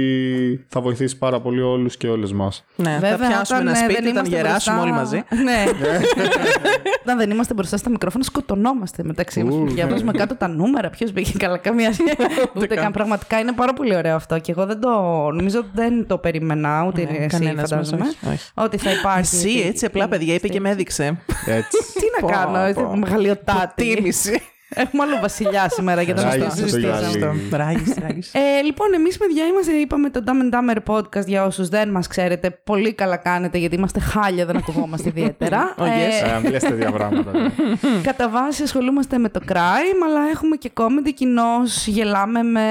θα 0.69 0.81
βοηθήσει 0.81 1.19
πάρα 1.19 1.41
πολύ 1.41 1.61
όλους 1.61 1.97
και 1.97 2.09
όλες 2.09 2.33
μας. 2.33 2.65
Ναι, 2.77 2.91
θα 2.91 2.99
Βέβαια, 2.99 3.29
πιάσουμε 3.29 3.59
όταν, 3.61 3.69
ένα 3.69 3.79
ε, 3.79 3.83
σπίτι 3.83 4.03
δεν 4.03 4.11
όταν 4.11 4.25
είμαστε 4.25 4.37
γεράσουμε 4.37 4.77
μπροστά- 4.77 4.83
όλοι 4.83 4.93
μαζί. 4.93 5.23
Ναι. 5.45 5.65
Όταν 7.03 7.21
δεν 7.21 7.31
είμαστε 7.31 7.55
μπροστά 7.55 7.77
στα 7.77 7.91
μικρόφωνα, 7.91 8.25
σκοτωνόμαστε 8.25 9.03
μεταξύ 9.05 9.43
μας. 9.45 9.55
Ου, 9.55 9.65
Διαβάζουμε 9.69 10.13
κάτω 10.13 10.35
τα 10.37 10.49
νούμερα. 10.49 10.91
Ποιος 10.91 11.13
μπήκε 11.13 11.33
καλά, 11.39 11.59
καμία 11.59 11.93
σχέση. 11.93 12.17
Ούτε 12.57 12.75
καν. 12.83 12.93
Πραγματικά 12.93 13.39
είναι 13.39 13.53
πάρα 13.53 13.73
πολύ 13.73 13.97
ωραίο 13.97 14.15
αυτό. 14.15 14.39
Και 14.39 14.51
εγώ 14.53 14.67
δεν 14.67 14.81
το. 14.81 14.91
Νομίζω 15.31 15.59
ότι 15.59 15.69
δεν 15.75 16.07
το 16.07 16.19
περίμενα, 16.19 16.85
ούτε 16.87 17.03
Ναι, 17.03 17.17
εσύ 17.17 17.27
κανένας 17.27 17.57
μας, 17.61 17.69
φαντάζομαι. 17.71 18.05
όχι, 18.05 18.17
όχι. 18.35 18.51
Ότι 18.55 18.77
θα 18.79 18.91
υπάρχει. 18.99 19.37
Εσύ 19.37 19.49
αυτή- 19.49 19.61
έτσι 19.69 19.85
απλά, 19.85 20.09
παιδιά, 20.09 20.35
είπε 20.35 20.49
και 20.49 20.61
με 20.61 20.71
έδειξε. 20.71 21.19
Έτσι. 21.47 21.79
Τι 21.95 22.07
να 22.23 22.33
κάνω, 22.33 22.59
Πω, 22.63 22.69
είστε 22.69 22.83
πω. 22.83 22.97
μεγαλειοτάτη. 22.97 23.95
Τίμηση. 23.95 24.43
Έχουμε 24.75 25.03
άλλο 25.03 25.19
βασιλιά 25.21 25.69
σήμερα 25.69 26.03
για 26.03 26.15
να 26.15 26.23
Ράγισε 26.23 26.39
το 26.41 26.49
το 26.49 26.55
συζητήσουμε. 26.57 27.09
γυαλί. 27.19 27.49
Ράγεις, 27.51 27.95
ράγεις. 28.03 28.35
Ε, 28.35 28.63
λοιπόν, 28.65 28.93
εμείς 28.95 29.17
παιδιά 29.19 29.45
είμαστε, 29.47 29.73
είπαμε 29.73 30.11
το 30.11 30.23
Dumb 30.27 30.31
and 30.31 30.55
Dumber 30.55 30.95
podcast 30.95 31.27
για 31.27 31.45
όσους 31.45 31.69
δεν 31.69 31.89
μας 31.89 32.07
ξέρετε. 32.07 32.51
Πολύ 32.65 32.93
καλά 32.93 33.17
κάνετε 33.17 33.59
γιατί 33.59 33.77
είμαστε 33.77 34.01
χάλια, 34.01 34.47
δεν 34.47 34.57
ακουγόμαστε 34.57 35.09
ιδιαίτερα. 35.09 35.75
Oh, 35.79 35.83
yes. 35.83 35.87
Ε, 36.25 36.29
Ε, 36.29 36.33
Αν 36.33 36.51
λες 36.51 36.63
τέτοια 36.63 36.91
πράγματα. 36.93 37.31
ναι. 37.39 37.49
Κατά 38.09 38.29
βάση 38.29 38.63
ασχολούμαστε 38.63 39.19
με 39.19 39.29
το 39.29 39.41
crime, 39.49 40.01
αλλά 40.07 40.21
έχουμε 40.33 40.57
και 40.57 40.71
comedy 40.75 41.13
κοινώς 41.15 41.87
γελάμε 41.87 42.43
με 42.43 42.63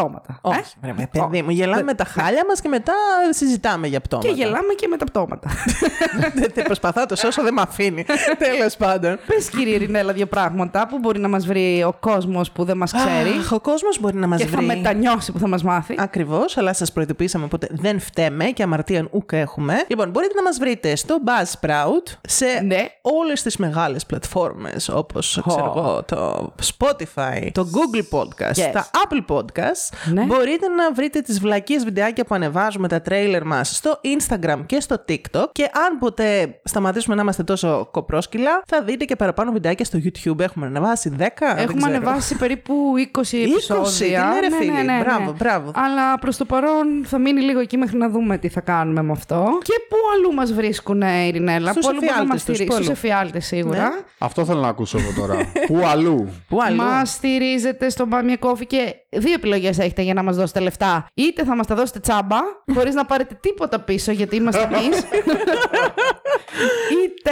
πτώματα. 0.00 0.40
ε; 0.44 0.48
Όχι, 0.48 0.74
ρε, 0.82 0.92
με 0.96 1.08
παιδί 1.12 1.42
μου, 1.42 1.50
γελάμε 1.50 1.82
με 1.82 1.94
τα 1.94 2.04
χάλια 2.04 2.44
μας 2.48 2.60
και 2.60 2.68
μετά 2.68 2.92
συζητάμε 3.30 3.86
για 3.86 4.00
πτώματα. 4.00 4.28
Και 4.28 4.34
γελάμε 4.34 4.72
και 4.76 4.86
με 4.88 4.96
τα 4.96 5.04
πτώματα. 5.04 5.50
Δεν- 6.34 6.50
δεν 6.54 6.64
Προσπαθώ 6.64 7.00
να 7.00 7.06
το 7.06 7.16
σώσω, 7.16 7.42
δεν 7.42 7.54
με 7.54 7.60
αφήνει. 7.60 8.04
Τέλος 8.38 8.76
πάντων. 8.76 9.18
Πες, 9.26 9.48
κύριε 9.50 9.74
Ειρηνέλα, 9.74 10.12
δύο 10.12 10.26
πράγματα 10.26 10.86
που 10.86 10.98
μπορεί 10.98 11.18
να 11.20 11.28
μας 11.28 11.46
βρει 11.46 11.82
ο 11.82 11.92
κόσμος 12.00 12.50
που 12.50 12.64
δεν 12.64 12.76
μας 12.76 12.92
ξέρει. 12.92 13.28
Αχ, 13.38 13.52
ο 13.52 13.60
κόσμος 13.60 14.00
μπορεί 14.00 14.16
να 14.16 14.26
μας 14.26 14.40
και 14.40 14.46
θα 14.46 14.56
βρει. 14.56 14.66
μετανιώσει 14.66 15.32
που 15.32 15.38
θα 15.38 15.48
μας 15.48 15.62
μάθει. 15.62 15.94
Ακριβώς, 15.98 16.56
αλλά 16.56 16.72
σας 16.72 16.92
προειδοποιήσαμε 16.92 17.44
οπότε 17.44 17.68
δεν 17.70 18.00
φταίμε 18.00 18.44
και 18.44 18.62
αμαρτίαν 18.62 19.08
ούκ 19.10 19.32
έχουμε. 19.32 19.84
Λοιπόν, 19.88 20.10
μπορείτε 20.10 20.34
να 20.34 20.42
μας 20.42 20.58
βρείτε 20.58 20.96
στο 20.96 21.16
Buzzsprout 21.26 22.16
σε 22.22 22.46
Ναι. 22.64 22.84
όλες 23.02 23.42
τις 23.42 23.56
μεγάλες 23.56 24.06
πλατφόρμες 24.06 24.88
όπως 24.88 25.40
ξέρω 25.48 25.72
εγώ, 25.76 26.02
το 26.06 26.52
Spotify, 26.78 27.48
το 27.52 27.66
Google 27.72 28.18
Podcast, 28.18 28.54
Yes. 28.66 28.70
τα 28.72 28.90
Apple 28.90 29.34
Podcasts. 29.36 29.85
Ναι. 30.12 30.22
Μπορείτε 30.24 30.68
να 30.68 30.92
βρείτε 30.92 31.20
τις 31.20 31.40
βλακίες 31.40 31.84
βιντεάκια 31.84 32.24
που 32.24 32.34
ανεβάζουμε 32.34 32.88
τα 32.88 33.00
τρέιλερ 33.00 33.44
μας 33.44 33.76
στο 33.76 34.00
Instagram 34.18 34.58
και 34.66 34.80
στο 34.80 35.04
TikTok. 35.08 35.44
Και 35.52 35.62
αν 35.62 35.98
ποτέ 35.98 36.60
σταματήσουμε 36.64 37.14
να 37.14 37.22
είμαστε 37.22 37.42
τόσο 37.42 37.88
κοπρόσκυλα, 37.92 38.62
θα 38.66 38.82
δείτε 38.82 39.04
και 39.04 39.16
παραπάνω 39.16 39.52
βιντεάκια 39.52 39.84
στο 39.84 39.98
YouTube. 40.04 40.38
Έχουμε 40.40 40.66
ανεβάσει 40.66 41.10
10. 41.10 41.14
δεν 41.18 41.28
Έχουμε 41.56 41.80
ξέρω. 41.80 41.94
ανεβάσει 41.94 42.36
περίπου 42.36 42.74
20 42.96 43.20
επεισόδια. 43.32 44.28
τι 44.40 44.40
ναι, 44.40 44.48
ρε 44.48 44.56
φίλοι. 44.56 45.02
Μπράβο, 45.04 45.34
μπράβο. 45.38 45.70
Αλλά 45.74 46.18
προς 46.18 46.36
το 46.36 46.44
παρόν 46.44 47.04
θα 47.04 47.18
μείνει 47.18 47.40
λίγο 47.40 47.60
εκεί 47.60 47.76
μέχρι 47.76 47.96
να 47.98 48.08
δούμε 48.08 48.38
τι 48.38 48.48
θα 48.48 48.60
κάνουμε 48.60 49.02
με 49.02 49.12
αυτό. 49.12 49.58
Και 49.62 49.72
πού 49.88 49.96
αλλού 50.16 50.34
μας 50.34 50.52
βρίσκουν, 50.52 51.02
Ειρηνέλα; 51.02 51.70
Στους 51.70 51.82
πού 51.84 51.88
αλλού 51.90 51.98
μπορούν 52.00 52.16
να 52.16 52.24
μας 52.26 52.40
εφιάλτες 52.40 52.44
τους, 52.44 52.54
στηρίξουν. 52.56 52.66
πού 52.66 52.74
αλλού. 52.74 52.84
Στους 52.84 52.96
εφιάλτες 52.98 53.46
σίγουρα. 53.46 53.82
Ναι. 53.82 53.88
Αυτό 54.18 54.44
θέλω 54.44 54.60
να 54.60 54.68
ακούσω 54.68 54.98
εγώ 54.98 55.26
τώρα. 55.26 55.50
Πού 55.66 55.86
αλλού; 55.86 56.28
Πού 56.48 56.62
αλλού; 56.62 56.76
Μας 56.76 57.10
στηρίζετε 57.10 57.88
στο 57.88 58.08
Buy 58.10 58.14
Me 58.30 58.46
a 58.46 58.48
Coffee 58.50 58.66
και 58.66 58.94
δύο 59.10 59.32
επιλογές 59.32 59.75
έχετε 59.78 60.02
για 60.02 60.14
να 60.14 60.22
μας 60.22 60.36
δώσετε 60.36 60.60
λεφτά. 60.60 61.06
Είτε 61.14 61.44
θα 61.44 61.56
μας 61.56 61.66
τα 61.66 61.74
δώσετε 61.74 61.98
τσάμπα, 62.00 62.36
χωρίς 62.74 62.94
να 62.94 63.04
πάρετε 63.04 63.38
τίποτα 63.40 63.80
πίσω, 63.80 64.12
γιατί 64.12 64.36
είμαστε 64.36 64.62
εμείς. 64.62 65.02
Είτε. 67.04 67.30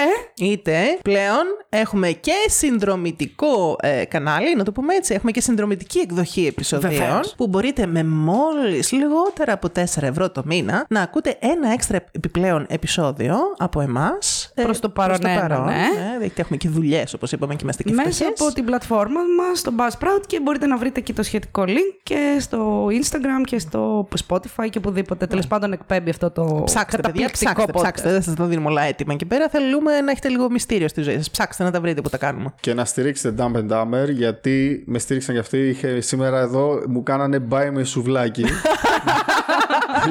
Είτε 0.51 0.99
πλέον 1.03 1.43
έχουμε 1.69 2.11
και 2.11 2.33
συνδρομητικό 2.47 3.77
ε, 3.81 4.05
κανάλι, 4.05 4.55
να 4.57 4.65
το 4.65 4.73
πούμε 4.73 4.95
έτσι. 4.95 5.15
Έχουμε 5.15 5.31
και 5.31 5.41
συνδρομητική 5.41 5.99
εκδοχή 5.99 6.47
επεισοδίων 6.47 6.93
Βεβαίως. 6.93 7.35
που 7.37 7.47
μπορείτε 7.47 7.87
με 7.87 8.05
μόλις 8.05 8.93
λιγότερα 8.93 9.53
από 9.53 9.69
4 9.77 9.83
ευρώ 10.03 10.31
το 10.31 10.43
μήνα 10.45 10.87
να 10.89 11.01
ακούτε 11.01 11.37
ένα 11.41 11.73
έξτρα 11.73 12.05
επιπλέον 12.13 12.67
επεισόδιο 12.69 13.37
από 13.59 13.81
εμάς. 13.81 14.53
ε, 14.55 14.63
Προς 14.63 14.81
το 14.81 14.89
παρόν, 14.89 15.19
προς 15.19 15.33
ένα, 15.33 15.59
ναι. 15.65 15.87
γιατί 16.21 16.41
έχουμε 16.41 16.57
και 16.57 16.69
δουλειές 16.69 17.15
όπως 17.15 17.33
είπαμε 17.33 17.55
και 17.55 17.61
είμαστε 17.63 17.83
και 17.83 17.93
μέσα 17.93 18.11
φτωχές. 18.11 18.41
από 18.41 18.53
την 18.53 18.65
πλατφόρμα 18.65 19.21
μας 19.39 19.59
στο 19.59 19.73
Buzzsprout 19.79 20.21
και 20.27 20.41
μπορείτε 20.41 20.67
να 20.67 20.77
βρείτε 20.77 21.01
και 21.01 21.13
το 21.13 21.23
σχετικό 21.23 21.65
link 21.67 21.99
και 22.03 22.24
στο 22.41 22.87
Instagram 22.87 23.43
και 23.45 23.59
στο 23.59 24.09
Spotify 24.29 24.69
και 24.71 24.79
οπουδήποτε. 24.79 25.27
Τέλος 25.27 25.47
πάντων 25.47 25.73
εκπέμπει 25.73 26.11
αυτό 26.11 26.31
το 26.31 26.63
Ψάξτε, 26.65 26.97
παιδιά, 26.97 27.27
καταπληκτικό 27.27 27.53
ψάξτε, 27.53 27.73
podcast. 27.73 27.83
ψάξτε. 27.83 28.11
Δεν 28.11 28.23
σας 28.23 28.35
τα 28.35 28.45
δίνουμε 28.45 28.69
όλα 28.69 28.83
έτοιμα 28.83 29.13
εκεί 29.13 29.25
πέρα. 29.25 29.49
Θέλουμε 29.49 30.01
να 30.01 30.11
έχετε 30.11 30.29
λίγο 30.29 30.51
μυστήριο 30.51 30.89
στη 30.89 31.03
ζωή 31.03 31.17
σας. 31.17 31.31
Ψάξτε 31.31 31.65
να 31.65 31.71
τα 31.71 31.81
βρείτε 31.81 32.01
που 32.01 32.09
τα 32.09 32.19
κάνουμε. 32.19 32.55
Και 32.61 32.75
να 32.75 32.85
στηρίξετε 32.85 33.45
Dumb 33.45 33.57
and 33.57 33.69
Dumber 33.73 34.09
γιατί 34.11 34.85
με 34.87 34.99
στήριξαν 34.99 35.35
κι 35.35 35.41
αυτοί. 35.41 35.69
Είχε, 35.69 36.01
σήμερα 36.01 36.39
εδώ 36.39 36.83
μου 36.89 37.03
κάνανε 37.03 37.47
buy 37.51 37.71
με 37.73 37.85
σουβλάκι. 37.85 38.45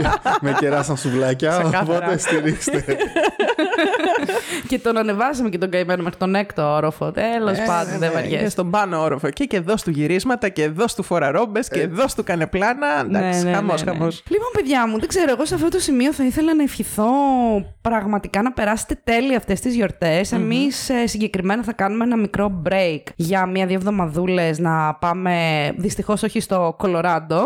με 0.41 0.55
κεράσαν 0.59 0.97
σουβλάκια. 0.97 1.49
Ξεκάθαρα. 1.49 1.97
Οπότε 1.97 2.17
στηρίξτε. 2.17 2.85
και 4.73 4.79
τον 4.79 4.97
ανεβάσαμε 4.97 5.49
και 5.49 5.57
τον 5.57 5.69
καημένο 5.69 6.03
μέχρι 6.03 6.19
τον 6.19 6.35
έκτο 6.35 6.73
όροφο. 6.75 7.11
Τέλος 7.11 7.57
Ε, 7.57 7.63
πάντων, 7.67 7.89
δεν 7.91 7.99
ναι, 7.99 8.07
Και 8.07 8.13
βαριέσαι. 8.13 8.49
στον 8.49 8.69
πάνω 8.71 9.01
όροφο. 9.01 9.27
Εκεί 9.27 9.47
και 9.47 9.57
εδώ 9.57 9.73
του 9.83 9.89
γυρίσματα 9.89 10.49
και 10.49 10.63
εδώ 10.63 10.85
του 10.95 11.03
φοραρόμπε 11.03 11.59
και 11.71 11.79
εδώ 11.81 12.05
του 12.15 12.23
κάνε 12.23 12.47
πλάνα. 12.47 12.87
Εντάξει, 13.05 13.43
Ναι, 13.43 13.49
ναι, 13.49 13.55
χαμός, 13.55 13.83
ναι, 13.83 13.91
ναι. 13.91 13.97
χαμός. 13.97 14.23
Λοιπόν, 14.27 14.47
παιδιά 14.53 14.87
μου, 14.87 14.99
δεν 14.99 15.07
ξέρω, 15.07 15.31
εγώ 15.31 15.45
σε 15.45 15.55
αυτό 15.55 15.67
το 15.69 15.79
σημείο 15.79 16.13
θα 16.13 16.23
ήθελα 16.25 16.55
να 16.55 16.63
ευχηθώ 16.63 17.05
πραγματικά 17.81 18.41
να 18.41 18.51
περάσετε 18.51 18.99
τέλεια 19.03 19.37
αυτές 19.37 19.59
τις 19.59 19.75
γιορτές. 19.75 20.31
Εμείς 20.31 20.91
συγκεκριμένα 21.05 21.63
θα 21.63 21.73
κάνουμε 21.73 22.03
ένα 22.03 22.17
μικρό 22.17 22.61
break 22.69 23.01
για 23.15 23.45
μία-δύο 23.45 23.75
εβδομαδούλες 23.75 24.59
να 24.59 24.93
πάμε, 24.93 25.35
δυστυχώς 25.77 26.23
όχι 26.23 26.39
στο 26.39 26.75
Κολοράντο. 26.77 27.41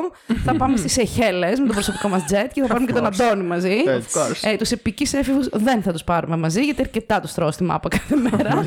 θα 0.45 0.55
πάμε 0.55 0.77
στις 0.77 0.91
Σεχέλε 0.93 1.47
με 1.49 1.67
το 1.67 1.73
προσωπικό 1.73 2.07
μας 2.07 2.21
jet 2.21 2.47
και 2.53 2.61
θα 2.61 2.67
πάρουμε 2.67 2.85
και 2.85 2.93
τον 2.93 3.05
Αντώνη 3.05 3.43
μαζί. 3.43 3.71
Έτσι. 3.87 4.09
Of 4.13 4.19
course. 4.19 4.51
Ε, 4.51 4.55
τους 4.55 4.71
επικής 4.71 5.13
έφηβους 5.13 5.49
δεν 5.51 5.81
θα 5.81 5.91
τους 5.91 6.03
πάρουμε 6.03 6.37
μαζί 6.37 6.61
γιατί 6.61 6.81
αρκετά 6.81 7.16
τους 7.21 7.33
τρώω 7.33 7.51
στη 7.51 7.63
μάπα 7.63 7.89
κάθε 7.89 8.15
μέρα. 8.15 8.63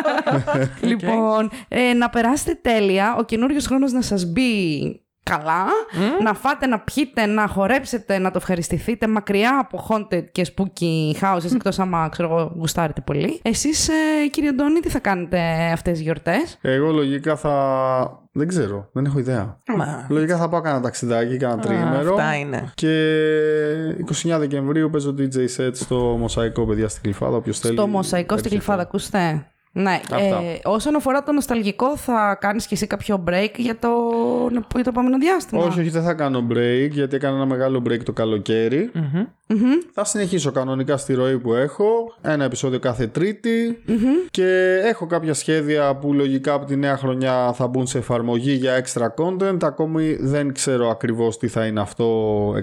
λοιπόν, 0.88 1.50
ε, 1.68 1.92
να 1.92 2.10
περάσετε 2.10 2.54
τέλεια. 2.54 3.16
Ο 3.18 3.24
καινούριος 3.24 3.66
χρόνος 3.66 3.92
να 3.92 4.02
σας 4.02 4.24
μπει 4.24 5.02
καλά. 5.28 5.64
Να 6.22 6.34
φάτε, 6.34 6.66
να 6.66 6.78
πιείτε, 6.80 7.26
να 7.26 7.46
χορέψετε, 7.46 8.18
να 8.18 8.30
το 8.30 8.36
ευχαριστηθείτε 8.36 9.06
μακριά 9.06 9.58
από 9.60 9.86
haunted 9.88 10.24
και 10.32 10.46
spooky 10.56 11.20
houses, 11.20 11.54
εκτός 11.54 11.78
άμα 11.78 12.08
ξέρω 12.08 12.28
εγώ 12.28 12.52
γουστάρετε 12.56 13.00
πολύ. 13.00 13.40
Εσείς, 13.42 13.88
ε, 13.88 14.26
κύριε 14.30 14.48
Αντώνη, 14.48 14.80
τι 14.80 14.88
θα 14.88 14.98
κάνετε 14.98 15.38
αυτές 15.72 15.92
τις 15.92 16.00
γιορτές; 16.02 16.58
Εγώ 16.60 16.90
λογικά 16.92 17.36
θα. 17.36 18.26
Δεν 18.32 18.48
ξέρω, 18.48 18.88
δεν 18.92 19.04
έχω 19.04 19.18
ιδέα. 19.18 19.58
Μα. 19.76 20.06
Λογικά 20.08 20.36
θα 20.36 20.48
πάω 20.48 20.60
κάνα 20.60 20.80
ταξιδάκι, 20.80 21.36
κάνα 21.36 21.54
Α, 21.54 21.58
τριήμερο. 21.58 22.14
αυτά 22.14 22.34
είναι. 22.34 22.72
Και 22.74 22.92
29 24.34 24.38
Δεκεμβρίου 24.38 24.90
παίζω 24.90 25.14
DJ 25.18 25.36
set 25.56 25.70
στο 25.72 25.96
Μοσαϊκό, 25.96 26.66
παιδιά, 26.66 26.88
στην 26.88 27.02
Κλειφάδα. 27.02 27.36
Όποιος 27.36 27.58
θέλει. 27.58 27.74
Στο 27.74 27.86
μοσαϊκό 27.86 28.36
στην 28.36 28.44
έρχεται. 28.46 28.64
Κλειφάδα, 28.64 28.82
ακούστε. 28.82 29.46
Ναι, 29.72 30.00
Αυτά. 30.12 30.16
ε, 30.16 30.60
όσον 30.64 30.96
αφορά 30.96 31.22
το 31.22 31.32
νοσταλγικό, 31.32 31.96
θα 31.96 32.38
κάνεις 32.40 32.66
και 32.66 32.74
εσύ 32.74 32.86
κάποιο 32.86 33.24
break 33.28 33.52
για 33.56 33.78
το, 33.78 33.88
για 34.50 34.84
το 34.84 34.90
επόμενο 34.90 35.18
διάστημα; 35.18 35.62
Όχι, 35.64 35.80
όχι, 35.80 35.88
δεν 35.90 36.02
θα 36.02 36.14
κάνω 36.14 36.46
break, 36.50 36.90
γιατί 36.90 37.16
έκανα 37.16 37.36
ένα 37.36 37.46
μεγάλο 37.46 37.82
break 37.86 38.02
το 38.02 38.12
καλοκαιρι 38.12 38.90
Θα 39.92 40.04
συνεχίσω 40.04 40.50
κανονικά 40.50 40.96
στη 40.96 41.14
ροή 41.14 41.38
που 41.38 41.54
έχω. 41.54 42.14
Ένα 42.22 42.44
επεισόδιο 42.44 42.78
κάθε 42.78 43.06
Τρίτη. 43.06 43.82
Και 44.30 44.80
έχω 44.84 45.06
κάποια 45.06 45.34
σχέδια 45.34 45.96
που 45.96 46.12
λογικά 46.14 46.52
από 46.52 46.66
τη 46.66 46.76
νέα 46.76 46.96
χρονιά 46.96 47.52
θα 47.52 47.66
μπουν 47.66 47.86
σε 47.86 47.98
εφαρμογή 47.98 48.52
για 48.52 48.84
extra 48.84 49.06
content. 49.24 49.62
Ακόμη 49.62 50.16
δεν 50.20 50.52
ξέρω 50.52 50.88
ακριβώς 50.88 51.38
τι 51.38 51.48
θα 51.48 51.66
είναι 51.66 51.80
αυτό 51.80 52.06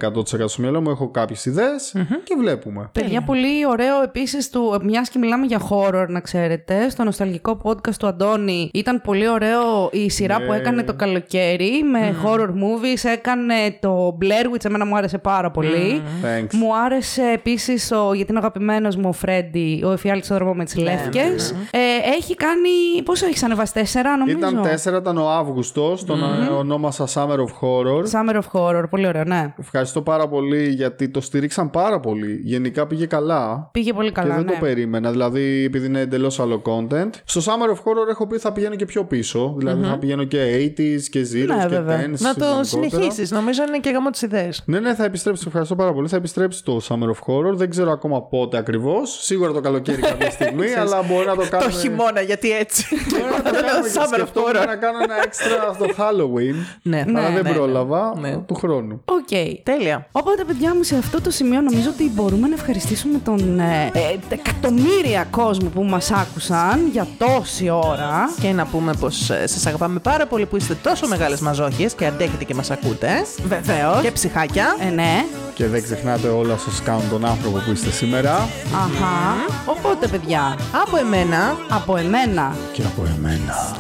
100% 0.02 0.24
στο 0.24 0.62
μυαλό 0.62 0.82
μου. 0.82 0.90
Έχω 0.90 1.10
κάποιες 1.10 1.46
ιδέες 1.46 1.96
και 2.24 2.36
βλέπουμε. 2.40 2.90
Παιδιά, 2.92 3.22
πολύ 3.22 3.68
ωραίο 3.68 4.02
επίσης 4.04 4.50
του. 4.50 4.80
Μιας 4.84 5.10
και 5.10 5.20
μιλάμε 5.20 5.46
για 5.46 5.62
horror, 5.70 6.06
να 6.10 6.20
ξέρετε. 6.20 6.90
Στο 6.90 7.04
νοσταλγικό 7.06 7.60
podcast 7.64 7.94
του 8.00 8.08
Αντώνη 8.08 8.70
ήταν 8.74 9.02
πολύ 9.02 9.30
ωραίο 9.30 9.90
η 9.92 10.10
σειρά 10.10 10.40
Ναι. 10.40 10.46
που 10.46 10.54
έκανε 10.54 10.84
το 10.84 10.94
καλοκαίρι 10.94 11.84
με 11.92 12.16
horror 12.24 12.48
movies. 12.48 13.10
Έκανε 13.14 13.54
το 13.80 14.18
Blair 14.22 14.54
Witch, 14.54 14.66
εμένα 14.66 14.86
μου 14.86 14.98
άρεσε 14.98 15.18
πάρα 15.18 15.52
πολύ. 15.52 16.02
Thanks. 16.24 16.54
Μου 16.54 16.76
άρεσε 16.86 17.32
επίσης 17.34 17.92
ο, 17.92 18.14
γιατί 18.14 18.32
είναι 18.32 18.40
αγαπημένος 18.40 18.96
μου 18.96 19.10
ο 19.10 19.12
Φρέντι, 19.12 19.82
ο 19.86 19.92
Εφιάλτη 19.92 20.26
στο 20.26 20.36
δρόμο 20.36 20.54
με 20.54 20.64
τις 20.66 20.76
λεύκες. 20.78 21.52
Ε, 21.72 21.78
έχει 22.18 22.36
κάνει. 22.36 22.70
Πόσο 23.06 23.26
έχεις 23.26 23.44
ανεβάσει, 23.44 23.74
τέσσερα, 23.74 24.18
νομίζω; 24.18 24.38
Ήταν 24.38 24.62
τέσσερα, 24.62 24.98
ήταν 24.98 25.18
ο 25.18 25.30
Αύγουστος, 25.30 26.06
τον 26.06 26.20
ονόμασα 26.58 27.08
Summer 27.14 27.38
of 27.38 27.52
Horror. 27.62 28.04
Summer 28.12 28.36
of 28.36 28.44
Horror, 28.52 28.84
πολύ 28.90 29.08
ωραίο, 29.08 29.24
ναι. 29.24 29.54
Ευχαριστώ 29.60 30.02
πάρα 30.02 30.28
πολύ 30.28 30.70
γιατί 30.70 31.10
το 31.10 31.22
στηρίξαν 31.22 31.70
πάρα 31.70 32.00
πολύ. 32.00 32.40
Γενικά 32.44 32.88
πήγε 32.88 33.06
καλά. 33.06 33.70
Πήγε 33.72 33.94
πολύ 33.94 34.12
καλά. 34.12 34.28
και 34.30 34.36
δεν 34.36 34.46
ναι. 34.46 34.52
το 34.52 34.58
περίμενα. 34.60 35.12
Δηλαδή, 35.12 35.64
επειδή 35.64 35.86
είναι 35.86 36.00
εντελώς 36.00 36.40
άλλο 36.40 36.60
content. 36.90 37.10
Στο 37.26 37.42
Summer 37.46 37.70
of 37.70 37.78
Horror 37.78 38.08
έχω 38.10 38.28
πει 38.28 38.38
θα 38.38 38.52
πηγαίνω 38.52 38.76
και 38.76 38.86
πιο 38.86 39.04
πίσω. 39.06 39.56
Δηλαδή, 39.58 39.86
θα 39.88 39.98
πηγαίνω 39.98 40.24
και 40.24 40.38
80s 40.78 41.02
και 41.10 41.20
0s 41.22 41.46
Ναι, 41.48 41.56
και 41.62 41.68
βέβαια. 41.68 41.98
10s. 42.06 42.20
Να 42.20 42.34
το 42.34 42.46
γενικότερα. 42.46 42.64
συνεχίσεις. 42.64 43.32
Νομίζω 43.32 43.64
είναι 43.68 43.80
και 43.80 43.90
γάμο 43.90 44.10
τι 44.10 44.20
ιδέε. 44.26 44.50
Ναι, 44.66 44.80
ναι, 44.80 44.96
θα 44.96 45.04
επιστρέψεις. 45.04 45.46
Ευχαριστώ 45.46 45.76
πάρα 45.76 45.94
πολύ. 45.94 46.08
Θα 46.08 46.16
επιστρέψεις 46.16 46.62
το 46.62 46.82
Summer 46.90 47.10
of 47.10 47.20
Horror. 47.34 47.54
Δεν 47.54 47.70
ξέρω 47.70 47.92
ακόμα 47.92 48.22
πότε 48.22 48.58
ακριβώς. 48.58 49.18
Σίγουρα 49.24 49.52
το 49.52 49.62
καλοκαίρι 49.62 50.02
κάποια 50.02 50.30
στιγμή, 50.38 50.74
αλλά 50.74 51.02
μπορεί 51.04 51.26
να 51.26 51.36
το 51.36 51.46
κάνουμε. 51.50 51.72
Το 51.72 51.78
χειμώνα, 51.78 52.22
γιατί 52.22 52.52
έτσι. 52.52 52.86
Μπορεί 53.10 53.24
να 53.24 53.42
το 53.52 53.58
κάνουμε 53.66 53.88
και 53.88 53.94
Summer 54.00 54.04
of 54.14 54.18
σκεφτόμουν 54.18 54.50
Horror. 54.52 54.66
να 54.68 54.76
κάνω 54.76 54.98
ένα 55.04 55.16
έξτρα 55.24 55.74
στο 55.74 55.86
Halloween. 55.98 56.56
Ναι, 56.82 57.04
αλλά 57.08 57.12
ναι, 57.30 57.34
δεν 57.36 57.44
ναι, 57.44 57.50
ναι. 57.50 57.56
πρόλαβα 57.56 58.14
Ναι. 58.20 58.38
του 58.38 58.54
χρόνου. 58.54 59.02
Οκ. 59.06 59.64
Τέλεια. 59.64 60.08
Οπότε, 60.12 60.44
παιδιά 60.44 60.76
μου, 60.76 60.84
σε 60.84 60.98
αυτό 60.98 61.22
το 61.22 61.32
σημείο 61.32 61.62
νομίζω 61.62 61.90
ότι 61.90 62.12
μπορούμε 62.14 62.48
να 62.48 62.54
ευχαριστήσουμε 62.54 63.20
τον 63.24 63.60
ε, 63.60 63.92
ε, 63.94 64.00
εκατομμύρια 64.30 65.28
κόσμο 65.32 65.70
που 65.70 65.84
μας 65.84 66.12
άκουσαν 66.12 66.75
για 66.92 67.08
τόση 67.18 67.70
ώρα. 67.70 68.34
Και 68.42 68.52
να 68.52 68.66
πούμε 68.66 68.94
πως 69.00 69.16
σας 69.46 69.66
αγαπάμε 69.66 70.00
πάρα 70.00 70.26
πολύ 70.28 70.46
που 70.46 70.56
είστε 70.58 70.74
τόσο 70.84 71.08
μεγάλες 71.08 71.40
μαζόχες 71.40 71.90
και 71.98 72.06
αντέχετε 72.06 72.44
και 72.44 72.54
μας 72.56 72.72
ακούτε. 72.72 73.10
Βεβαίως. 73.48 74.02
Και 74.02 74.12
ψυχάκια. 74.12 74.76
Ε, 74.80 74.90
ναι. 74.90 75.26
Και 75.54 75.68
δεν 75.68 75.84
ξεχνάτε 75.84 76.28
όλα 76.28 76.58
σας 76.58 76.82
κάνουν 76.84 77.10
τον 77.10 77.26
άνθρωπο 77.26 77.58
που 77.58 77.72
είστε 77.72 77.90
σήμερα. 77.92 78.34
Αχα. 78.74 79.36
Οπότε, 79.66 80.08
παιδιά, 80.08 80.58
Από 80.88 80.98
εμένα. 80.98 81.56
από 81.70 81.98
εμένα, 81.98 82.56
Και 82.74 82.82
από 82.82 83.04
εμένα. 83.18 83.76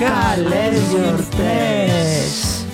καλές 0.00 0.80
γιορτές. 0.90 2.64